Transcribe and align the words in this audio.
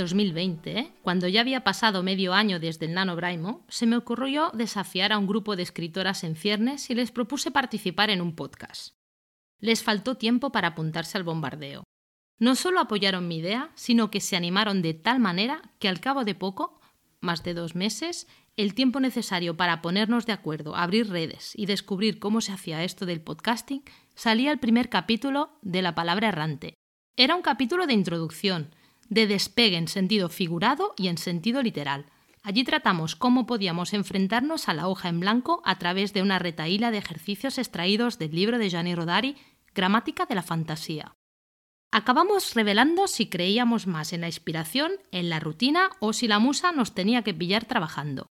En 0.00 0.04
mayo 0.06 0.14
del 0.14 0.32
2020, 0.32 0.92
cuando 1.02 1.28
ya 1.28 1.42
había 1.42 1.62
pasado 1.62 2.02
medio 2.02 2.32
año 2.32 2.58
desde 2.58 2.86
el 2.86 2.94
NaNoWriMo, 2.94 3.66
se 3.68 3.86
me 3.86 3.98
ocurrió 3.98 4.50
desafiar 4.54 5.12
a 5.12 5.18
un 5.18 5.26
grupo 5.26 5.56
de 5.56 5.62
escritoras 5.62 6.24
en 6.24 6.36
ciernes 6.36 6.88
y 6.88 6.94
les 6.94 7.10
propuse 7.10 7.50
participar 7.50 8.08
en 8.08 8.22
un 8.22 8.34
podcast. 8.34 8.94
Les 9.58 9.82
faltó 9.82 10.16
tiempo 10.16 10.52
para 10.52 10.68
apuntarse 10.68 11.18
al 11.18 11.24
bombardeo. 11.24 11.84
No 12.38 12.54
solo 12.54 12.80
apoyaron 12.80 13.28
mi 13.28 13.38
idea, 13.38 13.72
sino 13.74 14.10
que 14.10 14.20
se 14.20 14.36
animaron 14.36 14.80
de 14.80 14.94
tal 14.94 15.20
manera 15.20 15.60
que 15.78 15.88
al 15.88 16.00
cabo 16.00 16.24
de 16.24 16.34
poco, 16.34 16.80
más 17.20 17.42
de 17.42 17.52
dos 17.52 17.74
meses, 17.74 18.26
el 18.56 18.72
tiempo 18.72 19.00
necesario 19.00 19.58
para 19.58 19.82
ponernos 19.82 20.24
de 20.24 20.32
acuerdo, 20.32 20.76
abrir 20.76 21.10
redes 21.10 21.52
y 21.54 21.66
descubrir 21.66 22.18
cómo 22.18 22.40
se 22.40 22.52
hacía 22.52 22.84
esto 22.84 23.04
del 23.04 23.20
podcasting, 23.20 23.84
salía 24.14 24.50
el 24.50 24.60
primer 24.60 24.88
capítulo 24.88 25.58
de 25.60 25.82
La 25.82 25.94
palabra 25.94 26.28
errante. 26.28 26.74
Era 27.16 27.36
un 27.36 27.42
capítulo 27.42 27.86
de 27.86 27.92
introducción, 27.92 28.74
de 29.10 29.26
despegue 29.26 29.76
en 29.76 29.88
sentido 29.88 30.30
figurado 30.30 30.94
y 30.96 31.08
en 31.08 31.18
sentido 31.18 31.62
literal. 31.62 32.06
Allí 32.42 32.64
tratamos 32.64 33.16
cómo 33.16 33.44
podíamos 33.44 33.92
enfrentarnos 33.92 34.68
a 34.68 34.74
la 34.74 34.88
hoja 34.88 35.10
en 35.10 35.20
blanco 35.20 35.60
a 35.66 35.78
través 35.78 36.14
de 36.14 36.22
una 36.22 36.38
retaíla 36.38 36.90
de 36.90 36.98
ejercicios 36.98 37.58
extraídos 37.58 38.18
del 38.18 38.34
libro 38.34 38.58
de 38.58 38.70
Gianni 38.70 38.94
Rodari, 38.94 39.36
Gramática 39.74 40.24
de 40.24 40.36
la 40.36 40.42
Fantasía. 40.42 41.14
Acabamos 41.92 42.54
revelando 42.54 43.08
si 43.08 43.28
creíamos 43.28 43.86
más 43.86 44.12
en 44.12 44.22
la 44.22 44.28
inspiración, 44.28 44.92
en 45.10 45.28
la 45.28 45.40
rutina 45.40 45.90
o 45.98 46.12
si 46.12 46.28
la 46.28 46.38
musa 46.38 46.72
nos 46.72 46.94
tenía 46.94 47.22
que 47.22 47.34
pillar 47.34 47.64
trabajando. 47.64 48.28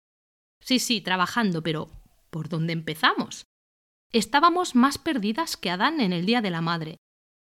Sí, 0.59 0.79
sí, 0.79 1.01
trabajando, 1.01 1.61
pero 1.61 1.89
¿por 2.29 2.49
dónde 2.49 2.73
empezamos? 2.73 3.45
Estábamos 4.11 4.75
más 4.75 4.97
perdidas 4.97 5.55
que 5.55 5.69
Adán 5.69 6.01
en 6.01 6.13
el 6.13 6.25
Día 6.25 6.41
de 6.41 6.49
la 6.49 6.61
Madre, 6.61 6.97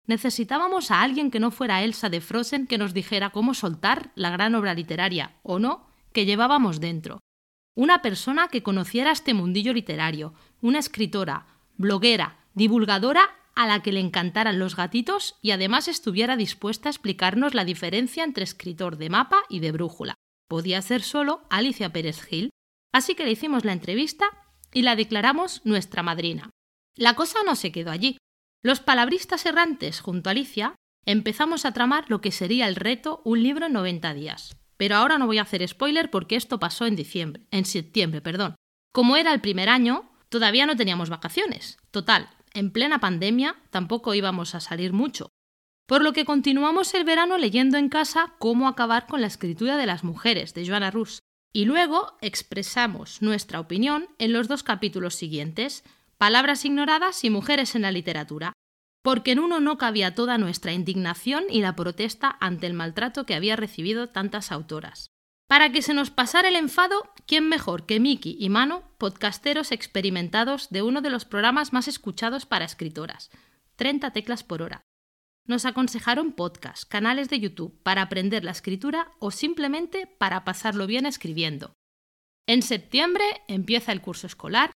Necesitábamos 0.07 0.91
a 0.91 1.03
alguien 1.03 1.31
que 1.31 1.41
no 1.41 1.51
fuera 1.51 1.83
Elsa 1.83 2.09
de 2.09 2.21
Frozen 2.21 2.67
que 2.67 2.79
nos 2.79 2.95
dijera 2.95 3.31
cómo 3.31 3.55
soltar 3.55 4.13
la 4.15 4.31
gran 4.31 4.55
obra 4.55 4.75
literaria, 4.75 5.37
o 5.43 5.59
no, 5.59 5.87
que 6.13 6.27
llevábamos 6.27 6.81
dentro. 6.81 7.21
Una 7.75 8.03
persona 8.03 8.49
que 8.49 8.63
conociera 8.63 9.11
este 9.11 9.35
mundillo 9.35 9.73
literario, 9.73 10.35
una 10.63 10.79
escritora, 10.79 11.47
bloguera, 11.77 12.39
divulgadora 12.55 13.29
a 13.55 13.67
la 13.67 13.83
que 13.83 13.93
le 13.93 14.01
encantaran 14.01 14.59
los 14.59 14.77
gatitos 14.77 15.37
y 15.43 15.51
además 15.51 15.89
estuviera 15.89 16.37
dispuesta 16.37 16.89
a 16.89 16.93
explicarnos 16.93 17.55
la 17.55 17.65
diferencia 17.65 18.23
entre 18.23 18.45
escritor 18.45 18.97
de 18.97 19.11
mapa 19.11 19.39
y 19.49 19.61
de 19.61 19.73
brújula. 19.73 20.15
Podía 20.49 20.81
ser 20.83 21.03
solo 21.03 21.43
Alicia 21.51 21.93
Pérez 21.93 22.23
Gil. 22.23 22.51
Así 22.93 23.15
que 23.15 23.25
le 23.25 23.33
hicimos 23.33 23.65
la 23.65 23.73
entrevista 23.73 24.27
y 24.73 24.83
la 24.83 24.95
declaramos 24.95 25.63
nuestra 25.65 26.03
madrina. 26.03 26.51
La 26.95 27.15
cosa 27.15 27.41
no 27.45 27.57
se 27.57 27.73
quedó 27.73 27.91
allí. 27.91 28.19
Los 28.63 28.81
palabristas 28.81 29.47
errantes, 29.47 30.01
junto 30.01 30.29
a 30.29 30.33
Alicia, 30.33 30.75
empezamos 31.05 31.65
a 31.65 31.73
tramar 31.73 32.07
lo 32.09 32.21
que 32.21 32.33
sería 32.33 32.69
el 32.69 32.77
reto 32.77 33.23
Un 33.25 33.43
libro 33.43 33.67
en 33.67 33.73
90 33.73 34.15
días. 34.15 34.57
Pero 34.77 34.97
ahora 34.97 35.19
no 35.19 35.27
voy 35.27 35.39
a 35.39 35.43
hacer 35.43 35.67
spoiler 35.67 36.11
porque 36.11 36.37
esto 36.37 36.59
pasó 36.59 36.87
en 36.87 36.97
diciembre, 36.97 37.47
en 37.51 37.65
septiembre, 37.65 38.21
perdón. 38.21 38.57
Como 38.93 39.17
era 39.17 39.33
el 39.33 39.41
primer 39.41 39.69
año, 39.69 40.11
todavía 40.29 40.67
no 40.67 40.77
teníamos 40.77 41.11
vacaciones. 41.11 41.79
Total, 41.91 42.29
en 42.53 42.71
plena 42.71 42.99
pandemia 42.99 43.57
tampoco 43.71 44.15
íbamos 44.15 44.55
a 44.55 44.61
salir 44.61 44.93
mucho. 44.93 45.31
Por 45.87 46.03
lo 46.03 46.13
que 46.13 46.25
continuamos 46.25 46.95
el 46.95 47.05
verano 47.05 47.39
leyendo 47.39 47.79
en 47.79 47.89
casa 47.89 48.35
cómo 48.39 48.67
acabar 48.67 49.07
con 49.07 49.21
la 49.21 49.29
escritura 49.29 49.77
de 49.77 49.87
las 49.87 50.03
mujeres 50.03 50.53
de 50.53 50.67
Joanna 50.67 50.91
Rus. 50.91 51.21
Y 51.53 51.65
luego 51.65 52.17
expresamos 52.21 53.23
nuestra 53.23 53.61
opinión 53.61 54.09
en 54.19 54.33
los 54.33 54.49
dos 54.49 54.63
capítulos 54.63 55.15
siguientes, 55.15 55.85
Palabras 56.19 56.65
ignoradas 56.65 57.25
y 57.25 57.31
mujeres 57.31 57.75
en 57.75 57.83
la 57.83 57.91
literatura, 57.91 58.55
porque 59.03 59.33
en 59.33 59.39
uno 59.39 59.61
no 59.61 59.77
cabía 59.77 60.15
toda 60.15 60.39
nuestra 60.39 60.73
indignación 60.73 61.45
y 61.51 61.61
la 61.61 61.77
protesta 61.77 62.39
ante 62.41 62.67
el 62.67 62.73
maltrato 62.73 63.27
que 63.27 63.35
había 63.35 63.55
recibido 63.55 64.09
tantas 64.09 64.51
autoras. 64.51 65.11
Para 65.47 65.71
que 65.71 65.83
se 65.83 65.93
nos 65.93 66.11
pasara 66.11 66.49
el 66.49 66.57
enfado, 66.57 67.13
¿quién 67.27 67.49
mejor 67.49 67.85
que 67.85 68.01
Miki 68.01 68.37
y 68.41 68.49
Mano, 68.49 68.91
podcasteros 68.99 69.73
experimentados 69.73 70.71
de 70.71 70.83
uno 70.83 71.03
de 71.03 71.11
los 71.11 71.27
programas 71.27 71.75
más 71.75 71.87
escuchados 71.87 72.47
para 72.47 72.65
escritoras, 72.65 73.31
30 73.77 74.11
teclas 74.13 74.43
por 74.43 74.63
hora? 74.63 74.83
Nos 75.45 75.67
aconsejaron 75.67 76.33
podcasts, 76.33 76.87
canales 76.87 77.29
de 77.29 77.39
YouTube 77.41 77.81
para 77.83 78.03
aprender 78.03 78.43
la 78.43 78.51
escritura 78.51 79.13
o 79.21 79.31
simplemente 79.31 80.07
para 80.07 80.45
pasarlo 80.45 80.87
bien 80.87 81.05
escribiendo. 81.05 81.75
En 82.49 82.63
septiembre 82.63 83.25
empieza 83.47 83.93
el 83.93 84.01
curso 84.01 84.27
escolar 84.27 84.73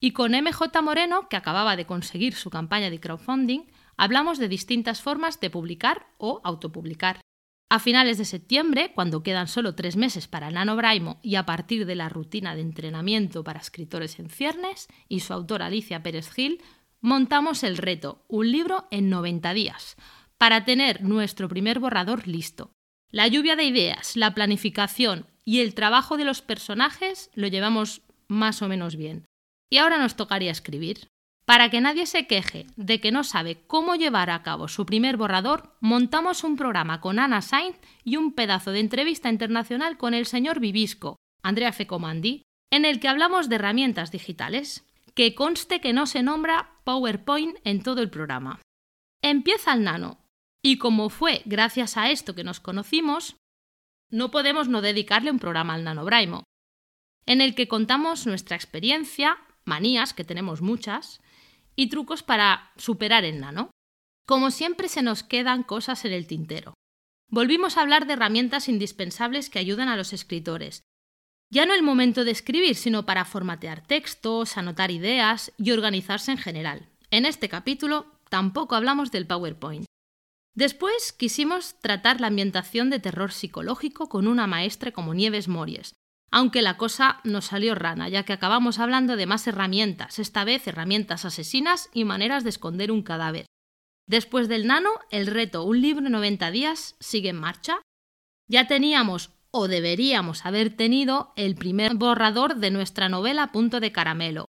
y 0.00 0.12
con 0.12 0.32
MJ 0.32 0.82
Moreno, 0.82 1.28
que 1.28 1.36
acababa 1.36 1.76
de 1.76 1.86
conseguir 1.86 2.34
su 2.34 2.48
campaña 2.48 2.88
de 2.90 2.98
crowdfunding, 2.98 3.66
hablamos 3.98 4.38
de 4.38 4.48
distintas 4.48 5.02
formas 5.02 5.40
de 5.40 5.50
publicar 5.50 6.06
o 6.16 6.40
autopublicar. 6.42 7.20
A 7.68 7.78
finales 7.78 8.18
de 8.18 8.24
septiembre, 8.24 8.92
cuando 8.94 9.22
quedan 9.22 9.46
solo 9.46 9.74
tres 9.74 9.96
meses 9.96 10.26
para 10.26 10.48
el 10.48 10.54
NaNoWriMo 10.54 11.20
y 11.22 11.36
a 11.36 11.46
partir 11.46 11.86
de 11.86 11.94
la 11.94 12.08
rutina 12.08 12.56
de 12.56 12.62
entrenamiento 12.62 13.44
para 13.44 13.60
escritores 13.60 14.18
en 14.18 14.30
ciernes 14.30 14.88
y 15.06 15.20
su 15.20 15.34
autora 15.34 15.66
Alicia 15.66 16.02
Pérez 16.02 16.32
Gil, 16.32 16.60
montamos 17.00 17.62
el 17.62 17.76
reto, 17.76 18.24
un 18.26 18.50
libro 18.50 18.88
en 18.90 19.10
90 19.10 19.52
días, 19.52 19.96
para 20.38 20.64
tener 20.64 21.02
nuestro 21.02 21.48
primer 21.48 21.78
borrador 21.78 22.26
listo. 22.26 22.72
La 23.10 23.28
lluvia 23.28 23.54
de 23.54 23.64
ideas, 23.64 24.16
la 24.16 24.34
planificación 24.34 25.26
y 25.44 25.60
el 25.60 25.74
trabajo 25.74 26.16
de 26.16 26.24
los 26.24 26.42
personajes 26.42 27.30
lo 27.34 27.46
llevamos 27.48 28.02
más 28.28 28.62
o 28.62 28.68
menos 28.68 28.96
bien. 28.96 29.29
Y 29.70 29.78
ahora 29.78 29.98
nos 29.98 30.16
tocaría 30.16 30.50
escribir. 30.50 31.08
Para 31.46 31.70
que 31.70 31.80
nadie 31.80 32.06
se 32.06 32.26
queje 32.26 32.66
de 32.76 33.00
que 33.00 33.10
no 33.10 33.24
sabe 33.24 33.62
cómo 33.66 33.94
llevar 33.94 34.30
a 34.30 34.42
cabo 34.42 34.68
su 34.68 34.84
primer 34.86 35.16
borrador, 35.16 35.76
montamos 35.80 36.44
un 36.44 36.56
programa 36.56 37.00
con 37.00 37.18
Ana 37.18 37.40
Sainz 37.40 37.76
y 38.04 38.16
un 38.16 38.34
pedazo 38.34 38.72
de 38.72 38.80
entrevista 38.80 39.30
internacional 39.30 39.96
con 39.96 40.14
el 40.14 40.26
señor 40.26 40.60
Vivisco, 40.60 41.16
Andrea 41.42 41.72
Fecomandi, 41.72 42.42
en 42.70 42.84
el 42.84 43.00
que 43.00 43.08
hablamos 43.08 43.48
de 43.48 43.56
herramientas 43.56 44.12
digitales. 44.12 44.86
Que 45.14 45.34
conste 45.34 45.80
que 45.80 45.92
no 45.92 46.06
se 46.06 46.22
nombra 46.22 46.78
PowerPoint 46.84 47.58
en 47.64 47.82
todo 47.82 48.00
el 48.00 48.10
programa. 48.10 48.60
Empieza 49.22 49.72
el 49.72 49.82
nano, 49.82 50.24
y 50.62 50.78
como 50.78 51.10
fue 51.10 51.42
gracias 51.46 51.96
a 51.96 52.10
esto 52.10 52.34
que 52.34 52.44
nos 52.44 52.60
conocimos, 52.60 53.36
no 54.08 54.30
podemos 54.30 54.68
no 54.68 54.82
dedicarle 54.82 55.30
un 55.30 55.38
programa 55.38 55.74
al 55.74 55.84
NaNoWriMo, 55.84 56.44
en 57.26 57.40
el 57.40 57.54
que 57.54 57.68
contamos 57.68 58.26
nuestra 58.26 58.56
experiencia, 58.56 59.38
manías, 59.70 60.12
que 60.12 60.24
tenemos 60.24 60.60
muchas, 60.60 61.20
y 61.76 61.88
trucos 61.88 62.22
para 62.22 62.72
superar 62.76 63.24
el 63.24 63.40
nano. 63.40 63.70
Como 64.26 64.50
siempre 64.50 64.88
se 64.88 65.02
nos 65.02 65.22
quedan 65.22 65.62
cosas 65.62 66.04
en 66.04 66.12
el 66.12 66.26
tintero. 66.26 66.74
Volvimos 67.30 67.76
a 67.76 67.82
hablar 67.82 68.06
de 68.06 68.14
herramientas 68.14 68.68
indispensables 68.68 69.48
que 69.48 69.60
ayudan 69.60 69.88
a 69.88 69.96
los 69.96 70.12
escritores. 70.12 70.82
Ya 71.52 71.64
no 71.64 71.74
el 71.74 71.82
momento 71.82 72.24
de 72.24 72.32
escribir, 72.32 72.74
sino 72.74 73.06
para 73.06 73.24
formatear 73.24 73.86
textos, 73.86 74.56
anotar 74.56 74.90
ideas 74.90 75.52
y 75.56 75.70
organizarse 75.70 76.32
en 76.32 76.38
general. 76.38 76.88
En 77.10 77.26
este 77.26 77.48
capítulo 77.48 78.06
tampoco 78.28 78.74
hablamos 78.74 79.12
del 79.12 79.26
PowerPoint. 79.26 79.86
Después 80.54 81.12
quisimos 81.12 81.76
tratar 81.80 82.20
la 82.20 82.26
ambientación 82.26 82.90
de 82.90 82.98
terror 82.98 83.32
psicológico 83.32 84.08
con 84.08 84.26
una 84.26 84.46
maestra 84.46 84.90
como 84.92 85.14
Nieves 85.14 85.48
Mories, 85.48 85.94
aunque 86.30 86.62
la 86.62 86.76
cosa 86.76 87.20
nos 87.24 87.46
salió 87.46 87.74
rana, 87.74 88.08
ya 88.08 88.24
que 88.24 88.32
acabamos 88.32 88.78
hablando 88.78 89.16
de 89.16 89.26
más 89.26 89.46
herramientas, 89.46 90.18
esta 90.18 90.44
vez 90.44 90.66
herramientas 90.66 91.24
asesinas 91.24 91.90
y 91.92 92.04
maneras 92.04 92.44
de 92.44 92.50
esconder 92.50 92.92
un 92.92 93.02
cadáver. 93.02 93.46
Después 94.06 94.48
del 94.48 94.66
nano, 94.66 94.90
el 95.10 95.26
reto 95.26 95.64
Un 95.64 95.80
libro 95.82 96.06
en 96.06 96.12
90 96.12 96.50
días 96.50 96.96
sigue 97.00 97.28
en 97.28 97.36
marcha. 97.36 97.80
Ya 98.48 98.66
teníamos 98.66 99.30
o 99.52 99.68
deberíamos 99.68 100.46
haber 100.46 100.76
tenido 100.76 101.32
el 101.36 101.54
primer 101.54 101.94
borrador 101.94 102.56
de 102.56 102.70
nuestra 102.70 103.08
novela 103.08 103.52
Punto 103.52 103.80
de 103.80 103.92
Caramelo. 103.92 104.46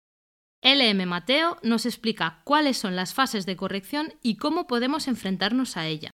LM 0.63 1.07
Mateo 1.07 1.59
nos 1.63 1.87
explica 1.87 2.41
cuáles 2.45 2.79
son 2.79 2.97
las 2.97 3.15
fases 3.15 3.47
de 3.47 3.57
corrección 3.57 4.15
y 4.23 4.37
cómo 4.37 4.67
podemos 4.67 5.07
enfrentarnos 5.07 5.77
a 5.77 5.87
ella. 5.87 6.11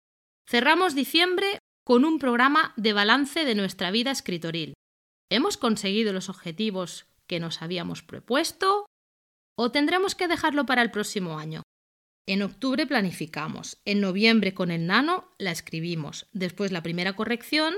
Cerramos 0.47 0.95
diciembre 0.95 1.59
con 1.83 2.05
un 2.05 2.19
programa 2.19 2.73
de 2.77 2.93
balance 2.93 3.45
de 3.45 3.55
nuestra 3.55 3.91
vida 3.91 4.11
escritoril. 4.11 4.73
¿Hemos 5.29 5.57
conseguido 5.57 6.13
los 6.13 6.29
objetivos 6.29 7.05
que 7.27 7.39
nos 7.39 7.61
habíamos 7.61 8.01
propuesto? 8.01 8.85
¿O 9.57 9.71
tendremos 9.71 10.15
que 10.15 10.27
dejarlo 10.27 10.65
para 10.65 10.81
el 10.81 10.91
próximo 10.91 11.37
año? 11.37 11.63
En 12.27 12.41
octubre 12.41 12.85
planificamos, 12.85 13.77
en 13.85 14.01
noviembre 14.01 14.53
con 14.53 14.71
el 14.71 14.85
nano 14.87 15.33
la 15.37 15.51
escribimos, 15.51 16.27
después 16.33 16.71
la 16.71 16.83
primera 16.83 17.13
corrección, 17.15 17.75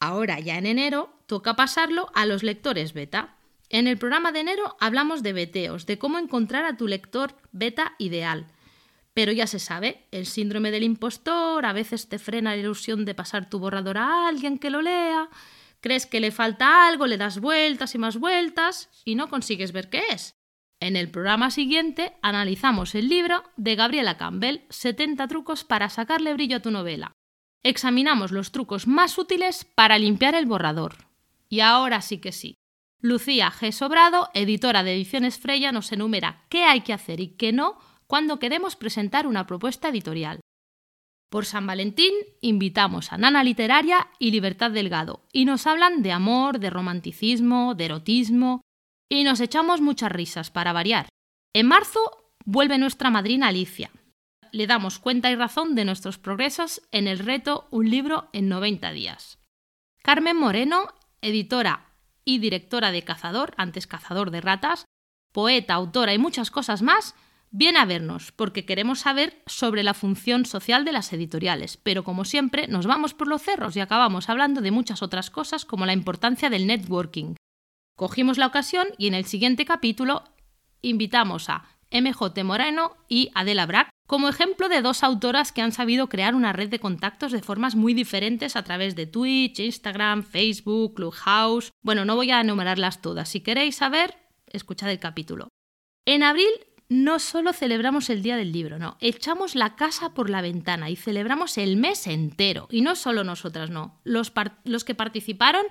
ahora 0.00 0.40
ya 0.40 0.58
en 0.58 0.66
enero 0.66 1.20
toca 1.26 1.54
pasarlo 1.54 2.10
a 2.14 2.26
los 2.26 2.42
lectores 2.42 2.92
beta. 2.92 3.36
En 3.68 3.86
el 3.86 3.98
programa 3.98 4.32
de 4.32 4.40
enero 4.40 4.76
hablamos 4.80 5.22
de 5.22 5.32
beteos, 5.32 5.86
de 5.86 5.98
cómo 5.98 6.18
encontrar 6.18 6.64
a 6.64 6.76
tu 6.76 6.86
lector 6.86 7.36
beta 7.52 7.94
ideal. 7.98 8.46
Pero 9.14 9.32
ya 9.32 9.46
se 9.46 9.58
sabe, 9.58 10.06
el 10.10 10.26
síndrome 10.26 10.70
del 10.70 10.82
impostor 10.82 11.64
a 11.64 11.72
veces 11.72 12.08
te 12.08 12.18
frena 12.18 12.50
la 12.50 12.58
ilusión 12.58 13.04
de 13.04 13.14
pasar 13.14 13.48
tu 13.48 13.58
borrador 13.58 13.98
a 13.98 14.28
alguien 14.28 14.58
que 14.58 14.70
lo 14.70 14.82
lea, 14.82 15.30
crees 15.86 16.06
que 16.06 16.18
le 16.18 16.32
falta 16.32 16.88
algo, 16.88 17.06
le 17.06 17.16
das 17.16 17.38
vueltas 17.38 17.94
y 17.94 17.98
más 17.98 18.18
vueltas 18.18 18.90
y 19.04 19.14
no 19.14 19.28
consigues 19.28 19.70
ver 19.70 19.88
qué 19.88 20.02
es. 20.10 20.34
En 20.80 20.96
el 20.96 21.12
programa 21.12 21.52
siguiente 21.52 22.16
analizamos 22.22 22.96
el 22.96 23.08
libro 23.08 23.44
de 23.56 23.76
Gabriela 23.76 24.16
Campbell, 24.16 24.62
70 24.68 25.28
trucos 25.28 25.62
para 25.62 25.88
sacarle 25.88 26.34
brillo 26.34 26.56
a 26.56 26.60
tu 26.60 26.72
novela. 26.72 27.12
Examinamos 27.62 28.32
los 28.32 28.50
trucos 28.50 28.88
más 28.88 29.16
útiles 29.16 29.64
para 29.64 29.96
limpiar 29.96 30.34
el 30.34 30.46
borrador. 30.46 31.06
Y 31.48 31.60
ahora 31.60 32.00
sí 32.00 32.18
que 32.18 32.32
sí. 32.32 32.56
Lucía 33.00 33.52
G. 33.52 33.70
Sobrado, 33.70 34.28
editora 34.34 34.82
de 34.82 34.92
Ediciones 34.92 35.38
Freya, 35.38 35.70
nos 35.70 35.92
enumera 35.92 36.46
qué 36.48 36.64
hay 36.64 36.80
que 36.80 36.94
hacer 36.94 37.20
y 37.20 37.36
qué 37.36 37.52
no 37.52 37.78
cuando 38.08 38.40
queremos 38.40 38.74
presentar 38.74 39.28
una 39.28 39.46
propuesta 39.46 39.90
editorial. 39.90 40.40
Por 41.28 41.44
San 41.44 41.66
Valentín 41.66 42.12
invitamos 42.40 43.12
a 43.12 43.18
Nana 43.18 43.42
Literaria 43.42 44.08
y 44.18 44.30
Libertad 44.30 44.70
Delgado 44.70 45.24
y 45.32 45.44
nos 45.44 45.66
hablan 45.66 46.02
de 46.02 46.12
amor, 46.12 46.60
de 46.60 46.70
romanticismo, 46.70 47.74
de 47.74 47.86
erotismo, 47.86 48.60
y 49.08 49.24
nos 49.24 49.40
echamos 49.40 49.80
muchas 49.80 50.12
risas 50.12 50.50
para 50.50 50.72
variar. 50.72 51.08
En 51.52 51.66
marzo 51.66 52.32
vuelve 52.44 52.78
nuestra 52.78 53.10
madrina 53.10 53.48
Alicia. 53.48 53.90
Le 54.52 54.66
damos 54.66 54.98
cuenta 54.98 55.30
y 55.30 55.34
razón 55.34 55.74
de 55.74 55.84
nuestros 55.84 56.18
progresos 56.18 56.82
en 56.92 57.08
el 57.08 57.18
reto 57.18 57.66
Un 57.70 57.90
libro 57.90 58.28
en 58.32 58.48
90 58.48 58.92
días. 58.92 59.38
Carmen 60.02 60.36
Moreno, 60.36 60.94
editora 61.20 61.92
y 62.24 62.38
directora 62.38 62.92
de 62.92 63.02
Cazador, 63.02 63.54
antes 63.56 63.86
Cazador 63.88 64.30
de 64.30 64.40
Ratas, 64.40 64.84
poeta, 65.32 65.74
autora 65.74 66.14
y 66.14 66.18
muchas 66.18 66.50
cosas 66.50 66.82
más, 66.82 67.14
viene 67.56 67.78
a 67.78 67.84
vernos 67.84 68.32
porque 68.32 68.64
queremos 68.64 69.00
saber 69.00 69.42
sobre 69.46 69.82
la 69.82 69.94
función 69.94 70.44
social 70.46 70.84
de 70.84 70.92
las 70.92 71.12
editoriales, 71.12 71.76
pero 71.76 72.04
como 72.04 72.24
siempre 72.24 72.68
nos 72.68 72.86
vamos 72.86 73.14
por 73.14 73.28
los 73.28 73.42
cerros 73.42 73.76
y 73.76 73.80
acabamos 73.80 74.28
hablando 74.28 74.60
de 74.60 74.70
muchas 74.70 75.02
otras 75.02 75.30
cosas 75.30 75.64
como 75.64 75.86
la 75.86 75.92
importancia 75.92 76.50
del 76.50 76.66
networking, 76.66 77.34
Cogimos 77.96 78.36
la 78.36 78.46
ocasión 78.46 78.88
y 78.98 79.06
en 79.06 79.14
el 79.14 79.24
siguiente 79.24 79.64
capítulo 79.64 80.22
invitamos 80.82 81.48
a 81.48 81.64
MJ 81.90 82.44
Moreno 82.44 82.94
y 83.08 83.30
Adela 83.34 83.64
Brack 83.64 83.88
como 84.06 84.28
ejemplo 84.28 84.68
de 84.68 84.82
dos 84.82 85.02
autoras 85.02 85.50
que 85.50 85.62
han 85.62 85.72
sabido 85.72 86.10
crear 86.10 86.34
una 86.34 86.52
red 86.52 86.68
de 86.68 86.78
contactos 86.78 87.32
de 87.32 87.40
formas 87.40 87.74
muy 87.74 87.94
diferentes 87.94 88.54
a 88.54 88.64
través 88.64 88.96
de 88.96 89.06
Twitch, 89.06 89.60
Instagram, 89.60 90.24
Facebook, 90.24 90.94
Clubhouse. 90.94 91.70
Bueno, 91.82 92.04
no 92.04 92.16
voy 92.16 92.30
a 92.30 92.42
enumerarlas 92.42 93.00
todas. 93.00 93.30
Si 93.30 93.40
queréis 93.40 93.76
saber, 93.76 94.14
escuchad 94.46 94.90
el 94.90 94.98
capítulo. 94.98 95.48
En 96.04 96.22
abril 96.22 96.50
no 96.88 97.18
solo 97.18 97.52
celebramos 97.52 98.10
el 98.10 98.22
Día 98.22 98.36
del 98.36 98.52
Libro, 98.52 98.78
no, 98.78 98.96
echamos 99.00 99.54
la 99.54 99.76
casa 99.76 100.14
por 100.14 100.30
la 100.30 100.42
ventana 100.42 100.90
y 100.90 100.96
celebramos 100.96 101.58
el 101.58 101.76
mes 101.76 102.06
entero. 102.06 102.68
Y 102.70 102.82
no 102.82 102.94
solo 102.94 103.24
nosotras, 103.24 103.70
no. 103.70 104.00
Los, 104.04 104.30
que 104.84 104.94
participaron 104.94 105.66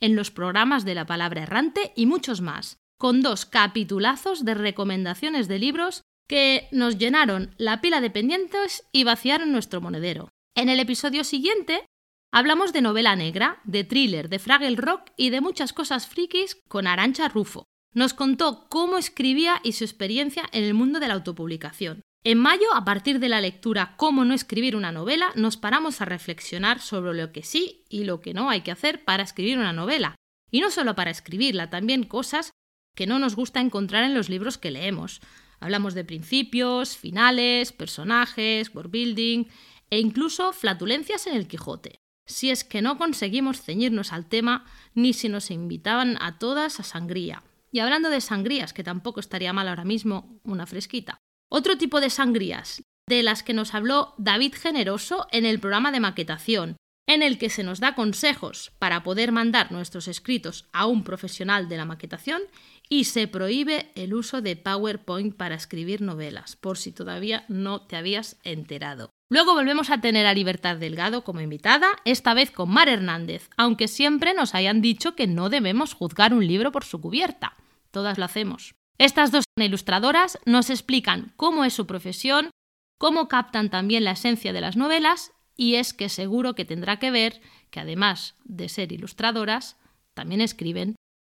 en 0.00 0.16
los 0.16 0.30
programas 0.30 0.84
de 0.84 0.94
la 0.94 1.06
palabra 1.06 1.42
errante 1.42 1.92
y 1.94 2.06
muchos 2.06 2.40
más, 2.40 2.78
con 2.98 3.20
dos 3.20 3.44
capitulazos 3.44 4.44
de 4.44 4.54
recomendaciones 4.54 5.48
de 5.48 5.58
libros 5.58 6.02
que 6.26 6.68
nos 6.72 6.96
llenaron 6.96 7.54
la 7.58 7.80
pila 7.80 8.00
de 8.00 8.10
pendientes 8.10 8.86
y 8.92 9.04
vaciaron 9.04 9.52
nuestro 9.52 9.80
monedero. 9.80 10.30
En 10.54 10.68
el 10.68 10.80
episodio 10.80 11.24
siguiente 11.24 11.84
hablamos 12.32 12.72
de 12.72 12.80
novela 12.80 13.14
negra, 13.16 13.60
de 13.64 13.84
thriller, 13.84 14.28
de 14.28 14.38
Fraggle 14.38 14.76
Rock 14.76 15.10
y 15.16 15.30
de 15.30 15.42
muchas 15.42 15.72
cosas 15.72 16.06
frikis 16.06 16.56
con 16.68 16.86
Arancha 16.86 17.28
Rufo. 17.28 17.66
Nos 17.94 18.12
contó 18.12 18.66
cómo 18.68 18.98
escribía 18.98 19.60
y 19.62 19.72
su 19.72 19.84
experiencia 19.84 20.44
en 20.50 20.64
el 20.64 20.74
mundo 20.74 20.98
de 20.98 21.06
la 21.06 21.14
autopublicación. 21.14 22.02
En 22.24 22.38
mayo, 22.38 22.66
a 22.74 22.84
partir 22.84 23.20
de 23.20 23.28
la 23.28 23.40
lectura 23.40 23.94
Cómo 23.96 24.24
no 24.24 24.34
escribir 24.34 24.74
una 24.74 24.90
novela, 24.90 25.30
nos 25.36 25.56
paramos 25.56 26.00
a 26.00 26.04
reflexionar 26.04 26.80
sobre 26.80 27.14
lo 27.14 27.30
que 27.32 27.44
sí 27.44 27.84
y 27.88 28.04
lo 28.04 28.20
que 28.20 28.34
no 28.34 28.50
hay 28.50 28.62
que 28.62 28.72
hacer 28.72 29.04
para 29.04 29.22
escribir 29.22 29.58
una 29.58 29.72
novela. 29.72 30.16
Y 30.50 30.60
no 30.60 30.70
solo 30.70 30.96
para 30.96 31.10
escribirla, 31.10 31.70
también 31.70 32.02
cosas 32.02 32.50
que 32.96 33.06
no 33.06 33.20
nos 33.20 33.36
gusta 33.36 33.60
encontrar 33.60 34.02
en 34.02 34.14
los 34.14 34.28
libros 34.28 34.58
que 34.58 34.72
leemos. 34.72 35.20
Hablamos 35.60 35.94
de 35.94 36.04
principios, 36.04 36.96
finales, 36.96 37.72
personajes, 37.72 38.74
world 38.74 38.90
building 38.90 39.44
e 39.90 40.00
incluso 40.00 40.52
flatulencias 40.52 41.28
en 41.28 41.36
el 41.36 41.46
Quijote. 41.46 42.00
Si 42.26 42.50
es 42.50 42.64
que 42.64 42.82
no 42.82 42.98
conseguimos 42.98 43.60
ceñirnos 43.60 44.12
al 44.12 44.26
tema, 44.26 44.64
ni 44.94 45.12
si 45.12 45.28
nos 45.28 45.50
invitaban 45.50 46.16
a 46.20 46.38
todas 46.38 46.80
a 46.80 46.82
sangría. 46.82 47.42
Y 47.74 47.80
hablando 47.80 48.08
de 48.08 48.20
sangrías, 48.20 48.72
que 48.72 48.84
tampoco 48.84 49.18
estaría 49.18 49.52
mal 49.52 49.66
ahora 49.66 49.84
mismo 49.84 50.38
una 50.44 50.64
fresquita. 50.64 51.18
Otro 51.50 51.76
tipo 51.76 52.00
de 52.00 52.08
sangrías, 52.08 52.84
de 53.08 53.24
las 53.24 53.42
que 53.42 53.52
nos 53.52 53.74
habló 53.74 54.14
David 54.16 54.54
Generoso 54.54 55.26
en 55.32 55.44
el 55.44 55.58
programa 55.58 55.90
de 55.90 55.98
maquetación, 55.98 56.76
en 57.08 57.24
el 57.24 57.36
que 57.36 57.50
se 57.50 57.64
nos 57.64 57.80
da 57.80 57.96
consejos 57.96 58.70
para 58.78 59.02
poder 59.02 59.32
mandar 59.32 59.72
nuestros 59.72 60.06
escritos 60.06 60.68
a 60.72 60.86
un 60.86 61.02
profesional 61.02 61.68
de 61.68 61.76
la 61.76 61.84
maquetación 61.84 62.42
y 62.88 63.04
se 63.04 63.26
prohíbe 63.26 63.90
el 63.96 64.14
uso 64.14 64.40
de 64.40 64.54
PowerPoint 64.54 65.34
para 65.34 65.56
escribir 65.56 66.00
novelas, 66.00 66.54
por 66.54 66.78
si 66.78 66.92
todavía 66.92 67.44
no 67.48 67.80
te 67.80 67.96
habías 67.96 68.38
enterado. 68.44 69.10
Luego 69.30 69.54
volvemos 69.54 69.90
a 69.90 70.00
tener 70.00 70.26
a 70.26 70.34
Libertad 70.34 70.76
Delgado 70.76 71.24
como 71.24 71.40
invitada, 71.40 71.88
esta 72.04 72.34
vez 72.34 72.52
con 72.52 72.70
Mar 72.70 72.88
Hernández, 72.88 73.50
aunque 73.56 73.88
siempre 73.88 74.32
nos 74.32 74.54
hayan 74.54 74.80
dicho 74.80 75.16
que 75.16 75.26
no 75.26 75.48
debemos 75.48 75.92
juzgar 75.92 76.32
un 76.32 76.46
libro 76.46 76.70
por 76.70 76.84
su 76.84 77.00
cubierta. 77.00 77.56
Todas 77.94 78.18
lo 78.18 78.24
hacemos. 78.24 78.74
Estas 78.98 79.30
dos 79.30 79.44
ilustradoras 79.56 80.40
nos 80.46 80.68
explican 80.68 81.32
cómo 81.36 81.64
es 81.64 81.74
su 81.74 81.86
profesión, 81.86 82.50
cómo 82.98 83.28
captan 83.28 83.70
también 83.70 84.02
la 84.02 84.10
esencia 84.10 84.52
de 84.52 84.60
las 84.60 84.76
novelas 84.76 85.30
y 85.56 85.76
es 85.76 85.94
que 85.94 86.08
seguro 86.08 86.56
que 86.56 86.64
tendrá 86.64 86.98
que 86.98 87.12
ver 87.12 87.40
que 87.70 87.78
además 87.78 88.34
de 88.42 88.68
ser 88.68 88.90
ilustradoras, 88.90 89.76
también 90.12 90.40
escriben. 90.40 90.96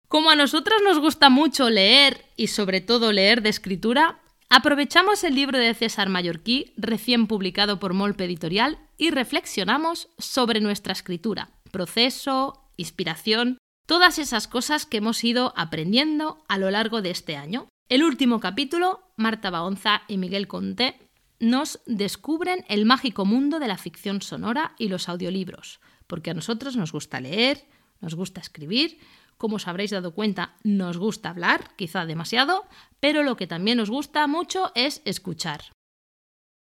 Como 0.08 0.30
a 0.30 0.38
nosotras 0.38 0.80
nos 0.82 1.00
gusta 1.00 1.30
mucho 1.30 1.70
leer 1.70 2.24
y 2.38 2.48
sobre 2.48 2.80
todo 2.80 3.12
leer 3.12 3.42
de 3.42 3.50
escritura, 3.50 4.22
aprovechamos 4.50 5.26
el 5.26 5.36
libro 5.36 5.60
de 5.60 5.74
César 5.74 6.08
Mallorquí, 6.08 6.72
recién 6.78 7.28
publicado 7.28 7.82
por 7.82 7.94
Molpe 7.94 8.24
Editorial, 8.24 8.80
y 8.98 9.10
reflexionamos 9.10 10.08
sobre 10.18 10.62
nuestra 10.62 10.94
escritura, 10.94 11.50
proceso, 11.72 12.64
inspiración 12.78 13.58
Todas 13.86 14.18
esas 14.18 14.48
cosas 14.48 14.88
que 14.88 14.98
hemos 14.98 15.24
ido 15.24 15.54
aprendiendo 15.56 16.44
a 16.48 16.58
lo 16.58 16.72
largo 16.72 17.04
de 17.04 17.12
este 17.12 17.36
año. 17.36 17.68
El 17.88 18.04
último 18.04 18.40
capítulo, 18.40 19.12
Marta 19.16 19.52
Baonza 19.52 20.02
y 20.08 20.18
Miguel 20.18 20.48
Conté 20.48 21.00
nos 21.40 21.82
descubren 21.86 22.66
el 22.68 22.86
mágico 22.86 23.26
mundo 23.26 23.60
de 23.60 23.68
la 23.68 23.78
ficción 23.78 24.24
sonora 24.24 24.74
y 24.80 24.88
los 24.88 25.08
audiolibros, 25.08 25.82
porque 26.08 26.32
a 26.32 26.34
nosotros 26.34 26.76
nos 26.76 26.94
gusta 26.94 27.20
leer, 27.20 27.68
nos 28.02 28.16
gusta 28.16 28.42
escribir, 28.42 28.98
como 29.38 29.58
os 29.58 29.68
habréis 29.68 29.92
dado 29.92 30.16
cuenta, 30.16 30.56
nos 30.64 30.98
gusta 30.98 31.30
hablar, 31.30 31.76
quizá 31.76 32.06
demasiado, 32.06 32.66
pero 33.00 33.22
lo 33.22 33.36
que 33.36 33.46
también 33.46 33.78
nos 33.78 33.92
gusta 33.92 34.26
mucho 34.26 34.72
es 34.74 35.04
escuchar. 35.06 35.75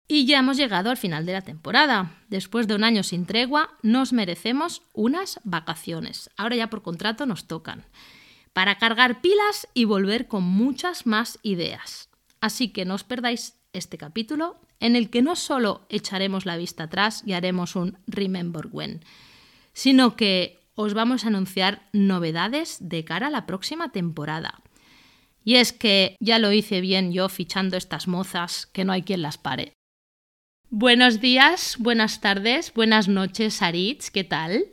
Y 0.07 0.25
ya 0.25 0.39
hemos 0.39 0.57
llegado 0.57 0.91
al 0.91 0.97
final 0.97 1.25
de 1.25 1.33
la 1.33 1.41
temporada. 1.41 2.15
Después 2.29 2.67
de 2.67 2.75
un 2.75 2.83
año 2.83 3.01
sin 3.01 3.25
tregua, 3.25 3.71
nos 3.81 4.13
merecemos 4.13 4.83
unas 4.93 5.39
vacaciones. 5.43 6.29
Ahora 6.37 6.55
ya 6.55 6.69
por 6.69 6.83
contrato 6.83 7.25
nos 7.25 7.47
tocan. 7.47 7.85
Para 8.53 8.77
cargar 8.77 9.21
pilas 9.21 9.67
y 9.73 9.85
volver 9.85 10.27
con 10.27 10.43
muchas 10.43 11.07
más 11.07 11.39
ideas. 11.41 12.09
Así 12.39 12.69
que 12.69 12.85
no 12.85 12.93
os 12.93 13.03
perdáis 13.03 13.55
este 13.73 13.97
capítulo 13.97 14.59
en 14.79 14.95
el 14.95 15.09
que 15.09 15.23
no 15.23 15.35
solo 15.35 15.87
echaremos 15.89 16.45
la 16.45 16.57
vista 16.57 16.83
atrás 16.83 17.23
y 17.25 17.33
haremos 17.33 17.75
un 17.75 17.97
Remember 18.05 18.67
When, 18.71 19.03
sino 19.73 20.15
que 20.15 20.59
os 20.75 20.93
vamos 20.93 21.23
a 21.23 21.27
anunciar 21.27 21.89
novedades 21.93 22.77
de 22.79 23.03
cara 23.03 23.27
a 23.27 23.31
la 23.31 23.45
próxima 23.45 23.91
temporada. 23.91 24.61
Y 25.43 25.55
es 25.55 25.73
que 25.73 26.15
ya 26.19 26.39
lo 26.39 26.51
hice 26.51 26.81
bien 26.81 27.11
yo 27.13 27.29
fichando 27.29 27.77
estas 27.77 28.07
mozas 28.07 28.67
que 28.67 28.85
no 28.85 28.93
hay 28.93 29.03
quien 29.03 29.21
las 29.21 29.37
pare. 29.37 29.73
Buenos 30.77 31.21
días, 31.21 31.77
buenas 31.79 32.19
tardes, 32.19 32.73
buenas 32.73 33.07
noches, 33.07 33.61
Aritz, 33.61 34.11
¿qué 34.11 34.25
tal? 34.25 34.65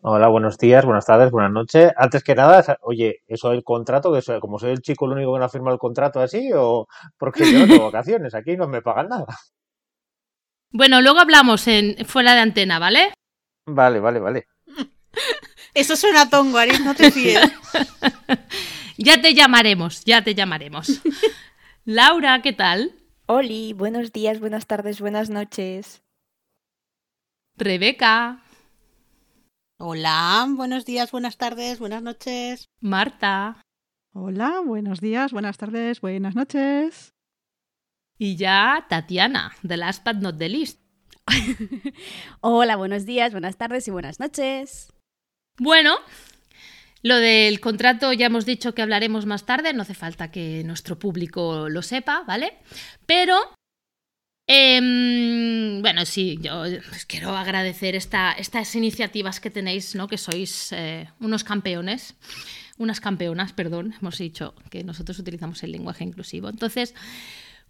Hola, 0.00 0.28
buenos 0.28 0.56
días, 0.56 0.86
buenas 0.86 1.04
tardes, 1.04 1.30
buenas 1.30 1.52
noches. 1.52 1.92
Antes 1.98 2.24
que 2.24 2.34
nada, 2.34 2.78
oye, 2.80 3.20
eso 3.28 3.50
del 3.50 3.62
contrato, 3.62 4.10
que 4.10 4.40
como 4.40 4.58
soy 4.58 4.70
el 4.70 4.80
chico 4.80 5.04
el 5.04 5.12
único 5.12 5.34
que 5.34 5.38
no 5.38 5.44
ha 5.44 5.50
firmado 5.50 5.74
el 5.74 5.78
contrato 5.78 6.18
así, 6.18 6.50
o 6.54 6.88
porque 7.18 7.52
yo 7.52 7.58
no 7.58 7.66
tengo 7.66 7.84
vacaciones, 7.92 8.34
aquí 8.34 8.56
no 8.56 8.68
me 8.68 8.80
pagan 8.80 9.10
nada. 9.10 9.26
Bueno, 10.70 11.02
luego 11.02 11.18
hablamos 11.18 11.68
en 11.68 12.06
fuera 12.06 12.32
de 12.32 12.40
antena, 12.40 12.78
¿vale? 12.78 13.12
Vale, 13.66 14.00
vale, 14.00 14.18
vale. 14.18 14.46
Eso 15.74 15.94
suena 15.94 16.30
tongo, 16.30 16.56
Aritz, 16.56 16.80
no 16.80 16.94
te 16.94 17.10
fíes. 17.10 17.38
ya 18.96 19.20
te 19.20 19.34
llamaremos, 19.34 20.06
ya 20.06 20.24
te 20.24 20.34
llamaremos. 20.34 21.02
Laura, 21.84 22.40
¿qué 22.40 22.54
tal? 22.54 22.94
Oli, 23.32 23.74
buenos 23.74 24.10
días, 24.10 24.40
buenas 24.40 24.66
tardes, 24.66 25.00
buenas 25.00 25.30
noches. 25.30 26.02
Rebeca, 27.56 28.42
Hola, 29.78 30.48
buenos 30.56 30.84
días, 30.84 31.12
buenas 31.12 31.36
tardes, 31.36 31.78
buenas 31.78 32.02
noches. 32.02 32.64
Marta 32.80 33.62
Hola, 34.12 34.60
buenos 34.66 35.00
días, 35.00 35.30
buenas 35.30 35.58
tardes, 35.58 36.00
buenas 36.00 36.34
noches. 36.34 37.14
y 38.18 38.34
ya 38.34 38.84
Tatiana, 38.88 39.52
the 39.64 39.76
last 39.76 40.04
but 40.04 40.16
not 40.16 40.36
the 40.36 40.48
least. 40.48 40.80
Hola, 42.40 42.74
buenos 42.74 43.06
días, 43.06 43.30
buenas 43.30 43.56
tardes 43.56 43.86
y 43.86 43.92
buenas 43.92 44.18
noches. 44.18 44.92
Bueno, 45.56 45.94
lo 47.02 47.16
del 47.16 47.60
contrato 47.60 48.12
ya 48.12 48.26
hemos 48.26 48.44
dicho 48.46 48.74
que 48.74 48.82
hablaremos 48.82 49.26
más 49.26 49.46
tarde, 49.46 49.72
no 49.72 49.82
hace 49.82 49.94
falta 49.94 50.30
que 50.30 50.62
nuestro 50.64 50.98
público 50.98 51.68
lo 51.68 51.82
sepa, 51.82 52.24
¿vale? 52.26 52.54
Pero, 53.06 53.36
em, 54.46 55.80
bueno, 55.80 56.04
sí, 56.06 56.38
yo 56.42 56.60
os 56.62 57.04
quiero 57.06 57.36
agradecer 57.36 57.94
esta- 57.94 58.32
estas 58.32 58.74
iniciativas 58.74 59.40
que 59.40 59.50
tenéis, 59.50 59.94
¿no? 59.94 60.08
Que 60.08 60.18
sois 60.18 60.72
eh, 60.72 61.08
unos 61.20 61.44
campeones, 61.44 62.14
unas 62.78 63.00
campeonas, 63.00 63.52
perdón, 63.52 63.94
hemos 64.00 64.18
dicho 64.18 64.54
que 64.70 64.82
nosotros 64.84 65.18
utilizamos 65.18 65.62
el 65.62 65.72
lenguaje 65.72 66.04
inclusivo. 66.04 66.48
Entonces, 66.48 66.94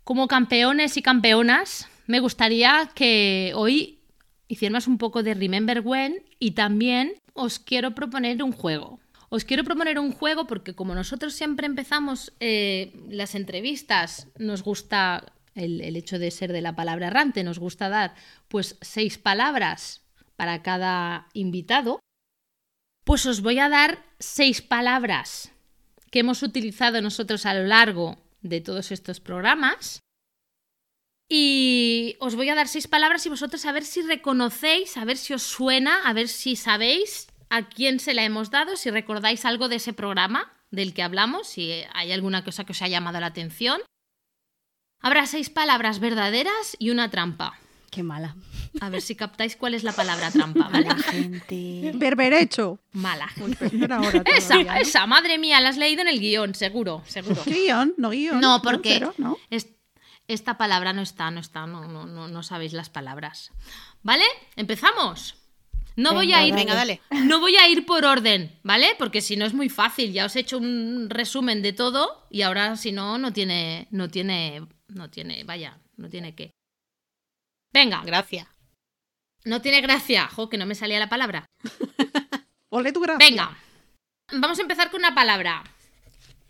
como 0.05 0.27
campeones 0.29 0.97
y 0.97 1.03
campeonas, 1.03 1.89
me 2.07 2.21
gustaría 2.21 2.91
que 2.95 3.53
hoy 3.55 4.01
hiciéramos 4.49 4.87
un 4.89 4.99
poco 4.99 5.23
de 5.23 5.35
Remember 5.35 5.81
When 5.85 6.23
y 6.39 6.53
también 6.53 7.15
os 7.35 7.59
quiero 7.59 7.95
proponer 7.95 8.43
un 8.43 8.53
juego. 8.53 8.99
Os 9.33 9.45
quiero 9.45 9.63
proponer 9.63 10.01
un 10.01 10.11
juego 10.11 10.49
porque 10.49 10.75
como 10.75 10.95
nosotros 10.95 11.35
siempre 11.35 11.67
empezamos 11.67 12.33
eh, 12.41 12.93
las 13.09 13.37
entrevistas, 13.37 14.27
nos 14.37 14.65
gusta 14.65 15.33
el, 15.55 15.81
el 15.83 15.95
hecho 15.95 16.19
de 16.19 16.33
ser 16.33 16.53
de 16.53 16.61
la 16.61 16.75
palabra 16.75 17.07
errante, 17.07 17.45
nos 17.45 17.61
gusta 17.61 17.89
dar 17.89 18.17
pues 18.49 18.77
seis 18.81 19.19
palabras 19.19 20.03
para 20.35 20.63
cada 20.63 21.29
invitado, 21.33 22.01
pues 23.05 23.25
os 23.25 23.41
voy 23.41 23.61
a 23.61 23.69
dar 23.69 24.05
seis 24.19 24.63
palabras 24.63 25.53
que 26.11 26.21
hemos 26.21 26.43
utilizado 26.43 27.01
nosotros 27.01 27.47
a 27.47 27.55
lo 27.55 27.65
largo 27.65 28.19
de 28.43 28.61
todos 28.61 28.91
estos 28.91 29.21
programas. 29.21 30.01
Y 31.29 32.17
os 32.19 32.35
voy 32.35 32.49
a 32.49 32.57
dar 32.57 32.67
seis 32.67 32.89
palabras 32.89 33.25
y 33.27 33.29
vosotros 33.29 33.65
a 33.65 33.71
ver 33.71 33.85
si 33.85 34.03
reconocéis, 34.03 34.97
a 34.97 35.05
ver 35.05 35.17
si 35.17 35.35
os 35.35 35.45
suena, 35.45 36.03
a 36.03 36.13
ver 36.13 36.27
si 36.27 36.57
sabéis 36.57 37.30
a 37.51 37.69
quién 37.69 38.01
se 38.01 38.15
la 38.15 38.25
hemos 38.25 38.51
dado, 38.51 38.77
si 38.77 38.91
recordáis 38.91 39.45
algo 39.45 39.69
de 39.69 39.77
ese 39.77 39.93
programa 39.93 40.53
del 40.71 40.95
que 40.95 41.03
hablamos, 41.03 41.49
si 41.49 41.83
hay 41.93 42.13
alguna 42.13 42.45
cosa 42.45 42.65
que 42.65 42.73
os 42.73 42.81
ha 42.83 42.89
llamado 42.89 43.21
la 43.21 43.27
atención. 43.27 43.81
Habrá 45.01 45.27
seis 45.27 45.51
palabras 45.51 45.99
verdaderas 45.99 46.77
y 46.79 46.91
una 46.91 47.11
trampa. 47.11 47.59
Qué 47.91 48.03
mala. 48.05 48.37
A 48.81 48.89
ver 48.89 49.03
si 49.03 49.17
captáis 49.17 49.57
cuál 49.57 49.75
es 49.75 49.83
la 49.83 49.93
palabra 49.93 50.31
trampa, 50.31 50.69
¿vale? 50.69 50.87
La 50.87 50.95
gente. 50.97 51.91
Berberecho. 51.95 52.79
Mala. 52.93 53.29
Pues 53.37 53.59
ahora 53.91 54.23
Esa, 54.27 54.49
todavía, 54.55 54.75
¿no? 54.75 54.79
esa, 54.81 55.07
madre 55.07 55.39
mía, 55.39 55.61
la 55.61 55.71
has 55.71 55.77
leído 55.77 56.03
en 56.03 56.09
el 56.09 56.21
guion, 56.21 56.55
seguro, 56.55 57.03
seguro. 57.07 57.43
¿Qué 57.43 57.51
guion? 57.65 57.95
No 57.97 58.11
guion. 58.11 58.41
No, 58.41 58.63
porque 58.63 58.91
Cero, 58.93 59.15
¿no? 59.19 59.39
es- 59.51 59.71
esta 60.29 60.57
palabra 60.57 60.93
no 60.93 61.03
está, 61.03 61.33
no 61.33 61.41
está, 61.41 61.67
no, 61.67 61.89
no, 61.89 62.07
no, 62.07 62.29
no 62.29 62.43
sabéis 62.45 62.73
las 62.73 62.91
palabras. 62.91 63.51
¿Vale? 64.05 64.25
¿Empezamos? 64.55 65.35
No 65.97 66.15
voy 66.15 66.33
a 66.33 66.47
ir. 66.47 66.55
Venga, 66.55 66.75
dale. 66.75 67.01
No 67.25 67.41
voy 67.41 67.57
a 67.57 67.69
ir 67.69 67.85
por 67.85 68.05
orden, 68.05 68.59
¿vale? 68.63 68.95
Porque 68.99 69.21
si 69.21 69.37
no 69.37 69.45
es 69.45 69.53
muy 69.55 69.69
fácil. 69.69 70.13
Ya 70.13 70.25
os 70.27 70.37
he 70.37 70.41
hecho 70.41 70.59
un 70.59 71.09
resumen 71.11 71.63
de 71.63 71.73
todo 71.73 72.27
y 72.31 72.43
ahora 72.43 72.77
si 72.77 72.93
no, 72.93 73.19
no 73.19 73.33
tiene, 73.33 73.89
no 73.91 74.09
tiene, 74.09 74.67
no 74.89 75.11
tiene, 75.11 75.45
vaya, 75.45 75.79
no 75.97 76.09
tiene 76.09 76.35
qué. 76.35 76.51
Venga, 77.73 78.03
Gracias. 78.05 78.47
no 79.45 79.61
tiene 79.61 79.81
gracia. 79.81 80.27
Jo, 80.29 80.49
que 80.49 80.59
no 80.59 80.67
me 80.67 80.75
salía 80.75 80.99
la 80.99 81.09
palabra. 81.09 81.47
Ole 82.71 82.93
tu 82.93 83.01
gracia. 83.01 83.25
Venga, 83.27 83.57
vamos 84.33 84.59
a 84.59 84.63
empezar 84.63 84.91
con 84.91 85.01
una 85.01 85.15
palabra. 85.15 85.63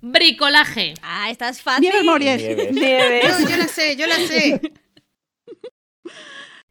Bricolaje. 0.03 0.95
Ah, 1.03 1.29
esta 1.31 1.49
es 1.49 1.61
fácil. 1.61 1.83
Nieves 1.83 2.05
Mories. 2.05 2.41
Nieves. 2.41 2.73
Nieves. 2.73 3.39
Yo, 3.41 3.49
yo 3.51 3.57
la 3.57 3.69
sé, 3.69 3.97
yo 3.97 4.07
la 4.07 4.17
sé. 4.17 4.61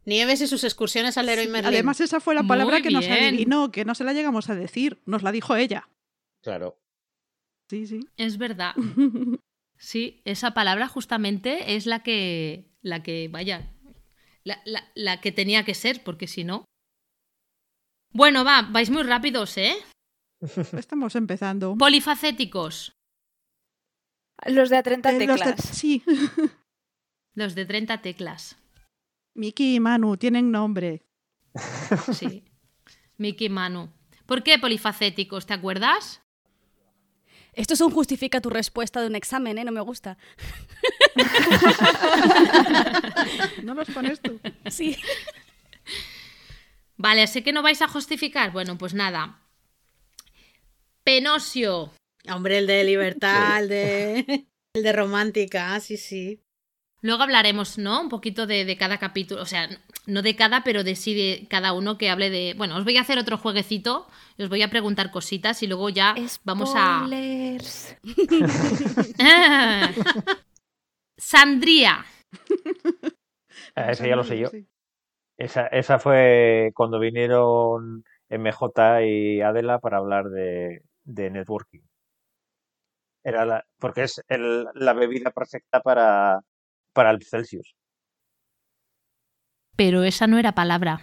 Nieves 0.09 0.41
y 0.41 0.47
sus 0.47 0.63
excursiones 0.65 1.17
al 1.17 1.27
Leroy 1.27 1.47
Merlin. 1.47 1.67
Además, 1.73 2.01
esa 2.01 2.19
fue 2.19 2.35
la 2.35 2.43
palabra 2.43 2.75
Muy 2.75 2.81
que 2.83 2.89
nos 2.91 3.07
adivinó, 3.07 3.71
que 3.71 3.85
no 3.85 3.95
se 3.95 4.03
la 4.03 4.11
llegamos 4.13 4.49
a 4.49 4.55
decir. 4.55 5.01
Nos 5.05 5.23
la 5.23 5.31
dijo 5.31 5.55
ella. 5.55 5.87
Claro. 6.43 6.77
Sí, 7.69 7.87
sí. 7.87 8.01
Es 8.17 8.37
verdad. 8.37 8.73
Sí, 9.81 10.21
esa 10.25 10.51
palabra 10.53 10.89
justamente 10.89 11.75
es 11.77 11.85
la 11.85 12.03
que, 12.03 12.65
la 12.81 13.01
que, 13.01 13.29
vaya, 13.31 13.71
la, 14.43 14.61
la- 14.65 14.91
la 14.93 15.21
que 15.21 15.31
tenía 15.31 15.63
que 15.63 15.73
ser, 15.73 16.03
porque 16.03 16.27
si 16.27 16.43
no... 16.43 16.65
Bueno, 18.11 18.43
va, 18.43 18.63
vais 18.63 18.89
muy 18.89 19.03
rápidos, 19.03 19.57
¿eh? 19.57 19.73
Estamos 20.77 21.15
empezando. 21.15 21.77
Polifacéticos, 21.77 22.91
Los 24.47 24.69
de 24.69 24.75
a 24.75 24.83
30 24.83 25.11
Eh, 25.11 25.13
los 25.13 25.19
de- 25.39 25.45
teclas. 25.45 25.61
Sí. 25.77 26.03
los 27.35 27.55
de 27.55 27.65
30 27.65 28.01
teclas. 28.01 28.57
Miki 29.33 29.75
y 29.75 29.79
Manu 29.79 30.17
tienen 30.17 30.51
nombre. 30.51 31.03
Sí. 32.13 32.43
Miki 33.17 33.45
y 33.45 33.49
Manu. 33.49 33.91
¿Por 34.25 34.43
qué 34.43 34.59
polifacéticos? 34.59 35.45
¿Te 35.45 35.53
acuerdas? 35.53 36.21
Esto 37.53 37.73
es 37.73 37.81
un 37.81 37.91
justifica 37.91 38.41
tu 38.41 38.49
respuesta 38.49 39.01
de 39.01 39.07
un 39.07 39.15
examen, 39.15 39.57
¿eh? 39.57 39.65
No 39.65 39.71
me 39.71 39.81
gusta. 39.81 40.17
¿No 43.63 43.73
los 43.73 43.89
pones 43.89 44.21
tú? 44.21 44.39
Sí. 44.69 44.95
Vale, 46.95 47.27
sé 47.27 47.43
que 47.43 47.51
no 47.51 47.61
vais 47.61 47.81
a 47.81 47.87
justificar. 47.87 48.51
Bueno, 48.51 48.77
pues 48.77 48.93
nada. 48.93 49.41
Penosio. 51.03 51.91
Hombre, 52.31 52.59
el 52.59 52.67
de 52.67 52.83
libertad, 52.83 53.63
el 53.63 53.69
de, 53.69 54.47
el 54.73 54.83
de 54.83 54.93
romántica, 54.93 55.79
sí, 55.79 55.97
sí. 55.97 56.41
Luego 57.01 57.23
hablaremos, 57.23 57.77
¿no? 57.77 58.01
Un 58.01 58.09
poquito 58.09 58.47
de, 58.47 58.65
de 58.65 58.77
cada 58.77 58.97
capítulo, 58.97 59.41
o 59.41 59.45
sea, 59.45 59.69
no 60.05 60.21
de 60.21 60.35
cada, 60.35 60.63
pero 60.63 60.83
de 60.83 60.95
sí 60.95 61.13
de 61.13 61.47
cada 61.49 61.73
uno 61.73 61.97
que 61.97 62.09
hable 62.09 62.29
de... 62.29 62.53
Bueno, 62.57 62.75
os 62.77 62.83
voy 62.83 62.97
a 62.97 63.01
hacer 63.01 63.17
otro 63.19 63.37
jueguecito, 63.37 64.07
y 64.37 64.43
os 64.43 64.49
voy 64.49 64.61
a 64.63 64.69
preguntar 64.69 65.11
cositas 65.11 65.61
y 65.63 65.67
luego 65.67 65.89
ya 65.89 66.15
vamos 66.43 66.73
a... 66.75 67.07
Sandría. 71.17 72.05
Ah, 73.75 73.91
ese 73.91 74.07
ya 74.07 74.15
lo 74.15 74.23
sé 74.23 74.39
yo. 74.39 74.49
Esa, 75.37 75.67
esa 75.67 75.99
fue 75.99 76.71
cuando 76.75 76.99
vinieron 76.99 78.03
MJ 78.29 79.03
y 79.05 79.41
Adela 79.41 79.79
para 79.79 79.97
hablar 79.97 80.29
de, 80.29 80.83
de 81.03 81.29
networking. 81.31 81.81
Era 83.23 83.45
la, 83.45 83.65
porque 83.77 84.03
es 84.03 84.21
el- 84.27 84.67
la 84.73 84.93
bebida 84.93 85.31
perfecta 85.31 85.81
para, 85.81 86.41
para 86.93 87.11
el 87.11 87.23
Celsius. 87.23 87.73
Pero 89.75 90.03
esa 90.03 90.27
no 90.27 90.37
era 90.37 90.53
palabra. 90.53 91.01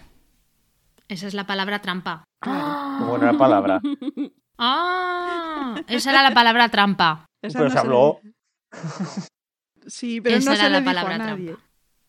Esa 1.07 1.27
es 1.27 1.33
la 1.33 1.47
palabra 1.47 1.81
trampa. 1.81 2.23
Como 2.41 3.07
buena 3.17 3.37
palabra. 3.37 3.79
Ah, 4.59 5.75
esa 5.87 6.09
era 6.09 6.23
la 6.23 6.33
palabra 6.33 6.67
trampa. 6.69 7.27
Esa 7.43 7.59
Pero 7.59 7.69
no 7.69 7.73
se 7.73 7.77
habló. 7.79 8.19
le- 8.23 9.87
Sí, 9.87 10.19
pero 10.19 10.37
Esa 10.37 10.49
no 10.49 10.55
era 10.55 10.63
se 10.63 10.69
la 10.71 10.79
le 10.79 10.81
dijo 10.81 10.89
a 10.89 10.93
palabra 11.03 11.17
nadie. 11.19 11.45
trampa. 11.51 11.63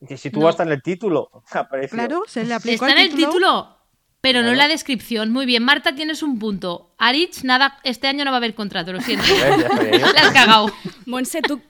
Que 0.09 0.17
si 0.17 0.31
tú 0.31 0.41
No. 0.41 0.49
hasta 0.49 0.63
en 0.63 0.71
el 0.73 0.81
título 0.83 1.29
apareció. 1.53 1.99
Claro, 1.99 2.23
se 2.27 2.45
le 2.47 2.55
aplicó 2.55 2.87
Está 2.87 2.99
en 2.99 3.05
al 3.07 3.11
el 3.11 3.15
título, 3.15 3.78
pero 4.21 4.41
no 4.43 4.49
en 4.49 4.55
Claro. 4.55 4.69
la 4.69 4.73
descripción. 4.73 5.31
Muy 5.33 5.47
bien, 5.47 5.63
Marta, 5.63 5.95
tienes 5.95 6.23
un 6.23 6.39
punto. 6.39 6.95
Arich, 6.99 7.43
nada, 7.45 7.79
este 7.85 8.09
año 8.09 8.25
no 8.25 8.31
va 8.33 8.37
a 8.37 8.39
haber 8.39 8.55
contrato, 8.55 8.93
lo 8.93 9.01
siento. 9.01 9.25
La 10.13 10.21
has 10.23 10.31
cagado. 10.33 10.73
Monse, 11.07 11.41
tú... 11.43 11.61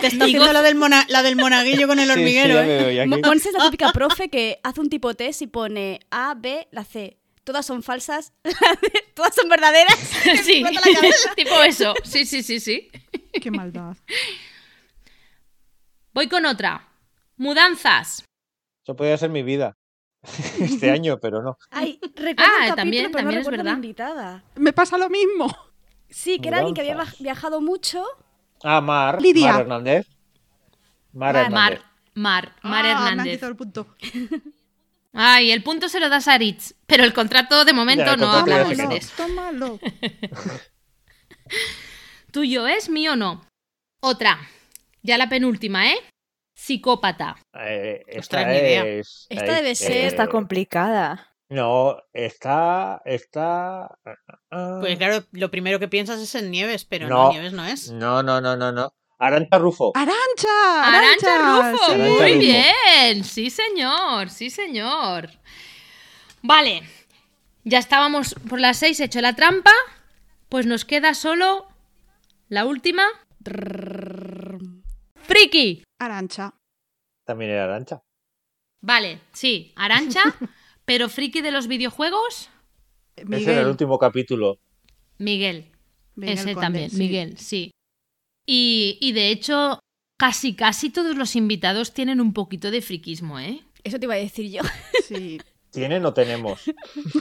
Te 0.00 0.06
está 0.06 0.24
Digo- 0.26 0.38
haciendo 0.42 0.52
la 0.52 0.62
del, 0.62 0.74
mona- 0.76 1.04
la 1.08 1.22
del 1.22 1.36
monaguillo 1.36 1.86
con 1.88 1.98
el 1.98 2.06
Sí, 2.06 2.12
sí, 2.14 2.18
hormiguero, 2.18 2.60
¿eh? 2.60 3.06
Monse 3.06 3.48
es 3.50 3.54
la 3.54 3.64
típica 3.64 3.92
profe 3.92 4.28
que 4.30 4.60
hace 4.62 4.80
un 4.80 4.88
tipo 4.88 5.14
test 5.14 5.42
y 5.42 5.46
pone 5.48 6.00
A, 6.10 6.34
B, 6.36 6.68
la 6.70 6.84
C. 6.84 7.18
Todas 7.44 7.66
son 7.66 7.82
falsas, 7.82 8.32
todas 9.14 9.34
son 9.34 9.48
verdaderas. 9.48 9.98
Sí, 10.44 10.62
tipo 11.36 11.60
eso. 11.62 11.94
Sí, 12.04 12.24
sí, 12.24 12.42
sí, 12.42 12.60
sí. 12.60 12.90
Qué 13.32 13.50
maldad. 13.50 13.96
Voy 16.12 16.28
con 16.28 16.44
otra. 16.46 16.88
Mudanzas. 17.36 18.24
Eso 18.84 18.96
podría 18.96 19.16
ser 19.18 19.30
mi 19.30 19.42
vida. 19.42 19.72
Este 20.60 20.90
año, 20.90 21.18
pero 21.20 21.42
no. 21.42 21.56
Ay, 21.70 21.98
recuerdo 22.16 22.34
Ah, 22.38 22.50
un 22.62 22.68
capítulo, 22.68 22.76
también- 22.76 23.04
pero 23.12 23.18
también 23.24 23.34
no 23.34 23.40
es 23.40 23.46
verdad. 23.50 23.64
la 23.64 23.72
invitada. 23.72 24.44
Me 24.56 24.72
pasa 24.72 24.98
lo 24.98 25.08
mismo. 25.08 25.54
Sí, 26.08 26.38
que 26.40 26.48
era 26.48 26.58
alguien 26.58 26.74
que 26.74 26.80
había 26.82 27.04
viajado 27.20 27.60
mucho. 27.60 28.04
Ah, 28.62 28.80
Mar. 28.80 29.20
Lidia. 29.22 29.52
Mar 29.52 29.60
Hernández. 29.62 30.06
Mar 31.12 31.34
Mar, 31.34 31.44
Hernández. 31.44 31.80
Mar, 32.14 32.14
Mar, 32.14 32.54
Mar 32.62 32.64
Ah, 32.64 32.70
Me 32.70 32.78
han 32.80 32.86
Hernández. 33.08 33.32
quitado 33.34 33.50
el 33.52 33.56
punto. 33.56 33.86
Ay, 35.12 35.50
el 35.52 35.62
punto 35.62 35.88
se 35.88 36.00
lo 36.00 36.08
das 36.08 36.28
a 36.28 36.34
Aritz, 36.34 36.74
pero 36.86 37.04
el 37.04 37.12
contrato 37.12 37.64
de 37.64 37.72
momento 37.72 38.04
Ya, 38.04 38.16
no 38.16 38.30
hablamos 38.30 38.76
de 38.76 38.96
eso. 38.96 39.12
Tómalo. 39.16 39.78
¿Tuyo 42.32 42.66
es 42.68 42.88
mío 42.88 43.14
o 43.14 43.16
no? 43.16 43.44
Otra. 44.00 44.38
Ya 45.02 45.18
la 45.18 45.28
penúltima, 45.28 45.88
¿eh? 45.90 45.96
Psicópata. 46.70 47.34
Eh, 47.58 48.02
Ostras, 48.06 48.42
esta 48.42 48.44
ni 48.44 48.58
idea. 48.58 48.84
es. 48.86 49.26
Esta 49.28 49.54
debe 49.54 49.74
ser- 49.74 49.90
eh, 49.90 50.06
Está 50.06 50.28
complicada. 50.28 51.26
No, 51.48 51.96
está. 52.12 53.02
Está. 53.04 53.86
ah, 54.52 54.78
Pues 54.80 54.96
claro, 54.98 55.24
lo 55.32 55.50
primero 55.50 55.80
que 55.80 55.88
piensas 55.88 56.20
es 56.20 56.32
en 56.36 56.52
Nieves, 56.52 56.84
pero 56.84 57.08
no, 57.08 57.24
No. 57.24 57.30
Nieves 57.32 57.52
no 57.52 57.64
es. 57.66 57.90
No, 57.90 58.22
no, 58.22 58.40
no, 58.40 58.56
no, 58.56 58.70
no. 58.70 58.94
Arancha 59.18 59.58
Rufo. 59.58 59.90
¡Arancha! 59.96 60.84
Arancha 60.84 61.38
Rufo. 61.72 61.92
sí. 61.92 61.98
Muy 61.98 62.38
bien. 62.38 63.24
Sí, 63.24 63.50
señor. 63.50 64.30
Sí, 64.30 64.48
señor. 64.48 65.28
Vale. 66.42 66.82
Ya 67.64 67.78
estábamos 67.80 68.34
por 68.48 68.60
las 68.60 68.76
seis 68.78 69.00
hecho 69.00 69.20
la 69.20 69.34
trampa. 69.34 69.72
Pues 70.48 70.66
nos 70.66 70.84
queda 70.84 71.14
solo 71.14 71.66
la 72.48 72.64
última. 72.64 73.02
Friki. 75.16 75.82
Arancha. 75.98 76.54
También 77.30 77.52
era 77.52 77.62
Arancha. 77.64 78.02
Vale, 78.82 79.20
sí, 79.32 79.72
Arancha. 79.76 80.20
pero 80.84 81.08
friki 81.08 81.42
de 81.42 81.52
los 81.52 81.68
videojuegos, 81.68 82.50
Ese 83.14 83.22
era 83.22 83.36
el 83.36 83.46
Miguel. 83.46 83.66
último 83.68 83.98
capítulo. 84.00 84.58
Miguel. 85.18 85.70
Miguel 86.16 86.34
Ese 86.38 86.54
Conde, 86.54 86.60
también, 86.60 86.90
sí. 86.90 86.96
Miguel, 86.96 87.38
sí. 87.38 87.70
Y, 88.48 88.98
y 89.00 89.12
de 89.12 89.28
hecho, 89.28 89.78
casi 90.18 90.54
casi 90.56 90.90
todos 90.90 91.16
los 91.16 91.36
invitados 91.36 91.94
tienen 91.94 92.20
un 92.20 92.32
poquito 92.32 92.72
de 92.72 92.82
friquismo, 92.82 93.38
¿eh? 93.38 93.60
Eso 93.84 94.00
te 94.00 94.06
iba 94.06 94.14
a 94.14 94.18
decir 94.18 94.50
yo. 94.50 94.62
Sí. 95.04 95.40
¿Tienen 95.70 96.04
o 96.04 96.12
tenemos? 96.12 96.62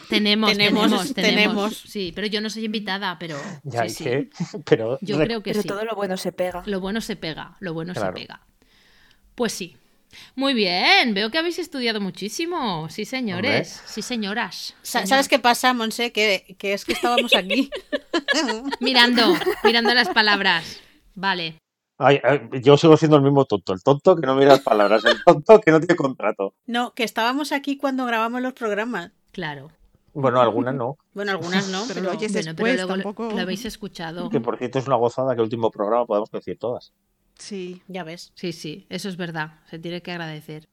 Tenemos, 0.09 0.51
Tenemos, 0.51 0.51
tenemos, 0.57 1.13
tenemos. 1.13 1.77
Sí, 1.77 2.11
pero 2.15 2.25
yo 2.25 2.41
no 2.41 2.49
soy 2.49 2.65
invitada, 2.65 3.17
pero 3.19 3.37
Ya, 3.63 3.81
sí, 3.83 3.85
¿y 3.87 3.89
sí. 3.91 4.03
qué? 4.05 4.29
Pero. 4.65 4.97
Yo 5.01 5.19
re- 5.19 5.25
creo 5.25 5.43
que 5.43 5.51
Pero 5.51 5.61
sí. 5.61 5.67
todo 5.67 5.85
lo 5.85 5.95
bueno 5.95 6.17
se 6.17 6.31
pega. 6.31 6.63
Lo 6.65 6.79
bueno 6.79 6.99
se 6.99 7.15
pega, 7.15 7.55
lo 7.59 7.75
bueno 7.75 7.93
Claro. 7.93 8.07
se 8.15 8.21
pega. 8.21 8.41
Pues 9.35 9.53
sí. 9.53 9.77
Muy 10.35 10.53
bien, 10.53 11.13
veo 11.13 11.29
que 11.31 11.37
habéis 11.37 11.59
estudiado 11.59 12.01
muchísimo. 12.01 12.89
Sí, 12.89 13.05
señores. 13.05 13.81
Sí, 13.85 14.01
señoras. 14.01 14.75
Sa- 14.81 14.99
Señor- 14.99 15.07
¿Sabes 15.07 15.27
qué 15.27 15.39
pasa, 15.39 15.73
Monse? 15.73 16.11
Que, 16.11 16.55
que 16.57 16.73
es 16.73 16.85
que 16.85 16.93
estábamos 16.93 17.35
aquí. 17.35 17.69
Mirando, 18.79 19.33
mirando 19.63 19.93
las 19.93 20.09
palabras. 20.09 20.79
Vale. 21.15 21.57
Ay, 21.97 22.19
ay, 22.23 22.41
yo 22.61 22.77
sigo 22.77 22.95
siendo 22.95 23.17
el 23.17 23.23
mismo 23.23 23.45
tonto. 23.45 23.73
El 23.73 23.83
tonto 23.83 24.15
que 24.15 24.25
no 24.25 24.35
mira 24.35 24.49
las 24.51 24.61
palabras. 24.61 25.03
El 25.05 25.21
tonto 25.23 25.59
que 25.59 25.71
no 25.71 25.79
tiene 25.79 25.95
contrato. 25.95 26.53
No, 26.65 26.93
que 26.93 27.03
estábamos 27.03 27.51
aquí 27.51 27.77
cuando 27.77 28.05
grabamos 28.05 28.41
los 28.41 28.53
programas. 28.53 29.11
Claro. 29.31 29.71
Bueno, 30.13 30.39
algunas 30.41 30.73
no. 30.75 30.97
Bueno, 31.13 31.31
algunas 31.33 31.67
no, 31.69 31.83
Pero 31.87 32.01
pero, 32.01 32.11
oyes 32.17 32.31
Bueno, 32.31 32.45
después, 32.53 32.55
pero 32.73 32.75
luego 32.87 32.95
lo- 32.97 33.03
tampoco. 33.03 33.35
lo 33.35 33.41
habéis 33.41 33.65
escuchado. 33.65 34.29
Que 34.29 34.39
por 34.39 34.57
cierto 34.57 34.79
es 34.79 34.87
una 34.87 34.95
gozada 34.95 35.33
que 35.35 35.41
el 35.41 35.43
último 35.43 35.69
programa 35.71 36.05
podamos 36.05 36.31
decir 36.31 36.57
todas. 36.57 36.93
Sí. 37.39 37.81
ya 37.87 38.03
ves. 38.03 38.31
Sí, 38.35 38.51
sí, 38.53 38.85
eso 38.89 39.09
es 39.09 39.17
verdad. 39.17 39.59
Se 39.69 39.79
tiene 39.79 40.01
que 40.01 40.11
agradecer. 40.11 40.69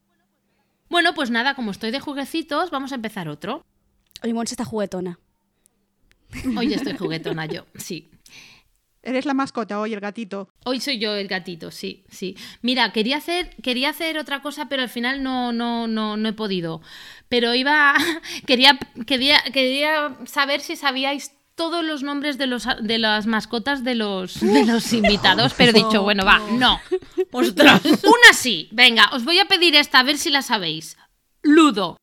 Bueno, 0.88 1.14
pues 1.14 1.30
nada, 1.30 1.54
como 1.54 1.70
estoy 1.70 1.90
de 1.90 2.00
jueguecitos, 2.00 2.70
vamos 2.70 2.92
a 2.92 2.96
empezar 2.96 3.28
otro. 3.28 3.64
Oye, 4.22 4.34
Monse 4.34 4.54
está 4.54 4.64
juguetona. 4.64 5.18
Hoy 6.56 6.74
estoy 6.74 6.92
juguetona 6.98 7.46
yo, 7.46 7.66
sí. 7.76 8.10
Eres 9.02 9.24
la 9.24 9.34
mascota 9.34 9.78
hoy, 9.78 9.94
el 9.94 10.00
gatito. 10.00 10.48
Hoy 10.64 10.80
soy 10.80 10.98
yo 10.98 11.14
el 11.14 11.28
gatito, 11.28 11.70
sí, 11.70 12.04
sí. 12.10 12.36
Mira, 12.60 12.90
quería 12.90 13.18
hacer, 13.18 13.54
quería 13.62 13.90
hacer 13.90 14.18
otra 14.18 14.42
cosa, 14.42 14.68
pero 14.68 14.82
al 14.82 14.88
final 14.88 15.22
no, 15.22 15.52
no, 15.52 15.86
no, 15.86 16.16
no 16.16 16.28
he 16.28 16.32
podido. 16.32 16.82
Pero 17.28 17.54
iba, 17.54 17.94
quería, 18.46 18.76
quería, 19.06 19.40
quería 19.52 20.16
saber 20.24 20.60
si 20.60 20.74
sabíais 20.74 21.35
todos 21.56 21.84
los 21.84 22.02
nombres 22.02 22.38
de, 22.38 22.46
los, 22.46 22.68
de 22.80 22.98
las 22.98 23.26
mascotas 23.26 23.82
de 23.82 23.94
los, 23.94 24.38
de 24.40 24.64
los 24.64 24.92
invitados, 24.92 25.54
pero 25.56 25.70
he 25.70 25.74
dicho, 25.74 26.02
bueno, 26.02 26.24
va, 26.24 26.38
no. 26.52 26.78
¡Ostras! 27.32 27.82
Una 27.84 28.32
sí, 28.32 28.68
venga, 28.72 29.10
os 29.12 29.24
voy 29.24 29.40
a 29.40 29.46
pedir 29.46 29.74
esta, 29.74 29.98
a 29.98 30.02
ver 30.04 30.18
si 30.18 30.30
la 30.30 30.42
sabéis. 30.42 30.96
Ludo. 31.42 31.96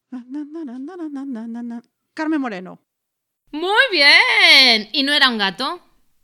Carmen 2.13 2.41
Moreno. 2.41 2.79
Muy 3.51 3.83
bien. 3.91 4.89
¿Y 4.91 5.03
no 5.03 5.13
era 5.13 5.29
un 5.29 5.37
gato? 5.37 5.79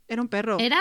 Era 0.08 0.20
un 0.20 0.28
perro. 0.28 0.58
¿Era? 0.58 0.80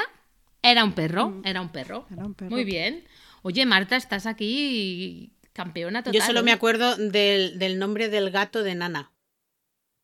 Un 0.83 0.93
perro, 0.93 1.29
mm. 1.29 1.41
era 1.45 1.61
un 1.61 1.69
perro. 1.69 2.07
Era 2.11 2.25
un 2.25 2.33
perro. 2.33 2.49
Muy 2.49 2.63
bien. 2.63 3.07
Oye, 3.43 3.65
Marta, 3.65 3.95
estás 3.95 4.25
aquí 4.25 5.33
campeona 5.53 6.01
total. 6.01 6.19
Yo 6.19 6.25
solo 6.25 6.43
me 6.43 6.51
acuerdo 6.51 6.95
del, 6.97 7.59
del 7.59 7.77
nombre 7.77 8.09
del 8.09 8.31
gato 8.31 8.63
de 8.63 8.75
Nana. 8.75 9.11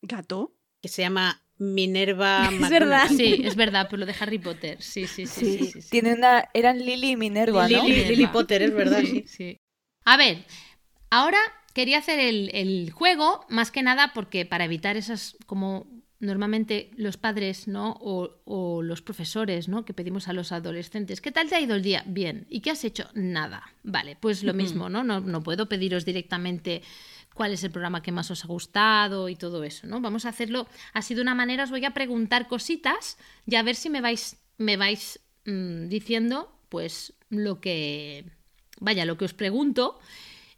¿Gato? 0.01 0.55
Que 0.81 0.89
se 0.89 1.01
llama 1.01 1.44
Minerva 1.57 2.49
Es 2.51 2.69
verdad. 2.69 3.07
Sí, 3.07 3.41
es 3.43 3.55
verdad, 3.55 3.87
pero 3.89 4.01
lo 4.01 4.05
de 4.05 4.15
Harry 4.19 4.39
Potter. 4.39 4.81
Sí, 4.81 5.07
sí, 5.07 5.25
sí. 5.25 5.45
Sí, 5.45 5.57
sí, 5.57 5.71
sí, 5.71 5.81
sí. 5.81 5.89
tiene 5.89 6.13
una. 6.13 6.49
Eran 6.53 6.79
Lily 6.79 7.11
y 7.11 7.15
Minerva, 7.17 7.63
¿no? 7.63 7.83
Lily, 7.83 7.91
Minerva. 7.91 8.09
Lily 8.09 8.27
Potter, 8.27 8.61
es 8.61 8.73
verdad, 8.73 9.01
sí. 9.01 9.23
sí. 9.27 9.57
A 10.03 10.17
ver, 10.17 10.45
ahora 11.09 11.39
quería 11.73 11.97
hacer 11.97 12.19
el, 12.19 12.51
el 12.53 12.91
juego, 12.91 13.45
más 13.49 13.71
que 13.71 13.83
nada 13.83 14.11
porque 14.13 14.45
para 14.45 14.65
evitar 14.65 14.97
esas, 14.97 15.37
como 15.45 15.87
normalmente 16.19 16.91
los 16.95 17.17
padres, 17.17 17.67
¿no? 17.67 17.97
O, 17.99 18.41
o 18.45 18.81
los 18.81 19.01
profesores, 19.01 19.67
¿no? 19.67 19.85
Que 19.85 19.93
pedimos 19.93 20.27
a 20.27 20.33
los 20.33 20.51
adolescentes, 20.51 21.21
¿qué 21.21 21.31
tal 21.31 21.49
te 21.49 21.55
ha 21.55 21.61
ido 21.61 21.75
el 21.75 21.81
día? 21.81 22.03
Bien. 22.07 22.47
¿Y 22.49 22.61
qué 22.61 22.71
has 22.71 22.83
hecho? 22.83 23.09
Nada. 23.13 23.63
Vale, 23.83 24.17
pues 24.19 24.43
lo 24.43 24.53
mismo, 24.53 24.89
¿no? 24.89 25.03
No, 25.03 25.19
no 25.19 25.43
puedo 25.43 25.67
pediros 25.67 26.05
directamente 26.05 26.81
cuál 27.35 27.51
es 27.51 27.63
el 27.63 27.69
programa 27.69 28.01
que 28.01 28.11
más 28.13 28.31
os 28.31 28.43
ha 28.45 28.47
gustado 28.47 29.29
y 29.29 29.35
todo 29.35 29.63
eso, 29.63 29.85
¿no? 29.85 29.99
Vamos 30.01 30.25
a 30.25 30.29
hacerlo 30.29 30.67
así 30.93 31.13
de 31.13 31.21
una 31.21 31.35
manera, 31.35 31.65
os 31.65 31.69
voy 31.69 31.83
a 31.85 31.93
preguntar 31.93 32.47
cositas 32.47 33.17
y 33.45 33.55
a 33.55 33.61
ver 33.61 33.75
si 33.75 33.89
me 33.91 34.01
vais, 34.01 34.37
me 34.57 34.77
vais 34.77 35.19
mm, 35.45 35.87
diciendo, 35.89 36.57
pues, 36.69 37.13
lo 37.29 37.59
que, 37.59 38.25
vaya, 38.79 39.05
lo 39.05 39.17
que 39.17 39.25
os 39.25 39.33
pregunto 39.33 39.99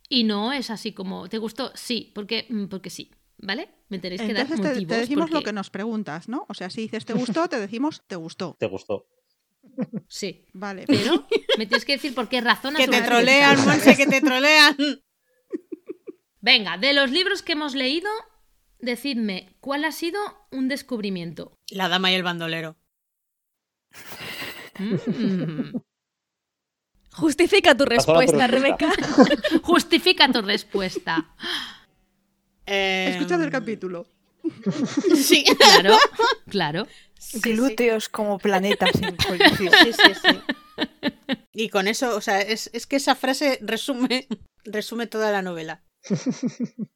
y 0.08 0.24
no 0.24 0.54
es 0.54 0.70
así 0.70 0.94
como, 0.94 1.28
¿te 1.28 1.40
gustó? 1.40 1.72
Sí, 1.74 2.12
porque, 2.14 2.46
mm, 2.48 2.66
porque 2.68 2.92
sí, 2.92 3.12
¿vale? 3.40 3.70
Me 3.90 3.98
tenéis 3.98 4.22
que 4.22 4.34
dar 4.34 4.44
Entonces 4.44 4.62
te, 4.62 4.68
te 4.70 4.76
motivos. 4.76 4.98
decimos 5.00 5.32
lo 5.32 5.42
que 5.42 5.54
nos 5.54 5.70
preguntas, 5.72 6.30
¿no? 6.30 6.46
O 6.48 6.54
sea, 6.54 6.70
si 6.70 6.82
dices 6.82 7.06
te 7.06 7.14
gustó, 7.14 7.50
te 7.50 7.60
decimos 7.60 8.04
te 8.06 8.16
gustó. 8.16 8.56
¿Te 8.60 8.68
gustó? 8.68 9.08
Sí, 10.08 10.46
Vale. 10.54 10.86
pero 10.88 11.28
me 11.58 11.66
tienes 11.66 11.86
que 11.86 11.94
decir 11.94 12.14
por 12.14 12.30
qué 12.30 12.40
razón 12.40 12.76
Que 12.76 12.88
te 12.88 13.02
trolean, 13.02 13.66
Monse, 13.66 13.98
que 13.98 14.06
te 14.06 14.22
trolean. 14.22 14.78
Venga, 16.48 16.78
de 16.78 16.94
los 16.94 17.12
libros 17.12 17.42
que 17.42 17.52
hemos 17.52 17.76
leído, 17.76 18.10
decidme, 18.80 19.54
¿cuál 19.60 19.84
ha 19.84 19.92
sido 19.92 20.18
un 20.50 20.70
descubrimiento? 20.70 21.52
La 21.70 21.90
dama 21.90 22.10
y 22.10 22.16
el 22.16 22.24
bandolero. 22.24 22.78
Mm. 24.80 25.76
Justifica 27.12 27.76
tu 27.76 27.84
respuesta. 27.84 28.48
Rebeca. 28.48 28.94
Justifica 29.64 30.32
tu 30.32 30.42
respuesta. 30.42 31.36
Eh, 32.66 33.10
Escuchad 33.12 33.44
el 33.44 33.52
capítulo. 33.52 34.08
Sí. 35.18 35.44
Claro, 35.58 35.98
claro. 36.50 36.88
Sí, 37.20 37.42
sí. 37.42 37.52
Glúteos 37.52 38.08
como 38.08 38.40
planetas 38.40 38.96
en 39.02 39.18
colisión. 39.18 39.74
Sí, 39.84 39.92
sí, 39.92 40.14
sí. 40.22 40.88
Y 41.52 41.68
con 41.68 41.90
eso, 41.90 42.16
o 42.16 42.22
sea, 42.22 42.40
es, 42.40 42.70
es 42.72 42.88
que 42.88 42.96
esa 42.96 43.16
frase 43.16 43.60
resume, 43.62 44.30
resume 44.64 45.08
toda 45.08 45.34
la 45.34 45.42
novela. 45.42 45.84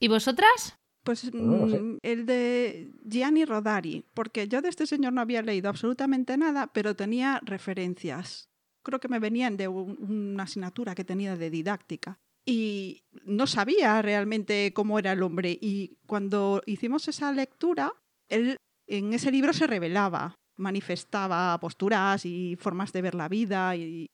¿Y 0.00 0.08
vosotras? 0.08 0.76
Pues 1.02 1.32
No 1.34 1.68
sé. 1.68 1.80
mm, 1.80 1.98
el 2.02 2.26
de 2.26 2.92
Gianni 3.04 3.44
Rodari, 3.44 4.06
porque 4.14 4.48
yo 4.48 4.60
de 4.60 4.68
este 4.68 4.86
señor 4.86 5.12
no 5.12 5.20
había 5.20 5.42
leído 5.42 5.68
absolutamente 5.68 6.36
nada, 6.36 6.72
pero 6.72 6.94
tenía 6.94 7.40
referencias. 7.44 8.48
Creo 8.82 9.00
que 9.00 9.08
me 9.08 9.18
venían 9.18 9.56
de 9.56 9.68
un- 9.68 9.98
una 10.32 10.44
asignatura 10.44 10.94
que 10.94 11.04
tenía 11.04 11.36
de 11.36 11.50
didáctica. 11.50 12.18
Y 12.46 13.04
no 13.24 13.46
sabía 13.46 14.00
realmente 14.02 14.72
cómo 14.74 14.98
era 14.98 15.12
el 15.12 15.22
hombre. 15.22 15.56
Y 15.60 15.98
cuando 16.06 16.62
hicimos 16.66 17.06
esa 17.08 17.32
lectura, 17.32 17.92
él 18.28 18.56
en 18.86 19.12
ese 19.12 19.30
libro 19.30 19.52
se 19.52 19.66
revelaba, 19.66 20.34
manifestaba 20.56 21.58
posturas 21.60 22.24
y 22.24 22.56
formas 22.56 22.92
de 22.92 23.02
ver 23.02 23.14
la 23.14 23.28
vida 23.28 23.76
y 23.76 24.06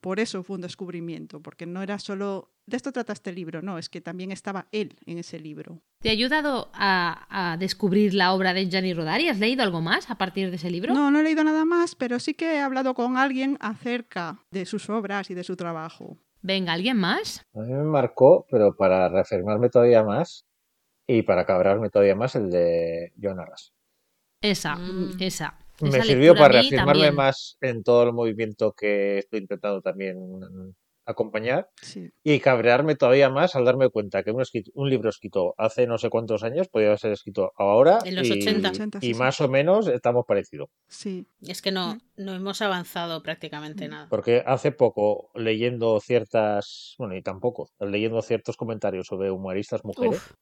por 0.00 0.20
eso 0.20 0.42
fue 0.42 0.56
un 0.56 0.62
descubrimiento, 0.62 1.40
porque 1.40 1.66
no 1.66 1.82
era 1.82 1.98
solo 1.98 2.50
de 2.66 2.76
esto 2.76 2.92
trata 2.92 3.12
este 3.12 3.32
libro, 3.32 3.62
no, 3.62 3.78
es 3.78 3.88
que 3.88 4.00
también 4.00 4.30
estaba 4.30 4.66
él 4.70 4.96
en 5.04 5.18
ese 5.18 5.40
libro. 5.40 5.80
¿Te 6.00 6.08
ha 6.08 6.12
ayudado 6.12 6.70
a, 6.72 7.26
a 7.52 7.56
descubrir 7.56 8.14
la 8.14 8.32
obra 8.32 8.54
de 8.54 8.68
Gianni 8.68 8.94
Rodari? 8.94 9.28
¿Has 9.28 9.38
leído 9.40 9.62
algo 9.64 9.80
más 9.80 10.08
a 10.08 10.14
partir 10.16 10.50
de 10.50 10.56
ese 10.56 10.70
libro? 10.70 10.94
No, 10.94 11.10
no 11.10 11.18
he 11.18 11.22
leído 11.24 11.42
nada 11.42 11.64
más, 11.64 11.94
pero 11.96 12.20
sí 12.20 12.34
que 12.34 12.54
he 12.54 12.60
hablado 12.60 12.94
con 12.94 13.16
alguien 13.16 13.56
acerca 13.60 14.38
de 14.52 14.66
sus 14.66 14.88
obras 14.88 15.30
y 15.30 15.34
de 15.34 15.42
su 15.44 15.56
trabajo. 15.56 16.16
Venga, 16.42 16.72
¿alguien 16.72 16.96
más? 16.96 17.44
A 17.54 17.60
mí 17.60 17.72
me 17.72 17.82
marcó, 17.84 18.46
pero 18.50 18.74
para 18.76 19.08
reafirmarme 19.08 19.68
todavía 19.68 20.04
más 20.04 20.46
y 21.08 21.22
para 21.22 21.44
cabrarme 21.44 21.90
todavía 21.90 22.14
más, 22.14 22.36
el 22.36 22.50
de 22.50 23.12
John 23.20 23.40
Arras. 23.40 23.72
Esa, 24.42 24.76
Mm. 24.76 25.16
esa. 25.20 25.58
Me 25.80 26.02
sirvió 26.02 26.34
para 26.34 26.48
reafirmarme 26.48 26.92
también. 26.92 27.14
más 27.14 27.56
en 27.60 27.82
todo 27.82 28.02
el 28.04 28.12
movimiento 28.12 28.72
que 28.72 29.18
estoy 29.18 29.40
intentando 29.40 29.80
también 29.82 30.16
acompañar 31.06 31.68
Sí. 31.82 32.08
y 32.22 32.38
cabrearme 32.38 32.94
todavía 32.94 33.30
más 33.30 33.56
al 33.56 33.64
darme 33.64 33.88
cuenta 33.88 34.22
que 34.22 34.30
un, 34.30 34.44
un 34.74 34.90
libro 34.90 35.08
escrito 35.10 35.54
hace 35.58 35.86
no 35.88 35.98
sé 35.98 36.08
cuántos 36.08 36.44
años 36.44 36.68
podía 36.68 36.96
ser 36.98 37.10
escrito 37.12 37.50
ahora 37.56 37.98
En 38.04 38.14
los 38.14 38.28
y, 38.28 38.32
80. 38.32 38.68
80, 38.68 38.98
y 39.02 39.14
sí. 39.14 39.14
más 39.14 39.40
o 39.40 39.48
menos 39.48 39.88
estamos 39.88 40.24
parecidos. 40.24 40.68
Sí. 40.86 41.26
Es 41.42 41.62
que 41.62 41.72
no, 41.72 41.98
no 42.16 42.32
hemos 42.34 42.62
avanzado 42.62 43.22
prácticamente 43.22 43.88
Mm. 43.88 43.90
nada. 43.90 44.06
Porque 44.08 44.44
hace 44.46 44.70
poco, 44.70 45.30
leyendo 45.34 45.98
ciertas, 46.00 46.94
bueno, 46.98 47.16
y 47.16 47.22
tampoco, 47.22 47.70
leyendo 47.80 48.22
ciertos 48.22 48.56
comentarios 48.56 49.06
sobre 49.08 49.32
humoristas 49.32 49.84
mujeres, 49.84 50.16
Uf. 50.18 50.32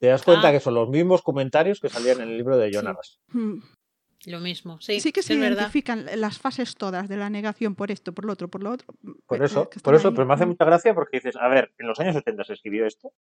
te 0.00 0.08
das 0.08 0.22
cuenta 0.22 0.48
Ah. 0.48 0.52
que 0.52 0.60
son 0.60 0.74
los 0.74 0.90
mismos 0.90 1.22
comentarios 1.22 1.80
que 1.80 1.88
salían 1.88 2.20
en 2.20 2.28
el 2.28 2.36
libro 2.36 2.58
de 2.58 2.70
John 2.74 2.94
Sí. 3.02 3.62
Lo 4.26 4.40
mismo, 4.40 4.80
sí. 4.80 5.00
Sí 5.00 5.12
que 5.12 5.22
sí 5.22 5.28
se 5.28 5.34
es 5.34 5.40
verdad. 5.40 5.58
identifican 5.62 6.06
las 6.16 6.38
fases 6.38 6.74
todas 6.74 7.08
de 7.08 7.16
la 7.16 7.30
negación 7.30 7.74
por 7.74 7.90
esto, 7.90 8.12
por 8.12 8.24
lo 8.24 8.32
otro, 8.32 8.48
por 8.48 8.62
lo 8.62 8.70
otro. 8.72 8.94
Por 9.26 9.40
Eh, 9.40 9.44
eso, 9.44 9.70
por 9.82 9.94
eso, 9.94 10.08
ahí. 10.08 10.14
pero 10.14 10.26
me 10.26 10.34
hace 10.34 10.46
mucha 10.46 10.64
gracia 10.64 10.92
porque 10.94 11.18
dices, 11.18 11.36
a 11.36 11.48
ver, 11.48 11.72
en 11.78 11.86
los 11.86 11.98
años 12.00 12.14
70 12.14 12.42
se 12.44 12.54
escribió 12.54 12.84
esto, 12.86 13.12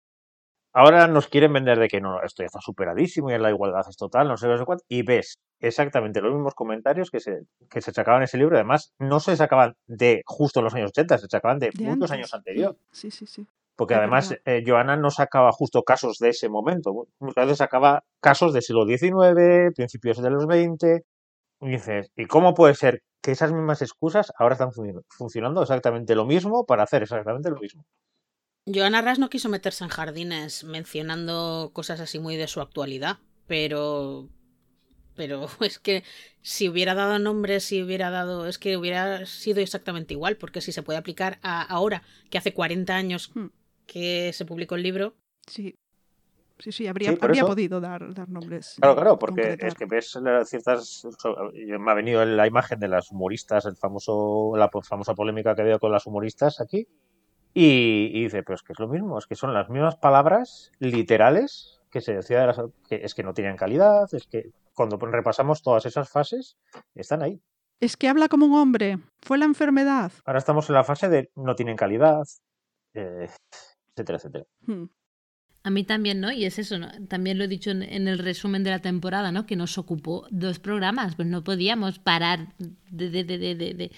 ahora 0.72 1.06
nos 1.06 1.28
quieren 1.28 1.52
vender 1.52 1.78
de 1.78 1.88
que 1.88 2.00
no, 2.00 2.22
esto 2.22 2.42
ya 2.42 2.46
está 2.46 2.60
superadísimo 2.60 3.30
y 3.30 3.38
la 3.38 3.50
igualdad 3.50 3.84
es 3.88 3.96
total, 3.96 4.28
no 4.28 4.36
sé, 4.36 4.46
no 4.48 4.56
sé 4.58 4.64
cuánto, 4.64 4.84
y 4.88 5.02
ves 5.02 5.38
exactamente 5.60 6.20
los 6.20 6.32
mismos 6.34 6.54
comentarios 6.54 7.10
que 7.10 7.20
se, 7.20 7.42
que 7.70 7.80
se 7.82 7.92
sacaban 7.92 8.20
en 8.20 8.24
ese 8.24 8.38
libro, 8.38 8.56
además 8.56 8.92
no 8.98 9.20
se 9.20 9.36
sacaban 9.36 9.74
de 9.86 10.22
justo 10.26 10.60
en 10.60 10.64
los 10.64 10.74
años 10.74 10.90
80, 10.90 11.18
se 11.18 11.28
sacaban 11.28 11.58
de, 11.58 11.70
De 11.70 11.84
muchos 11.84 12.10
antes. 12.10 12.10
años 12.12 12.34
anteriores. 12.34 12.78
Sí, 12.90 13.10
sí, 13.10 13.26
sí. 13.26 13.46
Porque 13.76 13.94
además 13.94 14.34
eh, 14.46 14.62
Joana 14.66 14.96
no 14.96 15.10
sacaba 15.10 15.52
justo 15.52 15.82
casos 15.82 16.18
de 16.18 16.30
ese 16.30 16.48
momento. 16.48 17.08
Muchas 17.18 17.44
veces 17.44 17.58
sacaba 17.58 18.04
casos 18.20 18.52
del 18.54 18.62
siglo 18.62 18.86
XIX, 18.86 19.70
principios 19.74 20.20
de 20.22 20.30
los 20.30 20.46
20. 20.46 21.04
Y 21.60 21.68
dices, 21.68 22.10
¿y 22.16 22.26
cómo 22.26 22.54
puede 22.54 22.74
ser 22.74 23.02
que 23.22 23.32
esas 23.32 23.52
mismas 23.52 23.82
excusas 23.82 24.32
ahora 24.38 24.54
están 24.54 24.72
funcionando- 24.72 25.04
funcionando 25.10 25.62
exactamente 25.62 26.14
lo 26.14 26.24
mismo 26.24 26.64
para 26.64 26.82
hacer 26.84 27.02
exactamente 27.02 27.50
lo 27.50 27.58
mismo? 27.60 27.84
Joana 28.66 29.00
Ras 29.02 29.18
no 29.18 29.30
quiso 29.30 29.48
meterse 29.48 29.84
en 29.84 29.90
jardines 29.90 30.64
mencionando 30.64 31.70
cosas 31.72 32.00
así 32.00 32.18
muy 32.18 32.36
de 32.36 32.48
su 32.48 32.60
actualidad, 32.60 33.18
pero 33.46 34.28
pero 35.14 35.46
es 35.60 35.78
que 35.78 36.02
si 36.42 36.68
hubiera 36.68 36.94
dado 36.94 37.18
nombres, 37.18 37.64
si 37.64 37.82
hubiera 37.82 38.10
dado, 38.10 38.46
es 38.46 38.58
que 38.58 38.76
hubiera 38.76 39.24
sido 39.26 39.60
exactamente 39.60 40.14
igual, 40.14 40.36
porque 40.36 40.60
si 40.60 40.72
se 40.72 40.82
puede 40.82 40.98
aplicar 40.98 41.38
a 41.42 41.62
ahora, 41.62 42.02
que 42.30 42.38
hace 42.38 42.52
40 42.52 42.94
años 42.96 43.30
Hmm. 43.34 43.46
Que 43.86 44.32
se 44.32 44.44
publicó 44.44 44.74
el 44.74 44.82
libro, 44.82 45.14
Sí. 45.46 45.74
Sí, 46.58 46.72
sí, 46.72 46.86
habría, 46.86 47.10
Sí, 47.12 47.18
habría 47.20 47.40
eso- 47.42 47.48
podido 47.48 47.80
dar, 47.82 48.14
dar 48.14 48.30
nombres. 48.30 48.76
Claro, 48.80 48.94
claro, 48.96 49.18
porque 49.18 49.42
concretar. 49.42 49.68
es 49.68 49.74
que 49.74 49.84
ves 49.84 50.18
ciertas. 50.48 51.06
Me 51.54 51.90
ha 51.90 51.94
venido 51.94 52.24
la 52.24 52.46
imagen 52.46 52.80
de 52.80 52.88
las 52.88 53.10
humoristas, 53.12 53.66
el 53.66 53.76
famoso, 53.76 54.54
la 54.56 54.70
famosa 54.70 55.14
polémica 55.14 55.54
que 55.54 55.60
ha 55.60 55.64
habido 55.64 55.78
con 55.78 55.92
las 55.92 56.06
humoristas 56.06 56.58
aquí. 56.62 56.88
Y, 57.52 58.10
y 58.12 58.22
dice, 58.24 58.42
pues 58.42 58.62
que 58.62 58.72
es 58.72 58.78
lo 58.78 58.88
mismo, 58.88 59.18
es 59.18 59.26
que 59.26 59.34
son 59.34 59.52
las 59.52 59.68
mismas 59.68 59.96
palabras 59.96 60.72
literales 60.78 61.80
que 61.90 62.00
se 62.00 62.14
decía 62.14 62.40
de 62.40 62.46
las, 62.46 62.60
que 62.88 62.96
es 63.04 63.14
que 63.14 63.22
no 63.22 63.34
tienen 63.34 63.56
calidad, 63.58 64.08
es 64.14 64.26
que 64.26 64.50
cuando 64.74 64.96
repasamos 64.96 65.62
todas 65.62 65.84
esas 65.84 66.08
fases, 66.08 66.56
están 66.94 67.22
ahí. 67.22 67.38
Es 67.80 67.98
que 67.98 68.08
habla 68.08 68.28
como 68.28 68.46
un 68.46 68.54
hombre. 68.54 68.98
Fue 69.20 69.36
la 69.36 69.44
enfermedad. 69.44 70.10
Ahora 70.24 70.38
estamos 70.38 70.70
en 70.70 70.74
la 70.74 70.84
fase 70.84 71.08
de 71.10 71.30
no 71.36 71.54
tienen 71.54 71.76
calidad, 71.76 72.24
eh, 72.94 73.28
etcétera, 73.96 74.18
etcétera. 74.18 74.46
Hmm. 74.66 74.84
A 75.62 75.70
mí 75.70 75.82
también, 75.82 76.20
¿no? 76.20 76.30
Y 76.30 76.44
es 76.44 76.60
eso, 76.60 76.78
¿no? 76.78 76.88
También 77.08 77.38
lo 77.38 77.44
he 77.44 77.48
dicho 77.48 77.70
en, 77.72 77.82
en 77.82 78.06
el 78.06 78.18
resumen 78.20 78.62
de 78.62 78.70
la 78.70 78.78
temporada, 78.80 79.32
¿no? 79.32 79.46
Que 79.46 79.56
nos 79.56 79.78
ocupó 79.78 80.28
dos 80.30 80.60
programas, 80.60 81.16
pues 81.16 81.26
no 81.26 81.42
podíamos 81.42 81.98
parar 81.98 82.54
de, 82.90 83.10
de, 83.10 83.24
de, 83.24 83.38
de, 83.38 83.54
de, 83.56 83.74
de- 83.74 83.90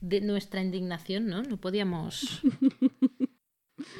de 0.00 0.20
nuestra 0.20 0.62
indignación, 0.62 1.26
¿no? 1.26 1.42
No 1.42 1.58
podíamos... 1.58 2.40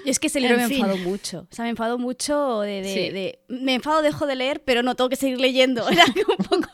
Y 0.05 0.09
es 0.09 0.19
que 0.21 0.29
ese 0.29 0.41
libro 0.41 0.55
En 0.57 0.63
me 0.63 0.69
fin. 0.69 0.77
enfadó 0.85 0.97
mucho. 0.99 1.49
O 1.51 1.55
sea, 1.55 1.65
me 1.65 1.71
enfadó 1.71 1.99
mucho 1.99 2.61
de, 2.61 2.81
de- 2.81 2.95
Sí. 2.95 3.11
de- 3.11 3.39
Me 3.49 3.75
enfado, 3.75 4.01
dejo 4.01 4.27
de 4.27 4.37
leer, 4.37 4.63
pero 4.65 4.83
no 4.83 4.95
tengo 4.95 5.11
que 5.11 5.17
seguir 5.17 5.41
leyendo. 5.41 5.87
Era 5.91 6.05
un 6.07 6.45
poco, 6.47 6.69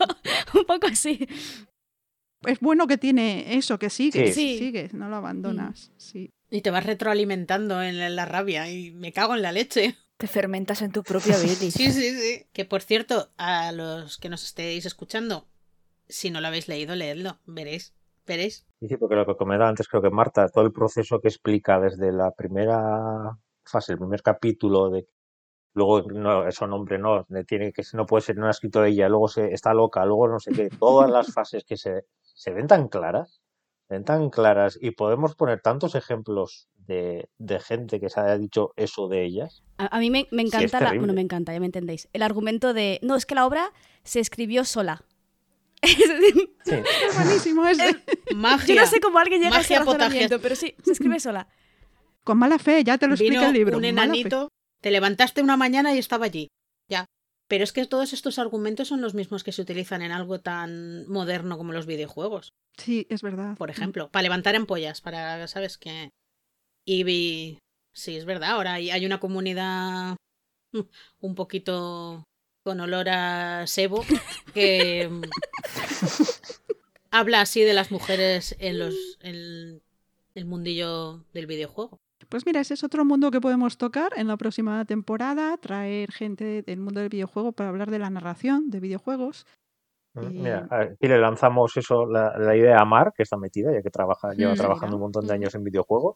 un 0.59 0.65
poco 0.65 0.87
así. 0.87 1.27
Es 2.45 2.59
bueno 2.59 2.87
que 2.87 2.97
tiene 2.97 3.55
eso, 3.57 3.77
que 3.77 3.89
sigue, 3.89 4.27
Sí. 4.27 4.33
Sí. 4.33 4.57
sigue, 4.59 4.89
no 4.93 5.09
lo 5.09 5.17
abandonas. 5.17 5.91
Sí. 5.97 6.31
Y 6.51 6.61
te 6.61 6.69
vas 6.69 6.85
retroalimentando 6.85 7.81
en 7.81 8.15
la, 8.15 8.25
rabia 8.25 8.69
y 8.69 8.91
me 8.91 9.13
cago 9.13 9.33
en 9.35 9.41
la 9.41 9.53
leche. 9.53 9.95
Te 10.17 10.27
fermentas 10.27 10.81
en 10.81 10.91
tu 10.91 11.01
propia 11.01 11.37
bilis. 11.41 11.73
Sí, 11.73 11.91
sí, 11.91 12.11
sí. 12.11 12.45
Que 12.53 12.65
por 12.65 12.81
cierto, 12.81 13.29
a 13.37 13.71
los 13.71 14.17
que 14.17 14.29
nos 14.29 14.43
estéis 14.43 14.85
escuchando, 14.85 15.47
si 16.07 16.29
no 16.29 16.41
lo 16.41 16.47
habéis 16.47 16.67
leído, 16.67 16.93
leedlo, 16.93 17.39
veréis, 17.45 17.95
veréis. 18.27 18.67
Sí, 18.81 18.97
porque 18.97 19.15
lo 19.15 19.25
que 19.25 19.35
comentaba 19.35 19.69
antes, 19.69 19.87
creo 19.87 20.01
que 20.01 20.09
Marta, 20.09 20.49
todo 20.49 20.65
el 20.65 20.73
proceso 20.73 21.21
que 21.21 21.29
explica 21.29 21.79
desde 21.79 22.11
la 22.11 22.31
primera 22.31 23.37
fase, 23.63 23.93
el 23.93 23.99
primer 23.99 24.21
capítulo, 24.21 24.89
de 24.89 25.07
luego 25.73 26.01
no, 26.11 26.45
eso 26.45 26.67
nombre 26.67 26.97
no, 26.97 27.25
tiene 27.47 27.71
que 27.71 27.83
no 27.93 28.05
puede 28.05 28.23
ser, 28.23 28.35
no 28.35 28.47
ha 28.47 28.51
escrito 28.51 28.83
ella, 28.83 29.07
luego 29.07 29.29
se 29.29 29.53
está 29.53 29.73
loca, 29.73 30.05
luego 30.05 30.27
no 30.27 30.39
sé 30.39 30.51
qué, 30.51 30.69
todas 30.69 31.09
las 31.09 31.33
fases 31.33 31.63
que 31.63 31.77
se, 31.77 32.05
se 32.21 32.51
ven 32.51 32.67
tan 32.67 32.89
claras, 32.89 33.40
ven 33.91 34.03
tan 34.05 34.29
claras, 34.29 34.77
y 34.81 34.91
podemos 34.91 35.35
poner 35.35 35.61
tantos 35.61 35.93
ejemplos 35.95 36.67
de, 36.87 37.29
de 37.37 37.59
gente 37.59 37.99
que 37.99 38.09
se 38.09 38.19
haya 38.19 38.37
dicho 38.37 38.71
eso 38.77 39.07
de 39.07 39.23
ellas. 39.25 39.63
A, 39.77 39.97
a 39.97 39.99
mí 39.99 40.09
me, 40.09 40.27
encanta, 40.31 40.63
es 40.63 40.71
la- 40.73 40.93
bueno, 40.93 41.13
me 41.13 41.21
encanta, 41.21 41.53
ya 41.53 41.59
me 41.59 41.65
entendéis. 41.67 42.07
El 42.13 42.23
argumento 42.23 42.73
de, 42.73 42.99
no, 43.03 43.15
es 43.15 43.25
que 43.25 43.35
la 43.35 43.45
obra 43.45 43.71
se 44.03 44.19
escribió 44.19 44.63
sola. 44.65 45.03
Es 45.83 45.97
decir, 45.97 46.55
Sí, 46.63 46.71
Es 47.09 47.15
buenísimo 47.15 47.65
ese. 47.67 47.95
Magia. 48.35 48.75
Yo 48.75 48.81
no 48.81 48.87
sé 48.87 48.99
cómo 48.99 49.19
alguien 49.19 49.41
llega 49.41 49.57
a 49.57 49.61
ese 49.61 49.73
Magia 49.79 49.85
razonamiento, 49.93 50.39
pero 50.39 50.55
sí, 50.55 50.73
se 50.83 50.91
escribe 50.93 51.19
sola. 51.19 51.47
Con 52.23 52.37
mala 52.37 52.59
fe, 52.59 52.83
ya 52.83 52.97
te 52.97 53.07
lo 53.07 53.13
explica 53.15 53.39
Vino 53.39 53.47
el 53.47 53.53
libro. 53.53 53.77
un 53.77 53.85
enanito, 53.85 54.47
te 54.79 54.91
levantaste 54.91 55.41
una 55.41 55.57
mañana 55.57 55.93
y 55.93 55.97
estaba 55.97 56.25
allí. 56.25 56.47
Ya. 56.87 57.05
Pero 57.51 57.65
es 57.65 57.73
que 57.73 57.85
todos 57.85 58.13
estos 58.13 58.39
argumentos 58.39 58.87
son 58.87 59.01
los 59.01 59.13
mismos 59.13 59.43
que 59.43 59.51
se 59.51 59.61
utilizan 59.61 60.01
en 60.01 60.13
algo 60.13 60.39
tan 60.39 61.05
moderno 61.09 61.57
como 61.57 61.73
los 61.73 61.85
videojuegos, 61.85 62.53
Sí, 62.77 63.05
es 63.09 63.21
verdad. 63.21 63.57
por 63.57 63.69
ejemplo. 63.69 64.09
Para 64.09 64.23
levantar 64.23 64.55
ampollas, 64.55 65.01
para, 65.01 65.45
¿sabes 65.49 65.77
qué? 65.77 66.11
Y 66.85 67.03
vi... 67.03 67.59
Sí, 67.91 68.15
es 68.15 68.23
verdad, 68.23 68.51
ahora 68.51 68.75
hay, 68.75 69.05
una 69.05 69.19
comunidad 69.19 70.15
mm, 70.71 70.79
un 71.19 71.35
poquito 71.35 72.23
con 72.63 72.79
olor 72.79 73.09
a 73.09 73.67
sebo 73.67 74.05
que 74.53 75.09
mm, 75.11 75.21
habla 77.11 77.41
así 77.41 77.63
de 77.63 77.73
las 77.73 77.91
mujeres 77.91 78.55
en 78.59 78.79
los 78.79 78.95
en 79.19 79.81
el 80.35 80.45
mundillo 80.45 81.25
del 81.33 81.47
videojuego. 81.47 81.99
Pues 82.31 82.45
mira, 82.45 82.61
ese 82.61 82.75
es 82.75 82.83
otro 82.85 83.03
mundo 83.03 83.29
que 83.29 83.41
podemos 83.41 83.77
tocar 83.77 84.13
en 84.15 84.27
la 84.29 84.37
próxima 84.37 84.85
temporada, 84.85 85.57
traer 85.57 86.13
gente 86.13 86.61
del 86.61 86.79
mundo 86.79 87.01
del 87.01 87.09
videojuego 87.09 87.51
para 87.51 87.69
hablar 87.69 87.91
de 87.91 87.99
la 87.99 88.09
narración 88.09 88.69
de 88.69 88.79
videojuegos. 88.79 89.45
Y- 90.15 90.19
Mira, 90.39 90.65
aquí 90.71 91.09
le 91.09 91.19
lanzamos 91.19 91.75
eso, 91.75 92.05
la, 92.05 92.37
la 92.37 92.55
idea 92.55 92.79
a 92.79 92.85
Mar, 92.85 93.11
que 93.13 93.23
está 93.23 93.35
metida, 93.35 93.73
ya 93.73 93.81
que 93.81 93.89
trabaja, 93.89 94.33
lleva 94.33 94.53
Mm, 94.53 94.57
trabajando 94.57 94.87
mira. 94.87 94.95
un 94.95 95.01
montón 95.01 95.27
de 95.27 95.33
Mm. 95.33 95.35
años 95.41 95.55
en 95.55 95.63
videojuegos. 95.65 96.15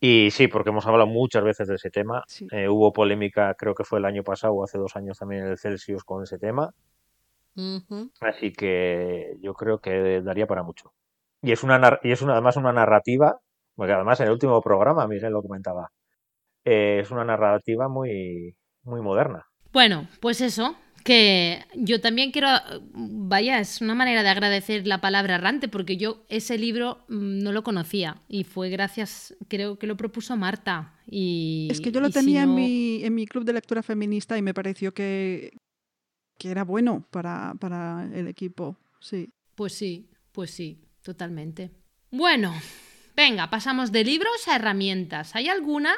Y 0.00 0.28
sí, 0.32 0.48
porque 0.48 0.68
hemos 0.68 0.86
hablado 0.86 1.06
muchas 1.06 1.42
veces 1.42 1.66
de 1.66 1.76
ese 1.76 1.90
tema. 1.90 2.24
Sí. 2.28 2.46
Eh, 2.52 2.68
hubo 2.68 2.92
polémica, 2.92 3.54
creo 3.54 3.74
que 3.74 3.84
fue 3.84 4.00
el 4.00 4.04
año 4.04 4.22
pasado 4.22 4.52
o 4.54 4.64
hace 4.64 4.76
dos 4.76 4.96
años 4.96 5.18
también 5.18 5.44
en 5.46 5.50
el 5.52 5.58
Celsius 5.58 6.04
con 6.04 6.22
ese 6.22 6.38
tema. 6.38 6.74
Así 8.20 8.52
que 8.52 9.36
yo 9.40 9.54
creo 9.54 9.80
que 9.80 10.20
daría 10.22 10.46
para 10.46 10.62
mucho. 10.62 10.92
Y 11.42 11.52
es 11.52 11.62
una 11.64 11.98
y 12.02 12.12
es 12.12 12.22
una, 12.22 12.34
además 12.34 12.56
una 12.56 12.72
narrativa, 12.72 13.40
porque 13.78 13.92
además 13.92 14.18
en 14.18 14.26
el 14.26 14.32
último 14.32 14.60
programa 14.60 15.06
Miguel 15.06 15.32
lo 15.32 15.40
comentaba, 15.40 15.88
eh, 16.64 16.98
es 17.00 17.12
una 17.12 17.24
narrativa 17.24 17.88
muy, 17.88 18.56
muy 18.82 19.00
moderna. 19.00 19.46
Bueno, 19.72 20.08
pues 20.18 20.40
eso, 20.40 20.74
que 21.04 21.64
yo 21.76 22.00
también 22.00 22.32
quiero, 22.32 22.48
vaya, 22.92 23.60
es 23.60 23.80
una 23.80 23.94
manera 23.94 24.24
de 24.24 24.30
agradecer 24.30 24.84
la 24.84 25.00
palabra 25.00 25.36
errante, 25.36 25.68
porque 25.68 25.96
yo 25.96 26.24
ese 26.28 26.58
libro 26.58 27.04
mm, 27.06 27.38
no 27.38 27.52
lo 27.52 27.62
conocía 27.62 28.20
y 28.26 28.42
fue 28.42 28.68
gracias, 28.68 29.36
creo 29.46 29.78
que 29.78 29.86
lo 29.86 29.96
propuso 29.96 30.36
Marta. 30.36 30.98
Y, 31.06 31.68
Es 31.70 31.80
que 31.80 31.92
yo 31.92 32.00
lo 32.00 32.08
si 32.08 32.14
tenía 32.14 32.42
en, 32.42 32.56
mi, 32.56 33.04
en 33.04 33.14
mi 33.14 33.26
club 33.28 33.44
de 33.44 33.52
lectura 33.52 33.84
feminista 33.84 34.36
y 34.36 34.42
me 34.42 34.54
pareció 34.54 34.92
que, 34.92 35.56
que 36.36 36.50
era 36.50 36.64
bueno 36.64 37.06
para, 37.12 37.54
para 37.60 38.10
el 38.12 38.26
equipo. 38.26 38.76
Sí. 38.98 39.30
Pues 39.54 39.72
sí, 39.72 40.10
pues 40.32 40.50
sí, 40.50 40.82
totalmente. 41.00 41.70
Bueno, 42.10 42.52
venga, 43.18 43.50
pasamos 43.50 43.90
de 43.90 44.04
libros 44.04 44.46
a 44.46 44.54
herramientas. 44.56 45.34
¿Hay 45.34 45.48
alguna 45.48 45.90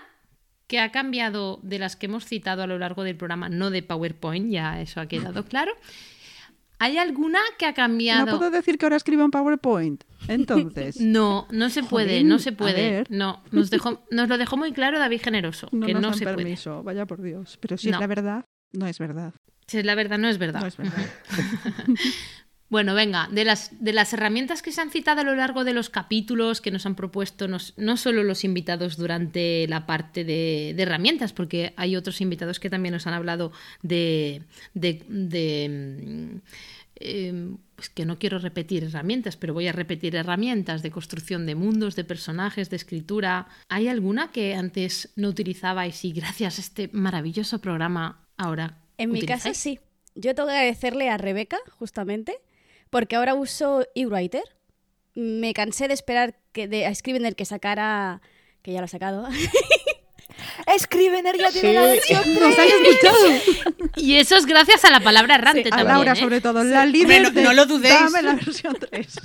que 0.66 0.80
ha 0.80 0.90
cambiado 0.90 1.60
de 1.62 1.78
las 1.78 1.94
que 1.96 2.06
hemos 2.06 2.24
citado 2.24 2.62
a 2.62 2.66
lo 2.66 2.78
largo 2.78 3.04
del 3.04 3.14
programa? 3.16 3.48
No 3.50 3.68
de 3.70 3.82
PowerPoint, 3.82 4.50
ya 4.50 4.80
eso 4.80 5.00
ha 5.02 5.06
quedado 5.06 5.44
claro. 5.44 5.72
¿Hay 6.78 6.96
alguna 6.96 7.40
que 7.58 7.66
ha 7.66 7.72
No 7.72 7.74
cambiado? 7.74 8.38
puedo 8.38 8.50
decir 8.50 8.78
que 8.78 8.86
ahora 8.86 8.96
escribo 8.96 9.22
en 9.22 9.30
PowerPoint. 9.30 10.02
Entonces, 10.28 10.96
No, 11.00 11.46
no 11.50 11.68
se 11.68 11.82
puede, 11.82 12.12
Jolín, 12.14 12.28
no 12.28 12.38
se 12.38 12.52
puede. 12.52 13.04
No, 13.10 13.42
nos, 13.50 13.68
dejó, 13.68 14.02
nos 14.10 14.30
lo 14.30 14.38
dejó 14.38 14.56
muy 14.56 14.72
claro 14.72 14.98
David 14.98 15.20
Generoso, 15.22 15.68
no 15.72 15.86
que 15.86 15.92
nos 15.92 16.00
no 16.00 16.08
dan 16.08 16.18
se 16.18 16.24
puede. 16.24 16.36
permiso. 16.38 16.82
Vaya 16.82 17.04
por 17.04 17.20
Dios. 17.20 17.58
Pero 17.60 17.76
si 17.76 17.90
No. 17.90 17.96
es 17.96 18.00
la 18.00 18.06
verdad, 18.06 18.44
no 18.72 18.86
es 18.86 18.98
verdad. 18.98 19.34
Si 19.66 19.76
es 19.78 19.84
la 19.84 19.94
verdad, 19.94 20.16
no 20.18 20.28
es 20.30 20.38
verdad. 20.38 20.62
No 20.62 20.66
es 20.68 20.76
verdad. 20.78 21.04
Bueno, 22.70 22.94
venga, 22.94 23.28
de 23.32 23.44
las, 23.44 23.70
de 23.80 23.92
las 23.92 24.12
herramientas 24.12 24.62
que 24.62 24.70
se 24.70 24.80
han 24.80 24.90
citado 24.90 25.20
a 25.20 25.24
lo 25.24 25.34
largo 25.34 25.64
de 25.64 25.72
los 25.74 25.90
capítulos 25.90 26.60
que 26.60 26.70
nos 26.70 26.86
han 26.86 26.94
propuesto 26.94 27.48
nos- 27.48 27.74
no 27.76 27.96
solo 27.96 28.22
los 28.22 28.44
invitados 28.44 28.96
durante 28.96 29.66
la 29.68 29.86
parte 29.86 30.24
de, 30.24 30.72
de 30.76 30.82
herramientas, 30.84 31.32
porque 31.32 31.74
hay 31.76 31.96
otros 31.96 32.20
invitados 32.20 32.60
que 32.60 32.70
también 32.70 32.92
nos 32.94 33.06
han 33.08 33.14
hablado 33.14 33.50
de... 33.82 34.42
de, 34.74 35.02
de, 35.08 36.40
eh, 37.02 37.54
pues 37.76 37.88
que 37.88 38.04
no 38.04 38.18
quiero 38.18 38.38
repetir 38.38 38.84
herramientas, 38.84 39.36
pero 39.36 39.54
voy 39.54 39.66
a 39.66 39.72
repetir 39.72 40.14
herramientas 40.14 40.82
de 40.82 40.90
construcción 40.90 41.46
de 41.46 41.54
mundos, 41.54 41.96
de 41.96 42.04
personajes, 42.04 42.68
de 42.70 42.76
escritura. 42.76 43.48
¿Hay 43.68 43.88
alguna 43.88 44.30
que 44.32 44.54
antes 44.54 45.08
no 45.16 45.28
utilizabais 45.28 46.04
y 46.04 46.12
gracias 46.12 46.58
a 46.58 46.60
este 46.60 46.90
maravilloso 46.92 47.58
programa 47.60 48.20
ahora 48.36 48.78
En 48.98 49.10
mi 49.12 49.22
caso 49.22 49.54
sí. 49.54 49.80
Yo 50.14 50.34
tengo 50.34 50.48
que 50.48 50.54
agradecerle 50.56 51.08
a 51.08 51.16
Rebeca, 51.16 51.56
justamente, 51.78 52.34
porque 52.90 53.16
ahora 53.16 53.34
uso 53.34 53.86
eWriter. 53.94 54.42
Me 55.14 55.54
cansé 55.54 55.88
de 55.88 55.94
esperar 55.94 56.36
que 56.52 56.68
de, 56.68 56.86
a 56.86 56.94
Scrivener 56.94 57.34
que 57.34 57.44
sacara, 57.44 58.20
que 58.62 58.72
ya 58.72 58.78
lo 58.80 58.84
ha 58.84 58.88
sacado, 58.88 59.28
Scrivener 60.78 61.36
ya 61.36 61.50
tiene 61.50 61.68
Sí. 61.70 61.74
la 61.74 61.82
versión 61.82 62.34
Nos 62.40 62.58
han 62.58 62.68
escuchado. 62.68 63.28
Y 63.96 64.14
eso 64.16 64.36
es 64.36 64.46
gracias 64.46 64.84
a 64.84 64.90
la 64.90 65.00
palabra 65.00 65.34
errante 65.34 65.66
a 65.66 65.70
también. 65.70 65.88
Laura, 65.88 66.12
¿eh? 66.12 66.16
sobre 66.16 66.40
todo, 66.40 66.62
la 66.64 66.86
no- 66.86 66.92
de 67.30 67.42
no 67.42 67.52
lo 67.52 67.66
dudéis. 67.66 67.94
Dame 67.94 68.22
la 68.22 68.34
versión 68.34 68.76
3. 68.78 69.20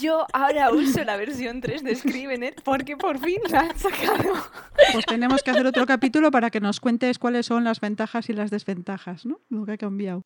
Yo 0.00 0.26
ahora 0.32 0.70
uso 0.70 1.02
la 1.04 1.16
versión 1.16 1.60
3 1.60 1.82
de 1.84 1.94
Scrivener 1.96 2.54
porque 2.64 2.96
por 2.96 3.18
fin 3.20 3.38
la 3.48 3.60
han 3.60 3.78
sacado. 3.78 4.34
Pues 4.92 5.06
tenemos 5.06 5.42
que 5.42 5.50
hacer 5.50 5.66
otro 5.66 5.86
capítulo 5.86 6.30
para 6.30 6.50
que 6.50 6.60
nos 6.60 6.80
cuentes 6.80 7.18
cuáles 7.18 7.46
son 7.46 7.64
las 7.64 7.80
ventajas 7.80 8.28
y 8.28 8.32
las 8.32 8.50
desventajas, 8.50 9.24
¿no? 9.24 9.40
Lo 9.48 9.64
que 9.64 9.72
ha 9.72 9.78
cambiado. 9.78 10.24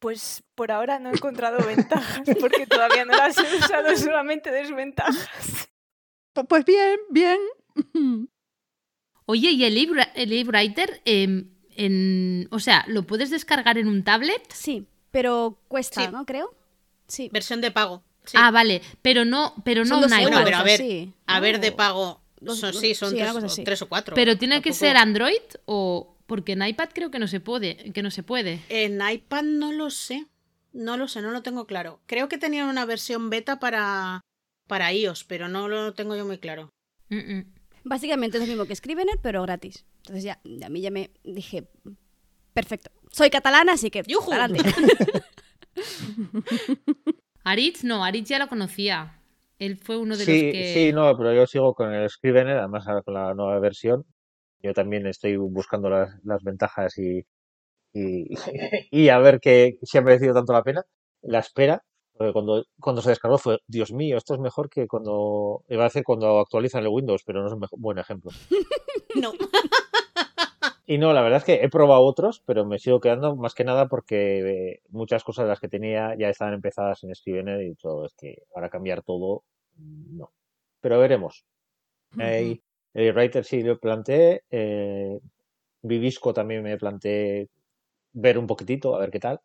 Pues 0.00 0.42
por 0.54 0.72
ahora 0.72 0.98
no 0.98 1.10
he 1.10 1.12
encontrado 1.12 1.64
ventajas 1.64 2.22
porque 2.40 2.66
todavía 2.66 3.04
no 3.04 3.16
las 3.16 3.38
he 3.38 3.56
usado, 3.56 3.96
solamente 3.96 4.50
desventajas. 4.50 5.28
Pu- 6.34 6.46
Pues 6.48 6.64
bien, 6.64 6.98
bien. 7.10 7.38
Oye, 9.26 9.50
¿y 9.50 9.64
el 9.64 9.76
eWri- 9.76 10.10
el 10.14 10.32
eWriter, 10.32 11.02
em, 11.04 11.50
en, 11.76 12.48
o 12.50 12.58
sea, 12.58 12.84
lo 12.88 13.06
puedes 13.06 13.30
descargar 13.30 13.78
en 13.78 13.86
un 13.88 14.02
tablet? 14.02 14.42
sí, 14.52 14.86
pero 15.12 15.58
cuesta, 15.68 16.04
Sí. 16.06 16.12
¿no? 16.12 16.24
Creo. 16.24 16.54
Sí. 17.08 17.28
Versión 17.32 17.60
de 17.60 17.70
pago. 17.70 18.02
sí. 18.24 18.36
Ah, 18.40 18.50
vale, 18.50 18.80
pero 19.02 19.24
no, 19.24 19.54
pero 19.64 19.82
no 19.84 19.88
Son 19.88 19.96
un 19.98 20.02
dos 20.02 20.12
iPad. 20.12 20.22
Bueno, 20.22 20.36
euros, 20.38 20.44
pero 20.50 20.56
a 20.58 20.62
ver, 20.62 21.08
A 21.26 21.40
ver, 21.40 21.60
de 21.60 21.72
pago. 21.72 22.20
Son, 22.46 22.72
sí, 22.72 22.94
son 22.94 23.10
sí, 23.10 23.16
tres, 23.64 23.80
una 23.80 23.84
o 23.84 23.88
cuatro. 23.88 24.14
Pero 24.14 24.38
tiene 24.38 24.62
que 24.62 24.72
ser 24.72 24.96
Android 24.96 25.42
o 25.66 26.16
porque 26.30 26.52
en 26.52 26.64
iPad 26.64 26.90
creo 26.94 27.10
que 27.10 27.18
no 27.18 27.26
se 27.26 27.40
puede, 27.40 27.92
que 27.92 28.04
no 28.04 28.12
se 28.12 28.22
puede. 28.22 28.62
En 28.68 29.00
iPad 29.02 29.42
no 29.42 29.72
lo 29.72 29.90
sé. 29.90 30.28
No 30.72 30.96
lo 30.96 31.08
sé, 31.08 31.22
no 31.22 31.32
lo 31.32 31.42
tengo 31.42 31.66
claro. 31.66 31.98
Creo 32.06 32.28
que 32.28 32.38
tenían 32.38 32.68
una 32.68 32.84
versión 32.84 33.30
beta 33.30 33.58
para, 33.58 34.20
para 34.68 34.92
iOS, 34.92 35.24
pero 35.24 35.48
no 35.48 35.66
lo 35.66 35.92
tengo 35.94 36.14
yo 36.14 36.24
muy 36.24 36.38
claro. 36.38 36.70
Mm, 37.08 37.16
mm. 37.16 37.52
Básicamente 37.82 38.36
es 38.36 38.44
lo 38.44 38.46
mismo 38.46 38.66
que 38.66 38.76
Scrivener, 38.76 39.18
pero 39.20 39.42
gratis. 39.42 39.84
Entonces 40.02 40.22
ya, 40.22 40.40
a 40.64 40.68
mí 40.68 40.80
ya 40.80 40.92
me 40.92 41.10
dije, 41.24 41.66
perfecto. 42.54 42.92
Soy 43.10 43.30
catalana, 43.30 43.72
así 43.72 43.90
que 43.90 44.04
¡Yujú! 44.06 44.30
Aritz 47.42 47.82
no, 47.82 48.04
Aritz 48.04 48.28
ya 48.28 48.38
lo 48.38 48.46
conocía. 48.46 49.20
Él 49.58 49.78
fue 49.78 49.96
uno 49.96 50.16
de 50.16 50.24
Sí, 50.24 50.44
los 50.44 50.52
que 50.52 50.74
sí, 50.74 50.92
no, 50.92 51.16
pero 51.16 51.34
yo 51.34 51.44
sigo 51.48 51.74
con 51.74 51.92
el 51.92 52.08
Scrivener, 52.08 52.58
además 52.58 52.86
ahora 52.86 53.02
con 53.02 53.14
la 53.14 53.34
nueva 53.34 53.58
versión. 53.58 54.06
Yo 54.62 54.74
también 54.74 55.06
estoy 55.06 55.36
buscando 55.36 55.88
las, 55.90 56.10
las 56.24 56.42
ventajas 56.42 56.98
y, 56.98 57.24
y, 57.92 58.26
y 58.90 59.08
a 59.08 59.18
ver 59.18 59.40
que 59.40 59.78
si 59.82 59.98
ha 59.98 60.02
merecido 60.02 60.34
tanto 60.34 60.52
la 60.52 60.62
pena. 60.62 60.82
La 61.22 61.40
espera, 61.40 61.82
porque 62.20 62.32
cuando, 62.32 62.64
cuando 62.78 63.02
se 63.02 63.10
descargó 63.10 63.38
fue, 63.38 63.58
Dios 63.66 63.92
mío, 63.92 64.18
esto 64.18 64.34
es 64.34 64.40
mejor 64.40 64.68
que 64.68 64.86
cuando, 64.86 65.64
iba 65.68 65.82
a 65.82 65.88
decir 65.88 66.02
cuando 66.04 66.38
actualizan 66.38 66.82
el 66.82 66.88
Windows, 66.88 67.22
pero 67.24 67.40
no 67.40 67.46
es 67.46 67.52
un 67.54 67.60
buen 67.80 67.98
ejemplo. 67.98 68.30
No. 69.16 69.32
Y 70.86 70.98
no, 70.98 71.12
la 71.12 71.22
verdad 71.22 71.38
es 71.38 71.44
que 71.44 71.64
he 71.64 71.68
probado 71.68 72.02
otros, 72.02 72.42
pero 72.46 72.64
me 72.64 72.78
sigo 72.78 73.00
quedando 73.00 73.34
más 73.36 73.54
que 73.54 73.64
nada 73.64 73.88
porque 73.88 74.40
eh, 74.40 74.82
muchas 74.88 75.24
cosas 75.24 75.44
de 75.44 75.48
las 75.48 75.60
que 75.60 75.68
tenía 75.68 76.14
ya 76.16 76.28
estaban 76.28 76.54
empezadas 76.54 77.02
en 77.02 77.14
Scrivener 77.14 77.62
y 77.62 77.74
todo, 77.74 78.06
es 78.06 78.14
que 78.14 78.42
ahora 78.54 78.70
cambiar 78.70 79.02
todo, 79.02 79.42
no. 79.76 80.30
Pero 80.80 80.98
veremos. 80.98 81.44
Eh, 82.18 82.60
el 82.94 83.12
Writer 83.14 83.44
sí 83.44 83.62
lo 83.62 83.78
planteé, 83.78 84.42
eh, 84.50 85.18
Vivisco 85.82 86.32
también 86.34 86.62
me 86.62 86.76
planteé 86.76 87.48
ver 88.12 88.38
un 88.38 88.46
poquitito, 88.46 88.94
a 88.94 88.98
ver 89.00 89.10
qué 89.10 89.20
tal. 89.20 89.40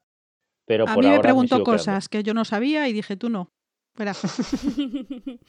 Pero 0.65 0.87
A 0.87 0.93
por 0.93 1.03
mí 1.03 1.09
me 1.09 1.17
ahora 1.17 1.21
preguntó 1.21 1.55
sigo 1.55 1.65
quedando. 1.65 1.77
cosas 1.77 2.09
que 2.09 2.23
yo 2.23 2.33
no 2.33 2.43
sabía 2.45 2.87
y 2.87 2.93
dije, 2.93 3.15
tú 3.17 3.29
no. 3.29 3.51
Espera. 3.93 4.13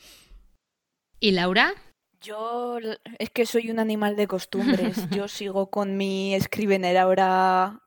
¿Y 1.20 1.30
Laura? 1.32 1.72
Yo 2.20 2.78
es 3.18 3.30
que 3.30 3.46
soy 3.46 3.70
un 3.70 3.78
animal 3.78 4.16
de 4.16 4.26
costumbres. 4.26 4.96
Yo 5.11 5.28
sigo 5.28 5.70
con 5.70 5.96
mi 5.96 6.37
Scrivener 6.40 6.96
ahora 6.96 7.82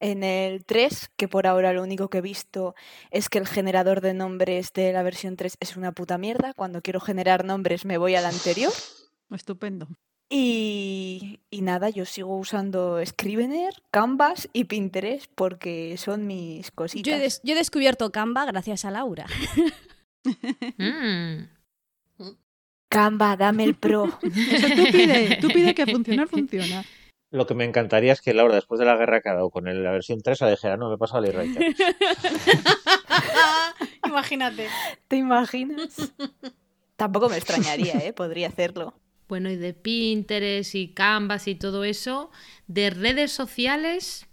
en 0.00 0.22
el 0.22 0.64
3, 0.64 1.10
que 1.16 1.28
por 1.28 1.46
ahora 1.46 1.72
lo 1.72 1.82
único 1.82 2.08
que 2.10 2.18
he 2.18 2.22
visto 2.22 2.74
es 3.10 3.28
que 3.28 3.38
el 3.38 3.46
generador 3.46 4.00
de 4.00 4.12
nombres 4.12 4.72
de 4.72 4.92
la 4.92 5.02
versión 5.02 5.36
3 5.36 5.56
es 5.60 5.76
una 5.76 5.92
puta 5.92 6.18
mierda. 6.18 6.52
Cuando 6.54 6.82
quiero 6.82 7.00
generar 7.00 7.44
nombres 7.44 7.84
me 7.84 7.98
voy 7.98 8.14
al 8.16 8.26
anterior. 8.26 8.72
Estupendo. 9.30 9.88
Y, 10.30 11.40
y 11.50 11.60
nada, 11.62 11.90
yo 11.90 12.06
sigo 12.06 12.36
usando 12.38 13.04
Scrivener, 13.04 13.74
Canvas 13.90 14.48
y 14.52 14.64
Pinterest 14.64 15.30
porque 15.34 15.96
son 15.98 16.26
mis 16.26 16.70
cositas. 16.70 17.10
yo, 17.10 17.16
he 17.16 17.20
des- 17.20 17.40
yo 17.44 17.52
he 17.52 17.56
descubierto 17.56 18.10
Canva 18.10 18.46
gracias 18.46 18.84
a 18.84 18.90
Laura. 18.90 19.26
Mm. 20.78 21.44
Canva, 22.88 23.36
dame 23.36 23.64
el 23.64 23.74
pro. 23.74 24.04
Eso 24.22 24.66
tú 24.74 24.84
pide, 24.92 25.38
tú 25.40 25.48
pide 25.48 25.74
que 25.74 25.86
funcionar, 25.86 26.28
funciona. 26.28 26.84
Lo 27.30 27.46
que 27.46 27.54
me 27.54 27.64
encantaría 27.64 28.12
es 28.12 28.20
que 28.22 28.32
Laura, 28.32 28.54
después 28.54 28.78
de 28.78 28.86
la 28.86 28.96
guerra 28.96 29.20
que 29.20 29.28
ha 29.28 29.34
dado 29.34 29.50
con 29.50 29.64
la 29.64 29.90
versión 29.90 30.20
3, 30.22 30.40
la 30.40 30.50
dijera, 30.50 30.76
no, 30.76 30.88
me 30.88 30.94
he 30.94 30.98
pasado 30.98 31.24
al 31.24 31.34
Writer. 31.36 31.74
Imagínate. 34.06 34.68
¿Te 35.08 35.16
imaginas? 35.16 36.12
Tampoco 36.96 37.28
me 37.28 37.36
extrañaría, 37.36 37.94
¿eh? 37.98 38.12
Podría 38.12 38.48
hacerlo. 38.48 38.94
Bueno, 39.28 39.50
y 39.50 39.56
de 39.56 39.72
Pinterest 39.74 40.74
y 40.74 40.88
Canvas 40.88 41.48
y 41.48 41.54
todo 41.54 41.84
eso, 41.84 42.30
de 42.66 42.90
redes 42.90 43.32
sociales, 43.32 44.26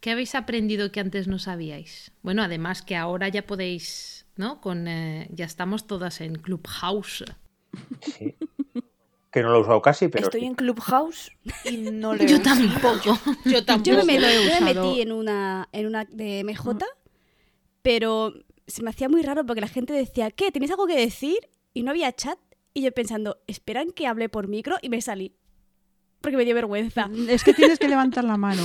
¿qué 0.00 0.10
habéis 0.12 0.34
aprendido 0.34 0.90
que 0.90 1.00
antes 1.00 1.28
no 1.28 1.38
sabíais? 1.38 2.12
Bueno, 2.22 2.42
además 2.42 2.82
que 2.82 2.96
ahora 2.96 3.28
ya 3.28 3.46
podéis, 3.46 4.26
¿no? 4.36 4.60
Con 4.60 4.88
eh, 4.88 5.28
ya 5.30 5.44
estamos 5.44 5.86
todas 5.86 6.20
en 6.20 6.36
Clubhouse. 6.36 7.24
Sí. 8.00 8.34
Que 9.30 9.42
no 9.42 9.50
lo 9.50 9.58
he 9.58 9.60
usado 9.60 9.82
casi, 9.82 10.08
pero 10.08 10.24
Estoy 10.24 10.40
sí. 10.40 10.46
en 10.46 10.54
Clubhouse 10.54 11.30
y 11.64 11.76
no 11.76 12.14
le 12.14 12.26
Yo 12.28 12.40
tampoco. 12.40 13.18
Yo 13.44 13.64
tampoco. 13.64 13.98
Yo 13.98 14.04
me, 14.06 14.18
lo 14.18 14.26
he 14.26 14.44
yo 14.46 14.60
me 14.62 14.70
usado. 14.72 14.88
metí 14.88 15.02
en 15.02 15.12
una, 15.12 15.68
en 15.72 15.86
una 15.86 16.04
de 16.06 16.42
MJ, 16.44 16.78
pero 17.82 18.32
se 18.66 18.82
me 18.82 18.90
hacía 18.90 19.08
muy 19.08 19.22
raro 19.22 19.44
porque 19.44 19.60
la 19.60 19.68
gente 19.68 19.92
decía, 19.92 20.30
¿qué? 20.30 20.50
¿Tienes 20.50 20.70
algo 20.70 20.86
que 20.86 20.96
decir? 20.96 21.38
Y 21.74 21.82
no 21.82 21.90
había 21.90 22.12
chat. 22.14 22.38
Y 22.78 22.82
yo 22.82 22.92
pensando, 22.92 23.38
¿esperan 23.48 23.90
que 23.90 24.06
hable 24.06 24.28
por 24.28 24.46
micro? 24.46 24.76
Y 24.80 24.88
me 24.88 25.00
salí. 25.00 25.34
Porque 26.20 26.36
me 26.36 26.44
dio 26.44 26.54
vergüenza. 26.54 27.10
Es 27.28 27.42
que 27.42 27.52
tienes 27.52 27.80
que 27.80 27.88
levantar 27.88 28.22
la 28.22 28.36
mano. 28.36 28.62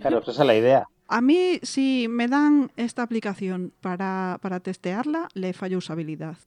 Claro, 0.00 0.20
esa 0.22 0.30
es 0.30 0.38
la 0.38 0.56
idea. 0.56 0.86
A 1.08 1.20
mí, 1.20 1.58
si 1.62 2.06
me 2.08 2.26
dan 2.26 2.72
esta 2.76 3.02
aplicación 3.02 3.74
para, 3.82 4.38
para 4.40 4.60
testearla, 4.60 5.28
le 5.34 5.52
fallo 5.52 5.76
usabilidad. 5.76 6.38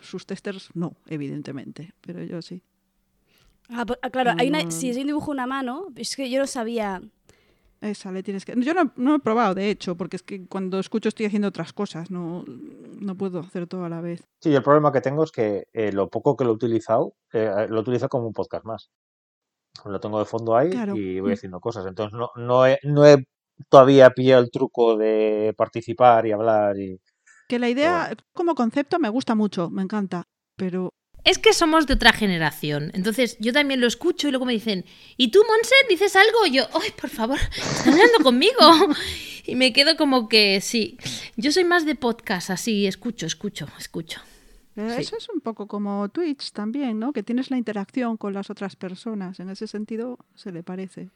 Sus 0.00 0.26
testers 0.26 0.68
no, 0.74 0.96
evidentemente, 1.06 1.94
pero 2.02 2.22
yo 2.24 2.42
sí. 2.42 2.62
Ah, 3.70 3.86
pues, 3.86 3.98
ah, 4.02 4.10
claro, 4.10 4.32
hay 4.36 4.48
una, 4.50 4.62
Mm. 4.64 4.70
si 4.70 4.92
yo 4.92 5.02
dibujo 5.02 5.30
una 5.30 5.46
mano, 5.46 5.86
es 5.96 6.14
que 6.14 6.28
yo 6.28 6.40
no 6.40 6.46
sabía. 6.46 7.00
Esa 7.80 8.12
le 8.12 8.22
tienes 8.22 8.44
que. 8.44 8.54
Yo 8.60 8.74
no, 8.74 8.92
no 8.96 9.14
he 9.14 9.18
probado, 9.20 9.54
de 9.54 9.70
hecho, 9.70 9.96
porque 9.96 10.16
es 10.16 10.22
que 10.22 10.46
cuando 10.46 10.78
escucho 10.78 11.08
estoy 11.08 11.26
haciendo 11.26 11.48
otras 11.48 11.72
cosas, 11.72 12.10
no, 12.10 12.44
no 12.46 13.14
puedo 13.16 13.40
hacer 13.40 13.66
todo 13.66 13.84
a 13.84 13.88
la 13.88 14.02
vez. 14.02 14.22
Sí, 14.42 14.54
el 14.54 14.62
problema 14.62 14.92
que 14.92 15.00
tengo 15.00 15.24
es 15.24 15.32
que 15.32 15.64
eh, 15.72 15.90
lo 15.90 16.08
poco 16.10 16.36
que 16.36 16.44
lo 16.44 16.50
he 16.50 16.54
utilizado, 16.54 17.14
eh, 17.32 17.66
lo 17.70 17.80
utilizo 17.80 18.08
como 18.10 18.26
un 18.26 18.34
podcast 18.34 18.64
más. 18.66 18.90
Lo 19.86 19.98
tengo 19.98 20.18
de 20.18 20.26
fondo 20.26 20.56
ahí 20.56 20.70
Claro. 20.70 20.94
y 20.94 21.20
voy 21.20 21.30
Mm. 21.30 21.34
haciendo 21.34 21.60
cosas. 21.60 21.86
Entonces 21.86 22.12
no, 22.18 22.28
no, 22.36 22.66
he, 22.66 22.78
no 22.82 23.06
he 23.06 23.24
todavía 23.70 24.10
pillado 24.10 24.42
el 24.42 24.50
truco 24.50 24.96
de 24.98 25.54
participar 25.56 26.26
y 26.26 26.32
hablar. 26.32 26.78
y 26.78 27.00
Que 27.48 27.58
la 27.58 27.70
idea, 27.70 28.12
como 28.34 28.54
concepto, 28.54 28.98
me 28.98 29.08
gusta 29.08 29.34
mucho, 29.34 29.70
me 29.70 29.82
encanta, 29.82 30.24
pero 30.56 30.92
Es 31.24 31.38
que 31.38 31.52
somos 31.52 31.86
de 31.86 31.94
otra 31.94 32.12
generación. 32.12 32.90
Entonces 32.94 33.36
yo 33.40 33.52
también 33.52 33.80
lo 33.80 33.86
escucho 33.86 34.28
y 34.28 34.30
luego 34.30 34.46
me 34.46 34.52
dicen, 34.52 34.84
¿y 35.16 35.30
tú, 35.30 35.40
Monse, 35.46 35.74
dices 35.88 36.16
algo? 36.16 36.46
Y 36.46 36.52
yo, 36.52 36.64
¡ay, 36.74 36.90
por 36.98 37.10
favor! 37.10 37.38
¡Está 37.56 37.90
hablando 37.90 38.18
conmigo! 38.22 38.54
Y 39.44 39.54
me 39.54 39.72
quedo 39.72 39.96
como 39.96 40.28
que 40.28 40.60
sí. 40.60 40.96
Yo 41.36 41.52
soy 41.52 41.64
más 41.64 41.84
de 41.86 41.94
podcast, 41.94 42.50
así, 42.50 42.86
escucho, 42.86 43.26
escucho, 43.26 43.66
escucho. 43.78 44.20
eh, 44.76 44.92
Sí. 44.96 45.02
eso 45.02 45.16
es 45.18 45.28
un 45.28 45.40
poco 45.40 45.66
como 45.66 46.08
Twitch 46.08 46.52
también, 46.52 46.98
¿no? 46.98 47.12
Que 47.12 47.22
tienes 47.22 47.50
la 47.50 47.56
interacción 47.58 48.16
con 48.16 48.32
las 48.32 48.48
otras 48.50 48.76
personas. 48.76 49.40
En 49.40 49.50
ese 49.50 49.66
sentido, 49.66 50.18
se 50.34 50.52
le 50.52 50.62
parece. 50.62 51.10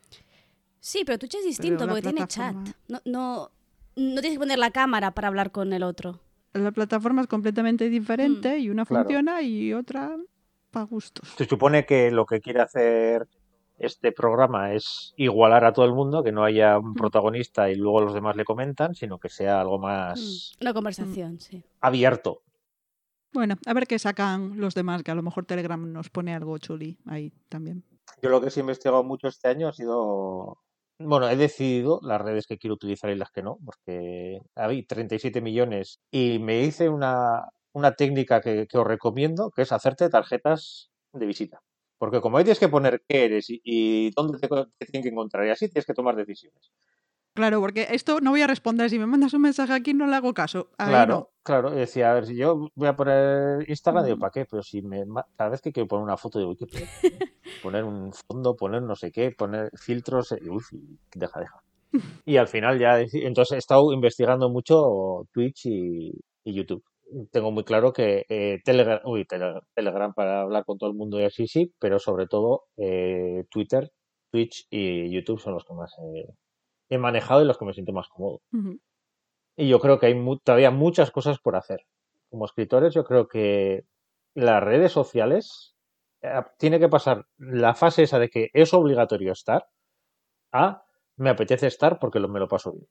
Sí, 0.80 1.02
pero 1.06 1.18
Twitch 1.18 1.36
es 1.36 1.44
distinto 1.44 1.86
porque 1.86 2.02
tiene 2.02 2.26
chat. 2.26 2.54
No, 2.88 3.00
no, 3.06 3.50
no 3.96 4.20
tienes 4.20 4.32
que 4.32 4.38
poner 4.38 4.58
la 4.58 4.70
cámara 4.70 5.12
para 5.12 5.28
hablar 5.28 5.50
con 5.50 5.72
el 5.72 5.82
otro. 5.82 6.20
La 6.54 6.70
plataforma 6.72 7.20
es 7.22 7.26
completamente 7.28 7.88
diferente 7.90 8.58
y 8.58 8.70
una 8.70 8.84
Claro. 8.86 9.04
funciona 9.04 9.42
y 9.42 9.72
otra 9.74 10.16
para 10.70 10.86
gustos. 10.86 11.28
Se 11.36 11.44
supone 11.46 11.84
que 11.84 12.10
lo 12.10 12.26
que 12.26 12.40
quiere 12.40 12.60
hacer 12.60 13.28
este 13.78 14.12
programa 14.12 14.72
es 14.72 15.12
igualar 15.16 15.64
a 15.64 15.72
todo 15.72 15.84
el 15.84 15.92
mundo, 15.92 16.22
que 16.22 16.30
no 16.32 16.44
haya 16.44 16.78
un 16.78 16.94
protagonista 16.94 17.70
y 17.70 17.74
luego 17.74 18.00
los 18.02 18.14
demás 18.14 18.36
le 18.36 18.44
comentan, 18.44 18.94
sino 18.94 19.18
que 19.18 19.28
sea 19.28 19.60
algo 19.60 19.78
más 19.78 20.54
Mm, 20.60 20.62
Una 20.62 20.74
conversación, 20.74 21.40
sí. 21.40 21.64
abierto. 21.80 22.42
Bueno, 23.32 23.56
a 23.66 23.74
ver 23.74 23.88
qué 23.88 23.98
sacan 23.98 24.60
los 24.60 24.74
demás, 24.74 25.02
que 25.02 25.10
a 25.10 25.14
lo 25.16 25.22
mejor 25.22 25.44
Telegram 25.44 25.92
nos 25.92 26.08
pone 26.08 26.32
algo 26.36 26.56
chuli 26.58 26.96
ahí 27.06 27.32
también. 27.48 27.82
Yo 28.22 28.30
lo 28.30 28.40
que 28.40 28.50
sí 28.50 28.60
he 28.60 28.62
investigado 28.62 29.02
mucho 29.02 29.26
este 29.26 29.48
año 29.48 29.66
ha 29.68 29.72
sido. 29.72 30.58
Bueno, 30.98 31.28
he 31.28 31.36
decidido 31.36 31.98
las 32.02 32.20
redes 32.20 32.46
que 32.46 32.56
quiero 32.56 32.74
utilizar 32.74 33.10
y 33.10 33.16
las 33.16 33.30
que 33.32 33.42
no, 33.42 33.58
porque 33.64 34.38
hay 34.54 34.84
37 34.84 35.40
millones 35.40 35.98
y 36.12 36.38
me 36.38 36.62
hice 36.62 36.88
una, 36.88 37.48
una 37.72 37.94
técnica 37.94 38.40
que, 38.40 38.68
os 38.72 38.86
recomiendo, 38.86 39.50
que 39.50 39.62
es 39.62 39.72
hacerte 39.72 40.08
tarjetas 40.08 40.90
de 41.12 41.26
visita. 41.26 41.60
Porque 41.98 42.20
como 42.20 42.38
ahí 42.38 42.44
tienes 42.44 42.60
que 42.60 42.68
poner 42.68 43.02
qué 43.08 43.24
eres 43.24 43.46
y, 43.48 44.10
dónde 44.12 44.38
te, 44.38 44.48
te 44.48 44.86
tienen 44.86 45.02
que 45.02 45.08
encontrar 45.10 45.46
y 45.46 45.50
así 45.50 45.68
tienes 45.68 45.86
que 45.86 45.94
tomar 45.94 46.14
decisiones. 46.16 46.70
Claro, 47.34 47.60
porque 47.60 47.88
esto 47.90 48.20
no 48.20 48.30
voy 48.30 48.42
a 48.42 48.46
responder. 48.46 48.88
Si 48.90 48.98
me 48.98 49.06
mandas 49.06 49.34
un 49.34 49.42
mensaje 49.42 49.72
aquí, 49.72 49.92
no 49.92 50.06
le 50.06 50.14
hago 50.16 50.32
caso. 50.34 50.70
Claro, 50.78 51.14
no. 51.14 51.28
claro. 51.42 51.72
y 51.74 51.78
Decía, 51.78 52.10
a 52.10 52.14
ver, 52.14 52.26
si 52.26 52.36
yo 52.36 52.68
voy 52.76 52.88
a 52.88 52.94
poner 52.96 53.68
Instagram, 53.68 54.04
digo. 54.04 54.18
¿para 54.18 54.30
qué? 54.30 54.46
Pero 54.48 54.62
si 54.62 54.82
me, 54.82 55.04
cada 55.36 55.50
vez 55.50 55.60
que 55.60 55.72
quiero 55.72 55.88
poner 55.88 56.04
una 56.04 56.16
foto, 56.16 56.38
digo, 56.38 56.52
"Uy, 56.52 56.56
¿qué 56.56 56.66
poner 57.62 57.84
un 57.84 58.12
fondo, 58.12 58.54
poner 58.56 58.82
no 58.82 58.94
sé 58.94 59.10
qué, 59.10 59.32
poner 59.32 59.70
filtros, 59.76 60.32
eh, 60.32 60.38
uf, 60.48 60.68
deja, 61.14 61.40
deja. 61.40 61.60
Y 62.24 62.36
al 62.36 62.48
final 62.48 62.78
ya, 62.78 63.00
entonces 63.00 63.56
he 63.56 63.58
estado 63.58 63.92
investigando 63.92 64.48
mucho 64.48 65.26
Twitch 65.32 65.66
y, 65.66 66.12
y 66.44 66.54
YouTube. 66.54 66.84
Tengo 67.30 67.50
muy 67.52 67.64
claro 67.64 67.92
que 67.92 68.24
eh, 68.28 68.60
Telegram, 68.64 69.00
uy, 69.04 69.24
Tele- 69.26 69.60
Telegram 69.74 70.12
para 70.14 70.40
hablar 70.42 70.64
con 70.64 70.78
todo 70.78 70.88
el 70.90 70.96
mundo 70.96 71.20
y 71.20 71.24
así 71.24 71.46
sí, 71.46 71.72
pero 71.78 71.98
sobre 71.98 72.26
todo 72.26 72.64
eh, 72.76 73.44
Twitter, 73.50 73.90
Twitch 74.32 74.66
y 74.70 75.10
YouTube 75.10 75.38
son 75.40 75.54
los 75.54 75.64
que 75.64 75.74
más 75.74 75.92
eh, 75.98 76.28
he 76.94 76.98
manejado 76.98 77.42
y 77.42 77.44
los 77.46 77.58
que 77.58 77.64
me 77.64 77.72
siento 77.74 77.92
más 77.92 78.08
cómodo. 78.08 78.40
Y 79.56 79.68
yo 79.68 79.80
creo 79.80 79.98
que 79.98 80.06
hay 80.06 80.14
mu- 80.14 80.38
todavía 80.38 80.70
muchas 80.70 81.10
cosas 81.10 81.38
por 81.38 81.56
hacer. 81.56 81.86
Como 82.30 82.44
escritores, 82.44 82.92
yo 82.94 83.04
creo 83.04 83.28
que 83.28 83.84
las 84.34 84.62
redes 84.62 84.90
sociales 84.92 85.76
eh, 86.22 86.42
tiene 86.58 86.80
que 86.80 86.88
pasar 86.88 87.26
la 87.38 87.74
fase 87.74 88.02
esa 88.02 88.18
de 88.18 88.28
que 88.30 88.50
es 88.52 88.74
obligatorio 88.74 89.32
estar 89.32 89.68
a 90.52 90.84
me 91.16 91.30
apetece 91.30 91.68
estar 91.68 91.98
porque 92.00 92.18
lo, 92.18 92.28
me 92.28 92.40
lo 92.40 92.48
paso 92.48 92.72
bien. 92.72 92.88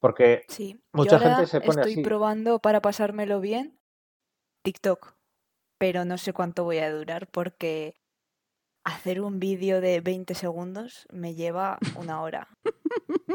Porque 0.00 0.42
Sí, 0.48 0.82
Mucha 0.92 1.10
yo 1.12 1.16
ahora 1.18 1.36
gente 1.36 1.46
se 1.46 1.60
pone 1.60 1.80
estoy 1.82 1.92
así. 1.92 2.02
probando 2.02 2.58
para 2.58 2.80
pasármelo 2.82 3.40
bien 3.40 3.78
TikTok, 4.62 5.14
pero 5.78 6.04
no 6.04 6.18
sé 6.18 6.32
cuánto 6.32 6.64
voy 6.64 6.78
a 6.78 6.92
durar 6.92 7.28
porque 7.28 7.94
hacer 8.84 9.20
un 9.20 9.38
vídeo 9.38 9.80
de 9.80 10.00
20 10.00 10.34
segundos 10.34 11.06
me 11.12 11.34
lleva 11.34 11.78
una 11.96 12.20
hora. 12.22 12.48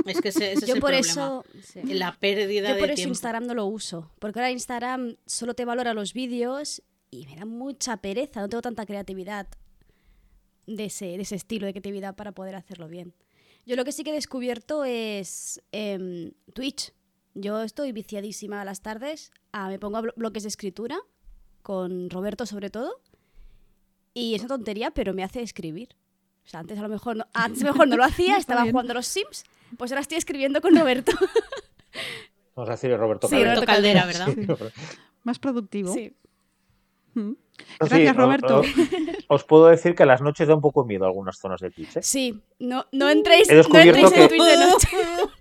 Es 0.05 0.19
que 0.21 0.29
ese, 0.29 0.51
ese 0.53 0.65
es 0.65 0.67
Yo 0.67 0.75
el 0.75 0.81
por 0.81 0.89
problema. 0.91 1.11
eso... 1.11 1.45
sí. 1.63 1.81
La 1.93 2.13
pérdida 2.19 2.69
Yo 2.69 2.73
de 2.75 2.79
por 2.79 2.89
eso 2.89 2.95
tiempo. 2.95 3.11
Instagram 3.13 3.45
no 3.47 3.53
lo 3.53 3.65
uso, 3.65 4.11
porque 4.19 4.39
ahora 4.39 4.51
Instagram 4.51 5.15
solo 5.25 5.53
te 5.53 5.65
valora 5.65 5.93
los 5.93 6.13
vídeos 6.13 6.81
y 7.09 7.25
me 7.27 7.35
da 7.37 7.45
mucha 7.45 7.97
pereza, 7.97 8.41
no 8.41 8.49
tengo 8.49 8.61
tanta 8.61 8.85
creatividad 8.85 9.47
de 10.65 10.85
ese, 10.85 11.05
de 11.05 11.21
ese 11.21 11.35
estilo 11.35 11.65
de 11.65 11.71
creatividad 11.73 12.15
para 12.15 12.33
poder 12.33 12.55
hacerlo 12.55 12.87
bien. 12.89 13.13
Yo 13.65 13.75
lo 13.75 13.85
que 13.85 13.91
sí 13.91 14.03
que 14.03 14.11
he 14.11 14.13
descubierto 14.13 14.83
es 14.85 15.61
em, 15.71 16.31
Twitch. 16.53 16.93
Yo 17.33 17.61
estoy 17.63 17.91
viciadísima 17.91 18.61
a 18.61 18.65
las 18.65 18.81
tardes, 18.81 19.31
ah, 19.51 19.69
me 19.69 19.79
pongo 19.79 19.97
a 19.97 20.01
blo- 20.01 20.13
bloques 20.15 20.43
de 20.43 20.49
escritura, 20.49 20.97
con 21.61 22.09
Roberto 22.09 22.45
sobre 22.45 22.69
todo, 22.69 22.99
y 24.19 24.35
es 24.35 24.41
una 24.41 24.49
tontería, 24.49 24.91
pero 24.91 25.13
me 25.13 25.23
hace 25.23 25.41
escribir. 25.41 25.89
O 26.45 26.49
sea, 26.49 26.59
antes 26.61 26.77
a 26.79 26.81
lo 26.81 26.89
mejor 26.89 27.15
no, 27.17 27.25
antes 27.33 27.61
a 27.63 27.65
lo 27.67 27.71
mejor 27.73 27.87
no 27.87 27.97
lo 27.97 28.03
hacía, 28.03 28.37
estaba 28.37 28.65
jugando 28.69 28.91
a 28.91 28.95
los 28.95 29.07
Sims, 29.07 29.43
pues 29.77 29.91
ahora 29.91 30.01
estoy 30.01 30.17
escribiendo 30.17 30.61
con 30.61 30.75
Roberto. 30.77 31.11
vamos 32.55 32.69
a 32.69 32.73
decir 32.73 32.95
Roberto 32.97 33.27
Sí, 33.27 33.35
Caldera. 33.35 33.53
Roberto 33.55 33.71
Caldera, 33.71 34.05
¿verdad? 34.05 34.27
Sí. 34.33 34.47
Más 35.23 35.39
productivo. 35.39 35.93
Sí. 35.93 36.13
Mm. 37.15 37.33
Gracias, 37.79 37.99
sí, 38.11 38.17
Roberto. 38.17 38.61
o- 38.61 39.33
Os, 39.35 39.43
puedo 39.43 39.67
decir 39.67 39.95
que 39.95 40.03
a 40.03 40.05
las 40.05 40.21
noches 40.21 40.47
da 40.47 40.55
un 40.55 40.61
poco 40.61 40.85
miedo 40.85 41.05
algunas 41.05 41.37
zonas 41.37 41.59
de 41.59 41.71
Twitch. 41.71 41.97
¿eh? 41.97 42.03
Sí, 42.03 42.39
no, 42.59 42.85
no 42.91 43.09
entréis, 43.09 43.49
He 43.49 43.53
no 43.53 43.57
descubierto 43.57 44.07
en 44.07 44.13
que- 44.13 44.27
Twitch 44.27 44.43
de 44.43 44.57
noche. 44.57 44.87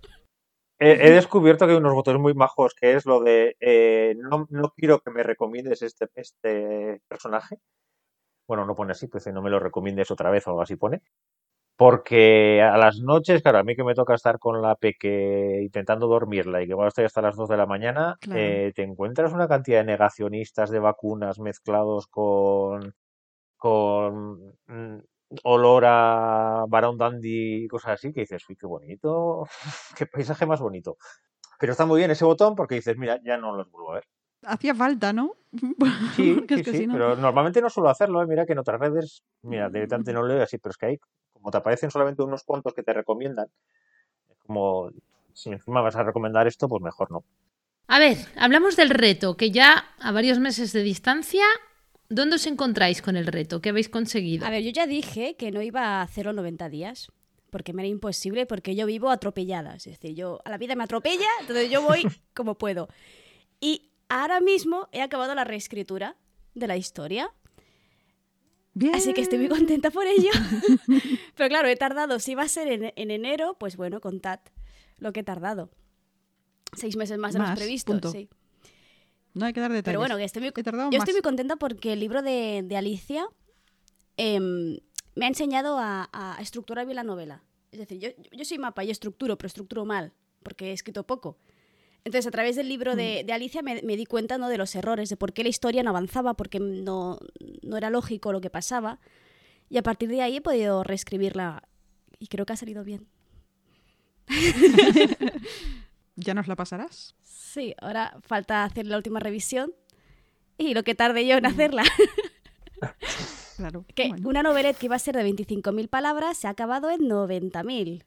He, 0.79 0.91
he 0.91 1.11
descubierto 1.11 1.65
que 1.67 1.73
hay 1.73 1.79
unos 1.79 1.95
botones 1.95 2.21
muy 2.21 2.35
majos 2.35 2.75
que 2.75 2.93
es 2.95 3.07
lo 3.07 3.21
de 3.23 3.57
eh, 3.61 4.15
no, 4.19 4.47
no 4.51 4.75
quiero 4.77 5.01
que 5.01 5.11
me 5.11 5.23
recomiendes 5.23 5.81
este, 5.81 6.07
este 6.15 7.01
personaje. 7.09 7.59
Bueno, 8.47 8.65
no 8.65 8.75
pone 8.75 8.93
así, 8.93 9.09
pues 9.09 9.27
no 9.29 9.43
me 9.43 9.51
lo 9.51 9.59
recomiendes 9.59 10.11
otra 10.11 10.31
vez 10.31 10.47
o 10.47 10.51
algo 10.51 10.63
así 10.63 10.77
pone. 10.77 11.03
Porque 11.77 12.63
a 12.63 12.79
las 12.79 13.01
noches, 13.01 13.43
claro, 13.43 13.59
a 13.59 13.63
mí 13.63 13.77
que 13.77 13.85
me 13.85 13.95
toca 13.95 14.15
estar 14.15 14.39
con 14.39 14.63
la 14.63 14.77
peque 14.77 15.61
intentando 15.63 16.07
dormirla 16.07 16.63
y 16.63 16.67
que 16.67 16.71
igual 16.71 16.89
estoy 16.89 17.05
hasta 17.05 17.21
las 17.21 17.37
2 17.37 17.51
de 17.51 17.57
la 17.59 17.67
mañana, 17.67 18.17
Claro. 18.21 18.41
eh, 18.41 18.73
te 18.75 18.83
encuentras 18.83 19.33
una 19.35 19.47
cantidad 19.47 19.81
de 19.81 19.85
negacionistas 19.85 20.71
de 20.71 20.79
vacunas 20.79 21.39
mezclados 21.39 22.07
con, 22.07 22.95
con 23.59 24.55
mm, 24.67 24.99
olor 25.45 25.85
a 25.87 26.65
Barón 26.69 26.99
Dandy 26.99 27.65
y 27.65 27.69
cosas 27.69 27.93
así, 27.95 28.13
que 28.13 28.21
dices, 28.21 28.45
uy, 28.49 28.57
qué 28.57 28.67
bonito, 28.67 29.45
qué 29.99 30.07
paisaje 30.07 30.47
más 30.47 30.61
bonito. 30.61 30.97
Pero 31.61 31.73
está 31.73 31.87
muy 31.87 31.99
bien 31.99 32.11
ese 32.11 32.25
botón 32.25 32.55
porque 32.55 32.77
dices, 32.77 32.97
mira, 32.99 33.21
ya 33.25 33.37
no 33.39 33.57
los 33.57 33.71
vuelvo 33.71 33.93
a 33.93 33.95
ver. 33.97 34.05
Hacía 34.47 34.75
falta, 34.75 35.13
¿no? 35.13 35.33
Sí, 36.17 36.35
Porque 36.35 36.55
es 36.55 36.61
sí, 36.65 36.71
que 36.71 36.77
sí, 36.79 36.87
no- 36.87 36.93
pero 36.95 37.17
normalmente 37.17 37.61
no 37.61 37.69
suelo 37.71 37.91
hacerlo. 37.91 38.23
¿eh? 38.23 38.27
Mira 38.27 38.47
que 38.47 38.53
en 38.53 38.59
otras 38.59 38.81
redes, 38.81 39.23
mira, 39.43 39.69
directamente 39.69 40.13
no 40.13 40.27
leo 40.27 40.43
así, 40.43 40.59
pero 40.59 40.71
es 40.71 40.77
que 40.77 40.87
hay, 40.87 40.99
como 41.33 41.51
te 41.51 41.59
aparecen 41.59 41.91
solamente 41.91 42.23
unos 42.23 42.43
cuantos 42.45 42.73
que 42.75 42.83
te 42.83 42.93
recomiendan, 42.93 43.47
es 44.31 44.39
como, 44.47 44.91
si 45.33 45.51
encima 45.51 45.81
vas 45.83 45.97
a 45.97 46.03
recomendar 46.05 46.47
esto, 46.47 46.69
pues 46.69 46.83
mejor 46.83 47.11
no. 47.11 47.25
A 47.89 47.99
ver, 47.99 48.17
hablamos 48.37 48.77
del 48.77 48.91
reto, 48.91 49.37
que 49.37 49.51
ya 49.51 49.85
a 50.01 50.11
varios 50.13 50.39
meses 50.39 50.73
de 50.73 50.83
distancia, 50.83 51.45
¿dónde 52.09 52.37
os 52.37 52.47
encontráis 52.47 53.01
con 53.03 53.17
el 53.17 53.27
reto? 53.27 53.61
¿Qué 53.61 53.69
habéis 53.71 53.89
conseguido? 53.89 54.47
A 54.47 54.51
ver, 54.51 54.63
yo 54.63 54.71
ya 54.71 54.87
dije 54.87 55.37
que 55.37 55.51
no 55.53 55.63
iba 55.63 55.83
a 55.83 56.03
hacerlo 56.03 56.33
90 56.33 56.69
días, 56.69 57.13
porque 57.51 57.73
me 57.73 57.83
era 57.83 57.89
imposible, 57.89 58.45
porque 58.47 58.75
yo 58.75 58.87
vivo 58.87 59.11
atropellada. 59.11 59.77
Es 59.77 59.85
decir, 59.85 60.15
yo 60.15 60.41
a 60.45 60.51
la 60.51 60.59
vida 60.59 60.75
me 60.75 60.83
atropella, 60.85 61.29
entonces 61.41 61.71
yo 61.71 61.81
voy 61.83 62.09
como 62.35 62.57
puedo. 62.57 62.89
Y 63.61 63.91
ahora 64.09 64.41
mismo 64.41 64.89
he 64.93 65.03
acabado 65.03 65.35
la 65.35 65.45
reescritura 65.45 66.17
de 66.55 66.67
la 66.67 66.77
historia, 66.77 67.33
Bien. 68.75 68.95
así 68.95 69.15
que 69.15 69.23
estoy 69.23 69.39
muy 69.39 69.49
contenta 69.49 69.91
por 69.91 70.07
ello. 70.07 70.31
Pero 71.37 71.49
claro, 71.49 71.69
he 71.69 71.77
tardado, 71.77 72.19
si 72.19 72.35
va 72.35 72.43
a 72.43 72.49
ser 72.49 72.69
en, 72.69 72.93
en 72.95 73.11
enero, 73.11 73.57
pues 73.59 73.77
bueno, 73.77 74.01
contad 74.01 74.41
lo 74.99 75.13
que 75.13 75.21
he 75.21 75.25
tardado. 75.25 75.71
Seis 76.75 76.97
meses 76.97 77.19
más 77.19 77.35
de 77.35 77.41
previstos, 77.55 77.95
punto. 77.95 78.11
sí. 78.11 78.29
No 79.35 79.45
hay 79.47 79.53
que 79.53 79.61
dar 79.61 79.71
detalles. 79.71 79.85
Pero 79.85 79.99
bueno, 80.01 80.17
que 80.17 80.25
estoy 80.25 80.41
muy, 80.41 80.49
He 80.55 80.63
yo 80.63 80.73
más. 80.73 80.95
estoy 80.95 81.13
muy 81.15 81.23
contenta 81.23 81.57
porque 81.57 81.93
el 81.93 82.01
libro 82.01 82.23
de, 82.23 82.63
de 82.65 82.77
Alicia 82.77 83.27
em, 84.17 84.79
me 85.15 85.27
ha 85.27 85.29
enseñado 85.29 85.79
a, 85.79 86.09
a 86.13 86.41
estructurar 86.41 86.87
bien 86.87 86.97
la 86.97 87.03
novela. 87.05 87.43
Es 87.71 87.79
decir, 87.81 87.99
yo, 87.99 88.09
yo 88.33 88.45
soy 88.47 88.59
mapa 88.59 88.83
y 88.85 88.91
estructuro, 88.91 89.37
pero 89.37 89.47
estructuro 89.49 89.85
mal, 89.85 90.13
porque 90.43 90.71
he 90.71 90.73
escrito 90.73 91.07
poco. 91.07 91.39
Entonces, 92.05 92.27
a 92.27 92.31
través 92.31 92.55
del 92.57 92.69
libro 92.69 92.95
de, 92.97 93.23
Mm. 93.23 93.27
de 93.27 93.33
Alicia 93.33 93.63
me, 93.63 93.83
me 93.83 93.97
di 93.97 94.07
cuenta 94.07 94.39
¿no? 94.39 94.49
de 94.49 94.59
los 94.59 94.75
errores, 94.77 95.09
de 95.09 95.17
por 95.17 95.33
qué 95.33 95.43
la 95.43 95.49
historia 95.49 95.83
no 95.83 95.91
avanzaba, 95.91 96.35
porque 96.35 96.61
no, 96.61 97.19
no 97.63 97.77
era 97.77 97.91
lógico 97.91 98.33
lo 98.33 98.41
que 98.41 98.51
pasaba. 98.51 99.01
Y 99.69 99.79
a 99.79 99.83
partir 99.83 100.09
de 100.09 100.23
ahí 100.23 100.37
he 100.37 100.41
podido 100.41 100.85
reescribirla 100.85 101.65
y 102.21 102.29
creo 102.29 102.47
que 102.47 102.53
ha 102.53 102.57
salido 102.57 102.85
bien. 102.85 103.07
¿Ya 106.17 106.35
nos 106.35 106.49
la 106.49 106.57
pasarás? 106.57 107.15
Sí, 107.23 107.75
ahora 107.81 108.17
falta 108.23 108.65
hacer 108.65 108.87
la 108.87 108.97
última 108.97 109.21
revisión 109.21 109.73
y 110.59 110.75
lo 110.75 110.83
que 110.83 110.95
tarde 110.95 111.27
yo 111.27 111.37
en 111.37 111.43
Mm. 111.45 111.47
hacerla. 111.47 111.83
Claro. 113.57 113.85
Que 113.95 114.09
Bueno. 114.09 114.29
una 114.29 114.43
novelette 114.43 114.77
que 114.77 114.87
iba 114.87 114.97
a 114.97 114.99
ser 114.99 115.17
de 115.17 115.25
25.000 115.25 115.89
palabras 115.89 116.37
se 116.37 116.47
ha 116.47 116.51
acabado 116.51 116.91
en 116.91 117.01
90.000. 117.09 118.05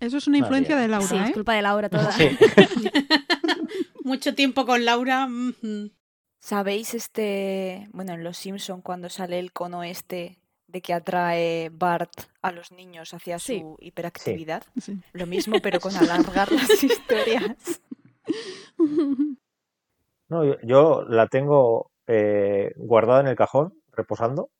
Eso 0.00 0.16
es 0.18 0.26
una 0.26 0.36
Vale. 0.38 0.46
influencia 0.46 0.76
de 0.76 0.88
Laura, 0.88 1.06
Sí, 1.06 1.16
es 1.16 1.30
¿eh? 1.30 1.32
culpa 1.32 1.54
de 1.54 1.62
Laura 1.62 1.88
toda. 1.88 2.12
Sí. 2.12 2.28
Mucho 4.04 4.34
tiempo 4.34 4.64
con 4.64 4.84
Laura. 4.84 5.28
¿Sabéis 6.40 6.94
este, 6.94 7.88
bueno, 7.92 8.12
en 8.14 8.22
Los 8.24 8.36
Simpson 8.38 8.80
cuando 8.80 9.08
sale 9.10 9.38
el 9.38 9.52
cono 9.52 9.82
este 9.82 10.38
de 10.68 10.82
que 10.82 10.92
atrae 10.94 11.70
Bart 11.72 12.12
a 12.42 12.52
los 12.52 12.70
niños 12.72 13.12
hacia 13.14 13.38
Sí. 13.38 13.60
su 13.60 13.76
hiperactividad? 13.80 14.62
Sí. 14.80 14.98
Lo 15.12 15.26
mismo, 15.26 15.56
pero 15.62 15.80
con 15.80 15.94
alargar 15.96 16.52
las 16.52 16.70
historias. 16.84 17.80
No, 20.28 20.44
yo, 20.44 20.56
yo 20.62 21.02
la 21.08 21.26
tengo 21.26 21.90
eh, 22.06 22.72
guardada 22.76 23.20
en 23.20 23.28
el 23.28 23.36
cajón, 23.36 23.74
reposando, 23.92 24.50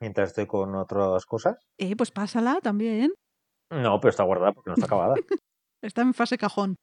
mientras 0.00 0.28
estoy 0.30 0.46
con 0.46 0.74
otras 0.76 1.24
cosas. 1.26 1.56
Eh, 1.78 1.96
pues 1.96 2.10
pásala 2.10 2.60
también. 2.62 3.12
No, 3.70 4.00
pero 4.00 4.10
está 4.10 4.22
guardada 4.24 4.52
porque 4.52 4.70
no 4.70 4.74
está 4.74 4.86
acabada. 4.86 5.14
Está 5.82 6.00
en 6.00 6.14
fase 6.14 6.38
cajón. 6.38 6.76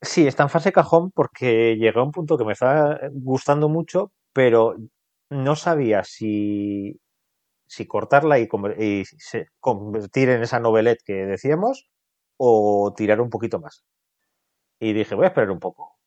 Sí, 0.00 0.26
está 0.26 0.44
en 0.44 0.48
fase 0.48 0.72
cajón 0.72 1.10
porque 1.10 1.76
llegué 1.76 1.98
a 1.98 2.02
un 2.02 2.10
punto 2.10 2.38
que 2.38 2.44
me 2.46 2.54
estaba 2.54 2.98
gustando 3.12 3.68
mucho, 3.68 4.12
pero 4.32 4.76
no 5.30 5.56
sabía 5.56 6.04
si, 6.04 6.98
si 7.68 7.86
cortarla 7.86 8.38
y, 8.38 8.48
conver- 8.48 8.80
y 8.82 9.04
se- 9.04 9.48
convertir 9.60 10.30
en 10.30 10.42
esa 10.42 10.58
novelette 10.58 11.02
que 11.04 11.26
decíamos 11.26 11.90
o 12.38 12.94
tirar 12.96 13.20
un 13.20 13.28
poquito 13.28 13.60
más. 13.60 13.84
Y 14.80 14.94
dije, 14.94 15.14
voy 15.14 15.24
a 15.26 15.28
esperar 15.28 15.50
un 15.50 15.60
poco. 15.60 15.98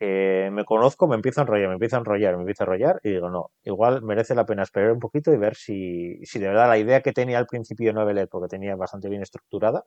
Porque 0.00 0.48
me 0.50 0.64
conozco, 0.64 1.06
me 1.08 1.16
empiezo 1.16 1.40
a 1.40 1.44
enrollar, 1.44 1.68
me 1.68 1.74
empiezo 1.74 1.96
a 1.96 1.98
enrollar, 1.98 2.34
me 2.36 2.40
empiezo 2.42 2.62
a 2.64 2.66
enrollar 2.66 3.00
y 3.04 3.10
digo, 3.10 3.28
no, 3.28 3.50
igual 3.64 4.02
merece 4.02 4.34
la 4.34 4.46
pena 4.46 4.62
esperar 4.62 4.92
un 4.92 4.98
poquito 4.98 5.30
y 5.32 5.36
ver 5.36 5.54
si, 5.56 6.18
si 6.24 6.38
de 6.38 6.48
verdad 6.48 6.68
la 6.68 6.78
idea 6.78 7.02
que 7.02 7.12
tenía 7.12 7.36
al 7.38 7.46
principio 7.46 7.88
de 7.88 7.92
novelette, 7.94 8.30
porque 8.30 8.48
tenía 8.48 8.76
bastante 8.76 9.10
bien 9.10 9.20
estructurada, 9.22 9.84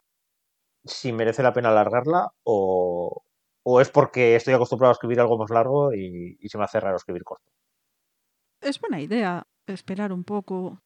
si 0.86 1.14
merece 1.14 1.44
la 1.44 1.54
pena 1.54 1.70
alargarla 1.70 2.30
o, 2.44 3.24
o 3.64 3.82
es 3.82 3.90
porque 3.92 4.36
estoy 4.36 4.54
acostumbrado 4.56 4.92
a 4.92 4.94
escribir 4.96 5.20
algo 5.22 5.38
más 5.38 5.52
largo 5.52 5.94
y, 5.94 6.38
y 6.40 6.50
se 6.50 6.58
me 6.60 6.66
hace 6.66 6.80
raro 6.80 6.98
escribir 6.98 7.24
corto. 7.24 7.52
Es 8.62 8.80
buena 8.80 9.02
idea 9.02 9.48
esperar 9.68 10.12
un 10.12 10.24
poco. 10.24 10.80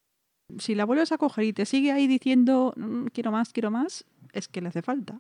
Si 0.60 0.76
la 0.76 0.86
vuelves 0.86 1.12
a 1.12 1.18
coger 1.20 1.46
y 1.46 1.54
te 1.54 1.66
sigue 1.66 1.92
ahí 1.92 2.08
diciendo 2.08 2.74
"Mm, 2.78 3.08
quiero 3.08 3.32
más, 3.32 3.54
quiero 3.54 3.72
más, 3.72 4.06
es 4.34 4.48
que 4.50 4.62
le 4.62 4.70
hace 4.70 4.82
falta. 4.84 5.20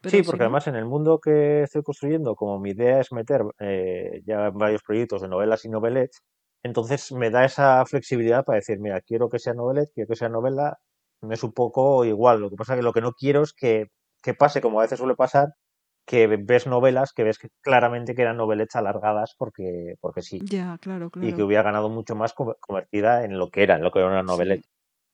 Pero 0.00 0.10
Sí, 0.10 0.22
si 0.22 0.24
porque 0.26 0.38
no- 0.40 0.44
además 0.44 0.66
en 0.68 0.76
el 0.76 0.84
mundo 0.86 1.18
que 1.20 1.62
estoy 1.62 1.82
construyendo, 1.82 2.34
como 2.36 2.58
mi 2.60 2.70
idea 2.70 3.00
es 3.00 3.12
meter 3.12 3.42
eh, 3.60 4.22
ya 4.26 4.50
varios 4.50 4.82
proyectos 4.82 5.22
de 5.22 5.28
novelas 5.28 5.64
y 5.64 5.68
novelettes, 5.68 6.22
entonces 6.62 7.12
me 7.12 7.30
da 7.30 7.44
esa 7.44 7.84
flexibilidad 7.86 8.44
para 8.44 8.56
decir, 8.56 8.78
mira, 8.80 9.00
quiero 9.00 9.28
que 9.28 9.38
sea 9.38 9.54
novelette, 9.54 9.90
quiero 9.94 10.08
que 10.08 10.16
sea 10.16 10.28
novela, 10.28 10.78
me 11.22 11.34
es 11.34 11.42
un 11.44 11.52
poco 11.52 12.04
igual. 12.04 12.40
Lo 12.40 12.50
que 12.50 12.56
pasa 12.56 12.74
es 12.74 12.78
que 12.78 12.82
lo 12.84 12.92
que 12.92 13.00
no 13.00 13.12
quiero 13.12 13.42
es 13.42 13.52
que, 13.52 13.86
que 14.22 14.34
pase, 14.34 14.60
como 14.60 14.80
a 14.80 14.82
veces 14.84 14.98
suele 14.98 15.14
pasar, 15.16 15.48
que 16.06 16.26
ves 16.28 16.66
novelas 16.66 17.12
que 17.12 17.24
ves 17.24 17.38
que 17.38 17.48
claramente 17.62 18.14
que 18.14 18.22
eran 18.22 18.36
novelettes 18.38 18.76
alargadas 18.76 19.34
porque, 19.38 19.94
porque 20.00 20.22
sí, 20.22 20.46
Ya, 20.46 20.78
claro, 20.80 21.10
y 21.20 21.34
que 21.34 21.36
claro. 21.36 21.46
hubiera 21.46 21.62
ganado 21.64 21.90
mucho 21.90 22.14
más 22.16 22.32
co- 22.34 22.56
convertida 22.60 23.24
en 23.24 23.38
lo 23.38 23.50
que 23.50 23.62
era, 23.62 23.76
en 23.76 23.82
lo 23.82 23.90
que 23.90 23.98
era 24.00 24.08
una 24.08 24.22
novelette. 24.22 24.64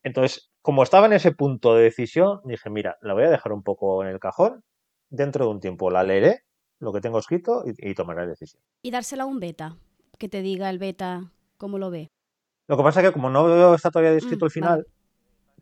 Entonces, 0.03 0.51
como 0.61 0.83
estaba 0.83 1.07
en 1.07 1.13
ese 1.13 1.31
punto 1.31 1.75
de 1.75 1.83
decisión, 1.83 2.41
dije, 2.45 2.69
mira, 2.69 2.97
la 3.01 3.13
voy 3.13 3.23
a 3.23 3.29
dejar 3.29 3.53
un 3.53 3.63
poco 3.63 4.03
en 4.03 4.09
el 4.09 4.19
cajón, 4.19 4.63
dentro 5.09 5.45
de 5.45 5.51
un 5.51 5.59
tiempo 5.59 5.89
la 5.89 6.03
leeré, 6.03 6.41
lo 6.79 6.91
que 6.93 7.01
tengo 7.01 7.19
escrito, 7.19 7.63
y, 7.65 7.89
y 7.91 7.93
tomaré 7.95 8.21
la 8.21 8.27
decisión. 8.27 8.61
Y 8.81 8.91
dársela 8.91 9.23
a 9.23 9.27
un 9.27 9.39
beta. 9.39 9.77
Que 10.17 10.29
te 10.29 10.41
diga 10.41 10.69
el 10.69 10.79
beta 10.79 11.31
cómo 11.57 11.77
lo 11.77 11.89
ve. 11.91 12.09
Lo 12.67 12.77
que 12.77 12.83
pasa 12.83 13.01
es 13.01 13.07
que 13.07 13.13
como 13.13 13.29
no 13.29 13.75
está 13.75 13.91
todavía 13.91 14.11
escrito 14.17 14.45
Mm, 14.45 14.47
el 14.47 14.51
final, 14.51 14.87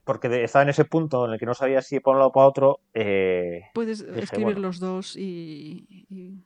porque 0.06 0.30
de- 0.30 0.44
estaba 0.44 0.64
en 0.64 0.70
ese 0.70 0.86
punto 0.86 1.26
en 1.26 1.34
el 1.34 1.40
que 1.40 1.46
no 1.46 1.54
sabía 1.54 1.82
si 1.82 2.00
para 2.00 2.14
un 2.14 2.20
lado 2.20 2.30
o 2.30 2.34
para 2.34 2.48
otro, 2.48 2.80
eh, 2.94 3.64
Puedes 3.74 4.06
dije, 4.06 4.20
escribir 4.22 4.56
bueno. 4.56 4.62
los 4.62 4.80
dos 4.80 5.16
y, 5.16 5.86
y- 6.10 6.38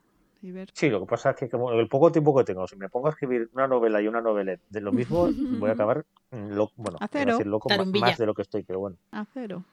y 0.42 0.52
ver. 0.52 0.70
sí, 0.74 0.90
lo 0.90 1.00
que 1.02 1.06
pasa 1.08 1.32
es 1.32 1.36
que 1.36 1.50
como 1.50 1.72
el 1.74 1.88
poco 1.90 2.12
tiempo 2.12 2.36
que 2.36 2.44
tengo, 2.44 2.66
si 2.68 2.76
me 2.78 2.90
pongo 2.90 3.08
a 3.08 3.10
escribir 3.12 3.50
una 3.54 3.68
novela 3.68 4.02
y 4.02 4.08
una 4.08 4.22
novelette 4.22 4.62
de 4.70 4.82
lo 4.82 4.92
mismo, 4.94 5.30
voy 5.60 5.70
a 5.70 5.74
acabar, 5.74 6.06
lo, 6.32 6.70
bueno, 6.76 6.98
A 7.02 7.08
cero. 7.08 7.32
decir 7.34 7.48
loco, 7.48 7.68
Tarumbilla. 7.70 8.06
más 8.08 8.18
de 8.18 8.26
lo 8.26 8.34
que 8.34 8.44
estoy, 8.44 8.64
pero 8.64 8.80
bueno. 8.80 8.98
A 9.12 9.26
cero. 9.34 9.64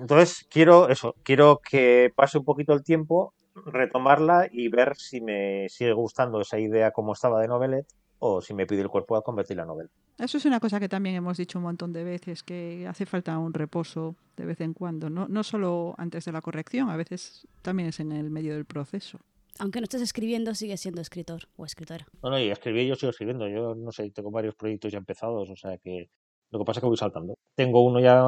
Entonces 0.00 0.46
quiero 0.48 0.88
eso, 0.88 1.14
quiero 1.22 1.60
que 1.68 2.10
pase 2.14 2.38
un 2.38 2.44
poquito 2.44 2.72
el 2.72 2.82
tiempo, 2.82 3.34
retomarla 3.66 4.48
y 4.50 4.68
ver 4.68 4.96
si 4.96 5.20
me 5.20 5.68
sigue 5.68 5.92
gustando 5.92 6.40
esa 6.40 6.58
idea 6.58 6.90
como 6.90 7.12
estaba 7.12 7.40
de 7.40 7.48
novelette 7.48 7.86
o 8.18 8.40
si 8.40 8.54
me 8.54 8.66
pide 8.66 8.80
el 8.80 8.88
cuerpo 8.88 9.16
a 9.16 9.22
convertirla 9.22 9.62
en 9.62 9.68
novela. 9.68 9.90
Eso 10.18 10.38
es 10.38 10.44
una 10.44 10.60
cosa 10.60 10.78
que 10.80 10.88
también 10.88 11.16
hemos 11.16 11.38
dicho 11.38 11.58
un 11.58 11.64
montón 11.64 11.92
de 11.92 12.04
veces, 12.04 12.42
que 12.42 12.86
hace 12.86 13.06
falta 13.06 13.38
un 13.38 13.54
reposo 13.54 14.16
de 14.36 14.44
vez 14.44 14.60
en 14.60 14.74
cuando. 14.74 15.08
No, 15.08 15.28
no 15.28 15.42
solo 15.42 15.94
antes 15.96 16.26
de 16.26 16.32
la 16.32 16.42
corrección, 16.42 16.90
a 16.90 16.96
veces 16.96 17.46
también 17.62 17.88
es 17.88 18.00
en 18.00 18.12
el 18.12 18.30
medio 18.30 18.54
del 18.54 18.66
proceso. 18.66 19.18
Aunque 19.58 19.80
no 19.80 19.84
estés 19.84 20.02
escribiendo, 20.02 20.54
sigues 20.54 20.80
siendo 20.80 21.00
escritor 21.00 21.48
o 21.56 21.64
escritora. 21.64 22.06
No, 22.22 22.30
no, 22.30 22.38
y 22.38 22.50
escribir 22.50 22.86
yo 22.86 22.96
sigo 22.96 23.10
escribiendo, 23.10 23.48
yo 23.48 23.74
no 23.74 23.92
sé, 23.92 24.10
tengo 24.10 24.30
varios 24.30 24.54
proyectos 24.54 24.92
ya 24.92 24.98
empezados, 24.98 25.48
o 25.48 25.56
sea 25.56 25.78
que 25.78 26.10
lo 26.50 26.58
que 26.58 26.64
pasa 26.64 26.78
es 26.78 26.82
que 26.82 26.88
voy 26.88 26.96
saltando. 26.96 27.34
Tengo 27.54 27.82
uno 27.82 28.00
ya 28.00 28.22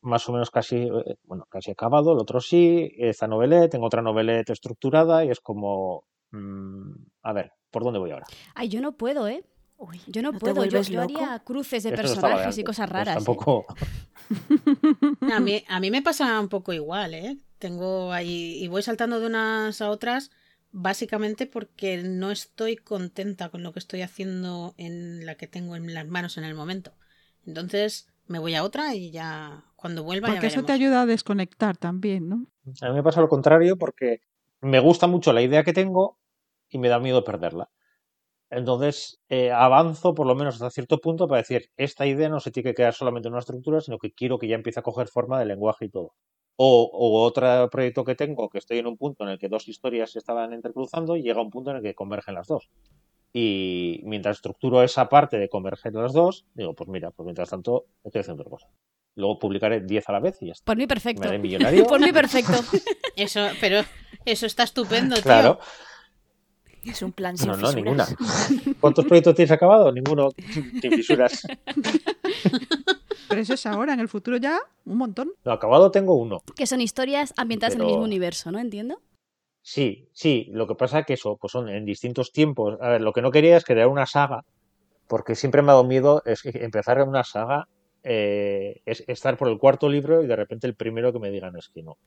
más 0.00 0.28
o 0.28 0.32
menos 0.32 0.50
casi, 0.50 0.76
eh, 0.76 1.16
bueno, 1.24 1.44
casi 1.48 1.70
acabado, 1.70 2.12
el 2.12 2.18
otro 2.18 2.40
sí, 2.40 2.90
esta 2.98 3.26
novelette, 3.26 3.72
tengo 3.72 3.86
otra 3.86 4.02
novelette 4.02 4.50
estructurada 4.50 5.24
y 5.24 5.30
es 5.30 5.40
como, 5.40 6.04
mm, 6.32 6.92
a 7.22 7.32
ver, 7.32 7.52
¿por 7.70 7.84
dónde 7.84 7.98
voy 7.98 8.10
ahora? 8.10 8.26
Ay, 8.54 8.68
yo 8.68 8.80
no 8.80 8.96
puedo, 8.96 9.28
¿eh? 9.28 9.44
Uy, 9.80 10.00
Yo 10.08 10.22
no, 10.22 10.32
puedo. 10.32 10.64
Yo, 10.64 10.82
yo 10.82 11.02
haría 11.02 11.38
cruces 11.44 11.84
de 11.84 11.90
Esto 11.90 12.02
no 12.02 12.08
personajes 12.08 12.58
y 12.58 12.64
cosas 12.64 12.90
pues 12.90 12.92
raras. 12.92 13.14
¿eh? 13.14 13.24
tampoco, 13.24 13.64
A 15.32 15.38
mí, 15.38 15.62
a 15.68 15.78
mí 15.78 15.90
me 15.92 16.02
pasa 16.02 16.40
un 16.40 16.48
poco 16.48 16.72
igual, 16.72 17.14
¿eh? 17.14 17.38
Tengo 17.60 18.12
ahí 18.12 18.58
y 18.60 18.66
voy 18.66 18.82
saltando 18.82 19.20
de 19.20 19.26
unas 19.26 19.80
a 19.80 19.90
otras 19.90 20.32
básicamente 20.70 21.46
porque 21.46 22.02
no 22.02 22.30
estoy 22.30 22.76
contenta 22.76 23.48
con 23.50 23.62
lo 23.62 23.72
que 23.72 23.78
estoy 23.78 24.02
haciendo 24.02 24.74
en 24.78 25.24
la 25.24 25.36
que 25.36 25.46
tengo 25.46 25.76
en 25.76 25.94
las 25.94 26.06
manos 26.08 26.38
en 26.38 26.44
el 26.44 26.54
momento. 26.54 26.92
Entonces 27.48 28.06
me 28.26 28.38
voy 28.38 28.54
a 28.54 28.62
otra 28.62 28.94
y 28.94 29.10
ya 29.10 29.64
cuando 29.74 30.04
vuelva 30.04 30.28
ya 30.28 30.34
Porque 30.34 30.48
eso 30.48 30.64
te 30.64 30.72
ayuda 30.72 31.02
a 31.02 31.06
desconectar 31.06 31.78
también, 31.78 32.28
¿no? 32.28 32.46
A 32.82 32.90
mí 32.90 32.94
me 32.94 33.02
pasa 33.02 33.22
lo 33.22 33.28
contrario 33.28 33.78
porque 33.78 34.20
me 34.60 34.80
gusta 34.80 35.06
mucho 35.06 35.32
la 35.32 35.40
idea 35.40 35.64
que 35.64 35.72
tengo 35.72 36.18
y 36.68 36.76
me 36.76 36.90
da 36.90 36.98
miedo 36.98 37.24
perderla. 37.24 37.70
Entonces 38.50 39.18
eh, 39.30 39.50
avanzo 39.50 40.14
por 40.14 40.26
lo 40.26 40.34
menos 40.34 40.56
hasta 40.56 40.70
cierto 40.70 40.98
punto 40.98 41.26
para 41.26 41.40
decir, 41.40 41.70
esta 41.78 42.06
idea 42.06 42.28
no 42.28 42.38
se 42.40 42.50
tiene 42.50 42.70
que 42.70 42.74
quedar 42.74 42.92
solamente 42.92 43.28
en 43.28 43.32
una 43.32 43.40
estructura, 43.40 43.80
sino 43.80 43.98
que 43.98 44.12
quiero 44.12 44.38
que 44.38 44.48
ya 44.48 44.54
empiece 44.54 44.80
a 44.80 44.82
coger 44.82 45.08
forma 45.08 45.38
de 45.38 45.46
lenguaje 45.46 45.86
y 45.86 45.88
todo. 45.88 46.12
O, 46.56 46.90
o 46.92 47.22
otro 47.22 47.70
proyecto 47.70 48.04
que 48.04 48.14
tengo, 48.14 48.50
que 48.50 48.58
estoy 48.58 48.78
en 48.78 48.88
un 48.88 48.98
punto 48.98 49.24
en 49.24 49.30
el 49.30 49.38
que 49.38 49.48
dos 49.48 49.68
historias 49.68 50.10
se 50.10 50.18
estaban 50.18 50.52
entrecruzando 50.52 51.16
y 51.16 51.22
llega 51.22 51.40
un 51.40 51.50
punto 51.50 51.70
en 51.70 51.78
el 51.78 51.82
que 51.82 51.94
convergen 51.94 52.34
las 52.34 52.48
dos. 52.48 52.68
Y 53.32 54.00
mientras 54.04 54.36
estructuro 54.38 54.82
esa 54.82 55.08
parte 55.08 55.38
de 55.38 55.48
converger 55.48 55.92
las 55.94 56.12
dos, 56.12 56.46
digo, 56.54 56.74
pues 56.74 56.88
mira, 56.88 57.10
pues 57.10 57.24
mientras 57.24 57.50
tanto 57.50 57.86
estoy 58.04 58.20
haciendo 58.20 58.42
otra 58.42 58.50
cosa. 58.50 58.68
Luego 59.16 59.38
publicaré 59.38 59.80
10 59.80 60.08
a 60.08 60.12
la 60.12 60.20
vez 60.20 60.38
y 60.40 60.46
ya 60.46 60.52
está. 60.52 60.64
Por 60.64 60.76
mí 60.76 60.84
Me 60.84 60.88
perfecto. 60.88 61.28
haré 61.28 61.38
millonario. 61.38 61.84
Por 61.88 62.00
mí 62.00 62.12
perfecto. 62.12 62.52
Eso, 63.16 63.48
pero 63.60 63.80
eso 64.24 64.46
está 64.46 64.62
estupendo, 64.62 65.16
tío. 65.16 65.24
Claro. 65.24 65.58
Es 66.84 67.02
un 67.02 67.10
plan 67.12 67.36
sin 67.36 67.48
No, 67.48 67.56
no, 67.56 67.72
ninguna. 67.72 68.06
¿Cuántos 68.80 69.04
proyectos 69.04 69.34
tienes 69.34 69.50
acabado? 69.50 69.90
Ninguno. 69.90 70.30
Sin 70.52 70.92
fisuras. 70.92 71.42
Pero 73.28 73.40
eso 73.40 73.54
es 73.54 73.66
ahora, 73.66 73.92
en 73.94 74.00
el 74.00 74.08
futuro 74.08 74.36
ya, 74.36 74.58
un 74.86 74.96
montón. 74.98 75.32
No, 75.44 75.52
acabado 75.52 75.90
tengo 75.90 76.14
uno. 76.14 76.42
que 76.54 76.66
son 76.66 76.80
historias 76.80 77.34
ambientadas 77.36 77.74
en 77.74 77.80
el 77.82 77.88
mismo 77.88 78.04
universo, 78.04 78.50
¿no? 78.52 78.58
Entiendo. 78.60 79.00
Sí, 79.62 80.08
sí. 80.12 80.48
Lo 80.52 80.66
que 80.66 80.74
pasa 80.74 81.00
es 81.00 81.06
que 81.06 81.14
eso, 81.14 81.36
pues 81.36 81.52
son 81.52 81.68
en 81.68 81.84
distintos 81.84 82.32
tiempos. 82.32 82.78
A 82.80 82.88
ver, 82.90 83.00
lo 83.02 83.12
que 83.12 83.22
no 83.22 83.30
quería 83.30 83.56
es 83.56 83.64
crear 83.64 83.88
una 83.88 84.06
saga, 84.06 84.44
porque 85.08 85.34
siempre 85.34 85.62
me 85.62 85.70
ha 85.70 85.74
dado 85.74 85.84
miedo 85.84 86.22
es 86.24 86.42
que 86.42 86.50
empezar 86.64 87.02
una 87.06 87.24
saga, 87.24 87.68
eh, 88.02 88.80
es 88.86 89.04
estar 89.08 89.36
por 89.36 89.48
el 89.48 89.58
cuarto 89.58 89.88
libro 89.88 90.22
y 90.22 90.26
de 90.26 90.36
repente 90.36 90.66
el 90.66 90.74
primero 90.74 91.12
que 91.12 91.18
me 91.18 91.30
digan 91.30 91.56
es 91.56 91.68
que 91.68 91.82
no. 91.82 91.98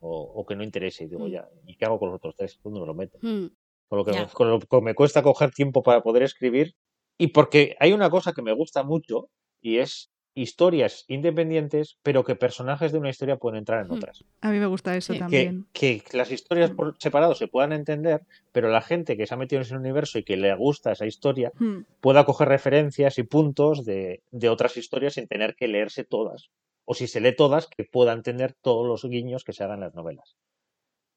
O, 0.00 0.20
o 0.22 0.46
que 0.46 0.54
no 0.56 0.62
interese. 0.62 1.04
Y 1.04 1.08
digo, 1.08 1.26
Mm. 1.26 1.30
ya, 1.30 1.48
¿y 1.66 1.76
qué 1.76 1.84
hago 1.86 1.98
con 1.98 2.10
los 2.10 2.16
otros 2.16 2.36
tres? 2.36 2.58
¿Dónde 2.62 2.80
me 2.80 2.86
lo 2.86 2.94
meto? 2.94 3.18
Hmm. 3.22 3.46
con 3.88 3.98
lo 3.98 4.04
que, 4.04 4.12
me, 4.12 4.26
con 4.26 4.50
lo 4.50 4.60
que 4.60 4.80
me 4.82 4.94
cuesta 4.94 5.22
coger 5.22 5.50
tiempo 5.50 5.82
para 5.82 6.02
poder 6.02 6.22
escribir. 6.22 6.74
Y 7.16 7.28
porque 7.28 7.74
hay 7.80 7.92
una 7.94 8.10
cosa 8.10 8.32
que 8.34 8.42
me 8.42 8.52
gusta 8.52 8.82
mucho 8.82 9.30
y 9.62 9.78
es 9.78 10.10
historias 10.40 11.04
independientes, 11.08 11.98
pero 12.02 12.24
que 12.24 12.34
personajes 12.36 12.92
de 12.92 12.98
una 12.98 13.10
historia 13.10 13.36
pueden 13.36 13.58
entrar 13.58 13.80
en 13.84 13.88
Hmm. 13.88 13.96
otras. 13.96 14.24
A 14.40 14.50
mí 14.50 14.58
me 14.58 14.66
gusta 14.66 14.96
eso 14.96 15.12
Sí. 15.12 15.18
También. 15.18 15.66
que 15.72 16.02
las 16.12 16.30
historias 16.30 16.70
por 16.70 16.96
separado 16.98 17.34
se 17.34 17.48
puedan 17.48 17.72
entender, 17.72 18.22
pero 18.52 18.68
la 18.70 18.80
gente 18.80 19.16
que 19.16 19.26
se 19.26 19.34
ha 19.34 19.36
metido 19.36 19.60
en 19.60 19.66
ese 19.66 19.76
universo 19.76 20.18
y 20.18 20.24
que 20.24 20.36
le 20.36 20.54
gusta 20.54 20.92
esa 20.92 21.06
historia 21.06 21.52
Hmm. 21.58 21.80
pueda 22.00 22.24
coger 22.24 22.48
referencias 22.48 23.18
y 23.18 23.22
puntos 23.22 23.84
de, 23.84 24.22
de 24.30 24.48
otras 24.48 24.76
historias 24.76 25.14
sin 25.14 25.26
tener 25.26 25.54
que 25.56 25.68
leerse 25.68 26.04
todas. 26.04 26.50
O 26.84 26.94
si 26.94 27.06
se 27.06 27.20
lee 27.20 27.34
todas, 27.36 27.66
que 27.66 27.84
pueda 27.84 28.12
entender 28.12 28.54
todos 28.62 28.86
los 28.86 29.04
guiños 29.10 29.44
que 29.44 29.52
se 29.52 29.62
hagan 29.64 29.76
en 29.78 29.84
las 29.84 29.94
novelas. 29.94 30.36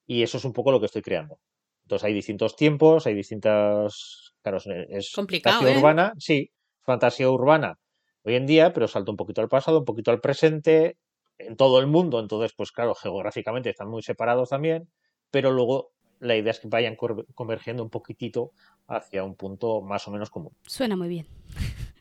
Y 0.05 0.23
eso 0.23 0.37
es 0.37 0.45
un 0.45 0.53
poco 0.53 0.71
lo 0.71 0.79
que 0.79 0.87
estoy 0.87 1.01
creando. 1.01 1.39
Entonces 1.83 2.05
hay 2.05 2.13
distintos 2.13 2.55
tiempos, 2.55 3.07
hay 3.07 3.13
distintas... 3.13 4.33
Claro, 4.41 4.57
es- 4.57 4.67
es 4.89 5.11
Complicado, 5.13 5.55
fantasía 5.59 5.75
¿eh? 5.75 5.79
urbana, 5.79 6.13
sí, 6.17 6.51
fantasía 6.81 7.29
urbana 7.29 7.77
hoy 8.23 8.35
en 8.35 8.45
día, 8.45 8.73
pero 8.73 8.87
salto 8.87 9.11
un 9.11 9.17
poquito 9.17 9.41
al 9.41 9.49
pasado, 9.49 9.79
un 9.79 9.85
poquito 9.85 10.11
al 10.11 10.21
presente, 10.21 10.97
en 11.37 11.55
todo 11.55 11.79
el 11.79 11.87
mundo. 11.87 12.19
Entonces, 12.19 12.53
pues 12.55 12.71
claro, 12.71 12.95
geográficamente 12.95 13.69
están 13.69 13.89
muy 13.89 14.01
separados 14.01 14.49
también, 14.49 14.89
pero 15.29 15.51
luego 15.51 15.91
la 16.19 16.35
idea 16.35 16.51
es 16.51 16.59
que 16.59 16.67
vayan 16.67 16.95
convergiendo 16.95 17.83
un 17.83 17.89
poquitito 17.89 18.51
hacia 18.87 19.23
un 19.23 19.35
punto 19.35 19.81
más 19.81 20.07
o 20.07 20.11
menos 20.11 20.29
común. 20.29 20.53
Suena 20.65 20.95
muy 20.95 21.07
bien. 21.07 21.27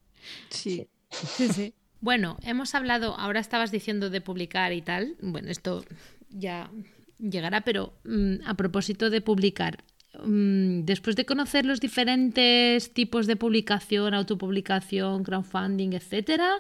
Sí. 0.51 0.89
Sí, 1.11 1.49
sí. 1.49 1.75
Bueno, 2.03 2.39
hemos 2.43 2.75
hablado, 2.75 3.15
ahora 3.19 3.41
estabas 3.41 3.71
diciendo 3.71 4.09
de 4.09 4.23
publicar 4.23 4.73
y 4.73 4.81
tal. 4.81 5.17
Bueno, 5.21 5.51
esto 5.51 5.85
ya 6.31 6.71
llegará, 7.19 7.61
pero 7.61 7.93
mm, 8.05 8.37
a 8.47 8.55
propósito 8.55 9.11
de 9.11 9.21
publicar, 9.21 9.85
después 10.13 11.17
de 11.17 11.25
conocer 11.25 11.65
los 11.65 11.81
diferentes 11.81 12.93
tipos 12.93 13.27
de 13.27 13.37
publicación, 13.37 14.15
autopublicación, 14.15 15.23
crowdfunding, 15.23 15.93
etcétera, 15.93 16.51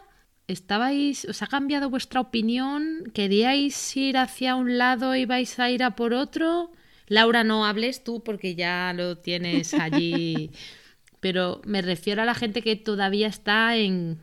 ¿estabais, 0.46 1.24
os 1.24 1.42
ha 1.42 1.46
cambiado 1.46 1.90
vuestra 1.90 2.20
opinión? 2.20 3.10
¿Queríais 3.12 3.96
ir 3.96 4.16
hacia 4.16 4.56
un 4.56 4.78
lado 4.78 5.16
y 5.16 5.26
vais 5.26 5.58
a 5.58 5.70
ir 5.70 5.82
a 5.82 5.96
por 5.96 6.14
otro? 6.14 6.70
Laura, 7.06 7.42
no 7.42 7.66
hables 7.66 8.04
tú 8.04 8.22
porque 8.22 8.54
ya 8.54 8.92
lo 8.94 9.18
tienes 9.18 9.74
allí. 9.74 10.50
Pero 11.20 11.60
me 11.66 11.82
refiero 11.82 12.22
a 12.22 12.24
la 12.24 12.34
gente 12.34 12.62
que 12.62 12.76
todavía 12.76 13.26
está 13.26 13.76
en 13.76 14.20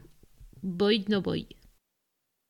voy, 0.61 1.05
no 1.07 1.21
voy. 1.21 1.47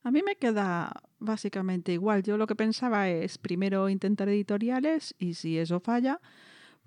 A 0.04 0.12
mí 0.12 0.22
me 0.24 0.36
queda 0.36 1.04
básicamente 1.20 1.92
igual. 1.92 2.24
Yo 2.24 2.38
lo 2.38 2.48
que 2.48 2.56
pensaba 2.56 3.10
es 3.10 3.38
primero 3.38 3.90
intentar 3.90 4.30
editoriales 4.30 5.16
y 5.20 5.34
si 5.34 5.58
eso 5.58 5.80
falla, 5.80 6.22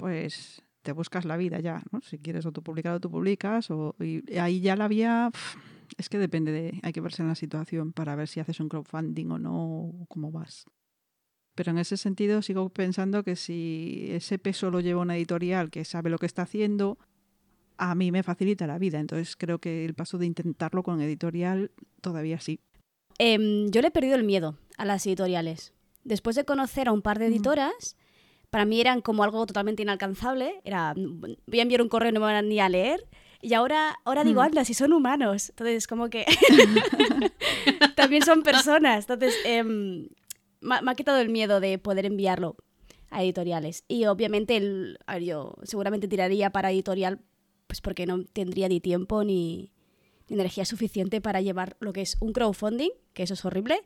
pues 0.01 0.63
te 0.83 0.93
buscas 0.93 1.27
la 1.27 1.37
vida 1.37 1.61
ya, 1.61 1.83
¿no? 1.93 2.01
Si 2.01 2.19
quieres 2.19 2.47
autopublicar, 2.47 2.95
autopublicas 2.95 3.71
o 3.71 3.95
y 4.01 4.39
ahí 4.39 4.61
ya 4.61 4.77
la 4.77 4.89
vía 4.89 5.31
es 5.99 6.09
que 6.09 6.19
depende 6.19 6.53
de 6.53 6.81
hay 6.83 6.93
que 6.93 7.03
verse 7.03 7.23
en 7.23 7.29
la 7.29 7.35
situación 7.35 7.93
para 7.93 8.17
ver 8.17 8.27
si 8.27 8.41
haces 8.41 8.61
un 8.61 8.71
crowdfunding 8.71 9.31
o 9.31 9.39
no 9.39 9.55
o 9.55 10.07
cómo 10.09 10.33
vas. 10.33 10.65
Pero 11.55 11.73
en 11.73 11.79
ese 11.79 11.99
sentido 11.99 12.41
sigo 12.41 12.71
pensando 12.71 13.23
que 13.23 13.37
si 13.37 14.07
ese 14.11 14.39
peso 14.39 14.71
lo 14.71 14.81
lleva 14.81 15.03
una 15.03 15.17
editorial 15.17 15.71
que 15.71 15.85
sabe 15.85 16.09
lo 16.09 16.17
que 16.17 16.27
está 16.27 16.43
haciendo, 16.43 16.99
a 17.77 17.95
mí 17.95 18.11
me 18.11 18.23
facilita 18.23 18.67
la 18.67 18.79
vida. 18.79 19.01
Entonces 19.01 19.37
creo 19.37 19.59
que 19.59 19.85
el 19.85 19.95
paso 19.95 20.17
de 20.17 20.27
intentarlo 20.27 20.83
con 20.83 21.03
editorial 21.03 21.73
todavía 22.01 22.41
sí. 22.41 22.61
Em, 23.19 23.71
yo 23.71 23.83
le 23.83 23.89
he 23.89 23.91
perdido 23.91 24.15
el 24.15 24.25
miedo 24.25 24.57
a 24.79 24.87
las 24.87 25.07
editoriales. 25.07 25.75
Después 26.05 26.37
de 26.37 26.47
conocer 26.47 26.89
a 26.89 26.93
un 26.93 27.03
par 27.03 27.19
de 27.19 27.29
Mm. 27.29 27.33
Para 28.51 28.65
mí 28.65 28.81
eran 28.81 29.01
como 29.01 29.23
algo 29.25 29.47
totalmente 29.47 29.83
inalcanzable. 29.83 30.61
Era, 30.65 30.93
"Mm, 30.95 31.21
voy 31.47 31.59
a 31.59 31.63
enviar 31.63 31.83
un 31.83 31.89
correo 31.89 32.11
y 32.11 32.13
no 32.13 32.21
me 32.21 32.27
van 32.27 32.37
a 32.37 32.43
ni 32.43 32.59
a 32.61 32.69
leer. 32.69 33.07
Y 33.43 33.55
ahora, 33.55 33.97
ahora 34.05 34.23
digo, 34.25 34.41
Mm. 34.43 34.45
anda, 34.45 34.65
si 34.65 34.75
son 34.75 34.93
humanos. 34.93 35.49
Entonces, 35.51 35.87
como 35.87 36.11
que 36.11 36.27
también 37.97 38.23
son 38.25 38.43
personas. 38.43 39.05
Entonces, 39.09 39.35
em, 39.45 40.09
me, 40.61 40.83
me 40.83 40.91
ha 40.91 40.95
quitado 40.95 41.19
el 41.21 41.29
miedo 41.31 41.61
de 41.61 41.79
poder 41.79 42.07
enviarlo 42.07 42.57
a 43.11 43.23
editoriales. 43.23 43.85
Y 43.89 44.05
obviamente, 44.07 44.57
el, 44.57 44.99
a 45.07 45.15
ver, 45.15 45.25
yo 45.25 45.55
seguramente 45.63 46.09
tiraría 46.09 46.51
para 46.51 46.71
editorial, 46.71 47.21
pues 47.67 47.81
porque 47.81 48.07
no 48.07 48.25
tendría 48.25 48.69
ni 48.69 48.81
tiempo 48.81 49.25
ni, 49.25 49.73
ni 50.29 50.35
energía 50.35 50.65
suficiente 50.65 51.21
para 51.21 51.41
llevar 51.41 51.77
lo 51.81 51.93
que 51.93 52.03
es 52.03 52.17
un 52.21 52.33
crowdfunding, 52.33 52.91
que 53.15 53.23
eso 53.25 53.35
es 53.35 53.45
horrible, 53.45 53.83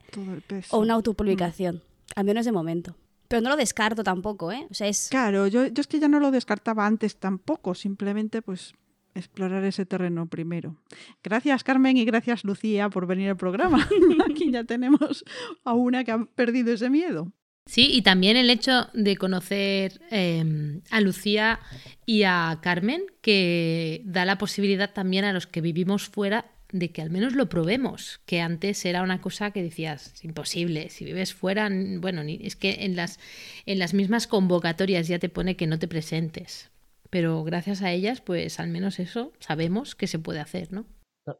o 0.70 0.78
una 0.78 0.94
autopublicación. 0.94 1.82
Al 2.16 2.24
menos 2.24 2.44
de 2.44 2.52
momento. 2.52 2.96
Pero 3.34 3.42
no 3.42 3.50
lo 3.50 3.56
descarto 3.56 4.04
tampoco, 4.04 4.52
¿eh? 4.52 4.64
O 4.70 4.74
sea, 4.74 4.86
es... 4.86 5.08
Claro, 5.10 5.48
yo, 5.48 5.66
yo 5.66 5.80
es 5.80 5.88
que 5.88 5.98
ya 5.98 6.06
no 6.06 6.20
lo 6.20 6.30
descartaba 6.30 6.86
antes 6.86 7.16
tampoco, 7.16 7.74
simplemente 7.74 8.42
pues 8.42 8.74
explorar 9.12 9.64
ese 9.64 9.84
terreno 9.84 10.28
primero. 10.28 10.76
Gracias 11.24 11.64
Carmen 11.64 11.96
y 11.96 12.04
gracias 12.04 12.44
Lucía 12.44 12.88
por 12.90 13.08
venir 13.08 13.30
al 13.30 13.36
programa. 13.36 13.88
Aquí 14.30 14.52
ya 14.52 14.62
tenemos 14.62 15.24
a 15.64 15.72
una 15.74 16.04
que 16.04 16.12
ha 16.12 16.24
perdido 16.26 16.72
ese 16.72 16.90
miedo. 16.90 17.32
Sí, 17.66 17.88
y 17.92 18.02
también 18.02 18.36
el 18.36 18.50
hecho 18.50 18.88
de 18.92 19.16
conocer 19.16 20.00
eh, 20.12 20.80
a 20.92 21.00
Lucía 21.00 21.58
y 22.06 22.22
a 22.22 22.60
Carmen, 22.62 23.02
que 23.20 24.02
da 24.04 24.24
la 24.24 24.38
posibilidad 24.38 24.92
también 24.92 25.24
a 25.24 25.32
los 25.32 25.48
que 25.48 25.60
vivimos 25.60 26.08
fuera 26.08 26.52
de 26.74 26.90
que 26.90 27.02
al 27.02 27.08
menos 27.10 27.34
lo 27.34 27.48
probemos, 27.48 28.20
que 28.26 28.40
antes 28.40 28.84
era 28.84 29.02
una 29.02 29.20
cosa 29.20 29.52
que 29.52 29.62
decías, 29.62 30.12
imposible, 30.24 30.88
si 30.90 31.04
vives 31.04 31.32
fuera, 31.32 31.70
bueno, 32.00 32.24
ni- 32.24 32.40
es 32.42 32.56
que 32.56 32.84
en 32.84 32.96
las, 32.96 33.20
en 33.64 33.78
las 33.78 33.94
mismas 33.94 34.26
convocatorias 34.26 35.06
ya 35.06 35.20
te 35.20 35.28
pone 35.28 35.56
que 35.56 35.68
no 35.68 35.78
te 35.78 35.86
presentes, 35.86 36.72
pero 37.10 37.44
gracias 37.44 37.80
a 37.82 37.92
ellas, 37.92 38.20
pues 38.20 38.58
al 38.58 38.68
menos 38.70 38.98
eso 38.98 39.32
sabemos 39.38 39.94
que 39.94 40.08
se 40.08 40.18
puede 40.18 40.40
hacer, 40.40 40.72
¿no? 40.72 40.84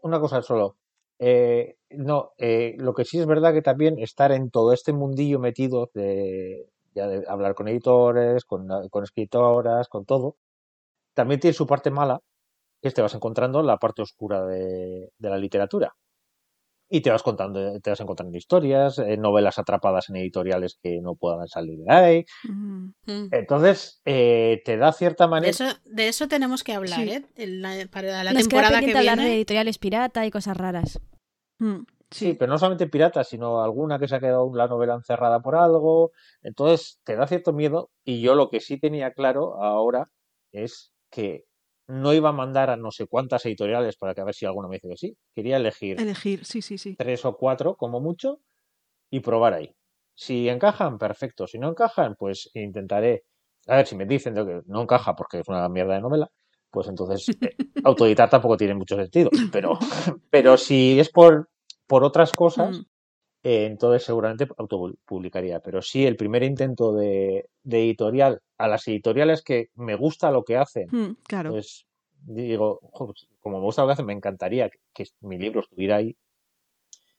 Una 0.03 0.21
cosa 0.21 0.41
solo. 0.41 0.77
Eh, 1.19 1.77
no, 1.91 2.31
eh, 2.39 2.77
lo 2.79 2.95
que 2.95 3.05
sí 3.05 3.19
es 3.19 3.27
verdad 3.27 3.53
que 3.53 3.63
también 3.63 3.99
estar 3.99 4.31
en 4.31 4.51
todo 4.51 4.73
este 4.73 4.93
mundillo 4.93 5.41
metido 5.41 5.91
de, 5.95 6.69
ya 6.95 7.09
de 7.09 7.25
hablar 7.27 7.57
con 7.57 7.67
editores, 7.67 8.45
con, 8.45 8.69
con 8.89 9.03
escritoras, 9.03 9.89
con 9.89 10.05
todo, 10.05 10.37
también 11.13 11.41
tiene 11.41 11.55
su 11.55 11.67
parte 11.67 11.91
mala, 11.91 12.21
que 12.91 12.95
te 12.95 13.03
vas 13.03 13.15
encontrando 13.15 13.63
la 13.63 13.79
parte 13.79 14.03
oscura 14.03 14.45
de, 14.45 15.11
de 15.19 15.31
la 15.31 15.39
literatura. 15.39 15.95
Y 16.89 17.01
te 17.01 17.11
vas 17.11 17.23
contando, 17.23 17.81
te 17.81 17.91
vas 17.91 18.01
encontrando 18.01 18.37
historias, 18.37 18.99
eh, 18.99 19.17
novelas 19.17 19.59
atrapadas 19.59 20.11
en 20.11 20.17
editoriales 20.17 20.79
que 20.83 21.01
no 21.01 21.17
puedan 21.17 21.49
salir 21.49 21.79
de 21.79 21.93
ahí. 21.93 22.25
Mm. 22.45 22.89
Entonces, 23.33 24.03
eh, 24.05 24.61
te 24.67 24.77
da 24.77 24.93
cierta 24.93 25.25
De 25.25 25.31
manera. 25.31 25.51
eso, 25.51 25.65
de 25.87 26.09
eso 26.09 26.29
tenemos 26.29 26.63
que 26.63 26.75
hablar, 26.75 27.01
Sí. 27.01 27.11
¿eh? 27.11 27.25
La- 27.47 27.87
para 27.91 28.23
la 28.23 28.33
Nos 28.33 28.43
queda 28.47 28.61
temporada 28.61 28.69
que 28.81 28.87
pendiente 28.87 28.99
hablar 28.99 29.17
de 29.17 29.23
viene. 29.25 29.37
editoriales 29.37 29.79
pirata 29.79 30.27
y 30.27 30.31
cosas 30.31 30.57
raras. 30.57 31.01
mm, 31.59 31.79
Sí, 32.11 32.27
sí, 32.27 32.35
pero 32.35 32.53
no 32.53 32.59
solamente 32.59 32.87
piratas, 32.87 33.29
sino 33.29 33.63
alguna 33.65 33.99
que 33.99 34.07
se 34.07 34.15
ha 34.15 34.21
quedado 34.21 34.49
la 34.55 34.69
novela 34.69 34.95
encerrada 34.95 35.41
por 35.41 35.57
algo. 35.57 36.13
Entonces, 36.43 37.01
te 37.03 37.17
da 37.17 37.27
cierto 37.27 37.53
miedo. 37.53 37.91
Y 38.05 38.21
yo 38.21 38.35
lo 38.37 38.51
que 38.51 38.61
sí 38.61 38.79
tenía 38.79 39.13
claro 39.15 39.61
ahora 39.61 40.11
es 40.53 40.93
que 41.11 41.45
no 41.87 42.13
iba 42.13 42.31
a 42.31 42.33
mandar 42.33 42.71
a 42.71 42.77
no 42.77 42.91
sé 42.91 43.07
cuántas 43.07 43.45
editoriales 43.47 43.97
para 43.97 44.15
que 44.15 44.21
a 44.21 44.25
ver 44.25 44.35
si 44.35 44.47
alguna 44.47 44.69
me 44.69 44.77
dice 44.77 44.89
que 44.89 44.97
sí. 44.97 45.17
Quería 45.35 45.57
elegir 45.57 46.01
elegir, 46.01 46.45
sí, 46.45 46.63
sí, 46.63 46.79
sí. 46.79 46.97
tres 46.97 47.25
o 47.25 47.37
cuatro, 47.37 47.77
como 47.77 48.01
mucho, 48.01 48.41
y 49.11 49.21
probar 49.21 49.55
ahí. 49.55 49.75
Si 50.15 50.49
encajan, 50.49 50.99
perfecto. 50.99 51.47
Si 51.47 51.59
no 51.59 51.69
encajan, 51.71 52.15
pues 52.17 52.51
intentaré. 52.55 53.25
A 53.67 53.77
ver, 53.77 53.87
si 53.87 53.97
me 53.97 54.07
dicen 54.07 54.35
que 54.35 54.63
no 54.67 54.83
encaja 54.83 55.15
porque 55.15 55.41
es 55.41 55.49
una 55.49 55.69
mierda 55.69 55.95
de 55.95 56.01
novela, 56.01 56.31
pues 56.71 56.89
entonces 56.89 57.29
eh, 57.41 57.57
autoeditar 57.83 58.29
tampoco 58.31 58.57
tiene 58.57 58.75
mucho 58.75 58.97
sentido. 58.97 59.31
Pero, 59.51 59.79
pero 60.31 60.57
si 60.57 60.99
es 60.99 61.11
por, 61.11 61.49
por 61.87 62.05
otras 62.05 62.33
cosas, 62.33 62.79
Mm, 62.79 62.85
eh, 63.45 63.67
entonces 63.67 64.03
seguramente 64.03 64.49
autopublicaría. 64.57 65.61
Pero 65.61 65.83
sí, 65.83 66.05
el 66.07 66.17
primer 66.17 66.43
intento 66.43 66.93
de, 66.95 67.49
de 67.63 67.79
editorial, 67.85 68.41
a 68.59 68.67
las 68.69 68.89
editoriales 68.89 69.43
que 69.43 69.69
me 69.75 69.95
gusta 69.95 70.31
lo 70.33 70.43
que 70.45 70.57
hacen, 70.57 70.89
mm, 70.91 71.17
claro. 71.29 71.51
pues 71.51 71.85
digo, 72.27 72.81
"Jo, 72.93 73.07
pues, 73.07 73.29
como 73.41 73.59
me 73.59 73.65
gusta 73.65 73.83
lo 73.83 73.89
que 73.89 73.93
hacen, 73.93 74.07
me 74.07 74.15
encantaría 74.15 74.71
que, 74.71 74.79
que 74.95 75.05
mi 75.21 75.39
libro 75.39 75.61
estuviera 75.61 75.97
ahí. 75.97 76.17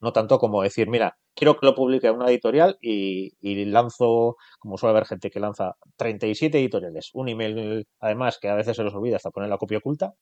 No 0.02 0.12
tanto 0.12 0.38
como 0.40 0.62
decir, 0.62 0.90
mira, 0.90 1.18
quiero 1.36 1.58
que 1.58 1.66
lo 1.66 1.74
publique 1.74 2.10
una 2.12 2.28
editorial 2.30 2.78
y, 2.82 3.34
y 3.40 3.66
lanzo, 3.66 4.36
como 4.60 4.78
suele 4.78 4.92
haber 4.92 5.06
gente 5.06 5.30
que 5.30 5.40
lanza 5.40 5.76
37 5.96 6.60
editoriales, 6.60 7.10
un 7.14 7.30
email 7.30 7.88
además 8.00 8.38
que 8.40 8.50
a 8.50 8.56
veces 8.56 8.76
se 8.76 8.84
los 8.84 8.94
olvida 8.94 9.16
hasta 9.16 9.32
poner 9.32 9.50
la 9.50 9.58
copia 9.58 9.78
oculta, 9.78 10.14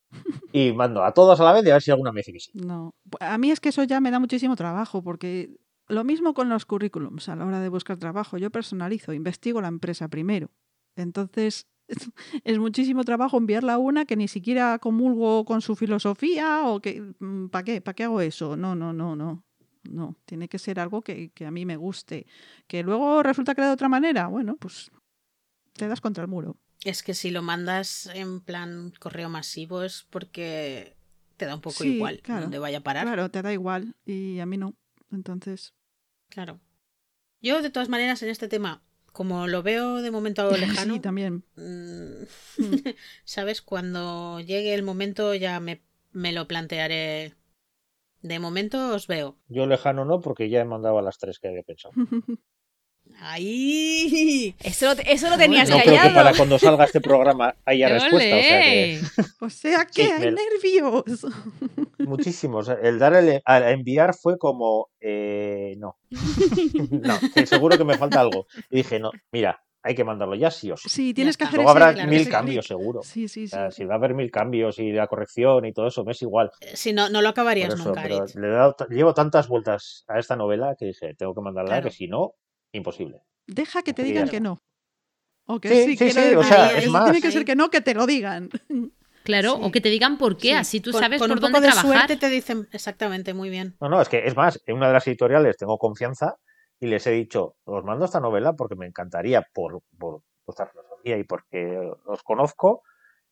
y 0.51 0.71
mando 0.73 1.03
a 1.03 1.13
todas 1.13 1.39
a 1.39 1.43
la 1.43 1.53
vez 1.53 1.65
y 1.65 1.69
a 1.69 1.73
ver 1.73 1.81
si 1.81 1.91
alguna 1.91 2.11
me 2.11 2.19
dice 2.19 2.33
que 2.33 2.39
sí. 2.39 2.51
No, 2.53 2.93
a 3.19 3.37
mí 3.37 3.51
es 3.51 3.59
que 3.59 3.69
eso 3.69 3.83
ya 3.83 3.99
me 3.99 4.11
da 4.11 4.19
muchísimo 4.19 4.55
trabajo 4.55 5.01
porque 5.01 5.49
lo 5.93 6.03
mismo 6.03 6.33
con 6.33 6.49
los 6.49 6.65
currículums 6.65 7.29
a 7.29 7.35
la 7.35 7.45
hora 7.45 7.59
de 7.59 7.69
buscar 7.69 7.97
trabajo. 7.97 8.37
Yo 8.37 8.49
personalizo, 8.51 9.13
investigo 9.13 9.61
la 9.61 9.67
empresa 9.67 10.07
primero. 10.07 10.51
Entonces 10.95 11.67
es 12.43 12.59
muchísimo 12.59 13.03
trabajo 13.03 13.37
enviarla 13.37 13.73
a 13.73 13.77
una 13.77 14.05
que 14.05 14.15
ni 14.15 14.27
siquiera 14.27 14.79
comulgo 14.79 15.45
con 15.45 15.61
su 15.61 15.75
filosofía 15.75 16.63
o 16.65 16.81
que 16.81 17.13
¿para 17.51 17.63
qué? 17.63 17.81
¿Para 17.81 17.95
qué 17.95 18.03
hago 18.03 18.21
eso? 18.21 18.57
No, 18.57 18.75
no, 18.75 18.93
no, 18.93 19.15
no. 19.15 19.43
No, 19.83 20.15
tiene 20.25 20.47
que 20.47 20.59
ser 20.59 20.79
algo 20.79 21.01
que, 21.01 21.31
que 21.31 21.45
a 21.45 21.51
mí 21.51 21.65
me 21.65 21.75
guste. 21.75 22.25
Que 22.67 22.83
luego 22.83 23.21
resulta 23.21 23.53
que 23.53 23.61
de 23.61 23.71
otra 23.71 23.89
manera, 23.89 24.27
bueno, 24.27 24.55
pues 24.55 24.89
te 25.73 25.89
das 25.89 25.99
contra 25.99 26.23
el 26.23 26.29
muro. 26.29 26.57
Es 26.85 27.03
que 27.03 27.13
si 27.13 27.31
lo 27.31 27.41
mandas 27.41 28.09
en 28.13 28.39
plan 28.39 28.93
correo 28.99 29.29
masivo 29.29 29.83
es 29.83 30.07
porque 30.09 30.95
te 31.37 31.45
da 31.45 31.55
un 31.55 31.61
poco 31.61 31.83
Sí, 31.83 31.95
igual 31.95 32.21
claro, 32.21 32.43
donde 32.43 32.59
vaya 32.59 32.77
a 32.77 32.81
parar. 32.81 33.05
Claro, 33.05 33.29
te 33.29 33.41
da 33.41 33.51
igual 33.51 33.95
y 34.05 34.39
a 34.39 34.45
mí 34.45 34.57
no. 34.57 34.75
Entonces, 35.11 35.73
Claro. 36.33 36.59
Yo, 37.41 37.61
de 37.61 37.69
todas 37.69 37.89
maneras, 37.89 38.23
en 38.23 38.29
este 38.29 38.47
tema, 38.47 38.81
como 39.11 39.47
lo 39.47 39.61
veo 39.61 40.01
de 40.01 40.09
momento 40.09 40.49
lejano, 40.57 40.95
sí, 40.95 40.99
también. 40.99 41.43
mm. 41.55 42.23
¿sabes? 43.23 43.61
Cuando 43.61 44.39
llegue 44.39 44.73
el 44.73 44.83
momento 44.83 45.35
ya 45.35 45.59
me, 45.59 45.83
me 46.11 46.31
lo 46.31 46.47
plantearé. 46.47 47.35
De 48.21 48.39
momento 48.39 48.95
os 48.95 49.07
veo. 49.07 49.37
Yo 49.47 49.67
lejano 49.67 50.05
no, 50.05 50.21
porque 50.21 50.49
ya 50.49 50.61
he 50.61 50.65
mandado 50.65 50.97
a 50.97 51.01
las 51.01 51.17
tres 51.19 51.39
que 51.39 51.49
había 51.49 51.63
pensado. 51.63 51.93
¡Ahí! 53.19 54.55
Eso 54.63 54.87
lo, 54.93 55.01
eso 55.05 55.29
lo 55.29 55.37
tenías 55.37 55.69
No 55.69 55.77
creo 55.77 55.91
que 55.91 55.97
callado. 55.97 56.15
para 56.15 56.33
cuando 56.35 56.59
salga 56.59 56.85
este 56.85 56.99
programa 57.01 57.55
haya 57.65 57.87
respuesta, 57.89 58.35
o 58.35 58.41
sea 58.41 58.59
que... 58.61 59.01
O 59.39 59.49
sea 59.49 59.85
que 59.85 60.03
Sí, 60.05 60.11
hay 60.11 60.31
nervios. 60.31 61.25
Muchísimos. 61.99 62.69
El 62.81 62.99
dar 62.99 63.13
el, 63.15 63.41
al 63.45 63.63
enviar 63.69 64.13
fue 64.13 64.37
como, 64.37 64.89
eh, 64.99 65.75
no. 65.77 65.97
no, 66.91 67.15
que 67.33 67.45
seguro 67.45 67.77
que 67.77 67.85
me 67.85 67.97
falta 67.97 68.19
algo. 68.19 68.47
Y 68.69 68.77
dije, 68.77 68.99
no, 68.99 69.11
mira, 69.31 69.63
hay 69.81 69.95
que 69.95 70.03
mandarlo 70.03 70.35
ya 70.35 70.51
sí 70.51 70.71
o 70.71 70.77
sí. 70.77 70.89
Sí, 70.89 71.13
tienes 71.13 71.37
que 71.37 71.43
hacer 71.45 71.55
Luego 71.57 71.71
habrá 71.71 71.93
claro, 71.93 72.09
mil 72.09 72.27
cambios, 72.29 72.67
seguro. 72.67 73.01
Sí, 73.03 73.27
sí, 73.27 73.43
O 73.45 73.47
sí. 73.47 73.49
sea, 73.49 73.71
si 73.71 73.85
va 73.85 73.95
a 73.95 73.97
haber 73.97 74.13
mil 74.15 74.31
cambios 74.31 74.79
y 74.79 74.91
la 74.91 75.07
corrección 75.07 75.65
y 75.65 75.73
todo 75.73 75.87
eso, 75.87 76.03
me 76.03 76.11
es 76.13 76.21
igual. 76.21 76.51
Si 76.73 76.93
no, 76.93 77.09
no 77.09 77.21
lo 77.21 77.29
acabarías 77.29 77.73
eso, 77.73 77.89
nunca, 77.89 78.01
pero 78.03 78.25
le 78.35 78.47
he 78.47 78.51
dado 78.51 78.75
llevo 78.89 79.13
tantas 79.13 79.47
vueltas 79.47 80.03
a 80.07 80.19
esta 80.19 80.35
novela 80.35 80.75
que 80.77 80.85
dije, 80.87 81.13
tengo 81.15 81.33
que 81.33 81.41
mandarla, 81.41 81.69
Claro. 81.71 81.89
que 81.89 81.95
si 81.95 82.07
no, 82.07 82.33
imposible. 82.73 83.21
Deja 83.47 83.81
que 83.83 83.93
te 83.93 84.03
digan 84.03 84.27
que 84.29 84.39
no. 84.39 84.59
O 85.45 85.59
que 85.59 85.69
Sí, 85.69 85.75
sí, 85.75 85.91
sí, 85.91 85.97
quiero 86.13 86.29
sí, 86.29 86.35
o 86.35 86.43
sea, 86.43 86.67
es 86.71 86.75
tiene 86.83 86.91
más. 86.91 87.21
que 87.21 87.31
ser 87.31 87.45
que 87.45 87.55
no, 87.55 87.69
que 87.69 87.81
te 87.81 87.93
lo 87.93 88.05
digan. 88.05 88.49
Claro, 89.23 89.55
Sí. 89.55 89.61
o 89.63 89.71
que 89.71 89.79
te 89.79 89.87
digan 89.87 90.17
por 90.17 90.35
qué, 90.35 90.49
Sí. 90.49 90.53
así 90.53 90.79
tú 90.81 90.91
Con- 90.91 90.99
sabes 90.99 91.17
con 91.21 91.29
por 91.29 91.37
un 91.37 91.41
dónde 91.41 91.59
poco 91.59 91.61
de 91.65 91.71
trabajar. 91.71 92.07
suerte 92.09 92.17
te 92.17 92.29
dicen 92.29 92.67
exactamente 92.73 93.33
muy 93.33 93.49
bien. 93.49 93.73
No, 93.79 93.87
no, 93.87 94.01
es 94.01 94.09
que 94.09 94.27
es 94.27 94.35
más, 94.35 94.61
en 94.65 94.75
una 94.75 94.87
de 94.87 94.93
las 94.93 95.07
editoriales 95.07 95.55
tengo 95.55 95.77
confianza 95.77 96.35
y 96.77 96.87
les 96.87 97.07
he 97.07 97.11
dicho, 97.11 97.55
os 97.63 97.85
mando 97.85 98.03
esta 98.03 98.19
novela 98.19 98.51
porque 98.51 98.75
me 98.75 98.85
encantaría 98.85 99.41
por, 99.53 99.81
por 99.97 100.23
vuestra 100.45 100.67
filosofía 100.67 101.17
y 101.17 101.23
porque 101.23 101.79
os 102.05 102.21
conozco, 102.21 102.83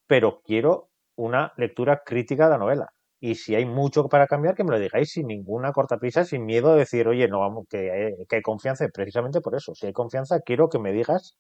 pero 0.08 0.42
quiero 0.46 0.92
una 1.18 1.52
lectura 1.58 2.04
crítica 2.06 2.46
de 2.46 2.52
la 2.52 2.58
novela. 2.58 2.94
Y 3.24 3.36
si 3.36 3.54
hay 3.54 3.66
mucho 3.66 4.10
para 4.10 4.26
cambiar, 4.26 4.56
que 4.56 4.64
me 4.64 4.72
lo 4.72 4.80
digáis 4.80 5.12
sin 5.12 5.28
ninguna 5.28 5.72
cortapisa, 5.72 6.26
sin 6.26 6.44
miedo 6.44 6.72
a 6.72 6.76
decir, 6.76 7.08
oye, 7.08 7.28
no 7.28 7.40
vamos, 7.40 7.68
que 7.70 7.92
hay, 7.92 8.26
que 8.26 8.38
hay 8.38 8.42
confianza, 8.42 8.88
precisamente 8.92 9.42
por 9.42 9.56
eso. 9.56 9.76
Si 9.76 9.86
hay 9.86 9.94
confianza, 9.94 10.40
quiero 10.42 10.70
que 10.70 10.80
me 10.80 10.92
digas 10.92 11.38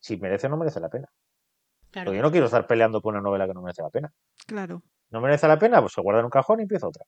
si 0.00 0.16
merece 0.16 0.46
o 0.46 0.50
no 0.50 0.56
merece 0.56 0.80
la 0.80 0.88
pena. 0.88 1.08
Claro. 1.90 2.06
Porque 2.06 2.16
yo 2.16 2.22
no 2.22 2.30
quiero 2.30 2.46
estar 2.46 2.66
peleando 2.66 3.02
por 3.02 3.12
una 3.12 3.22
novela 3.22 3.46
que 3.46 3.52
no 3.52 3.60
merece 3.60 3.82
la 3.82 3.90
pena. 3.90 4.10
Claro. 4.46 4.82
¿No 5.10 5.20
merece 5.20 5.46
la 5.46 5.58
pena? 5.58 5.82
Pues 5.82 5.92
se 5.92 6.00
guarda 6.00 6.20
en 6.20 6.24
un 6.24 6.30
cajón 6.30 6.60
y 6.60 6.62
empieza 6.62 6.88
otra. 6.88 7.04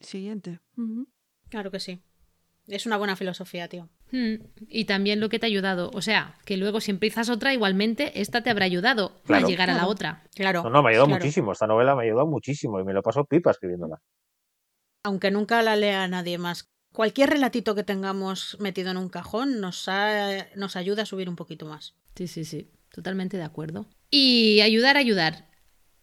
Siguiente. 0.00 0.60
Ujú. 0.76 1.08
Claro 1.48 1.72
que 1.72 1.80
sí. 1.80 2.00
Es 2.68 2.86
una 2.86 2.98
buena 2.98 3.16
filosofía, 3.16 3.68
tío. 3.68 3.88
Mm, 4.12 4.34
Y 4.68 4.84
también 4.84 5.18
lo 5.20 5.28
que 5.28 5.38
te 5.38 5.46
ha 5.46 5.48
ayudado. 5.48 5.90
O 5.94 6.00
sea, 6.00 6.36
que 6.44 6.56
luego 6.56 6.80
si 6.80 6.90
empiezas 6.92 7.28
otra, 7.28 7.52
igualmente 7.52 8.20
esta 8.20 8.42
te 8.42 8.50
habrá 8.50 8.64
ayudado 8.64 9.20
Claro. 9.24 9.46
a 9.46 9.50
llegar 9.50 9.68
a 9.70 9.74
la 9.74 9.86
otra. 9.86 10.22
Claro. 10.34 10.62
No, 10.62 10.70
no, 10.70 10.82
me 10.82 10.88
ha 10.88 10.90
ayudado 10.90 11.06
claro. 11.08 11.20
muchísimo. 11.24 11.52
Esta 11.52 11.66
novela 11.66 11.94
me 11.96 12.02
ha 12.02 12.04
ayudado 12.06 12.26
muchísimo 12.26 12.78
y 12.80 12.84
me 12.84 12.92
lo 12.92 13.02
paso 13.02 13.24
pipa 13.24 13.50
escribiéndola. 13.50 13.96
Aunque 15.04 15.30
nunca 15.30 15.62
la 15.62 15.76
lea 15.76 16.06
nadie 16.08 16.38
más. 16.38 16.68
Cualquier 16.92 17.30
relatito 17.30 17.74
que 17.74 17.84
tengamos 17.84 18.56
metido 18.60 18.90
en 18.90 18.96
un 18.96 19.08
cajón 19.08 19.60
nos, 19.60 19.88
ha- 19.88 20.46
nos 20.56 20.76
ayuda 20.76 21.02
a 21.02 21.06
subir 21.06 21.28
un 21.28 21.36
poquito 21.36 21.66
más. 21.66 21.94
Sí, 22.14 22.26
sí, 22.28 22.44
sí. 22.44 22.70
Totalmente 22.90 23.36
de 23.36 23.42
acuerdo. 23.44 23.86
Y 24.10 24.60
ayudar, 24.62 24.96
ayudar. 24.96 25.46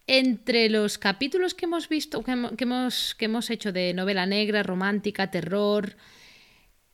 Entre 0.06 0.68
los 0.68 0.98
capítulos 0.98 1.54
que 1.54 1.64
hemos 1.64 1.88
visto, 1.88 2.22
que 2.22 2.32
hemos, 2.32 3.14
que 3.14 3.24
hemos 3.24 3.50
hecho 3.50 3.72
de 3.72 3.94
novela 3.94 4.26
negra, 4.26 4.62
romántica, 4.62 5.30
terror, 5.30 5.96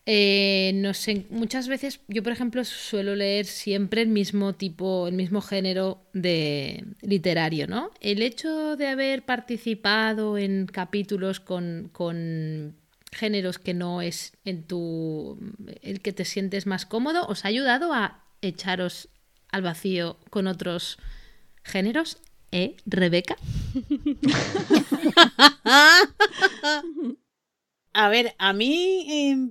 eh, 0.06 0.72
no 0.74 0.94
sé, 0.94 1.26
muchas 1.30 1.68
veces 1.68 2.00
yo, 2.08 2.22
por 2.22 2.32
ejemplo, 2.32 2.64
suelo 2.64 3.14
leer 3.14 3.46
siempre 3.46 4.02
el 4.02 4.08
mismo 4.08 4.54
tipo, 4.54 5.08
el 5.08 5.14
mismo 5.14 5.40
género 5.40 6.02
de 6.12 6.84
literario, 7.02 7.66
¿no? 7.66 7.90
El 8.00 8.22
hecho 8.22 8.76
de 8.76 8.88
haber 8.88 9.24
participado 9.24 10.38
en 10.38 10.66
capítulos 10.66 11.40
con, 11.40 11.90
con 11.92 12.76
géneros 13.12 13.58
que 13.58 13.74
no 13.74 14.02
es 14.02 14.32
en 14.44 14.64
tu 14.64 15.38
el 15.82 16.00
que 16.00 16.12
te 16.12 16.24
sientes 16.24 16.66
más 16.66 16.86
cómodo, 16.86 17.26
¿os 17.26 17.44
ha 17.44 17.48
ayudado 17.48 17.92
a 17.92 18.24
echaros 18.40 19.08
al 19.50 19.62
vacío 19.62 20.16
con 20.30 20.46
otros 20.46 20.98
géneros? 21.62 22.18
¿Eh, 22.52 22.76
Rebeca? 22.86 23.36
A 27.92 28.08
ver, 28.08 28.34
a 28.38 28.52
mí 28.52 29.06
eh, 29.10 29.50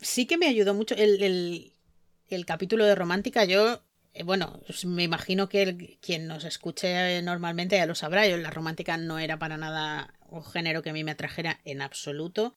sí 0.00 0.26
que 0.26 0.38
me 0.38 0.46
ayudó 0.46 0.74
mucho 0.74 0.94
el, 0.96 1.22
el- 1.22 2.46
capítulo 2.46 2.84
de 2.84 2.94
romántica. 2.94 3.44
Yo, 3.44 3.82
eh, 4.14 4.22
bueno, 4.22 4.60
pues 4.66 4.84
me 4.84 5.02
imagino 5.04 5.48
que 5.48 5.62
el- 5.62 5.98
quien 6.00 6.26
nos 6.26 6.44
escuche 6.44 7.18
eh, 7.18 7.22
normalmente 7.22 7.76
ya 7.76 7.86
lo 7.86 7.94
sabrá. 7.94 8.26
Yo 8.28 8.36
la 8.36 8.50
romántica 8.50 8.96
no 8.96 9.18
era 9.18 9.38
para 9.38 9.56
nada 9.56 10.14
un 10.28 10.44
género 10.44 10.82
que 10.82 10.90
a 10.90 10.92
mí 10.92 11.04
me 11.04 11.10
atrajera 11.12 11.60
en 11.64 11.82
absoluto. 11.82 12.54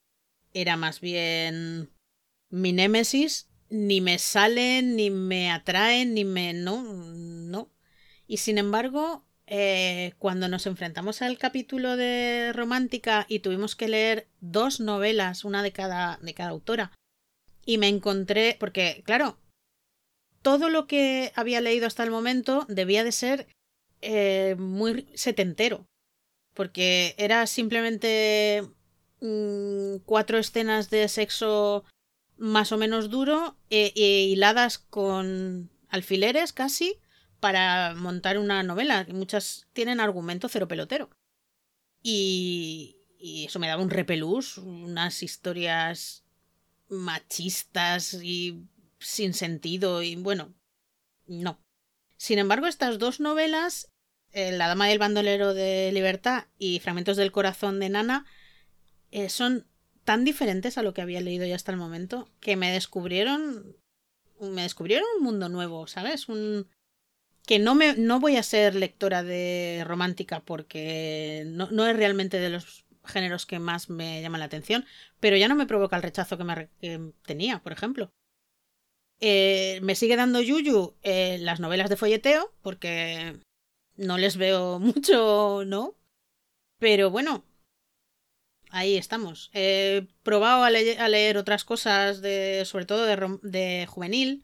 Era 0.54 0.78
más 0.78 1.02
bien 1.02 1.92
mi 2.50 2.74
némesis. 2.74 3.50
Ni 3.70 4.02
me 4.02 4.20
salen, 4.20 4.96
ni 4.96 5.10
me 5.10 5.52
atraen, 5.52 6.14
ni 6.14 6.26
me... 6.26 6.54
No, 6.54 6.84
no. 6.84 7.72
Y 8.28 8.38
sin 8.38 8.58
embargo, 8.60 9.26
eh, 9.48 10.14
cuando 10.20 10.48
nos 10.48 10.66
enfrentamos 10.68 11.22
al 11.24 11.38
capítulo 11.40 11.98
de 11.98 12.52
romántica 12.54 13.26
y 13.30 13.40
tuvimos 13.40 13.76
que 13.76 13.88
leer 13.88 14.28
dos 14.42 14.80
novelas, 14.80 15.44
una 15.44 15.64
de 15.64 15.72
cada, 15.72 16.20
de 16.22 16.34
cada 16.36 16.50
autora, 16.52 16.92
y 17.66 17.78
me 17.78 17.88
encontré, 17.88 18.58
porque 18.60 19.04
claro, 19.06 19.38
todo 20.42 20.70
lo 20.70 20.88
que 20.88 21.32
había 21.36 21.62
leído 21.62 21.88
hasta 21.88 22.04
el 22.04 22.12
momento 22.12 22.66
debía 22.68 23.04
de 23.04 23.12
ser 23.12 23.48
eh, 24.02 24.56
muy 24.60 25.08
setentero, 25.16 25.88
porque 26.54 27.16
era 27.18 27.48
simplemente 27.48 28.64
mm, 29.22 29.98
cuatro 30.06 30.38
escenas 30.38 30.90
de 30.90 31.08
sexo 31.08 31.86
más 32.38 32.72
o 32.72 32.78
menos 32.78 33.10
duro 33.10 33.58
e, 33.70 33.94
hiladas 33.96 34.78
con 34.78 35.72
alfileres 35.88 36.52
casi 36.52 37.00
para 37.40 37.94
montar 37.96 38.38
una 38.38 38.64
novela, 38.64 39.06
muchas 39.12 39.68
tienen 39.74 40.00
argumento 40.00 40.50
cero 40.50 40.68
pelotero. 40.68 41.10
Y, 42.02 42.98
y 43.18 43.46
eso 43.46 43.60
me 43.60 43.68
daba 43.68 43.82
un 43.82 43.90
repelús, 43.90 44.58
unas 44.58 45.24
historias 45.24 46.23
machistas 46.90 48.14
y 48.14 48.68
sin 49.00 49.34
sentido 49.34 50.02
y 50.02 50.16
bueno, 50.16 50.54
no. 51.26 51.60
Sin 52.18 52.40
embargo, 52.40 52.68
estas 52.68 53.00
dos 53.00 53.20
novelas, 53.20 53.92
eh, 54.32 54.52
La 54.52 54.68
Dama 54.68 54.88
del 54.88 55.00
Bandolero 55.00 55.54
de 55.54 55.92
Libertad 55.92 56.46
y 56.58 56.80
Fragmentos 56.80 57.18
del 57.18 57.32
Corazón 57.32 57.80
de 57.80 57.90
Nana, 57.90 58.26
eh, 59.12 59.30
son 59.30 59.68
tan 60.04 60.24
diferentes 60.24 60.78
a 60.78 60.84
lo 60.84 60.94
que 60.94 61.02
había 61.02 61.22
leído 61.22 61.46
ya 61.46 61.56
hasta 61.56 61.72
el 61.72 61.78
momento 61.78 62.30
que 62.40 62.56
me 62.56 62.72
descubrieron 62.72 63.78
me 64.40 64.64
descubrieron 64.64 65.06
un 65.18 65.24
mundo 65.24 65.50
nuevo, 65.50 65.88
¿sabes? 65.88 66.28
Un 66.28 66.68
que 67.46 67.60
no 67.60 67.76
me 67.76 67.96
no 67.96 68.20
voy 68.20 68.38
a 68.38 68.44
ser 68.44 68.76
lectora 68.76 69.24
de 69.24 69.84
romántica 69.86 70.42
porque 70.42 71.44
no, 71.48 71.70
no 71.72 71.86
es 71.86 71.96
realmente 71.96 72.40
de 72.40 72.50
los 72.50 72.83
géneros 73.06 73.46
que 73.46 73.60
más 73.60 73.90
me 73.90 74.22
llaman 74.22 74.40
la 74.40 74.46
atención, 74.46 74.86
pero 75.20 75.38
ya 75.38 75.48
no 75.48 75.56
me 75.56 75.66
provoca 75.66 75.96
el 75.96 76.04
rechazo 76.04 76.38
que 76.38 76.44
me 76.44 76.70
que 76.82 77.12
tenía, 77.26 77.60
por 77.62 77.72
ejemplo. 77.72 78.12
Eh, 79.20 79.80
me 79.82 79.96
sigue 79.96 80.16
dando 80.16 80.42
yuyu 80.42 80.96
eh, 81.02 81.38
las 81.40 81.60
novelas 81.60 81.90
de 81.90 81.96
folleteo 81.96 82.54
porque 82.62 83.40
no 83.96 84.18
les 84.18 84.38
veo 84.38 84.80
mucho, 84.80 85.64
¿no? 85.66 85.96
Pero 86.80 87.10
bueno, 87.10 87.46
ahí 88.70 88.98
estamos. 88.98 89.50
He 89.54 90.08
probado 90.24 90.64
a, 90.64 90.70
leer 90.70 91.38
otras 91.38 91.64
cosas, 91.64 92.22
de, 92.22 92.64
sobre 92.66 92.86
todo 92.86 93.06
de, 93.06 93.40
de 93.44 93.86
juvenil, 93.88 94.44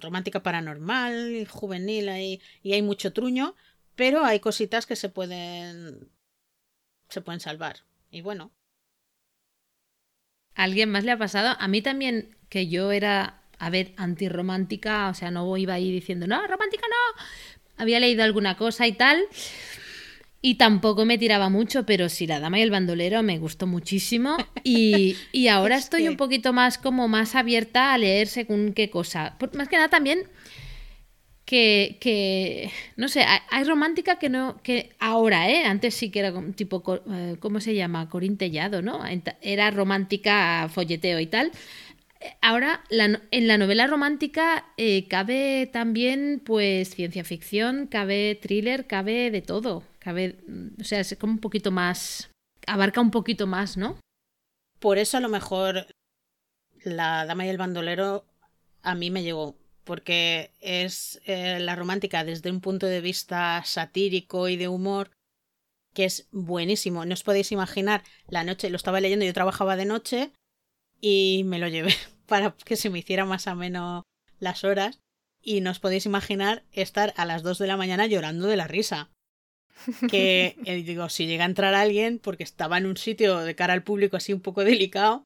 romántica 0.00 0.42
paranormal, 0.42 1.46
juvenil, 1.48 2.08
ahí, 2.08 2.40
y 2.62 2.74
hay 2.74 2.82
mucho 2.82 3.12
truño, 3.12 3.54
pero 3.94 4.24
hay 4.24 4.40
cositas 4.40 4.86
que 4.86 4.96
se 4.96 5.08
pueden 5.08 6.10
se 7.08 7.20
pueden 7.22 7.40
salvar. 7.40 7.78
Y 8.10 8.20
bueno, 8.22 8.52
¿A 10.54 10.64
alguien 10.64 10.90
más 10.90 11.04
le 11.04 11.12
ha 11.12 11.18
pasado? 11.18 11.56
A 11.58 11.68
mí 11.68 11.82
también, 11.82 12.36
que 12.48 12.68
yo 12.68 12.90
era, 12.92 13.42
a 13.58 13.70
ver, 13.70 13.92
antirromántica, 13.96 15.08
o 15.08 15.14
sea, 15.14 15.30
no 15.30 15.56
iba 15.56 15.74
ahí 15.74 15.92
diciendo, 15.92 16.26
no, 16.26 16.46
romántica 16.46 16.84
no. 16.90 17.22
Había 17.76 18.00
leído 18.00 18.24
alguna 18.24 18.56
cosa 18.56 18.86
y 18.86 18.92
tal. 18.92 19.18
Y 20.40 20.54
tampoco 20.54 21.04
me 21.04 21.18
tiraba 21.18 21.48
mucho, 21.48 21.84
pero 21.84 22.08
sí, 22.08 22.26
La 22.28 22.38
Dama 22.38 22.60
y 22.60 22.62
el 22.62 22.70
Bandolero 22.70 23.22
me 23.24 23.38
gustó 23.38 23.66
muchísimo. 23.66 24.36
Y, 24.62 25.16
y 25.32 25.48
ahora 25.48 25.76
Es 25.78 25.84
estoy 25.84 26.06
un 26.06 26.16
poquito 26.16 26.52
más 26.52 26.78
como 26.78 27.08
más 27.08 27.34
abierta 27.34 27.92
a 27.92 27.98
leer 27.98 28.28
según 28.28 28.72
qué 28.72 28.88
cosa. 28.88 29.36
Por- 29.38 29.56
más 29.56 29.68
que 29.68 29.76
nada 29.76 29.88
también 29.88 30.28
que, 31.48 32.70
no 32.96 33.08
sé, 33.08 33.24
hay, 33.50 33.64
romántica 33.64 34.18
que 34.18 34.28
no, 34.28 34.60
que 34.62 34.94
ahora, 34.98 35.50
¿eh? 35.50 35.64
Antes 35.64 35.94
sí 35.94 36.10
que 36.10 36.20
era 36.20 36.32
tipo, 36.52 36.82
eh, 37.10 37.36
¿cómo 37.40 37.60
se 37.60 37.74
llama? 37.74 38.08
Corintellado, 38.08 38.82
¿no? 38.82 39.00
Era 39.40 39.70
romántica, 39.70 40.68
folleteo 40.72 41.20
y 41.20 41.26
tal. 41.26 41.52
Eh, 42.20 42.36
Ahora, 42.42 42.84
en 42.90 43.48
la 43.48 43.58
novela 43.58 43.86
romántica 43.86 44.66
eh, 44.76 45.08
cabe 45.08 45.68
también, 45.72 46.42
pues, 46.44 46.90
ciencia 46.90 47.24
ficción, 47.24 47.86
cabe 47.86 48.38
thriller, 48.40 48.86
cabe 48.86 49.30
de 49.30 49.42
todo. 49.42 49.82
Cabe, 49.98 50.36
mm, 50.46 50.80
o 50.80 50.84
sea, 50.84 51.00
es 51.00 51.16
como 51.18 51.32
un 51.34 51.40
poquito 51.40 51.70
más, 51.70 52.30
abarca 52.66 53.00
un 53.00 53.10
poquito 53.10 53.46
más, 53.46 53.76
¿no? 53.76 53.98
por 54.78 54.98
eso 54.98 55.16
a 55.16 55.20
lo 55.20 55.28
mejor 55.28 55.86
La 56.84 57.26
Dama 57.26 57.46
y 57.46 57.48
el 57.48 57.58
Bandolero 57.58 58.24
a 58.82 58.94
mí 58.94 59.10
me 59.10 59.22
llegó, 59.22 59.56
porque 59.88 60.52
es 60.60 61.18
eh, 61.24 61.60
la 61.60 61.74
romántica 61.74 62.22
desde 62.22 62.50
un 62.50 62.60
punto 62.60 62.84
de 62.84 63.00
vista 63.00 63.62
satírico 63.64 64.50
y 64.50 64.58
de 64.58 64.68
humor 64.68 65.12
que 65.94 66.04
es 66.04 66.28
buenísimo. 66.30 67.06
No 67.06 67.14
os 67.14 67.22
podéis 67.22 67.52
imaginar 67.52 68.04
la 68.28 68.44
noche, 68.44 68.68
lo 68.68 68.76
estaba 68.76 69.00
leyendo, 69.00 69.24
yo 69.24 69.32
trabajaba 69.32 69.76
de 69.76 69.86
noche 69.86 70.30
y 71.00 71.42
me 71.46 71.58
lo 71.58 71.68
llevé 71.68 71.94
para 72.26 72.54
que 72.66 72.76
se 72.76 72.90
me 72.90 72.98
hiciera 72.98 73.24
más 73.24 73.46
ameno 73.46 74.02
las 74.40 74.62
horas 74.62 75.00
y 75.42 75.62
no 75.62 75.70
os 75.70 75.80
podéis 75.80 76.04
imaginar 76.04 76.64
estar 76.72 77.14
a 77.16 77.24
las 77.24 77.42
2 77.42 77.56
de 77.56 77.66
la 77.66 77.78
mañana 77.78 78.06
llorando 78.06 78.46
de 78.46 78.56
la 78.56 78.66
risa. 78.66 79.08
Que 80.10 80.54
eh, 80.66 80.82
digo, 80.82 81.08
si 81.08 81.26
llega 81.26 81.44
a 81.44 81.48
entrar 81.48 81.72
alguien, 81.72 82.18
porque 82.18 82.44
estaba 82.44 82.76
en 82.76 82.84
un 82.84 82.98
sitio 82.98 83.38
de 83.38 83.54
cara 83.54 83.72
al 83.72 83.84
público 83.84 84.18
así 84.18 84.34
un 84.34 84.42
poco 84.42 84.64
delicado, 84.64 85.24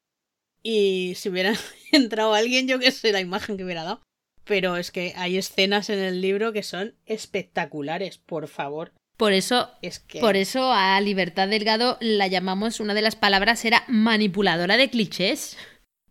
y 0.63 1.15
si 1.15 1.27
hubiera 1.27 1.53
entrado 1.91 2.33
alguien, 2.33 2.69
yo 2.69 2.79
qué 2.79 2.91
sé, 2.91 3.11
la 3.11 3.19
imagen 3.19 3.57
que 3.57 3.65
hubiera 3.65 3.83
dado. 3.83 4.01
Pero 4.45 4.77
es 4.77 4.91
que 4.91 5.13
hay 5.15 5.37
escenas 5.37 5.89
en 5.89 5.99
el 5.99 6.21
libro 6.21 6.51
que 6.51 6.63
son 6.63 6.95
espectaculares, 7.05 8.17
por 8.17 8.47
favor. 8.47 8.91
Por 9.17 9.31
eso, 9.31 9.69
Es 9.81 9.99
que. 9.99 10.19
por 10.19 10.35
eso 10.35 10.73
a 10.73 10.99
Libertad 10.99 11.47
Delgado 11.47 11.97
la 12.01 12.27
llamamos, 12.27 12.79
una 12.79 12.93
de 12.93 13.03
las 13.03 13.15
palabras 13.15 13.63
era 13.63 13.83
manipuladora 13.87 14.75
de 14.75 14.89
clichés. 14.89 15.57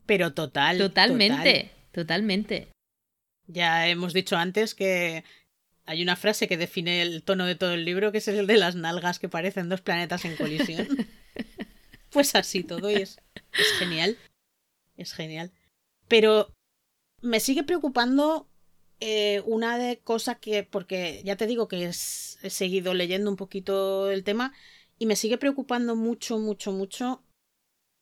Pero 0.07 0.33
total. 0.33 0.79
Totalmente, 0.79 1.53
total. 1.53 1.71
totalmente. 1.93 2.69
Ya 3.47 3.89
hemos 3.89 4.13
dicho 4.15 4.37
antes 4.37 4.75
que 4.75 5.25
hay 5.85 6.03
una 6.03 6.17
frase 6.17 6.49
que 6.49 6.57
define 6.57 7.03
el 7.03 7.23
tono 7.23 7.45
de 7.45 7.57
todo 7.57 7.75
el 7.75 7.85
libro, 7.85 8.13
que 8.13 8.19
es 8.19 8.29
el 8.29 8.47
de 8.47 8.57
las 8.57 8.77
nalgas 8.77 9.19
que 9.19 9.29
parecen 9.29 9.69
dos 9.69 9.81
planetas 9.81 10.25
en 10.25 10.37
colisión. 10.37 10.87
pues 12.11 12.35
así 12.35 12.63
todo 12.63 12.91
y 12.91 12.95
es, 12.95 13.21
es 13.35 13.79
genial. 13.79 14.17
Es 14.97 15.13
genial. 15.13 15.51
Pero 16.09 16.55
me 17.23 17.41
sigue 17.41 17.63
preocupando 17.63 18.49
eh, 19.01 19.43
una 19.47 19.79
de 19.79 19.99
cosas 19.99 20.39
que, 20.39 20.63
porque 20.63 21.23
ya 21.25 21.37
te 21.37 21.47
digo 21.47 21.67
que 21.67 21.87
es- 21.87 22.39
he 22.43 22.51
seguido 22.51 22.95
leyendo 22.95 23.31
un 23.31 23.37
poquito 23.37 24.11
el 24.11 24.23
tema 24.23 24.53
y 24.99 25.07
me 25.07 25.17
sigue 25.17 25.39
preocupando 25.39 25.97
mucho, 25.97 26.39
mucho, 26.39 26.73
mucho 26.73 27.23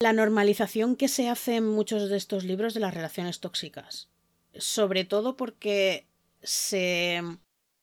la 0.03 0.13
normalización 0.13 0.97
que 0.97 1.09
se 1.09 1.29
hace 1.29 1.57
en 1.57 1.67
muchos 1.69 2.09
de 2.11 2.17
estos 2.17 2.45
libros 2.45 2.75
de 2.75 2.81
las 2.81 2.95
relaciones 2.95 3.41
tóxicas. 3.41 4.09
Sobre 4.55 5.05
todo 5.05 5.37
porque 5.37 6.07
se 6.43 7.23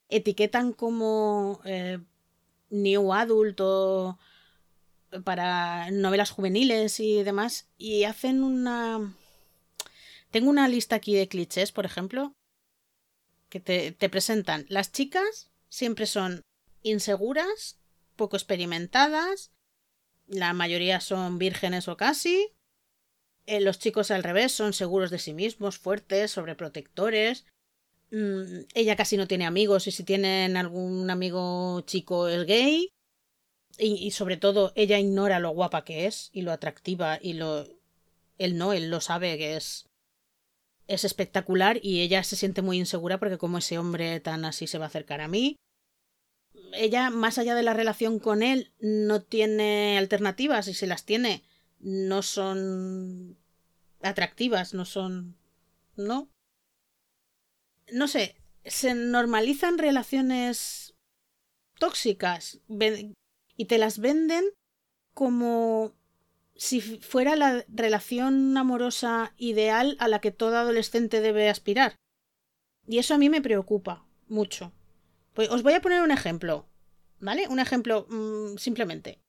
etiquetan 0.10 0.74
como 0.74 1.62
eh, 1.66 2.00
new 2.70 3.14
adult 3.14 3.60
o 3.62 4.20
para 5.24 5.90
novelas 5.92 6.32
juveniles 6.32 7.00
y 7.00 7.24
demás 7.24 7.68
y 7.78 8.04
hacen 8.04 8.44
una 8.44 9.16
tengo 10.38 10.52
una 10.52 10.68
lista 10.68 10.98
aquí 10.98 11.16
de 11.16 11.28
clichés 11.28 11.72
por 11.72 11.86
ejemplo 11.86 12.34
que 13.50 13.60
te, 13.60 13.92
te 13.92 14.08
presentan. 14.08 14.68
Las 14.70 14.92
chicas 14.92 15.50
siempre 15.68 16.06
son 16.06 16.42
inseguras 16.84 17.80
poco 18.16 18.36
experimentadas 18.36 19.52
la 20.28 20.54
mayoría 20.54 21.00
son 21.00 21.40
vírgenes 21.40 21.88
o 21.88 21.98
casi. 21.98 22.54
Eh, 23.46 23.62
los 23.62 23.80
chicos 23.80 24.12
al 24.12 24.24
revés 24.24 24.52
son 24.52 24.74
seguros 24.74 25.10
de 25.10 25.20
sí 25.20 25.34
mismos 25.34 25.80
fuertes 25.80 26.32
sobreprotectores. 26.32 27.46
Mm, 28.12 28.66
ella 28.76 28.96
casi 28.96 29.18
no 29.18 29.28
tiene 29.28 29.46
amigos 29.48 29.88
y 29.88 29.92
si 29.92 30.04
tienen 30.04 30.56
algún 30.56 31.10
amigo 31.10 31.82
chico 31.82 32.28
es 32.28 32.46
gay. 32.46 32.90
Y, 33.80 34.06
y 34.06 34.12
sobre 34.12 34.38
todo 34.38 34.74
ella 34.76 35.00
ignora 35.00 35.40
lo 35.40 35.52
guapa 35.52 35.84
que 35.86 36.06
es 36.06 36.30
y 36.34 36.42
lo 36.42 36.52
atractiva 36.52 37.18
y 37.22 37.34
lo 37.34 37.66
él 38.38 38.58
no 38.58 38.74
él 38.74 38.90
lo 38.90 39.02
sabe 39.02 39.38
que 39.38 39.56
es 39.56 39.87
es 40.88 41.04
espectacular 41.04 41.80
y 41.82 42.02
ella 42.02 42.24
se 42.24 42.36
siente 42.36 42.62
muy 42.62 42.78
insegura 42.78 43.20
porque 43.20 43.38
como 43.38 43.58
ese 43.58 43.78
hombre 43.78 44.20
tan 44.20 44.46
así 44.46 44.68
se 44.68 44.78
va 44.78 44.86
a 44.86 44.88
acercar 44.88 45.22
a 45.22 45.28
mí 45.28 45.58
ella 46.74 47.10
más 47.10 47.38
allá 47.38 47.56
de 47.56 47.64
la 47.64 47.74
relación 47.74 48.20
con 48.20 48.44
él 48.44 48.72
no 48.80 49.22
tiene 49.22 49.98
alternativas 49.98 50.68
y 50.68 50.74
si 50.74 50.86
las 50.86 51.06
tiene 51.06 51.44
no 51.80 52.22
son 52.22 53.38
atractivas 54.02 54.74
no 54.74 54.86
son 54.86 55.38
no 55.96 56.30
no 57.92 58.08
sé, 58.08 58.36
se 58.66 58.94
normalizan 58.94 59.78
relaciones 59.78 60.96
tóxicas 61.80 62.60
y 63.56 63.66
te 63.66 63.78
las 63.78 64.00
venden 64.00 64.44
como 65.14 65.94
si 66.58 66.82
fuera 66.82 67.36
la 67.36 67.66
relación 67.68 68.58
amorosa 68.58 69.34
ideal 69.38 69.96
a 70.00 70.08
la 70.08 70.20
que 70.20 70.32
todo 70.32 70.58
adolescente 70.58 71.22
debe 71.22 71.50
aspirar. 71.50 71.96
Y 72.88 73.00
eso 73.00 73.14
a 73.14 73.18
mí 73.18 73.30
me 73.30 73.42
preocupa 73.42 74.06
mucho. 74.28 74.74
Pues 75.34 75.50
os 75.50 75.64
voy 75.64 75.74
a 75.74 75.82
poner 75.82 76.02
un 76.02 76.12
ejemplo, 76.12 76.68
¿vale? 77.20 77.48
Un 77.48 77.60
ejemplo 77.60 78.08
mm, 78.10 78.58
simplemente. 78.58 79.22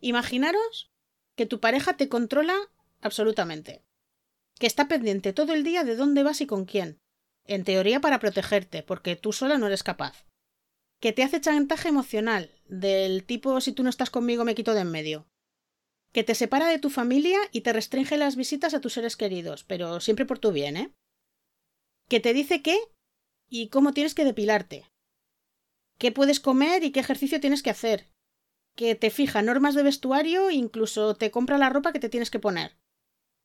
Imaginaros 0.00 0.90
que 1.36 1.46
tu 1.46 1.60
pareja 1.60 1.96
te 1.96 2.08
controla 2.08 2.56
absolutamente, 3.00 3.84
que 4.58 4.66
está 4.66 4.88
pendiente 4.88 5.32
todo 5.32 5.54
el 5.54 5.62
día 5.62 5.84
de 5.84 5.96
dónde 5.96 6.22
vas 6.22 6.40
y 6.40 6.46
con 6.46 6.64
quién 6.64 6.98
en 7.46 7.64
teoría 7.64 8.00
para 8.00 8.18
protegerte, 8.18 8.82
porque 8.82 9.16
tú 9.16 9.32
sola 9.32 9.58
no 9.58 9.66
eres 9.66 9.82
capaz. 9.82 10.26
Que 11.00 11.12
te 11.12 11.22
hace 11.22 11.40
chantaje 11.40 11.88
emocional, 11.88 12.50
del 12.66 13.24
tipo 13.24 13.60
si 13.60 13.72
tú 13.72 13.82
no 13.82 13.90
estás 13.90 14.10
conmigo 14.10 14.44
me 14.44 14.54
quito 14.54 14.74
de 14.74 14.80
en 14.80 14.90
medio. 14.90 15.26
Que 16.16 16.24
te 16.24 16.34
separa 16.34 16.68
de 16.68 16.78
tu 16.78 16.88
familia 16.88 17.38
y 17.52 17.60
te 17.60 17.74
restringe 17.74 18.16
las 18.16 18.36
visitas 18.36 18.72
a 18.72 18.80
tus 18.80 18.94
seres 18.94 19.16
queridos, 19.18 19.64
pero 19.64 20.00
siempre 20.00 20.24
por 20.24 20.38
tu 20.38 20.50
bien, 20.50 20.78
¿eh? 20.78 20.90
Que 22.08 22.20
te 22.20 22.32
dice 22.32 22.62
qué 22.62 22.78
y 23.50 23.68
cómo 23.68 23.92
tienes 23.92 24.14
que 24.14 24.24
depilarte. 24.24 24.86
Qué 25.98 26.12
puedes 26.12 26.40
comer 26.40 26.84
y 26.84 26.90
qué 26.90 27.00
ejercicio 27.00 27.38
tienes 27.38 27.62
que 27.62 27.68
hacer. 27.68 28.08
Que 28.76 28.94
te 28.94 29.10
fija 29.10 29.42
normas 29.42 29.74
de 29.74 29.82
vestuario 29.82 30.48
e 30.48 30.54
incluso 30.54 31.16
te 31.16 31.30
compra 31.30 31.58
la 31.58 31.68
ropa 31.68 31.92
que 31.92 32.00
te 32.00 32.08
tienes 32.08 32.30
que 32.30 32.38
poner. 32.38 32.78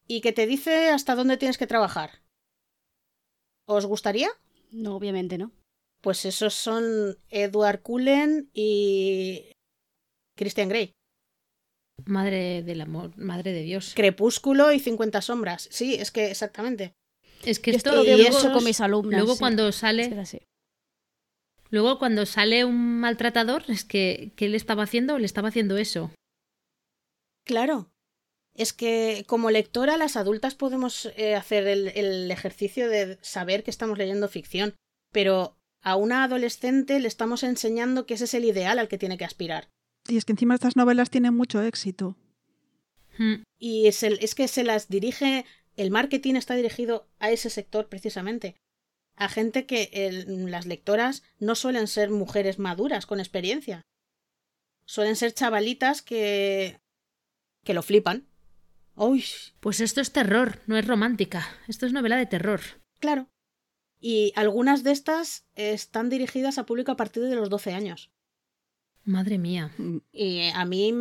Y 0.07 0.21
que 0.21 0.31
te 0.31 0.47
dice 0.47 0.91
hasta 0.91 1.15
dónde 1.15 1.35
tienes 1.35 1.57
que 1.57 1.67
trabajar. 1.67 2.21
¿Os 3.65 3.85
gustaría? 3.85 4.29
No, 4.71 4.95
obviamente 4.95 5.37
no. 5.37 5.51
Pues 5.99 6.23
esos 6.23 6.53
son 6.53 7.17
Edward 7.27 7.81
Cullen 7.81 8.49
y 8.53 9.51
Christian 10.37 10.69
Grey. 10.69 10.93
Madre 12.05 12.63
del 12.63 12.81
amor, 12.81 13.11
madre 13.17 13.51
de 13.53 13.63
Dios. 13.63 13.93
Crepúsculo 13.95 14.71
y 14.71 14.79
50 14.79 15.21
sombras. 15.21 15.67
Sí, 15.71 15.95
es 15.95 16.11
que 16.11 16.31
exactamente. 16.31 16.93
Es 17.43 17.59
que 17.59 17.71
Yo 17.71 17.77
esto 17.77 17.95
lo 17.95 18.03
y 18.03 18.07
veo 18.07 18.27
eso 18.27 18.51
con 18.53 18.63
mis 18.63 18.79
alumnas. 18.81 19.19
luego 19.19 19.33
sí. 19.33 19.39
cuando 19.39 19.67
Es 19.67 19.75
que 19.75 19.79
sale 19.81 20.19
así. 20.19 20.41
luego 21.69 21.97
cuando 21.99 22.25
sale 22.25 22.65
un 22.65 22.99
maltratador 22.99 23.63
es 23.67 23.83
que 23.83 24.31
¿qué 24.35 24.47
le 24.49 24.57
estaba 24.57 24.83
haciendo? 24.83 25.17
Le 25.17 25.25
estaba 25.25 25.49
haciendo 25.49 25.77
eso. 25.77 26.11
Claro. 27.45 27.91
Es 28.53 28.73
que 28.73 29.23
como 29.27 29.49
lectora 29.49 29.97
las 29.97 30.15
adultas 30.17 30.55
podemos 30.55 31.05
eh, 31.15 31.35
hacer 31.35 31.67
el, 31.67 31.87
el 31.95 32.29
ejercicio 32.29 32.89
de 32.89 33.17
saber 33.21 33.63
que 33.63 33.71
estamos 33.71 33.97
leyendo 33.97 34.27
ficción, 34.27 34.75
pero 35.11 35.57
a 35.81 35.95
una 35.95 36.23
adolescente 36.25 36.99
le 36.99 37.07
estamos 37.07 37.43
enseñando 37.43 38.05
que 38.05 38.15
ese 38.15 38.25
es 38.25 38.33
el 38.33 38.45
ideal 38.45 38.77
al 38.77 38.87
que 38.89 38.97
tiene 38.97 39.17
que 39.17 39.25
aspirar. 39.25 39.69
Y 40.07 40.17
es 40.17 40.25
que 40.25 40.33
encima 40.33 40.55
estas 40.55 40.75
novelas 40.75 41.09
tienen 41.09 41.33
mucho 41.35 41.61
éxito. 41.61 42.17
Mm. 43.17 43.43
Y 43.59 43.87
es, 43.87 44.03
el- 44.03 44.19
es 44.21 44.35
que 44.35 44.47
se 44.47 44.63
las 44.63 44.89
dirige, 44.89 45.45
el 45.77 45.91
marketing 45.91 46.35
está 46.35 46.55
dirigido 46.55 47.07
a 47.19 47.29
ese 47.31 47.49
sector 47.49 47.87
precisamente. 47.87 48.55
A 49.15 49.29
gente 49.29 49.65
que 49.65 49.89
el- 49.93 50.49
las 50.49 50.65
lectoras 50.65 51.23
no 51.39 51.55
suelen 51.55 51.87
ser 51.87 52.09
mujeres 52.09 52.57
maduras 52.59 53.05
con 53.05 53.19
experiencia. 53.19 53.81
Suelen 54.85 55.15
ser 55.15 55.33
chavalitas 55.33 56.01
que. 56.01 56.79
que 57.63 57.73
lo 57.73 57.83
flipan. 57.83 58.27
Uy, 58.95 59.23
Pues 59.61 59.79
esto 59.79 60.01
es 60.01 60.11
terror, 60.11 60.59
no 60.67 60.77
es 60.77 60.85
romántica. 60.85 61.47
Esto 61.67 61.85
es 61.85 61.93
novela 61.93 62.17
de 62.17 62.25
terror. 62.25 62.61
claro. 62.99 63.27
Y 64.03 64.33
algunas 64.35 64.83
de 64.83 64.91
estas 64.91 65.45
están 65.53 66.09
dirigidas 66.09 66.57
a 66.57 66.65
público 66.65 66.91
a 66.91 66.97
partir 66.97 67.21
de 67.23 67.35
los 67.35 67.51
12 67.51 67.71
años. 67.73 68.09
Madre 69.05 69.37
mía. 69.37 69.71
Mm, 69.77 69.97
Y 70.11 70.49
a 70.53 70.65
mí, 70.65 70.93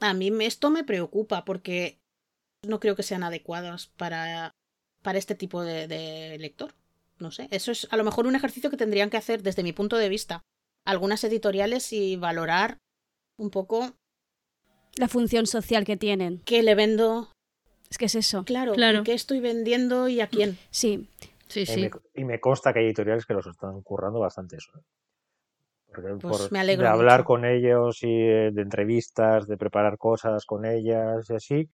a 0.00 0.14
mí 0.14 0.30
esto 0.44 0.70
me 0.70 0.84
preocupa 0.84 1.44
porque 1.44 1.98
no 2.66 2.80
creo 2.80 2.96
que 2.96 3.02
sean 3.02 3.22
adecuadas 3.22 3.88
para, 3.96 4.50
para 5.02 5.18
este 5.18 5.34
tipo 5.34 5.62
de, 5.62 5.86
de 5.86 6.36
lector. 6.38 6.74
No 7.18 7.30
sé, 7.30 7.46
eso 7.50 7.70
es 7.70 7.86
a 7.92 7.96
lo 7.96 8.04
mejor 8.04 8.26
un 8.26 8.34
ejercicio 8.34 8.70
que 8.70 8.76
tendrían 8.76 9.08
que 9.10 9.16
hacer 9.16 9.42
desde 9.42 9.62
mi 9.62 9.72
punto 9.72 9.96
de 9.96 10.08
vista 10.08 10.42
algunas 10.84 11.22
editoriales 11.24 11.92
y 11.92 12.16
valorar 12.16 12.78
un 13.38 13.50
poco 13.50 13.92
La 14.96 15.08
función 15.08 15.46
social 15.46 15.84
que 15.84 15.96
tienen. 15.96 16.40
qué 16.44 16.62
le 16.62 16.74
vendo, 16.74 17.30
Es 17.90 17.98
que 17.98 18.06
es 18.06 18.14
eso. 18.16 18.44
claro, 18.44 18.72
Claro. 18.74 19.00
y 19.00 19.04
qué 19.04 19.12
estoy 19.14 19.38
vendiendo 19.40 20.08
y 20.08 20.20
a 20.20 20.26
quién. 20.26 20.58
Sí. 20.70 21.08
Sí, 21.46 21.60
Y, 21.60 21.66
sí. 21.66 21.80
me, 21.82 21.90
y 22.14 22.24
me 22.24 22.40
consta 22.40 22.72
que 22.72 22.80
hay 22.80 22.86
editoriales 22.86 23.26
que 23.26 23.34
los 23.34 23.46
están 23.46 23.80
currando 23.82 24.18
bastante 24.18 24.56
eso. 24.56 24.70
Porque 25.94 26.10
Pues 26.20 26.42
por- 26.42 26.52
me 26.52 26.58
alegro 26.60 26.82
de 26.84 26.88
hablar 26.90 27.20
mucho. 27.20 27.26
con 27.26 27.44
ellos 27.44 28.02
y 28.02 28.08
eh, 28.10 28.50
de 28.52 28.62
entrevistas, 28.62 29.46
de 29.46 29.56
preparar 29.56 29.96
cosas 29.98 30.44
con 30.44 30.64
ellas 30.64 31.28
y 31.30 31.34
así. 31.34 31.70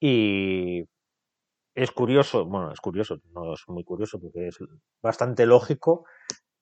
Y 0.00 0.84
es 1.74 1.90
curioso, 1.92 2.44
bueno, 2.46 2.72
es 2.72 2.80
curioso, 2.80 3.18
no 3.32 3.54
es 3.54 3.60
muy 3.68 3.84
curioso 3.84 4.20
porque 4.20 4.48
es 4.48 4.58
bastante 5.02 5.46
lógico, 5.46 6.04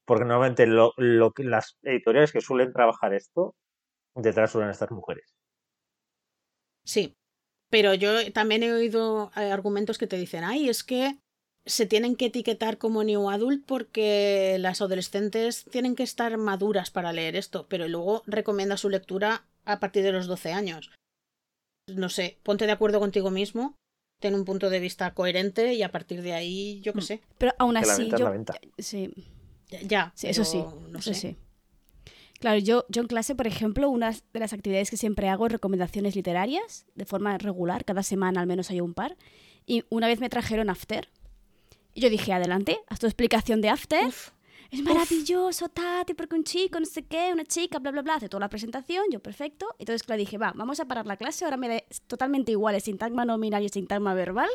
porque 0.05 0.25
normalmente 0.25 0.67
lo, 0.67 0.93
lo 0.97 1.33
que- 1.33 1.45
las 1.45 1.79
editoriales 1.83 2.33
que 2.33 2.41
suelen 2.41 2.73
trabajar 2.73 3.15
esto, 3.15 3.55
detrás 4.15 4.51
suelen 4.53 4.71
estar 4.71 4.91
mujeres. 4.93 5.35
Sí, 6.85 7.17
pero 7.71 7.95
yo 7.95 8.33
también 8.33 8.63
he 8.63 8.73
oído 8.73 9.31
eh, 9.37 9.51
argumentos 9.53 9.99
que 9.99 10.07
te 10.07 10.17
dicen, 10.17 10.45
ay, 10.45 10.69
es 10.69 10.85
que 10.85 11.19
se 11.69 11.87
tienen 11.87 12.17
que 12.17 12.27
etiquetar 12.27 12.79
como 12.79 13.05
new 13.05 13.29
adult 13.31 13.65
porque 13.67 14.57
las 14.59 14.81
adolescentes 14.81 15.65
tienen 15.71 15.95
que 15.95 16.03
estar 16.03 16.37
maduras 16.39 16.91
para 16.91 17.13
leer 17.13 17.37
esto, 17.37 17.67
pero 17.69 17.87
luego 17.89 18.23
recomienda 18.27 18.77
su 18.77 18.89
lectura 18.89 19.45
a 19.65 19.79
partir 19.79 20.03
de 20.03 20.13
los 20.13 20.27
12 20.27 20.53
años. 20.53 20.91
No 21.87 22.09
sé, 22.09 22.39
ponte 22.43 22.67
de 22.67 22.73
acuerdo 22.73 23.01
contigo 23.01 23.31
mismo, 23.31 23.75
ten 24.21 24.35
un 24.35 24.45
punto 24.45 24.69
de 24.71 24.81
vista 24.81 25.15
coherente 25.15 25.75
y 25.75 25.83
a 25.83 25.91
partir 25.93 26.23
de 26.23 26.33
ahí, 26.33 26.81
yo 26.81 26.93
qué 26.93 26.99
Mm. 27.01 27.03
sé. 27.03 27.21
Pero 27.39 27.53
aún 27.59 27.77
así, 27.77 28.11
yo. 28.11 28.33
Sí, 28.79 29.13
Ya, 29.87 30.13
sí, 30.15 30.27
eso 30.29 30.45
sí. 30.45 30.59
no 30.91 30.99
eso 30.99 31.13
sé. 31.15 31.21
sí. 31.21 31.37
Claro, 32.41 32.59
yo, 32.61 32.87
yo 32.89 33.03
en 33.03 33.09
clase, 33.09 33.35
por 33.35 33.47
ejemplo, 33.47 33.91
una 33.91 34.13
de 34.13 34.41
las 34.41 34.53
actividades 34.53 34.91
que 34.91 34.97
siempre 34.97 35.29
hago 35.29 35.47
es 35.47 35.53
recomendaciones 35.53 36.15
literarias 36.15 36.87
de 36.95 37.05
forma 37.05 37.37
regular. 37.37 37.85
Cada 37.85 38.03
semana 38.05 38.41
al 38.41 38.47
menos 38.47 38.71
hay 38.71 38.81
un 38.81 38.95
par. 38.95 39.17
Y 39.67 39.85
una 39.91 40.07
vez 40.07 40.21
me 40.21 40.29
trajeron 40.31 40.71
After. 40.71 41.09
Y 41.99 42.01
yo 42.01 42.11
dije, 42.11 42.33
adelante, 42.33 42.79
haz 42.87 43.01
tu 43.01 43.07
explicación 43.07 43.61
de 43.61 43.71
After. 43.71 44.07
Uf, 44.07 44.31
Es 44.71 44.83
maravilloso, 44.83 45.69
Tati, 45.69 46.15
porque 46.15 46.37
un 46.37 46.45
chico, 46.45 46.79
no 46.79 46.87
sé 46.87 47.03
qué, 47.03 47.33
una 47.33 47.45
chica, 47.45 47.81
bla, 47.81 47.91
bla, 47.91 48.03
bla, 48.03 48.15
hace 48.15 48.29
toda 48.29 48.39
la 48.39 48.49
presentación, 48.49 49.07
yo 49.11 49.19
perfecto. 49.19 49.75
Entonces, 49.81 50.05
claro, 50.05 50.21
dije, 50.21 50.39
va, 50.39 50.53
vamos 50.55 50.79
a 50.79 50.85
parar 50.85 51.07
la 51.07 51.17
clase, 51.17 51.45
ahora 51.45 51.57
me 51.57 51.67
da 51.67 51.83
totalmente 52.07 52.53
igual 52.53 52.77
el 52.77 52.83
sintagma 52.83 53.25
nominal 53.25 53.63
y 53.63 53.65
el 53.65 53.73
sintagma 53.73 54.15
verbal. 54.15 54.49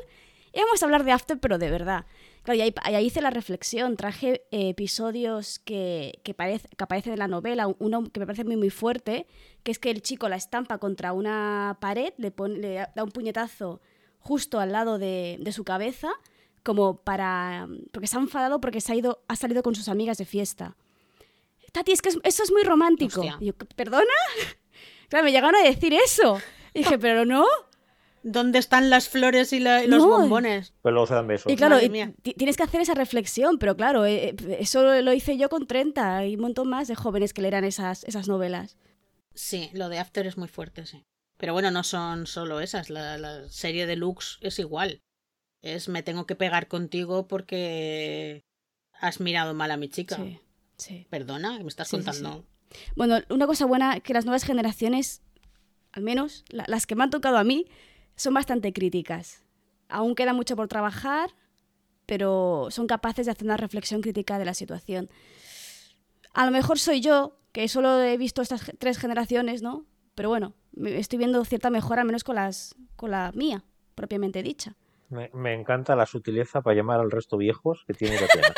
Y 0.54 0.60
vamos 0.62 0.82
a 0.82 0.86
hablar 0.86 1.04
de 1.04 1.12
After, 1.12 1.38
pero 1.38 1.58
de 1.58 1.70
verdad. 1.70 2.06
Claro, 2.44 2.60
y 2.60 2.62
ahí, 2.62 2.74
ahí 2.82 3.08
hice 3.08 3.20
la 3.20 3.30
reflexión, 3.30 3.98
traje 3.98 4.46
eh, 4.52 4.70
episodios 4.70 5.60
que, 5.60 6.22
que, 6.24 6.34
parece, 6.34 6.70
que 6.70 6.82
aparecen 6.86 7.12
en 7.12 7.20
la 7.20 7.28
novela, 7.28 7.68
uno 7.78 8.06
que 8.06 8.22
me 8.22 8.26
parece 8.26 8.46
muy, 8.46 8.56
muy 8.56 8.70
fuerte, 8.70 9.28
que 9.64 9.72
es 9.72 9.80
que 9.80 9.92
el 9.92 10.02
chico 10.02 10.30
la 10.30 10.38
estampa 10.38 10.78
contra 10.78 11.12
una 11.12 11.78
pared, 11.82 12.14
le, 12.16 12.32
pone, 12.32 12.58
le 12.60 12.88
da 12.96 13.04
un 13.04 13.12
puñetazo 13.12 13.82
justo 14.20 14.62
al 14.62 14.72
lado 14.72 14.98
de, 14.98 15.36
de 15.42 15.52
su 15.52 15.66
cabeza, 15.66 16.10
como 16.64 16.98
para... 16.98 17.68
porque 17.92 18.08
se 18.08 18.18
ha 18.18 18.20
enfadado 18.22 18.60
porque 18.62 18.82
se 18.82 18.94
ha, 18.94 18.96
ido, 18.96 19.24
ha 19.28 19.36
salido 19.36 19.64
con 19.64 19.76
sus 19.76 19.90
amigas 19.90 20.18
de 20.18 20.26
fiesta. 20.26 20.76
Tati, 21.72 21.92
es 21.92 22.02
que 22.02 22.10
es- 22.10 22.20
eso 22.24 22.44
es 22.44 22.52
muy 22.52 22.64
romántico. 22.64 23.20
Hostia. 23.22 23.38
Y 23.40 23.48
yo, 23.48 23.54
¿perdona? 23.76 24.06
Claro, 25.10 25.26
me 25.26 25.32
llegaron 25.32 25.56
a 25.56 25.64
decir 25.68 25.94
eso. 25.94 26.40
Y 26.74 26.80
dije, 26.80 26.98
pero 26.98 27.24
no. 27.26 27.46
¿Dónde 28.24 28.58
están 28.58 28.90
las 28.90 29.10
flores 29.10 29.54
y, 29.54 29.60
la- 29.60 29.84
y 29.84 29.88
los 29.88 30.00
No. 30.02 30.08
bombones? 30.08 30.74
Pero 30.82 30.94
luego 30.94 31.06
se 31.08 31.14
dan 31.14 31.28
besos. 31.28 31.52
Y 31.52 31.56
claro, 31.56 31.80
y 31.80 31.90
tienes 32.34 32.58
que 32.58 32.64
hacer 32.64 32.82
esa 32.82 32.96
reflexión, 32.96 33.60
pero 33.60 33.76
claro, 33.76 34.06
eh, 34.06 34.30
eh, 34.30 34.58
eso 34.60 35.02
lo 35.02 35.14
hice 35.14 35.38
yo 35.38 35.50
con 35.50 35.68
30 35.68 36.26
y 36.26 36.36
un 36.36 36.42
montón 36.42 36.68
más 36.70 36.88
de 36.88 36.96
jóvenes 36.96 37.32
que 37.34 37.42
leerán 37.44 37.64
esas, 37.64 38.06
esas 38.06 38.28
novelas. 38.28 38.78
Sí, 39.36 39.70
lo 39.74 39.90
de 39.90 40.00
After 40.00 40.26
es 40.26 40.38
muy 40.38 40.48
fuerte, 40.48 40.86
sí. 40.88 41.04
Pero 41.38 41.54
bueno, 41.54 41.70
no 41.70 41.84
son 41.84 42.26
solo 42.26 42.60
esas. 42.62 42.90
La, 42.90 43.18
la 43.20 43.48
serie 43.50 43.86
de 43.86 43.96
Lux 43.98 44.40
es 44.42 44.58
igual. 44.58 45.02
Es 45.64 45.88
me 45.90 46.04
tengo 46.04 46.26
que 46.28 46.36
pegar 46.36 46.68
contigo 46.68 47.28
porque 47.28 48.44
has 49.00 49.20
mirado 49.20 49.54
mal 49.56 49.72
a 49.72 49.78
mi 49.78 49.88
chica. 49.90 50.18
Sí, 50.18 50.40
sí. 50.78 51.08
Perdona, 51.10 51.58
¿qué 51.58 51.64
me 51.64 51.70
estás 51.70 51.88
Sí, 51.88 51.96
contando? 51.96 52.46
Bueno, 52.96 53.18
una 53.30 53.48
cosa 53.48 53.66
buena 53.66 54.00
que 54.02 54.14
las 54.14 54.26
nuevas 54.26 54.44
generaciones, 54.44 55.22
al 55.94 56.04
menos 56.04 56.44
la- 56.50 56.66
las 56.68 56.86
que 56.86 56.96
me 56.96 57.04
han 57.04 57.10
tocado 57.10 57.38
a 57.38 57.44
mí, 57.44 57.66
son 58.16 58.34
bastante 58.34 58.74
críticas. 58.74 59.42
Aún 59.88 60.16
queda 60.16 60.34
mucho 60.34 60.56
por 60.56 60.68
trabajar, 60.68 61.32
pero 62.06 62.68
son 62.70 62.86
capaces 62.88 63.26
de 63.26 63.32
hacer 63.32 63.46
una 63.46 63.58
reflexión 63.58 64.02
crítica 64.02 64.38
de 64.38 64.46
la 64.46 64.54
situación. 64.54 65.10
A 66.34 66.46
lo 66.46 66.52
mejor 66.52 66.78
soy 66.78 67.00
yo, 67.00 67.40
que 67.54 67.68
solo 67.70 68.02
he 68.02 68.18
visto 68.18 68.42
estas 68.42 68.70
tres 68.80 68.98
generaciones, 68.98 69.62
¿no? 69.62 69.86
Pero 70.16 70.28
bueno, 70.30 70.54
estoy 70.86 71.20
viendo 71.20 71.46
cierta 71.46 71.70
mejora, 71.70 72.02
al 72.02 72.08
menos 72.08 72.24
con, 72.24 72.36
las, 72.36 72.76
con 72.96 73.12
la 73.12 73.32
mía, 73.34 73.64
propiamente 73.96 74.44
dicha. 74.44 74.76
Me, 75.34 75.54
encanta 75.54 75.96
la 75.96 76.06
sutileza 76.06 76.62
para 76.62 76.76
llamar 76.76 77.00
al 77.00 77.12
resto 77.12 77.38
viejos 77.38 77.84
que 77.88 77.94
tiene 77.94 78.18
Tatiana. 78.18 78.54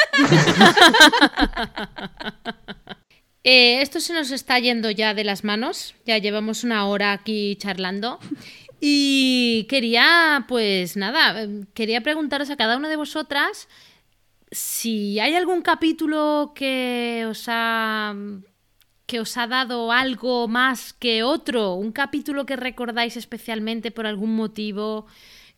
Eh, 3.47 3.83
esto 3.83 3.99
se 3.99 4.11
nos 4.11 4.31
está 4.31 4.57
yendo 4.57 4.89
ya 4.89 5.13
de 5.13 5.23
las 5.23 5.43
manos. 5.43 5.93
Ya 6.03 6.17
llevamos 6.17 6.63
una 6.63 6.87
hora 6.87 7.11
aquí 7.11 7.55
charlando. 7.57 8.17
Y 8.79 9.67
quería, 9.69 10.45
pues 10.47 10.97
nada, 10.97 11.47
quería 11.75 12.01
preguntaros 12.01 12.49
a 12.49 12.57
cada 12.57 12.75
una 12.75 12.89
de 12.89 12.95
vosotras 12.95 13.69
si 14.49 15.19
hay 15.19 15.35
algún 15.35 15.61
capítulo 15.61 16.53
que 16.55 17.27
os 17.29 17.45
ha 17.47 18.15
que 19.05 19.19
os 19.19 19.37
ha 19.37 19.45
dado 19.45 19.91
algo 19.91 20.47
más 20.47 20.93
que 20.93 21.21
otro, 21.21 21.75
un 21.75 21.91
capítulo 21.91 22.45
que 22.45 22.55
recordáis 22.55 23.17
especialmente 23.17 23.91
por 23.91 24.07
algún 24.07 24.35
motivo 24.35 25.05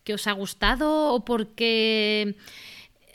que 0.08 0.14
os 0.14 0.26
ha 0.26 0.32
gustado 0.32 1.12
o 1.12 1.26
porque 1.26 2.38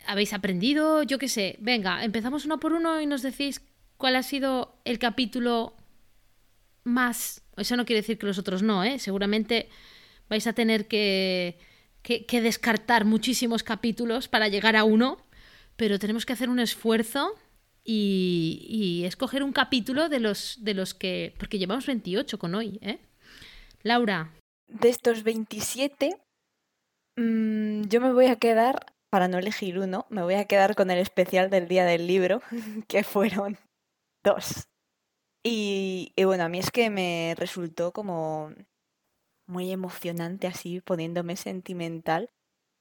habéis 0.05 0.35
aprendido, 0.35 1.03
yo 1.05 1.17
qué 1.17 1.27
sé. 1.27 1.57
Venga, 1.59 2.05
empezamos 2.05 2.45
uno 2.45 2.61
por 2.61 2.75
uno 2.75 3.01
y 3.01 3.07
nos 3.07 3.23
decís 3.23 3.63
cuál 3.97 4.15
ha 4.17 4.23
sido 4.23 4.77
el 4.85 4.99
capítulo 4.99 5.75
más... 6.85 7.41
Eso 7.57 7.79
no 7.79 7.87
quiere 7.87 8.03
decir 8.03 8.19
que 8.19 8.27
los 8.27 8.37
otros 8.37 8.63
no, 8.63 8.85
¿eh? 8.85 8.99
Seguramente 8.99 9.71
vais 10.29 10.47
a 10.47 10.53
tener 10.53 10.87
que, 10.87 11.59
que, 12.03 12.41
descartar 12.43 13.07
muchísimos 13.07 13.63
capítulos 13.63 14.29
para 14.29 14.49
llegar 14.49 14.77
a 14.77 14.85
uno, 14.85 15.17
pero 15.77 15.99
tenemos 15.99 16.27
que 16.27 16.35
hacer 16.35 16.51
un 16.51 16.61
esfuerzo 16.61 17.33
y, 17.85 18.67
y 18.69 19.05
escoger 19.07 19.43
un 19.43 19.53
capítulo 19.53 20.11
de 20.11 20.21
los, 20.21 20.59
de 20.61 20.75
los 20.75 20.93
que... 20.93 21.35
Porque 21.39 21.59
llevamos 21.59 21.87
28 21.87 22.39
con 22.39 22.55
hoy, 22.55 22.79
¿eh? 22.83 22.99
Laura. 23.83 24.31
De 24.69 24.91
estos 24.91 25.23
27, 25.23 26.19
mm, 27.17 27.83
yo 27.89 28.01
me 28.01 28.13
voy 28.13 28.27
a 28.27 28.37
quedar, 28.37 28.87
para 29.11 29.29
no 29.29 29.39
elegir 29.39 29.79
uno, 29.79 30.07
me 30.09 30.23
voy 30.23 30.35
a 30.35 30.47
quedar 30.47 30.75
con 30.75 30.91
el 30.91 30.99
especial 30.99 31.51
del 31.51 31.69
Día 31.69 31.85
del 31.85 32.07
Libro, 32.07 32.41
que 32.89 33.05
fueron 33.05 33.59
dos. 34.25 34.69
Y, 35.45 36.13
y 36.17 36.25
bueno, 36.25 36.45
a 36.45 36.49
mí 36.49 36.59
es 36.59 36.71
que 36.71 36.91
me 36.91 37.35
resultó 37.37 37.93
como 37.93 38.53
muy 39.47 39.73
emocionante 39.73 40.47
así, 40.47 40.81
poniéndome 40.81 41.37
sentimental. 41.37 42.31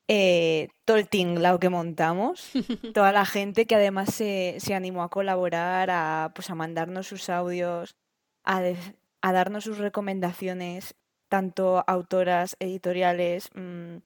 Eh, 0.07 0.69
todo 0.85 0.97
el 0.97 1.07
tinglao 1.09 1.59
que 1.59 1.69
montamos, 1.69 2.51
toda 2.93 3.11
la 3.13 3.25
gente 3.25 3.65
que 3.65 3.75
además 3.75 4.13
se, 4.13 4.57
se 4.59 4.75
animó 4.75 5.03
a 5.03 5.09
colaborar, 5.09 5.89
a, 5.91 6.31
pues 6.35 6.49
a 6.49 6.55
mandarnos 6.55 7.07
sus 7.07 7.29
audios, 7.29 7.95
a, 8.43 8.61
de- 8.61 8.77
a 9.21 9.31
darnos 9.33 9.63
sus 9.65 9.77
recomendaciones, 9.77 10.95
tanto 11.29 11.83
autoras, 11.87 12.57
editoriales, 12.59 13.49
mm, 13.55 13.97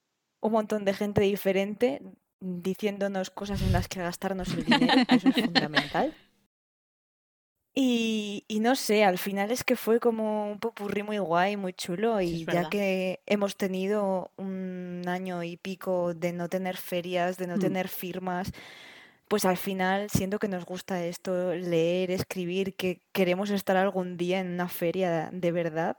un 0.47 0.53
montón 0.53 0.85
de 0.85 0.93
gente 0.93 1.21
diferente 1.21 2.01
diciéndonos 2.39 3.29
cosas 3.29 3.61
en 3.61 3.71
las 3.71 3.87
que 3.87 3.99
gastarnos 4.01 4.49
el 4.53 4.65
dinero, 4.65 4.93
eso 5.09 5.29
es 5.29 5.35
fundamental. 5.35 6.13
Y, 7.77 8.45
y 8.47 8.61
no 8.61 8.75
sé, 8.75 9.03
al 9.03 9.17
final 9.17 9.51
es 9.51 9.65
que 9.65 9.75
fue 9.75 9.99
como 9.99 10.49
un 10.49 10.59
popurrí 10.59 11.03
muy 11.03 11.17
guay, 11.17 11.57
muy 11.57 11.73
chulo, 11.73 12.21
y 12.21 12.45
ya 12.45 12.69
que 12.69 13.19
hemos 13.25 13.57
tenido 13.57 14.31
un 14.37 15.03
año 15.07 15.43
y 15.43 15.57
pico 15.57 16.13
de 16.13 16.31
no 16.31 16.47
tener 16.47 16.77
ferias, 16.77 17.37
de 17.37 17.47
no 17.47 17.57
Mm. 17.57 17.59
tener 17.59 17.87
firmas, 17.89 18.53
pues 19.27 19.43
al 19.43 19.57
final 19.57 20.09
siento 20.09 20.39
que 20.39 20.47
nos 20.47 20.65
gusta 20.65 21.03
esto, 21.03 21.53
leer, 21.53 22.11
escribir, 22.11 22.75
que 22.75 23.01
queremos 23.11 23.49
estar 23.49 23.75
algún 23.75 24.15
día 24.15 24.39
en 24.39 24.53
una 24.53 24.69
feria 24.69 25.29
de 25.33 25.51
verdad. 25.51 25.97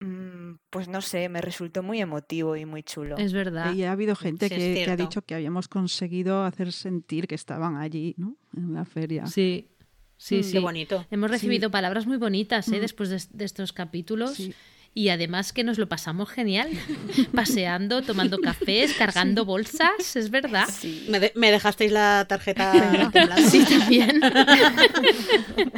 Mm, 0.00 0.54
Pues 0.70 0.88
no 0.88 1.00
sé, 1.00 1.28
me 1.28 1.40
resultó 1.40 1.82
muy 1.82 2.00
emotivo 2.00 2.56
y 2.56 2.64
muy 2.64 2.82
chulo. 2.82 3.16
Es 3.16 3.32
verdad. 3.32 3.72
Y 3.74 3.84
ha 3.84 3.92
habido 3.92 4.14
gente 4.16 4.48
Sí, 4.48 4.54
que, 4.54 4.84
que 4.84 4.90
ha 4.90 4.96
dicho 4.96 5.22
que 5.22 5.34
habíamos 5.34 5.68
conseguido 5.68 6.44
hacer 6.44 6.72
sentir 6.72 7.26
que 7.26 7.34
estaban 7.34 7.76
allí, 7.76 8.14
¿no? 8.18 8.36
En 8.56 8.74
la 8.74 8.84
feria. 8.84 9.26
Sí, 9.26 9.68
sí, 10.16 10.38
Mm, 10.38 10.42
sí. 10.42 10.52
Qué 10.52 10.58
bonito. 10.60 11.06
Hemos 11.10 11.30
recibido 11.30 11.70
palabras 11.70 12.06
muy 12.06 12.16
bonitas 12.16 12.68
¿eh? 12.68 12.78
Mm. 12.78 12.80
después 12.80 13.08
de, 13.10 13.22
de 13.32 13.44
estos 13.44 13.72
capítulos. 13.72 14.34
Sí. 14.34 14.54
Y 14.94 15.10
además 15.10 15.52
que 15.52 15.62
nos 15.64 15.78
lo 15.78 15.88
pasamos 15.88 16.28
genial, 16.30 16.70
paseando, 17.34 18.02
tomando 18.02 18.38
cafés, 18.38 18.94
cargando 18.94 19.44
bolsas, 19.44 20.16
es 20.16 20.30
verdad. 20.30 20.66
Sí. 20.72 21.06
Me, 21.08 21.20
de- 21.20 21.32
me 21.36 21.50
dejasteis 21.52 21.92
la 21.92 22.24
tarjeta. 22.28 23.10
Sí, 23.48 23.64
también. 23.68 24.20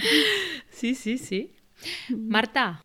sí, 0.70 0.94
sí, 0.94 1.18
sí. 1.18 1.52
Marta, 2.08 2.82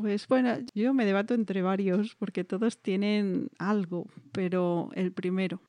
Pues 0.00 0.26
bueno, 0.28 0.56
yo 0.74 0.94
me 0.94 1.04
debato 1.04 1.34
entre 1.34 1.60
varios 1.60 2.16
porque 2.16 2.42
todos 2.42 2.80
tienen 2.80 3.50
algo, 3.58 4.06
pero 4.32 4.88
el 4.94 5.12
primero. 5.12 5.60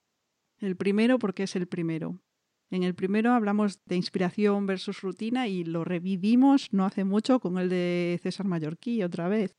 El 0.60 0.78
primero 0.78 1.20
porque 1.20 1.44
es 1.44 1.56
el 1.58 1.68
primero. 1.68 2.22
En 2.70 2.84
el 2.84 2.96
primero 2.96 3.34
hablamos 3.34 3.84
de 3.86 3.98
inspiración 3.98 4.68
versus 4.68 5.02
rutina 5.02 5.50
y 5.50 5.66
lo 5.66 5.84
revivimos 5.84 6.72
no 6.72 6.86
hace 6.86 7.04
mucho 7.04 7.42
con 7.42 7.58
el 7.58 7.68
de 7.68 8.22
César 8.24 8.46
Mallorquí 8.46 9.04
otra 9.04 9.28
vez. 9.28 9.58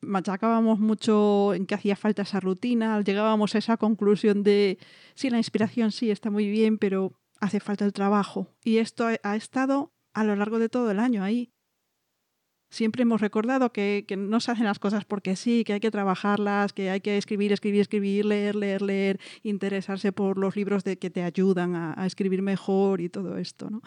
Machacábamos 0.00 0.78
mucho 0.78 1.52
en 1.54 1.66
que 1.66 1.74
hacía 1.74 1.96
falta 1.96 2.22
esa 2.22 2.38
rutina, 2.38 3.00
llegábamos 3.00 3.56
a 3.56 3.58
esa 3.58 3.76
conclusión 3.78 4.44
de 4.44 4.78
sí, 5.16 5.28
la 5.28 5.38
inspiración 5.38 5.90
sí 5.90 6.12
está 6.12 6.30
muy 6.30 6.48
bien, 6.48 6.78
pero 6.78 7.14
hace 7.40 7.58
falta 7.58 7.84
el 7.84 7.92
trabajo. 7.92 8.46
Y 8.62 8.76
esto 8.76 9.06
ha- 9.06 9.34
estado 9.36 9.92
a 10.12 10.22
lo 10.22 10.36
largo 10.36 10.60
de 10.60 10.68
todo 10.68 10.92
el 10.92 11.00
año 11.00 11.24
ahí 11.24 11.50
siempre 12.74 13.02
hemos 13.02 13.20
recordado 13.20 13.72
que, 13.72 14.04
no 14.16 14.40
se 14.40 14.50
hacen 14.52 14.64
las 14.64 14.78
cosas 14.78 15.04
porque 15.04 15.36
sí, 15.36 15.64
que 15.64 15.74
hay 15.74 15.80
que 15.80 15.90
trabajarlas, 15.90 16.72
que 16.72 16.90
hay 16.90 17.00
que 17.00 17.16
escribir, 17.16 17.52
escribir, 17.52 17.80
escribir, 17.80 18.24
leer, 18.24 18.56
leer, 18.56 18.82
leer, 18.82 19.20
interesarse 19.42 20.12
por 20.12 20.38
los 20.38 20.56
libros 20.56 20.84
de 20.84 20.98
que 20.98 21.10
te 21.10 21.22
ayudan 21.22 21.76
a, 21.76 21.94
a 21.96 22.06
escribir 22.06 22.42
mejor 22.42 23.00
y 23.00 23.08
todo 23.08 23.38
esto, 23.38 23.70
¿no? 23.70 23.80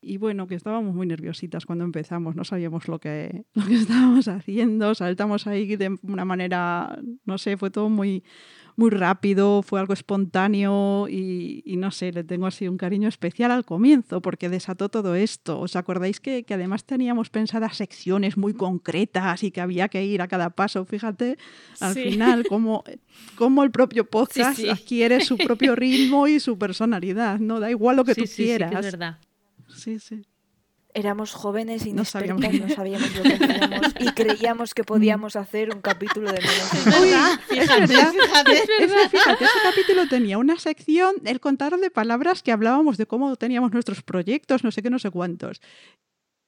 Y 0.00 0.16
bueno, 0.16 0.46
que 0.46 0.54
estábamos 0.54 0.94
muy 0.94 1.06
nerviositas 1.06 1.66
cuando 1.66 1.84
empezamos, 1.84 2.36
no 2.36 2.44
sabíamos 2.44 2.86
lo 2.86 3.00
que, 3.00 3.44
lo 3.54 3.66
que 3.66 3.74
estábamos 3.74 4.28
haciendo, 4.28 4.94
saltamos 4.94 5.46
ahí 5.46 5.74
de 5.76 5.98
una 6.02 6.24
manera, 6.24 6.98
no 7.24 7.36
sé, 7.38 7.56
fue 7.56 7.70
todo 7.70 7.88
muy, 7.88 8.22
muy 8.76 8.90
rápido, 8.90 9.60
fue 9.62 9.80
algo 9.80 9.92
espontáneo 9.94 11.08
y, 11.08 11.62
y 11.66 11.76
no 11.78 11.90
sé, 11.90 12.12
le 12.12 12.22
tengo 12.22 12.46
así 12.46 12.68
un 12.68 12.76
cariño 12.76 13.08
especial 13.08 13.50
al 13.50 13.64
comienzo 13.64 14.22
porque 14.22 14.48
desató 14.48 14.88
todo 14.88 15.16
esto. 15.16 15.58
¿Os 15.58 15.74
acordáis 15.74 16.20
que, 16.20 16.44
que 16.44 16.54
además 16.54 16.84
teníamos 16.84 17.28
pensadas 17.28 17.76
secciones 17.76 18.36
muy 18.36 18.54
concretas 18.54 19.42
y 19.42 19.50
que 19.50 19.60
había 19.60 19.88
que 19.88 20.04
ir 20.04 20.22
a 20.22 20.28
cada 20.28 20.50
paso? 20.50 20.84
Fíjate, 20.84 21.38
al 21.80 21.94
Sí. 21.94 22.02
final, 22.12 22.46
cómo, 22.48 22.84
cómo 23.34 23.64
el 23.64 23.72
propio 23.72 24.08
podcast 24.08 24.60
sí. 24.60 24.68
adquiere 24.68 25.22
su 25.24 25.36
propio 25.38 25.74
ritmo 25.76 26.28
y 26.28 26.38
su 26.38 26.56
personalidad, 26.56 27.40
¿no? 27.40 27.58
Da 27.58 27.68
igual 27.68 27.96
lo 27.96 28.04
que 28.04 28.14
tú 28.14 28.24
quieras. 28.36 28.72
es 28.72 28.92
verdad. 28.92 29.18
Sí, 29.78 29.98
sí. 30.00 30.22
Éramos 30.94 31.32
jóvenes 31.32 31.86
y 31.86 31.92
No 31.92 32.04
sabíamos 32.04 32.42
no 32.52 32.68
sabíamos 32.70 33.14
lo 33.14 33.22
que 33.22 33.34
hacíamos 33.34 33.94
y 34.00 34.06
creíamos 34.12 34.74
que 34.74 34.82
podíamos 34.82 35.36
hacer 35.36 35.72
un 35.72 35.80
capítulo 35.80 36.32
de 36.32 36.40
menos. 36.40 36.72
Es 36.74 36.84
verdad. 36.84 37.40
Es 37.50 37.68
verdad. 37.68 38.12
Fíjate. 38.12 38.52
Ese, 38.54 39.08
fíjate, 39.08 39.44
ese 39.44 39.58
capítulo 39.62 40.08
tenía 40.08 40.38
una 40.38 40.58
sección, 40.58 41.14
el 41.24 41.40
contar 41.40 41.76
de 41.78 41.90
palabras 41.90 42.42
que 42.42 42.52
hablábamos 42.52 42.96
de 42.96 43.06
cómo 43.06 43.36
teníamos 43.36 43.72
nuestros 43.72 44.02
proyectos, 44.02 44.64
no 44.64 44.72
sé 44.72 44.82
qué, 44.82 44.90
no 44.90 44.98
sé 44.98 45.10
cuántos. 45.10 45.60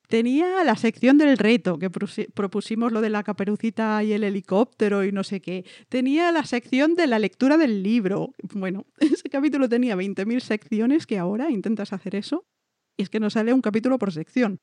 Tenía 0.08 0.64
la 0.64 0.74
sección 0.74 1.18
del 1.18 1.38
reto, 1.38 1.78
que 1.78 1.88
propusimos 1.88 2.90
lo 2.90 3.00
de 3.00 3.10
la 3.10 3.22
caperucita 3.22 4.02
y 4.02 4.12
el 4.12 4.24
helicóptero 4.24 5.04
y 5.04 5.12
no 5.12 5.22
sé 5.22 5.40
qué. 5.40 5.64
Tenía 5.88 6.32
la 6.32 6.44
sección 6.44 6.96
de 6.96 7.06
la 7.06 7.20
lectura 7.20 7.56
del 7.56 7.84
libro. 7.84 8.34
Bueno, 8.54 8.86
ese 8.98 9.28
capítulo 9.28 9.68
tenía 9.68 9.94
20.000 9.94 10.40
secciones 10.40 11.06
que 11.06 11.18
ahora 11.18 11.50
intentas 11.50 11.92
hacer 11.92 12.16
eso 12.16 12.44
y 13.00 13.02
es 13.02 13.08
que 13.08 13.18
nos 13.18 13.32
sale 13.32 13.54
un 13.54 13.62
capítulo 13.62 13.98
por 13.98 14.12
sección. 14.12 14.60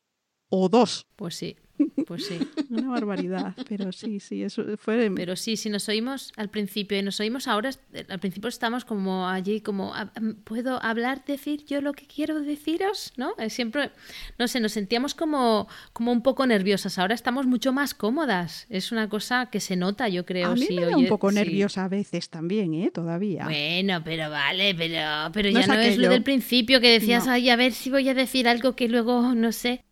O 0.50 0.70
dos. 0.70 1.06
Pues 1.18 1.36
sí, 1.36 1.58
pues 2.06 2.26
sí. 2.26 2.38
Una 2.70 2.90
barbaridad. 2.90 3.54
Pero 3.68 3.92
sí, 3.92 4.20
sí, 4.22 4.44
eso 4.44 4.64
fue... 4.78 5.12
Pero 5.14 5.36
sí, 5.36 5.58
si 5.58 5.70
nos 5.70 5.90
oímos 5.90 6.32
al 6.38 6.50
principio 6.50 6.98
y 6.98 7.02
nos 7.02 7.20
oímos 7.20 7.48
ahora, 7.48 7.72
eh, 7.94 8.06
al 8.08 8.20
principio 8.20 8.48
estamos 8.48 8.86
como 8.86 9.28
allí, 9.28 9.60
como, 9.62 9.94
"Ah, 9.94 10.12
mm, 10.22 10.44
¿puedo 10.46 10.82
hablar, 10.82 11.26
decir 11.26 11.66
yo 11.66 11.82
lo 11.82 11.92
que 11.94 12.06
quiero 12.08 12.40
deciros? 12.42 13.12
¿No? 13.18 13.34
Eh, 13.40 13.50
Siempre, 13.50 13.92
no 14.40 14.48
sé, 14.48 14.60
nos 14.62 14.72
sentíamos 14.72 15.16
como, 15.16 15.68
como 15.92 16.12
un 16.14 16.22
poco 16.22 16.46
nerviosas. 16.48 16.98
Ahora 16.98 17.14
estamos 17.16 17.46
mucho 17.46 17.74
más 17.74 17.94
cómodas. 17.94 18.68
Es 18.70 18.92
una 18.94 19.10
cosa 19.10 19.50
que 19.52 19.60
se 19.60 19.76
nota, 19.76 20.08
yo 20.08 20.26
creo. 20.26 20.48
a 20.52 20.56
mí 20.56 20.62
si 20.62 20.76
me 20.76 20.84
da 20.84 20.88
oye- 20.96 21.04
un 21.04 21.08
poco 21.10 21.30
sí. 21.30 21.36
nerviosa 21.36 21.84
a 21.86 21.88
veces 21.90 22.30
también, 22.30 22.74
¿eh? 22.74 22.90
Todavía. 22.94 23.44
Bueno, 23.46 24.02
pero 24.06 24.30
vale, 24.30 24.74
pero, 24.76 25.32
pero 25.34 25.50
No 25.50 25.56
ya 25.56 25.62
es 25.62 25.68
no 25.68 25.74
es 25.76 25.98
lo 25.98 26.10
del 26.10 26.24
principio 26.24 26.80
que 26.80 26.92
decías, 26.92 27.26
No. 27.26 27.34
ay, 27.34 27.50
a 27.50 27.56
ver 27.58 27.74
si 27.74 27.90
voy 27.90 28.08
a 28.08 28.14
decir 28.14 28.48
algo 28.48 28.76
que 28.78 28.88
luego 28.88 29.34
no 29.36 29.52
sé. 29.52 29.84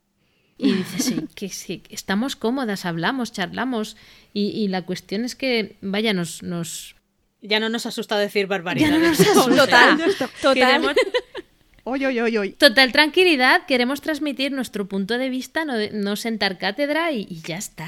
Y 0.58 0.72
dices, 0.72 1.04
sí, 1.06 1.22
que, 1.36 1.50
sí, 1.50 1.84
estamos 1.90 2.36
cómodas, 2.36 2.86
hablamos, 2.86 3.32
charlamos. 3.34 3.98
Y, 4.34 4.50
y 4.52 4.68
la 4.70 4.84
cuestión 4.86 5.26
es 5.26 5.36
que, 5.36 5.78
vaya, 5.82 6.14
nos, 6.14 6.44
nos, 6.44 6.96
Ya 7.42 7.60
no 7.60 7.68
nos 7.70 7.86
asusta 7.86 8.18
decir 8.18 8.44
Ya 8.44 8.48
barbaridades. 8.50 8.92
no 9.00 9.00
nos 9.08 9.20
asusta. 9.38 9.56
Total, 9.66 9.98
Ya 9.98 10.28
total. 10.42 10.54
Queremos 10.54 10.94
Oy, 11.88 12.04
oy, 12.04 12.20
oy, 12.20 12.38
oy. 12.38 12.52
total 12.54 12.92
tranquilidad, 12.92 13.68
queremos 13.68 14.02
transmitir 14.02 14.52
nuestro 14.52 14.88
punto 14.88 15.20
de 15.20 15.30
vista, 15.30 15.66
no, 15.66 15.74
no 15.94 16.16
sentar 16.16 16.58
cátedra 16.58 17.12
y, 17.12 17.28
y 17.30 17.42
ya 17.42 17.58
está. 17.58 17.88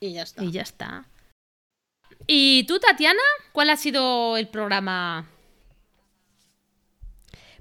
Y 0.00 0.14
ya 0.14 0.22
está. 0.22 0.42
Y 0.44 0.50
ya 0.50 0.62
está. 0.62 1.06
¿Y 2.26 2.64
tú, 2.66 2.78
Tatiana? 2.78 3.20
¿Cuál 3.52 3.68
ha 3.68 3.76
sido 3.76 4.38
el 4.38 4.48
programa? 4.48 5.28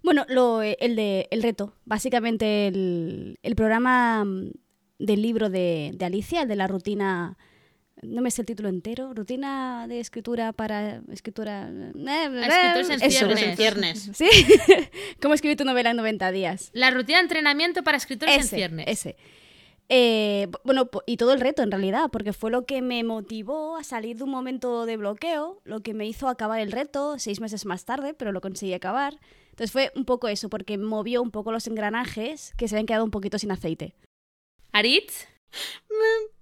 Bueno, 0.04 0.26
lo, 0.28 0.62
el 0.62 0.96
de 0.96 1.28
el 1.32 1.42
reto, 1.42 1.74
básicamente 1.86 2.68
el, 2.68 3.40
el 3.42 3.56
programa 3.56 4.24
mm, 4.26 4.52
del 5.00 5.22
libro 5.22 5.50
de, 5.50 5.92
de 5.96 6.06
Alicia, 6.06 6.42
el 6.44 6.48
de 6.50 6.56
la 6.58 6.68
rutina, 6.68 7.38
no 8.02 8.22
me 8.22 8.30
sé 8.30 8.42
el 8.42 8.46
título 8.46 8.68
entero, 8.70 9.14
rutina 9.14 9.88
de 9.88 10.00
escritura 10.02 10.52
para 10.52 11.02
escritura... 11.12 11.70
escritores 11.70 12.90
en 12.90 13.02
Eso, 13.02 13.10
ciernes. 13.10 13.44
en 13.44 13.56
ciernes. 13.58 14.10
¿Sí? 14.14 14.28
¿Cómo 15.22 15.34
escribir 15.36 15.58
tu 15.58 15.64
novela 15.64 15.92
en 15.92 15.98
90 15.98 16.32
días? 16.32 16.70
La 16.74 16.92
rutina 16.92 17.20
de 17.20 17.24
entrenamiento 17.24 17.82
para 17.84 17.96
escritores 17.98 18.36
en 18.36 18.42
Ese, 18.42 18.56
ciernes. 18.58 18.86
ese. 18.90 19.16
Eh, 19.90 20.48
bu- 20.50 20.60
bueno, 20.66 20.90
y 21.06 21.16
todo 21.18 21.34
el 21.34 21.40
reto 21.40 21.62
en 21.64 21.72
realidad, 21.72 22.10
porque 22.12 22.34
fue 22.34 22.52
lo 22.52 22.66
que 22.66 22.82
me 22.82 23.04
motivó 23.04 23.78
a 23.78 23.84
salir 23.84 24.18
de 24.18 24.24
un 24.24 24.32
momento 24.32 24.86
de 24.86 24.98
bloqueo, 24.98 25.62
lo 25.64 25.82
que 25.82 25.94
me 25.94 26.06
hizo 26.06 26.28
acabar 26.28 26.60
el 26.60 26.72
reto 26.74 27.20
seis 27.20 27.40
meses 27.40 27.66
más 27.66 27.86
tarde, 27.86 28.14
pero 28.14 28.32
lo 28.34 28.42
conseguí 28.42 28.74
acabar. 28.74 29.18
Entonces 29.54 29.72
fue 29.72 29.92
un 29.96 30.04
poco 30.06 30.28
eso, 30.28 30.50
porque 30.50 30.78
movió 30.80 31.22
un 31.22 31.30
poco 31.30 31.52
los 31.52 31.68
engranajes 31.68 32.54
que 32.58 32.68
se 32.68 32.76
habían 32.76 32.88
quedado 32.88 33.06
un 33.06 33.12
poquito 33.12 33.38
sin 33.38 33.52
aceite. 33.52 33.94
¿Aritz? 34.72 35.28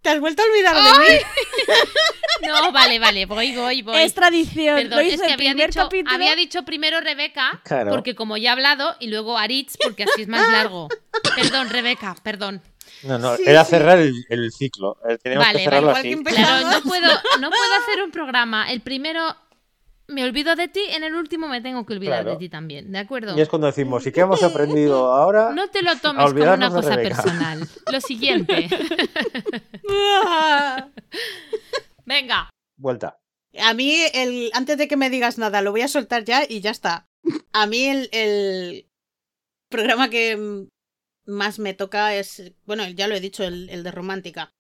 ¿Te 0.01 0.09
has 0.09 0.20
vuelto 0.22 0.41
a 0.41 0.45
olvidar 0.45 0.76
de 0.76 0.82
mí? 1.14 1.20
No, 2.47 2.72
vale, 2.72 2.97
vale, 2.97 3.26
voy, 3.28 3.53
voy, 3.55 3.82
voy. 3.84 4.01
Es 4.01 4.16
tradición, 4.16 4.76
Perdón, 4.78 4.91
lo 4.97 4.99
es 5.01 5.07
hice 5.14 5.18
que 5.18 5.28
el 5.28 5.34
había 5.34 5.51
primer 5.51 5.68
dicho, 5.70 5.84
capítulo. 5.84 6.16
había 6.16 6.36
dicho 6.36 6.64
primero 6.64 6.99
Rebeca, 7.01 7.62
Claro. 7.64 7.91
porque 7.91 8.16
como 8.16 8.36
ya 8.38 8.49
he 8.49 8.53
hablado, 8.53 8.95
y 8.99 9.07
luego 9.09 9.38
Aritz, 9.38 9.78
porque 9.84 10.03
así 10.05 10.24
es 10.24 10.28
más 10.28 10.49
largo. 10.51 10.88
Perdón, 11.36 11.70
Rebeca, 11.70 12.16
perdón. 12.24 12.62
No, 13.03 13.20
no, 13.20 13.36
Sí, 13.38 13.43
era 13.45 13.64
sí. 13.64 13.72
cerrar 13.72 13.99
el, 13.99 14.26
el 14.30 14.51
ciclo. 14.51 14.97
Eh, 15.07 15.18
Teníamos 15.22 15.45
Vale, 15.47 15.59
que 15.59 15.66
cerrarlo 15.66 15.91
así. 15.91 16.16
Claro, 16.24 16.68
no 16.72 16.82
puedo, 16.82 17.07
no 17.41 17.49
puedo 17.49 17.74
hacer 17.84 18.01
un 18.03 18.12
programa. 18.12 18.72
El 18.72 18.82
primero 18.82 19.36
me 20.12 20.24
olvido 20.24 20.55
de 20.55 20.68
ti, 20.68 20.82
en 20.89 21.03
el 21.03 21.16
último 21.16 21.47
me 21.47 21.62
tengo 21.62 21.86
que 21.86 21.93
olvidar 21.93 22.22
Claro. 22.24 22.32
de 22.32 22.38
ti 22.38 22.49
también, 22.49 22.91
¿de 22.91 22.99
acuerdo? 22.99 23.38
Y 23.38 23.41
es 23.41 23.49
cuando 23.49 23.68
decimos, 23.68 24.05
¿y 24.05 24.12
qué 24.12 24.22
hemos 24.22 24.43
aprendido 24.43 25.05
ahora? 25.14 25.51
No 25.53 25.70
te 25.70 25.82
lo 25.82 25.95
tomes 26.01 26.34
como 26.34 26.53
una 26.53 26.70
cosa 26.70 26.95
Rebeca. 26.95 27.16
personal. 27.16 27.68
Lo 27.91 28.01
siguiente. 28.01 28.70
Venga. 32.05 32.49
Vuelta. 32.78 33.20
A 33.59 33.74
mí, 33.74 33.95
el, 34.14 34.49
antes 34.53 34.78
de 34.78 34.88
que 34.88 34.97
me 34.97 35.09
digas 35.09 35.38
nada, 35.38 35.62
lo 35.62 35.72
voy 35.72 35.82
a 35.82 35.88
soltar 35.88 36.24
ya 36.24 36.43
y 36.47 36.62
ya 36.62 36.72
está. 36.72 37.07
A 37.53 37.68
mí 37.68 37.84
el, 37.86 38.09
el 38.12 38.89
programa 39.70 40.09
que 40.09 40.68
más 41.26 41.59
me 41.59 41.74
toca 41.74 42.16
es, 42.16 42.53
bueno, 42.66 42.88
ya 42.89 43.07
lo 43.07 43.16
he 43.16 43.20
dicho, 43.20 43.43
el, 43.43 43.70
el 43.70 43.84
de 43.84 43.91
romántica. 43.91 44.53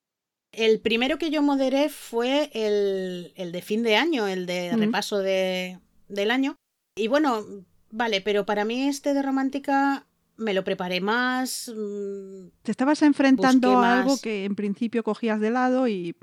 El 0.51 0.79
primero 0.81 1.17
que 1.17 1.29
yo 1.31 1.41
moderé 1.41 1.89
fue 1.89 2.49
el, 2.53 3.31
el 3.35 3.51
de 3.51 3.61
fin 3.61 3.83
de 3.83 3.95
año, 3.95 4.27
el 4.27 4.45
de 4.45 4.75
repaso 4.75 5.19
de, 5.19 5.79
del 6.09 6.29
año. 6.29 6.55
Y 6.95 7.07
bueno, 7.07 7.45
vale, 7.89 8.21
pero 8.21 8.45
para 8.45 8.65
mí 8.65 8.87
este 8.87 9.13
de 9.13 9.21
romántica 9.21 10.05
me 10.35 10.53
lo 10.53 10.63
preparé 10.63 10.99
más. 10.99 11.71
mm, 11.73 12.47
Te 12.63 12.71
estabas 12.71 13.01
enfrentando 13.01 13.77
a 13.79 13.99
algo 14.01 14.17
que 14.19 14.43
en 14.43 14.55
principio 14.55 15.03
cogías 15.03 15.39
de 15.39 15.51
lado 15.51 15.87
y... 15.87 16.15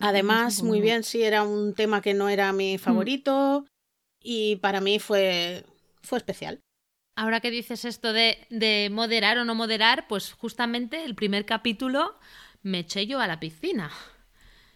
Además, 0.00 0.62
muy 0.62 0.80
bien, 0.80 1.04
sí, 1.04 1.22
era 1.22 1.44
un 1.44 1.74
tema 1.74 2.02
que 2.02 2.14
no 2.14 2.28
era 2.28 2.52
mi 2.52 2.78
favorito 2.78 3.64
y 4.20 4.56
para 4.56 4.80
mí 4.80 4.98
fue, 4.98 5.64
fue 6.02 6.18
especial. 6.18 6.60
Ahora 7.16 7.38
que 7.38 7.52
dices 7.52 7.84
esto 7.84 8.12
de, 8.12 8.38
de 8.50 8.90
moderar 8.90 9.38
o 9.38 9.44
no 9.44 9.54
moderar, 9.54 10.06
pues 10.08 10.32
justamente 10.32 11.04
el 11.04 11.14
primer 11.14 11.46
capítulo 11.46 12.16
me 12.64 12.80
eché 12.80 13.06
yo 13.06 13.20
a 13.20 13.28
la 13.28 13.38
piscina. 13.38 13.90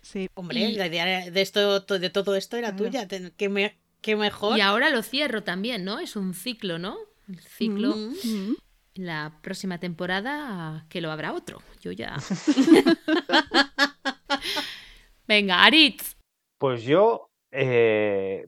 Sí. 0.03 0.29
Hombre, 0.35 0.61
Y- 0.61 0.77
la 0.77 0.87
idea 0.87 1.29
de, 1.31 1.41
esto, 1.43 1.81
de 1.81 2.11
todo 2.11 2.37
esto 2.37 2.57
era 2.57 2.69
Claro. 2.75 2.85
tuya, 2.87 3.09
qué, 3.37 3.49
me- 3.49 3.77
qué 4.01 4.15
mejor. 4.15 4.57
Y 4.57 4.61
ahora 4.61 4.89
lo 4.91 5.03
cierro 5.03 5.43
también, 5.43 5.85
¿no? 5.85 5.99
Es 5.99 6.15
un 6.15 6.33
ciclo, 6.35 6.79
¿no? 6.79 6.97
El 7.29 7.41
ciclo. 7.41 7.97
Mm. 7.97 8.15
Mm. 8.25 8.57
La 8.95 9.39
próxima 9.43 9.79
temporada 9.79 10.87
que 10.89 11.01
lo 11.01 11.11
habrá 11.13 11.33
otro. 11.33 11.61
Yo 11.81 11.93
ya. 11.93 12.17
Venga, 15.27 15.65
Aritz. 15.65 16.17
Pues 16.59 16.83
yo, 16.83 17.31
eh, 17.53 18.47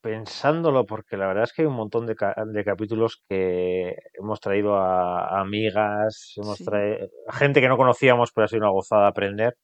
pensándolo, 0.00 0.86
porque 0.86 1.16
la 1.16 1.26
verdad 1.26 1.44
es 1.44 1.52
que 1.52 1.62
hay 1.62 1.66
un 1.68 1.74
montón 1.74 2.06
de, 2.06 2.14
ca- 2.16 2.34
de 2.46 2.64
capítulos 2.64 3.22
que 3.28 3.94
hemos 4.14 4.40
traído 4.40 4.76
a, 4.76 5.26
a 5.36 5.40
amigas, 5.40 6.34
hemos 6.36 6.58
Sí. 6.58 6.64
traído 6.64 7.08
a 7.28 7.32
gente 7.34 7.60
que 7.60 7.68
no 7.68 7.76
conocíamos, 7.76 8.32
pero 8.32 8.44
ha 8.44 8.48
sido 8.48 8.62
una 8.62 8.70
gozada 8.72 9.08
aprender. 9.08 9.54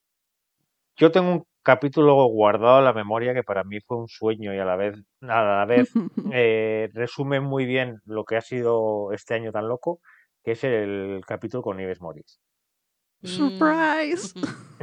Yo 0.97 1.11
tengo 1.13 1.31
un 1.33 1.45
capítulo 1.63 2.15
guardado 2.27 2.79
en 2.79 2.85
la 2.85 2.93
memoria 2.93 3.35
que 3.35 3.43
para 3.43 3.65
mí 3.65 3.81
fue 3.81 3.99
un 3.99 4.09
sueño 4.09 4.55
y 4.55 4.59
a 4.59 4.65
la 4.65 4.77
vez, 4.77 4.95
a 5.23 5.43
la 5.43 5.65
vez 5.67 5.93
eh, 6.33 6.89
resume 6.95 7.41
muy 7.41 7.67
bien 7.67 7.99
lo 8.05 8.25
que 8.25 8.37
ha 8.37 8.41
sido 8.41 9.13
este 9.13 9.35
año 9.35 9.53
tan 9.53 9.69
loco, 9.69 10.01
que 10.45 10.53
es 10.53 10.65
el 10.65 11.21
capítulo 11.27 11.63
con 11.63 11.77
Nieves 11.77 12.01
Morris. 12.01 12.41
Surprise. 13.23 14.35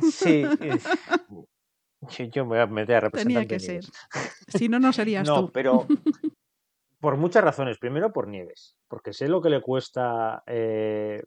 Sí, 0.01 0.45
yo- 2.10 2.26
yo 2.26 2.43
me 2.45 2.49
voy 2.49 2.60
a 2.60 2.68
meter 2.68 2.95
a 2.97 2.99
representar 3.01 3.43
Tenía 3.43 3.47
que 3.47 3.60
ser. 3.60 3.84
Si 4.64 4.70
no, 4.70 4.80
no 4.80 4.93
serías 4.93 5.28
No, 5.28 5.45
tú. 5.45 5.51
pero 5.51 5.86
por 6.99 7.18
muchas 7.18 7.43
razones. 7.43 7.78
Primero 7.80 8.12
por 8.14 8.28
Nieves, 8.28 8.76
porque 8.88 9.14
sé 9.14 9.28
lo 9.28 9.41
que 9.41 9.49
le 9.49 9.62
cuesta 9.62 10.43
eh, 10.47 11.22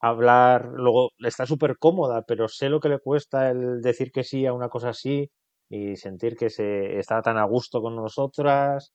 hablar, 0.00 0.66
luego 0.74 1.10
está 1.20 1.46
súper 1.46 1.78
cómoda, 1.78 2.22
pero 2.22 2.48
sé 2.48 2.68
lo 2.68 2.80
que 2.80 2.88
le 2.88 2.98
cuesta 2.98 3.50
el 3.50 3.80
decir 3.80 4.10
que 4.12 4.24
sí 4.24 4.46
a 4.46 4.52
una 4.52 4.68
cosa 4.68 4.90
así 4.90 5.30
y 5.68 5.96
sentir 5.96 6.36
que 6.36 6.50
se 6.50 6.98
está 6.98 7.22
tan 7.22 7.38
a 7.38 7.44
gusto 7.44 7.80
con 7.80 7.96
nosotras. 7.96 8.92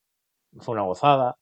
Fue 0.60 0.72
una 0.74 0.82
gozada. 0.84 1.36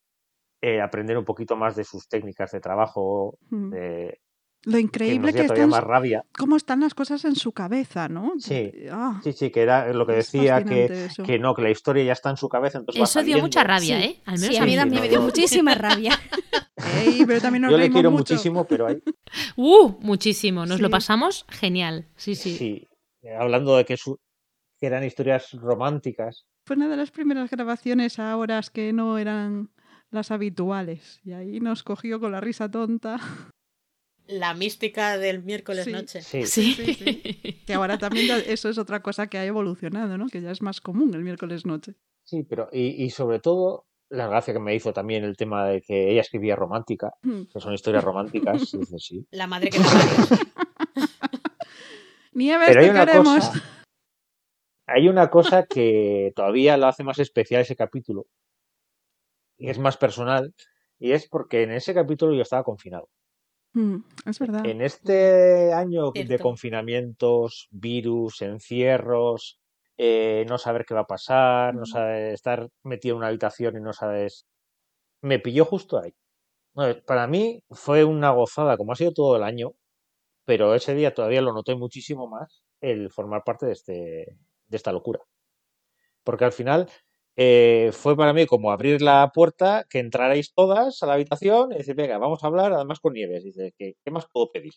Eh, 0.62 0.80
aprender 0.80 1.18
un 1.18 1.24
poquito 1.24 1.54
más 1.56 1.76
de 1.76 1.84
sus 1.84 2.08
técnicas 2.08 2.50
de 2.52 2.60
trabajo, 2.60 3.36
Mm. 3.50 3.70
de, 3.70 4.20
Lo 4.66 4.78
increíble 4.78 5.32
que 5.32 5.38
que, 5.40 5.46
están, 5.46 5.68
más 5.70 5.82
rabia. 5.84 6.24
cómo 6.36 6.56
están 6.56 6.80
las 6.80 6.92
cosas 6.92 7.24
en 7.24 7.36
su 7.36 7.52
cabeza, 7.52 8.08
¿no? 8.08 8.32
Sí. 8.38 8.72
Ah, 8.90 9.20
Sí, 9.22 9.32
sí, 9.32 9.50
que 9.50 9.62
era 9.62 9.92
lo 9.92 10.06
que 10.06 10.14
decía 10.14 10.64
que, 10.64 11.08
que 11.24 11.38
no, 11.38 11.54
que 11.54 11.62
la 11.62 11.70
historia 11.70 12.02
ya 12.04 12.12
está 12.12 12.30
en 12.30 12.36
su 12.36 12.48
cabeza, 12.48 12.78
entonces 12.78 13.00
va 13.00 13.04
Eso 13.04 13.22
dio 13.22 13.38
mucha 13.38 13.62
rabia, 13.62 13.96
Sí. 14.00 14.04
¿eh? 14.04 14.22
Al 14.26 14.38
menos 14.40 14.56
Sí, 14.56 14.60
a 14.60 14.64
mí 14.66 14.74
también 14.74 15.02
me 15.02 15.08
dio 15.08 15.18
no. 15.20 15.24
muchísima 15.26 15.74
rabia. 15.74 16.12
Ey, 16.98 17.24
pero 17.26 17.40
también 17.40 17.62
nos 17.62 17.70
Yo 17.70 17.78
le 17.78 17.90
quiero 17.90 18.10
mucho. 18.10 18.34
muchísimo, 18.34 18.64
pero 18.66 18.88
hay, 18.88 18.98
¡Uh! 19.56 19.94
Muchísimo. 20.00 20.66
Nos 20.66 20.80
lo 20.80 20.90
pasamos 20.90 21.46
genial. 21.48 22.08
Sí, 22.16 22.34
sí. 22.34 22.56
sí, 22.56 22.88
hablando 23.38 23.76
de 23.76 23.84
que, 23.84 23.96
su- 23.96 24.18
que 24.80 24.86
eran 24.86 25.04
historias 25.04 25.52
románticas, 25.52 26.44
Fue 26.66 26.74
una 26.76 26.88
de 26.88 26.96
las 26.96 27.12
primeras 27.12 27.48
grabaciones 27.50 28.18
a 28.18 28.36
horas 28.36 28.70
que 28.70 28.92
no 28.92 29.16
eran 29.18 29.70
las 30.10 30.32
habituales. 30.32 31.20
Y 31.24 31.32
ahí 31.32 31.60
nos 31.60 31.82
cogió 31.84 32.18
con 32.18 32.32
la 32.32 32.40
risa 32.40 32.68
tonta. 32.70 33.18
La 34.28 34.54
mística 34.54 35.18
del 35.18 35.42
miércoles 35.42 35.84
Sí. 35.84 35.92
noche. 35.92 36.22
sí, 36.22 36.44
Sí. 36.46 36.72
Sí, 36.74 36.94
sí. 36.94 37.62
Que 37.66 37.74
ahora 37.74 37.96
también 37.98 38.42
eso 38.46 38.68
es 38.68 38.78
otra 38.78 39.00
cosa 39.02 39.28
que 39.28 39.38
ha 39.38 39.44
evolucionado, 39.44 40.18
¿no? 40.18 40.26
Que 40.28 40.40
ya 40.42 40.50
es 40.50 40.62
más 40.62 40.80
común 40.80 41.14
el 41.14 41.22
miércoles 41.22 41.64
noche. 41.66 41.94
sí, 42.24 42.42
pero 42.42 42.68
y, 42.72 43.04
y 43.04 43.10
sobre 43.10 43.38
todo 43.38 43.86
la 44.08 44.26
gracia 44.28 44.52
que 44.54 44.60
me 44.60 44.74
hizo 44.74 44.92
también 44.92 45.24
el 45.24 45.36
tema 45.36 45.66
de 45.66 45.80
que 45.82 46.10
ella 46.10 46.20
escribía 46.20 46.54
romántica, 46.56 47.12
Mm. 47.22 47.42
que 47.52 47.60
son 47.60 47.72
historias 47.74 48.04
románticas, 48.04 48.62
y 48.74 48.78
dices, 48.78 49.04
sí. 49.04 49.26
La 49.30 49.46
madre 49.46 49.70
que 49.70 49.78
la. 49.78 49.84
Nieves, 52.32 52.68
Pero 52.68 52.80
hay 52.80 52.86
te 52.86 52.90
una 52.92 53.06
queremos. 53.06 53.48
cosa, 53.48 53.62
hay 54.86 55.08
una 55.08 55.30
cosa 55.30 55.64
que 55.66 56.32
todavía 56.36 56.76
lo 56.76 56.86
hace 56.86 57.02
más 57.02 57.18
especial 57.18 57.62
ese 57.62 57.76
capítulo, 57.76 58.26
y 59.58 59.70
es 59.70 59.78
más 59.78 59.96
personal, 59.96 60.54
y 60.98 61.12
es 61.12 61.28
porque 61.28 61.62
en 61.62 61.72
ese 61.72 61.94
capítulo 61.94 62.34
yo 62.34 62.42
estaba 62.42 62.62
confinado. 62.62 63.08
Mm, 63.76 63.96
es 64.24 64.38
verdad. 64.38 64.64
En 64.64 64.80
este 64.80 65.74
año 65.74 66.10
de 66.10 66.38
confinamientos, 66.38 67.68
virus, 67.70 68.40
encierros, 68.40 69.60
eh, 69.98 70.46
no 70.48 70.56
saber 70.56 70.86
qué 70.86 70.94
va 70.94 71.02
a 71.02 71.06
pasar, 71.06 71.74
no 71.74 71.84
saber 71.84 72.32
estar 72.32 72.70
metido 72.82 73.14
en 73.14 73.18
una 73.18 73.26
habitación 73.26 73.76
y 73.76 73.82
no 73.82 73.92
sabes. 73.92 74.46
Me 75.20 75.38
pilló 75.40 75.66
justo 75.66 76.00
ahí. 76.00 76.14
No, 76.74 76.84
para 77.06 77.26
mí 77.26 77.62
fue 77.68 78.04
una 78.04 78.30
gozada, 78.30 78.78
como 78.78 78.92
ha 78.92 78.96
sido 78.96 79.12
todo 79.12 79.36
el 79.36 79.42
año, 79.42 79.72
pero 80.46 80.74
ese 80.74 80.94
día 80.94 81.12
todavía 81.12 81.42
lo 81.42 81.52
noté 81.52 81.74
muchísimo 81.74 82.28
más 82.28 82.62
el 82.80 83.10
formar 83.10 83.42
parte 83.44 83.66
de, 83.66 83.72
este, 83.72 83.92
de 83.92 84.76
esta 84.76 84.92
locura. 84.92 85.20
Porque 86.24 86.46
al 86.46 86.52
final 86.52 86.88
eh, 87.36 87.90
fue 87.92 88.16
para 88.16 88.32
mí 88.32 88.46
como 88.46 88.70
abrir 88.70 89.02
la 89.02 89.30
puerta, 89.32 89.84
que 89.88 89.98
entrarais 89.98 90.54
todas 90.54 91.02
a 91.02 91.06
la 91.06 91.14
habitación 91.14 91.72
y 91.72 91.76
decir, 91.76 91.94
venga, 91.94 92.16
vamos 92.18 92.42
a 92.42 92.46
hablar, 92.46 92.72
además 92.72 92.98
con 93.00 93.12
Nieves. 93.12 93.44
Dice, 93.44 93.74
¿qué, 93.78 93.94
qué 94.02 94.10
más 94.10 94.26
puedo 94.32 94.50
pedir? 94.50 94.72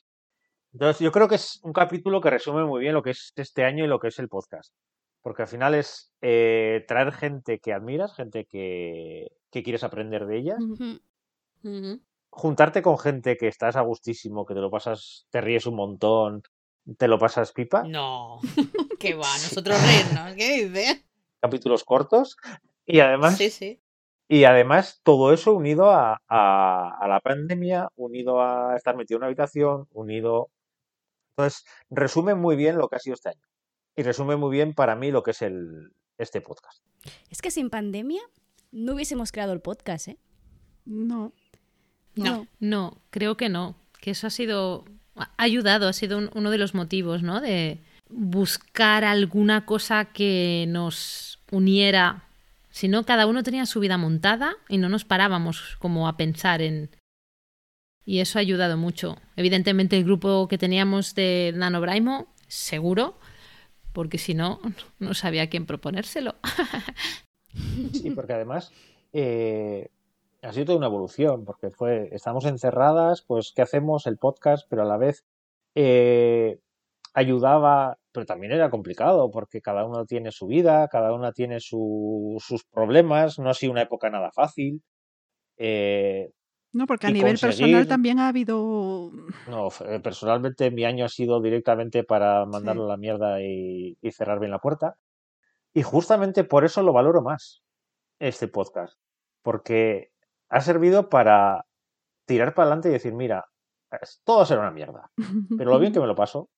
Entonces, 0.73 0.99
yo 0.99 1.11
creo 1.11 1.27
que 1.27 1.35
es 1.35 1.59
un 1.63 1.73
capítulo 1.73 2.21
que 2.21 2.29
resume 2.29 2.65
muy 2.65 2.81
bien 2.81 2.93
lo 2.93 3.01
que 3.01 3.11
es 3.11 3.33
este 3.35 3.63
año 3.63 3.85
y 3.85 3.87
lo 3.87 3.99
que 3.99 4.09
es 4.09 4.19
el 4.19 4.29
podcast. 4.29 4.73
Porque 5.21 5.43
al 5.43 5.47
final 5.47 5.73
es 5.73 6.13
eh, 6.21 6.85
traer 6.87 7.11
gente 7.11 7.59
que 7.59 7.73
admiras, 7.73 8.13
gente 8.13 8.45
que, 8.45 9.31
que 9.51 9.63
quieres 9.63 9.83
aprender 9.83 10.25
de 10.25 10.37
ellas, 10.37 10.59
juntarte 12.29 12.81
con 12.81 12.97
gente 12.97 13.35
que 13.37 13.47
estás 13.47 13.75
a 13.75 13.81
gustísimo, 13.81 14.45
que 14.45 14.53
te 14.53 14.61
lo 14.61 14.69
pasas, 14.69 15.27
te 15.29 15.41
ríes 15.41 15.65
un 15.65 15.75
montón, 15.75 16.43
te 16.97 17.07
lo 17.07 17.19
pasas 17.19 17.51
pipa, 17.51 17.83
No. 17.83 18.39
¿Qué 18.99 19.13
va? 19.15 19.27
Nosotros 19.33 19.77
reírnos. 19.81 20.35
¿Qué 20.35 20.67
dice? 20.67 21.08
Capítulos 21.41 21.83
cortos, 21.83 22.37
y 22.85 22.99
además 22.99 23.37
Sí, 23.37 23.49
sí. 23.49 23.79
Y 24.31 24.43
además, 24.43 24.99
todo 25.03 25.33
eso 25.33 25.53
unido 25.53 25.89
a, 25.89 26.21
a- 26.27 26.97
a 27.01 27.07
la 27.07 27.19
pandemia, 27.19 27.89
unido 27.95 28.41
a 28.41 28.75
estar 28.75 28.95
metido 28.95 29.15
en 29.17 29.21
una 29.21 29.25
habitación, 29.27 29.87
unido. 29.91 30.49
Entonces, 31.31 31.65
resume 31.89 32.35
muy 32.35 32.55
bien 32.55 32.77
lo 32.77 32.89
que 32.89 32.97
ha 32.97 32.99
sido 32.99 33.15
este 33.15 33.29
año. 33.29 33.41
Y 33.95 34.03
resume 34.03 34.35
muy 34.35 34.51
bien 34.51 34.73
para 34.75 34.95
mí 34.95 35.09
lo 35.09 35.23
que 35.23 35.31
es 35.31 35.41
el, 35.41 35.93
este 36.19 36.41
podcast. 36.41 36.83
Es 37.31 37.41
que 37.41 37.49
sin 37.49 37.71
pandemia 37.71 38.21
no 38.71 38.93
hubiésemos 38.93 39.31
creado 39.31 39.51
el 39.53 39.61
podcast, 39.61 40.09
¿eh? 40.09 40.17
No. 40.85 41.33
No. 42.15 42.45
No, 42.59 42.97
creo 43.09 43.35
que 43.35 43.49
no. 43.49 43.75
Que 43.99 44.11
eso 44.11 44.27
ha 44.27 44.29
sido. 44.29 44.85
Ha 45.15 45.31
ayudado, 45.37 45.87
ha 45.87 45.93
sido 45.93 46.17
un- 46.19 46.29
uno 46.35 46.51
de 46.51 46.57
los 46.59 46.75
motivos, 46.75 47.23
¿no? 47.23 47.41
De 47.41 47.79
buscar 48.09 49.03
alguna 49.03 49.65
cosa 49.65 50.05
que 50.05 50.65
nos 50.67 51.28
uniera. 51.51 52.23
Si 52.69 52.87
no, 52.87 53.03
cada 53.03 53.27
uno 53.27 53.43
tenía 53.43 53.65
su 53.65 53.79
vida 53.79 53.97
montada 53.97 54.55
y 54.67 54.77
no 54.77 54.89
nos 54.89 55.05
parábamos 55.05 55.77
como 55.79 56.07
a 56.07 56.17
pensar 56.17 56.61
en. 56.61 56.89
Y 58.05 58.19
eso 58.19 58.39
ha 58.39 58.41
ayudado 58.41 58.77
mucho. 58.77 59.17
Evidentemente, 59.35 59.97
el 59.97 60.03
grupo 60.03 60.47
que 60.47 60.57
teníamos 60.57 61.13
de 61.15 61.53
Nanobraimo, 61.55 62.27
seguro, 62.47 63.15
porque 63.93 64.17
si 64.17 64.33
no, 64.33 64.59
no 64.99 65.13
sabía 65.13 65.49
quién 65.49 65.65
proponérselo. 65.65 66.35
Sí, 67.93 68.11
porque 68.11 68.33
además 68.33 68.71
eh, 69.13 69.89
ha 70.41 70.53
sido 70.53 70.67
toda 70.67 70.77
una 70.77 70.87
evolución, 70.87 71.45
porque 71.45 71.69
fue, 71.69 72.09
estamos 72.11 72.45
encerradas, 72.45 73.21
pues, 73.21 73.51
¿qué 73.55 73.61
hacemos? 73.61 74.07
El 74.07 74.17
podcast, 74.17 74.67
pero 74.69 74.83
a 74.83 74.85
la 74.85 74.97
vez 74.97 75.25
eh, 75.75 76.59
ayudaba, 77.13 77.97
pero 78.11 78.25
también 78.25 78.51
era 78.53 78.69
complicado, 78.69 79.29
porque 79.31 79.61
cada 79.61 79.85
uno 79.85 80.05
tiene 80.05 80.31
su 80.31 80.47
vida, 80.47 80.87
cada 80.87 81.13
una 81.13 81.31
tiene 81.31 81.59
su- 81.59 82.37
sus 82.39 82.63
problemas, 82.65 83.39
no 83.39 83.49
ha 83.49 83.53
sido 83.53 83.71
una 83.71 83.81
época 83.83 84.09
nada 84.09 84.31
fácil. 84.31 84.81
Eh, 85.57 86.29
No, 86.71 86.85
porque 86.85 87.07
a 87.07 87.11
nivel 87.11 87.37
personal 87.39 87.71
conseguir- 87.71 87.87
también 87.87 88.19
ha 88.19 88.27
habido. 88.29 89.11
no, 89.47 89.69
eh, 89.87 89.99
personalmente 90.01 90.69
mi 90.71 90.85
año 90.85 91.05
ha 91.05 91.09
sido 91.09 91.41
directamente 91.41 92.03
para 92.03 92.45
mandarlo 92.45 92.85
a 92.85 92.89
la 92.89 92.97
mierda 92.97 93.41
y, 93.41 93.97
y 94.01 94.11
cerrar 94.11 94.39
bien 94.39 94.51
la 94.51 94.59
puerta. 94.59 94.95
Y 95.73 95.81
justamente 95.83 96.43
por 96.43 96.63
eso 96.65 96.81
lo 96.83 96.93
valoro 96.93 97.21
más, 97.21 97.61
este 98.19 98.47
podcast, 98.47 98.99
porque 99.43 100.09
ha 100.49 100.61
servido 100.61 101.09
para 101.09 101.65
tirar 102.25 102.53
para 102.53 102.67
adelante 102.67 102.89
y 102.89 102.93
decir, 102.93 103.13
mira, 103.13 103.45
todo 104.23 104.45
será 104.45 104.61
una 104.61 104.71
mierda, 104.71 105.09
pero 105.57 105.71
lo 105.71 105.79
bien 105.79 105.93
que 105.93 105.99
me 105.99 106.07
lo 106.07 106.15
paso, 106.15 106.49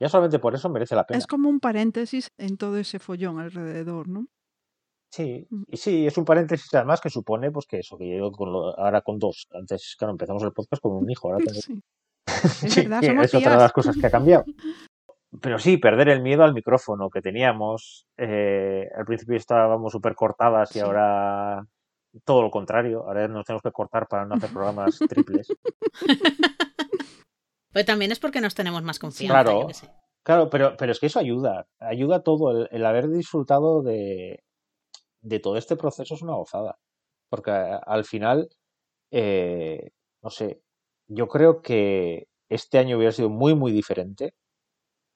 ya 0.00 0.08
solamente 0.08 0.38
por 0.38 0.54
eso 0.54 0.68
merece 0.68 0.94
la 0.96 1.06
pena. 1.06 1.18
Es 1.18 1.26
como 1.26 1.48
un 1.48 1.60
paréntesis 1.60 2.30
en 2.38 2.56
todo 2.56 2.78
ese 2.78 2.98
follón 2.98 3.38
alrededor, 3.38 4.08
¿no? 4.08 4.26
Sí, 5.12 5.46
Mm. 5.50 5.62
y 5.68 5.76
sí, 5.76 6.06
es 6.06 6.16
un 6.18 6.24
paréntesis 6.24 6.72
además 6.74 7.00
que 7.00 7.10
supone 7.10 7.50
pues 7.50 7.66
que 7.66 7.78
eso, 7.80 7.98
que 7.98 8.16
yo 8.16 8.30
con 8.32 8.52
lo- 8.52 8.78
ahora 8.78 9.00
con 9.02 9.18
dos, 9.18 9.46
antes, 9.52 9.96
claro, 9.98 10.12
empezamos 10.12 10.42
el 10.44 10.52
podcast 10.52 10.80
con 10.82 10.92
un 10.92 11.10
hijo, 11.10 11.28
ahora 11.32 11.44
tengo 11.44 11.60
Sí. 11.60 11.82
Sí, 12.70 12.80
verdad, 12.82 13.00
que 13.00 13.06
somos 13.08 13.24
es 13.26 13.34
otra 13.34 13.50
de 13.52 13.56
las 13.58 13.72
cosas 13.72 13.96
que 13.96 14.06
ha 14.06 14.10
cambiado. 14.10 14.44
Pero 15.42 15.58
sí, 15.60 15.76
perder 15.76 16.08
el 16.08 16.22
miedo 16.22 16.42
al 16.42 16.54
micrófono 16.54 17.08
que 17.10 17.20
teníamos. 17.22 18.06
eh, 18.18 18.88
al 18.96 19.04
principio 19.04 19.36
estábamos 19.36 19.92
súper 19.92 20.14
cortadas 20.16 20.70
y 20.72 20.74
Sí. 20.74 20.80
ahora 20.80 21.64
todo 22.24 22.42
lo 22.42 22.50
contrario. 22.50 23.04
Ahora 23.06 23.28
nos 23.28 23.46
tenemos 23.46 23.62
que 23.62 23.70
cortar 23.70 24.08
para 24.08 24.26
no 24.26 24.34
hacer 24.34 24.50
programas 24.52 24.98
triples. 25.08 25.46
Pues 27.72 27.86
también 27.86 28.12
es 28.12 28.18
porque 28.18 28.40
nos 28.40 28.54
tenemos 28.54 28.82
más 28.82 28.98
confianza. 28.98 29.42
Claro. 29.42 29.66
qué 29.68 29.74
sé. 29.74 29.90
Claro, 30.22 30.50
pero, 30.50 30.76
pero 30.76 30.92
es 30.92 31.00
que 31.00 31.06
eso 31.06 31.18
ayuda. 31.18 31.66
Ayuda 31.78 32.22
todo. 32.22 32.50
El, 32.50 32.68
el 32.70 32.84
haber 32.84 33.08
disfrutado 33.08 33.82
de, 33.82 34.42
de 35.22 35.40
todo 35.40 35.56
este 35.56 35.76
proceso 35.76 36.14
es 36.14 36.22
una 36.22 36.34
gozada. 36.34 36.78
Porque 37.28 37.50
al 37.50 38.04
final, 38.04 38.48
eh, 39.10 39.90
no 40.22 40.30
sé, 40.30 40.62
yo 41.06 41.28
creo 41.28 41.62
que 41.62 42.28
este 42.48 42.78
año 42.78 42.96
hubiera 42.96 43.12
sido 43.12 43.30
muy, 43.30 43.54
muy 43.54 43.72
diferente 43.72 44.34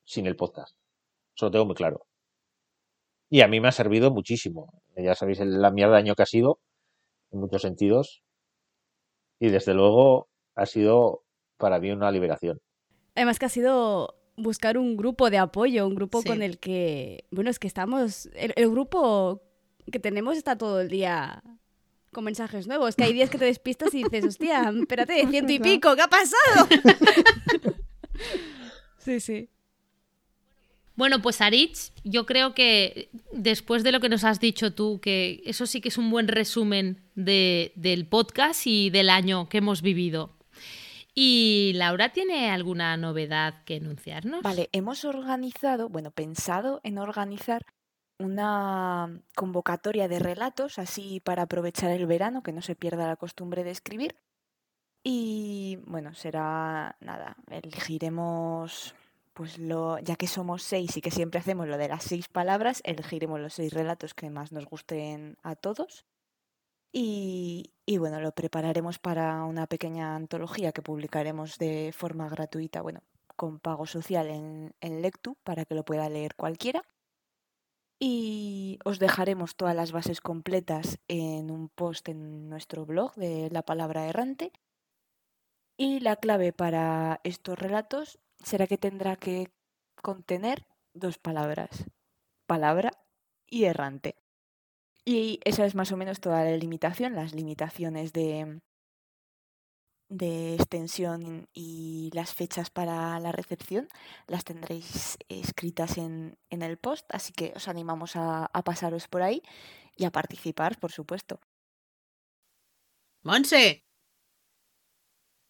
sin 0.05 0.27
el 0.27 0.37
podcast. 0.37 0.77
Eso 1.37 1.47
lo 1.47 1.51
tengo 1.53 1.66
muy 1.66 1.74
claro. 1.74 2.07
Y 3.31 3.41
a 3.41 3.49
mí 3.49 3.61
me 3.61 3.69
ha 3.69 3.73
servido 3.73 4.11
muchísimo. 4.11 4.73
Ya 4.97 5.15
sabéis 5.15 5.41
la 5.41 5.73
mierda 5.73 5.95
de 5.95 5.99
año 5.99 6.15
que 6.15 6.23
ha 6.23 6.27
sido, 6.27 6.61
en 7.33 7.41
muchos 7.41 7.62
sentidos. 7.62 8.23
Y 9.41 9.49
desde 9.49 9.74
luego 9.74 10.28
ha 10.55 10.66
sido 10.66 11.24
para 11.59 11.78
mí 11.81 11.90
una 11.90 12.10
liberación. 12.10 12.60
Además 13.14 13.39
que 13.39 13.47
ha 13.47 13.48
sido 13.48 14.14
buscar 14.36 14.76
un 14.78 14.97
grupo 14.97 15.31
de 15.31 15.39
apoyo, 15.39 15.86
un 15.86 15.94
grupo 15.94 16.20
Sí. 16.22 16.28
con 16.28 16.43
el 16.43 16.59
que, 16.59 17.24
bueno, 17.31 17.51
es 17.51 17.59
que 17.59 17.68
estamos, 17.68 18.26
el, 18.35 18.52
el 18.56 18.68
grupo 18.70 19.43
que 19.90 20.01
tenemos 20.01 20.36
está 20.36 20.56
todo 20.59 20.81
el 20.81 20.89
día 20.89 21.43
con 22.12 22.24
mensajes 22.24 22.66
nuevos, 22.66 22.94
que 22.97 23.05
hay 23.05 23.12
días 23.12 23.28
que 23.31 23.39
te 23.39 23.44
despistas 23.44 23.93
y 23.94 24.02
dices, 24.05 24.24
hostia, 24.24 24.72
espérate, 24.81 25.26
ciento 25.28 25.52
y 25.52 25.59
pico, 25.60 25.94
¿qué 25.94 26.02
ha 26.02 26.09
pasado? 26.09 26.68
sí, 28.98 29.20
sí. 29.20 29.48
Bueno, 30.97 31.20
pues 31.20 31.40
Aritz, 31.40 31.90
yo 32.05 32.24
creo 32.24 32.55
que 32.55 33.10
después 33.32 33.82
de 33.82 33.90
lo 33.90 33.98
que 33.98 34.09
nos 34.09 34.22
has 34.22 34.39
dicho 34.39 34.72
tú, 34.74 35.01
que 35.01 35.43
eso 35.44 35.66
sí 35.66 35.81
que 35.81 35.89
es 35.89 35.98
un 35.98 36.09
buen 36.10 36.28
resumen 36.28 37.02
de- 37.16 37.72
del 37.74 38.06
podcast 38.06 38.64
y 38.66 38.90
del 38.90 39.10
año 39.10 39.48
que 39.48 39.59
hemos 39.59 39.82
vivido. 39.82 40.34
¿Y 41.15 41.73
Laura 41.77 42.12
tiene 42.12 42.51
alguna 42.51 42.97
novedad 42.97 43.62
que 43.65 43.77
anunciarnos? 43.77 44.43
Vale, 44.43 44.69
hemos 44.73 45.05
organizado, 45.05 45.89
bueno, 45.89 46.11
pensado 46.11 46.81
en 46.82 46.99
organizar 46.99 47.65
una 48.19 49.20
convocatoria 49.36 50.09
de 50.09 50.19
relatos, 50.19 50.78
así 50.78 51.20
para 51.20 51.43
aprovechar 51.43 51.91
el 51.91 52.07
verano, 52.07 52.43
que 52.43 52.53
no 52.53 52.62
se 52.62 52.74
pierda 52.74 53.07
la 53.07 53.16
costumbre 53.16 53.62
de 53.62 53.70
escribir. 53.70 54.16
Y 55.05 55.78
bueno, 55.86 56.15
será 56.15 56.97
nada, 57.01 57.36
elegiremos, 57.49 58.95
pues 59.35 59.59
lo, 59.59 59.99
ya 59.99 60.16
que 60.16 60.27
somos 60.27 60.62
seis 60.62 60.97
y 60.97 61.01
que 61.01 61.11
siempre 61.11 61.39
hacemos 61.39 61.69
lo 61.69 61.77
de 61.77 61.89
las 61.89 62.05
seis 62.05 62.28
palabras, 62.28 62.81
elegiremos 62.85 63.39
los 63.39 63.55
seis 63.55 63.73
relatos 63.73 64.15
que 64.15 64.31
más 64.31 64.51
nos 64.51 64.65
gusten 64.65 65.36
a 65.43 65.55
todos. 65.55 66.05
Y, 66.97 67.73
bueno, 67.99 68.21
lo 68.21 68.31
prepararemos 68.31 69.01
para 69.01 69.43
una 69.45 69.66
pequeña 69.66 70.15
antología 70.15 70.71
que 70.71 70.81
publicaremos 70.81 71.59
de 71.59 71.93
forma 71.93 72.29
gratuita, 72.29 72.83
bueno, 72.83 73.03
con 73.35 73.59
pago 73.59 73.85
social 73.87 74.29
en, 74.29 74.77
en 74.81 75.03
Lectu 75.03 75.37
para 75.43 75.65
que 75.65 75.75
lo 75.75 75.85
pueda 75.85 76.09
leer 76.09 76.37
cualquiera. 76.37 76.85
Y 77.99 78.79
os 78.85 79.01
dejaremos 79.01 79.57
todas 79.57 79.75
las 79.75 79.91
bases 79.91 80.21
completas 80.21 81.01
en 81.09 81.51
un 81.51 81.69
post 81.69 82.09
en 82.09 82.49
nuestro 82.49 82.87
blog 82.87 83.12
de 83.16 83.51
la 83.51 83.62
palabra 83.62 84.07
errante. 84.07 84.53
Y 85.77 85.99
la 85.99 86.15
clave 86.15 86.53
para 86.53 87.21
estos 87.25 87.59
relatos 87.59 88.21
será 88.39 88.69
que 88.69 88.79
tendrá 88.79 89.16
que 89.16 89.51
contener 90.01 90.65
dos 90.93 91.19
palabras, 91.19 91.87
palabra 92.47 92.93
y 93.49 93.65
errante. 93.65 94.15
Y 95.05 95.40
esa 95.44 95.66
es 95.66 95.74
más 95.74 95.93
o 95.93 95.97
menos 95.97 96.20
toda 96.20 96.44
la 96.44 96.56
limitación, 96.56 97.14
las 97.14 97.35
limitaciones 97.35 98.12
de, 98.12 98.60
de 100.09 100.55
extensión 100.55 101.48
y 101.52 102.10
las 102.14 102.32
fechas 102.35 102.70
para 102.70 103.18
la 103.20 103.32
recepción 103.32 103.89
las 104.26 104.44
tendréis 104.44 105.18
escritas 105.28 105.98
en, 105.98 106.39
en 106.51 106.62
el 106.62 106.78
post, 106.78 107.06
así 107.10 107.32
que 107.32 107.52
os 107.55 107.68
animamos 107.68 108.16
a, 108.16 108.47
a 108.47 108.62
pasaros 108.62 109.09
por 109.09 109.22
ahí 109.22 109.43
y 109.97 110.05
a 110.05 110.10
participar, 110.10 110.78
por 110.78 110.93
supuesto. 110.93 111.40
Monse, 113.22 113.85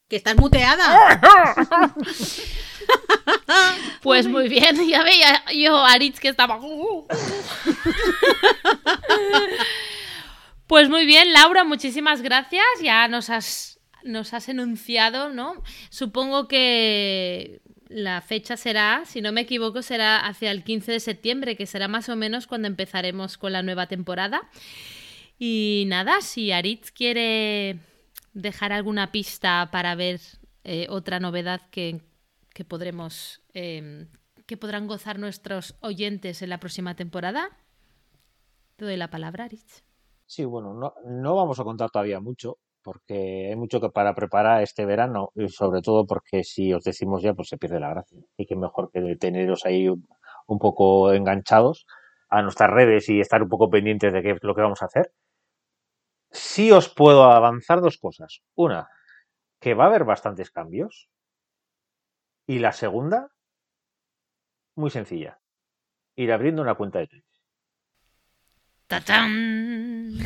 que 0.09 0.17
estás 0.17 0.37
muteada. 0.37 1.21
Pues 4.03 4.27
muy 4.27 4.49
bien, 4.49 4.77
ya 4.89 5.03
veía 5.03 5.43
yo 5.55 5.77
Aritz 5.79 6.21
que 6.21 6.29
estaba. 6.29 6.61
Pues 10.67 10.89
muy 10.89 11.05
bien, 11.05 11.33
Laura, 11.35 11.63
muchísimas 11.63 12.23
gracias. 12.23 12.65
Ya 12.83 13.07
nos 13.07 13.29
has, 13.29 13.79
nos 14.03 14.33
has 14.33 14.49
enunciado, 14.49 15.29
¿no? 15.29 15.63
Supongo 15.91 16.49
que 16.49 17.61
la 17.89 18.23
fecha 18.23 18.57
será, 18.57 19.03
si 19.05 19.21
no 19.21 19.31
me 19.31 19.43
equivoco, 19.43 19.83
será 19.83 20.19
hacia 20.21 20.51
el 20.51 20.65
15 20.65 20.93
de 20.93 21.01
septiembre, 21.01 21.57
que 21.57 21.67
será 21.67 21.87
más 21.87 22.09
o 22.09 22.17
menos 22.17 22.47
cuando 22.47 22.67
empezaremos 22.67 23.37
con 23.37 23.53
la 23.53 23.63
nueva 23.63 23.87
temporada. 23.87 24.49
Y 25.39 25.85
nada, 25.87 26.23
si 26.23 26.51
Aritz 26.51 26.91
quiere 26.91 27.79
dejar 28.33 28.73
alguna 28.73 29.13
pista 29.13 29.69
para 29.71 29.95
ver 29.95 30.21
eh, 30.65 30.87
otra 30.89 31.21
novedad 31.21 31.61
que, 31.71 32.01
que 32.55 32.65
podremos 32.65 33.43
eh, 33.53 34.07
que 34.47 34.57
podrán 34.57 34.87
gozar 34.87 35.19
nuestros 35.19 35.77
oyentes 35.81 36.43
en 36.43 36.51
la 36.51 36.59
próxima 36.59 36.95
temporada. 36.95 37.49
Te 38.77 38.85
doy 38.85 38.97
la 38.97 39.11
palabra, 39.11 39.45
Aritz. 39.45 39.85
Sí, 40.27 40.45
bueno, 40.45 40.75
no, 40.75 40.95
no 41.05 41.37
vamos 41.37 41.61
a 41.61 41.65
contar 41.65 41.91
todavía 41.91 42.21
mucho, 42.21 42.59
porque 42.83 43.49
hay 43.51 43.57
mucho 43.57 43.81
que 43.81 43.91
para 43.91 44.15
preparar 44.15 44.63
este 44.63 44.85
verano, 44.85 45.31
y 45.35 45.49
sobre 45.49 45.81
todo 45.83 46.07
porque 46.07 46.45
si 46.45 46.73
os 46.73 46.83
decimos 46.83 47.23
ya, 47.23 47.35
pues 47.35 47.49
se 47.49 47.59
pierde 47.59 47.81
la 47.81 47.91
gracia. 47.91 48.19
Y 48.37 48.47
que 48.47 48.57
mejor 48.57 48.91
que 48.91 49.17
teneros 49.17 49.65
ahí 49.65 49.89
un, 49.89 50.07
un 50.47 50.59
poco 50.59 51.13
enganchados 51.13 51.87
a 52.29 52.43
nuestras 52.43 52.71
redes 52.71 53.09
y 53.09 53.21
estar 53.21 53.43
un 53.43 53.49
poco 53.49 53.71
pendientes 53.71 54.13
de 54.13 54.23
qué 54.23 54.31
es 54.33 54.39
lo 54.43 54.55
que 54.55 54.63
vamos 54.63 54.83
a 54.83 54.87
hacer. 54.87 55.13
Sí 56.31 56.73
os 56.73 56.89
puedo 56.89 57.25
avanzar 57.25 57.81
dos 57.81 57.99
cosas. 57.99 58.41
Una, 58.55 58.89
que 59.61 59.75
va 59.75 59.85
a 59.85 59.87
haber 59.87 60.05
bastantes 60.05 60.51
cambios. 60.51 61.09
Y 62.47 62.59
la 62.59 62.73
segunda, 62.73 63.31
muy 64.77 64.91
sencilla. 64.91 65.41
Ir 66.17 66.33
abriendo 66.33 66.63
una 66.63 66.75
cuenta 66.75 66.99
de 66.99 67.07
Twitch. 67.09 67.25
¡Tachán! 68.87 70.19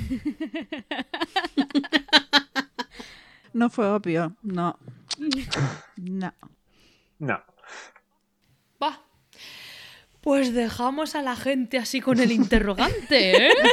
No 3.52 3.70
fue 3.70 3.88
obvio, 3.88 4.36
no. 4.42 4.78
No. 5.96 6.32
No. 7.18 7.42
Va. 8.80 9.02
Pues 10.20 10.54
dejamos 10.54 11.14
a 11.16 11.22
la 11.22 11.34
gente 11.34 11.78
así 11.78 12.00
con 12.00 12.20
el 12.20 12.30
interrogante, 12.30 13.48
¿eh? 13.48 13.54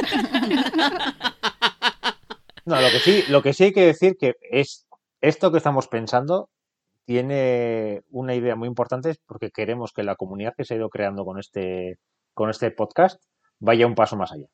No, 2.64 2.80
lo 2.80 2.90
que 2.90 2.98
sí, 2.98 3.22
lo 3.28 3.42
que 3.44 3.52
sí 3.52 3.64
hay 3.64 3.72
que 3.72 3.86
decir 3.86 4.16
que 4.18 4.34
es 4.50 4.88
esto 5.20 5.52
que 5.52 5.58
estamos 5.58 5.86
pensando 5.86 6.50
tiene 7.06 8.02
una 8.10 8.34
idea 8.34 8.56
muy 8.56 8.68
importante 8.68 9.10
es 9.10 9.18
porque 9.26 9.50
queremos 9.50 9.92
que 9.92 10.02
la 10.02 10.16
comunidad 10.16 10.54
que 10.56 10.64
se 10.64 10.74
ha 10.74 10.76
ido 10.76 10.90
creando 10.90 11.24
con 11.24 11.38
este, 11.38 11.98
con 12.34 12.50
este 12.50 12.70
podcast 12.72 13.22
vaya 13.58 13.86
un 13.86 13.94
paso 13.94 14.16
más 14.16 14.32
allá. 14.32 14.46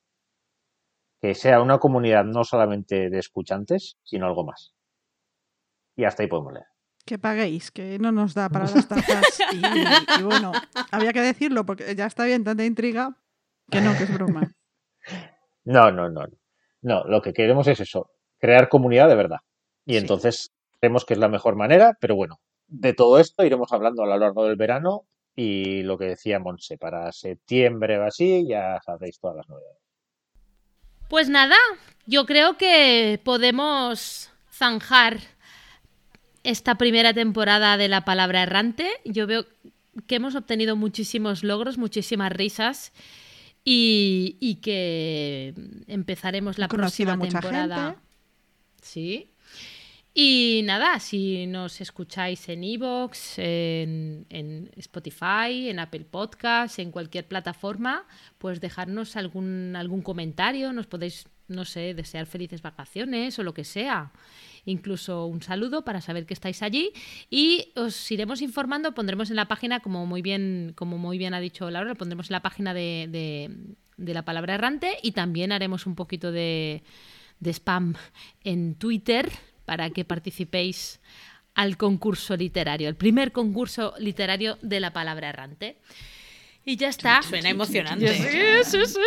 Que 1.20 1.34
sea 1.34 1.60
una 1.62 1.78
comunidad 1.78 2.24
no 2.24 2.44
solamente 2.44 3.08
de 3.10 3.18
escuchantes, 3.18 3.96
sino 4.02 4.26
algo 4.26 4.44
más. 4.44 4.74
Y 5.96 6.04
hasta 6.04 6.22
ahí 6.22 6.28
podemos 6.28 6.52
leer. 6.52 6.66
Que 7.04 7.18
paguéis, 7.18 7.70
que 7.70 7.98
no 7.98 8.12
nos 8.12 8.34
da 8.34 8.48
para 8.48 8.64
las 8.70 8.86
tazas. 8.88 9.40
Y, 9.52 10.20
y 10.20 10.22
bueno, 10.22 10.52
había 10.90 11.12
que 11.12 11.20
decirlo 11.20 11.64
porque 11.66 11.94
ya 11.96 12.06
está 12.06 12.24
bien 12.24 12.44
tanta 12.44 12.64
intriga 12.64 13.16
que 13.70 13.80
no, 13.80 13.96
que 13.96 14.04
es 14.04 14.14
broma. 14.14 14.52
No, 15.64 15.92
no, 15.92 16.08
no. 16.10 16.26
No, 16.80 17.04
lo 17.04 17.22
que 17.22 17.32
queremos 17.32 17.68
es 17.68 17.78
eso, 17.78 18.10
crear 18.38 18.68
comunidad 18.68 19.08
de 19.08 19.14
verdad. 19.14 19.38
Y 19.84 19.92
Sí. 19.92 19.98
entonces 19.98 20.51
creemos 20.82 21.04
que 21.04 21.14
es 21.14 21.20
la 21.20 21.28
mejor 21.28 21.54
manera, 21.54 21.96
pero 22.00 22.16
bueno, 22.16 22.40
de 22.66 22.92
todo 22.92 23.20
esto 23.20 23.44
iremos 23.44 23.72
hablando 23.72 24.02
a 24.02 24.06
lo 24.06 24.18
largo 24.18 24.44
del 24.44 24.56
verano 24.56 25.04
y 25.36 25.84
lo 25.84 25.96
que 25.96 26.06
decía 26.06 26.40
Monse, 26.40 26.76
para 26.76 27.12
septiembre 27.12 28.00
o 28.00 28.02
así 28.02 28.44
ya 28.48 28.80
sabréis 28.84 29.20
todas 29.20 29.36
las 29.36 29.48
novedades. 29.48 29.78
Pues 31.08 31.28
nada, 31.28 31.54
yo 32.06 32.26
creo 32.26 32.56
que 32.56 33.20
podemos 33.22 34.32
zanjar 34.50 35.18
esta 36.42 36.74
primera 36.74 37.14
temporada 37.14 37.76
de 37.76 37.86
la 37.86 38.04
palabra 38.04 38.42
errante. 38.42 38.90
Yo 39.04 39.28
veo 39.28 39.46
que 40.08 40.16
hemos 40.16 40.34
obtenido 40.34 40.74
muchísimos 40.74 41.44
logros, 41.44 41.78
muchísimas 41.78 42.32
risas 42.32 42.92
y, 43.64 44.36
y 44.40 44.56
que 44.56 45.54
empezaremos 45.86 46.58
la 46.58 46.66
He 46.66 46.68
conocido 46.68 47.12
a 47.12 47.14
próxima 47.14 47.38
mucha 47.38 47.40
temporada. 47.40 47.84
gente. 47.90 48.00
Sí. 48.82 49.31
Y 50.14 50.60
nada, 50.64 51.00
si 51.00 51.46
nos 51.46 51.80
escucháis 51.80 52.46
en 52.50 52.64
Evox, 52.64 53.38
en, 53.38 54.26
en 54.28 54.70
Spotify, 54.76 55.70
en 55.70 55.78
Apple 55.78 56.04
Podcasts, 56.04 56.78
en 56.80 56.90
cualquier 56.90 57.26
plataforma, 57.26 58.06
pues 58.36 58.60
dejarnos 58.60 59.16
algún, 59.16 59.74
algún 59.74 60.02
comentario, 60.02 60.74
nos 60.74 60.86
podéis, 60.86 61.24
no 61.48 61.64
sé, 61.64 61.94
desear 61.94 62.26
felices 62.26 62.60
vacaciones 62.60 63.38
o 63.38 63.42
lo 63.42 63.54
que 63.54 63.64
sea. 63.64 64.12
Incluso 64.66 65.24
un 65.24 65.40
saludo 65.40 65.82
para 65.82 66.02
saber 66.02 66.26
que 66.26 66.34
estáis 66.34 66.62
allí 66.62 66.92
y 67.30 67.72
os 67.74 68.10
iremos 68.12 68.42
informando, 68.42 68.92
pondremos 68.94 69.30
en 69.30 69.36
la 69.36 69.48
página, 69.48 69.80
como 69.80 70.04
muy 70.04 70.20
bien, 70.20 70.72
como 70.76 70.98
muy 70.98 71.16
bien 71.16 71.32
ha 71.32 71.40
dicho 71.40 71.70
Laura, 71.70 71.88
lo 71.88 71.96
pondremos 71.96 72.28
en 72.28 72.34
la 72.34 72.42
página 72.42 72.74
de, 72.74 73.06
de- 73.10 73.50
de 73.96 74.14
la 74.14 74.24
palabra 74.24 74.54
errante 74.54 74.98
y 75.02 75.12
también 75.12 75.52
haremos 75.52 75.86
un 75.86 75.94
poquito 75.94 76.32
de, 76.32 76.82
de 77.40 77.50
spam 77.50 77.94
en 78.44 78.74
Twitter 78.74 79.30
para 79.72 79.88
que 79.88 80.04
participéis 80.04 81.00
al 81.54 81.78
concurso 81.78 82.36
literario, 82.36 82.90
el 82.90 82.94
primer 82.94 83.32
concurso 83.32 83.94
literario 83.98 84.58
de 84.60 84.80
la 84.80 84.92
palabra 84.92 85.30
errante. 85.30 85.78
Y 86.62 86.76
ya 86.76 86.88
está. 86.88 87.22
Suena 87.22 87.48
emocionante. 87.48 88.62
Sí, 88.62 88.70
sí, 88.70 88.86
sí, 88.86 89.00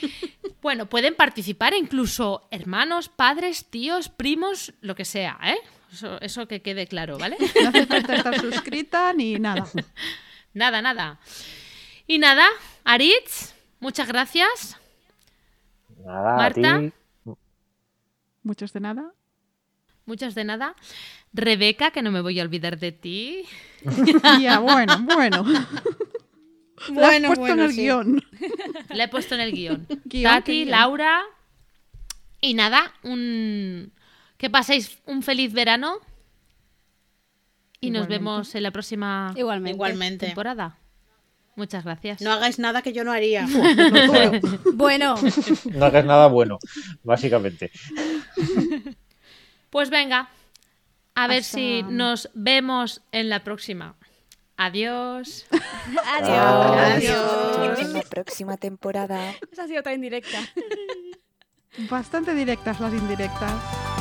sí. 0.00 0.20
Bueno, 0.60 0.86
pueden 0.86 1.14
participar 1.14 1.72
incluso 1.74 2.48
hermanos, 2.50 3.08
padres, 3.08 3.66
tíos, 3.66 4.08
primos, 4.08 4.74
lo 4.80 4.96
que 4.96 5.04
sea, 5.04 5.38
¿eh? 5.44 5.58
Eso, 5.92 6.20
eso 6.20 6.48
que 6.48 6.60
quede 6.60 6.88
claro, 6.88 7.16
¿vale? 7.16 7.36
No 7.62 7.68
hace 7.68 7.86
falta 7.86 8.16
estar 8.16 8.40
suscrita 8.40 9.12
ni 9.12 9.38
nada. 9.38 9.68
Nada, 10.52 10.82
nada. 10.82 11.20
Y 12.08 12.18
nada, 12.18 12.46
Aritz, 12.82 13.54
muchas 13.78 14.08
gracias. 14.08 14.78
Nada, 16.04 16.36
Marta. 16.36 16.74
a 16.74 16.80
ti. 16.80 16.92
Muchos 18.42 18.72
de 18.72 18.80
nada. 18.80 19.12
Muchas 20.06 20.34
de 20.34 20.44
nada. 20.44 20.74
Rebeca, 21.32 21.90
que 21.90 22.02
no 22.02 22.10
me 22.12 22.20
voy 22.20 22.38
a 22.38 22.42
olvidar 22.42 22.78
de 22.78 22.92
ti. 22.92 23.44
Ya, 24.40 24.58
bueno, 24.60 24.98
bueno. 25.02 25.44
Lo 26.88 27.06
has 27.06 27.22
Bueno, 27.22 27.28
puesto 27.28 27.46
en 27.46 27.56
bueno, 27.56 27.64
el 27.64 27.72
sí. 27.72 27.82
guion. 27.82 28.22
La 28.90 29.04
he 29.04 29.08
puesto 29.08 29.34
en 29.34 29.40
el 29.42 29.52
guion. 29.52 29.86
Guión, 30.04 30.04
qué 30.08 30.22
Tati, 30.22 30.52
guion. 30.64 30.70
Laura. 30.70 31.22
Y 32.40 32.54
nada, 32.54 32.92
un... 33.02 33.92
que 34.36 34.50
paséis 34.50 34.98
un 35.06 35.22
feliz 35.22 35.52
verano. 35.52 35.98
Y 37.80 37.90
nos 37.90 38.08
vemos 38.08 38.54
en 38.54 38.62
la 38.62 38.70
próxima 38.70 39.32
Igualmente. 39.36 39.74
Igualmente. 39.76 40.26
temporada. 40.26 40.78
Muchas 41.56 41.84
gracias. 41.84 42.20
No 42.20 42.32
hagáis 42.32 42.58
nada 42.58 42.82
que 42.82 42.92
yo 42.92 43.04
no 43.04 43.12
haría. 43.12 43.46
Bueno, 44.74 45.14
No 45.72 45.84
hagas 45.84 46.04
nada 46.04 46.26
bueno, 46.26 46.58
básicamente. 47.04 47.70
Pues 49.74 49.90
venga, 49.90 50.28
A 51.16 51.26
ver 51.26 51.42
si 51.42 51.82
nos 51.82 52.30
vemos 52.32 53.02
en 53.10 53.28
la 53.28 53.42
próxima. 53.42 53.96
Adiós. 54.56 55.46
Chao. 56.20 56.74
Adiós. 56.78 57.80
En 57.80 57.92
la 57.92 58.02
próxima 58.02 58.56
temporada. 58.56 59.34
Esa 59.50 59.64
ha 59.64 59.66
sido 59.66 59.80
otra 59.80 59.92
indirecta. 59.92 60.38
Bastante 61.90 62.34
directas 62.34 62.78
las 62.78 62.92
indirectas. 62.92 63.93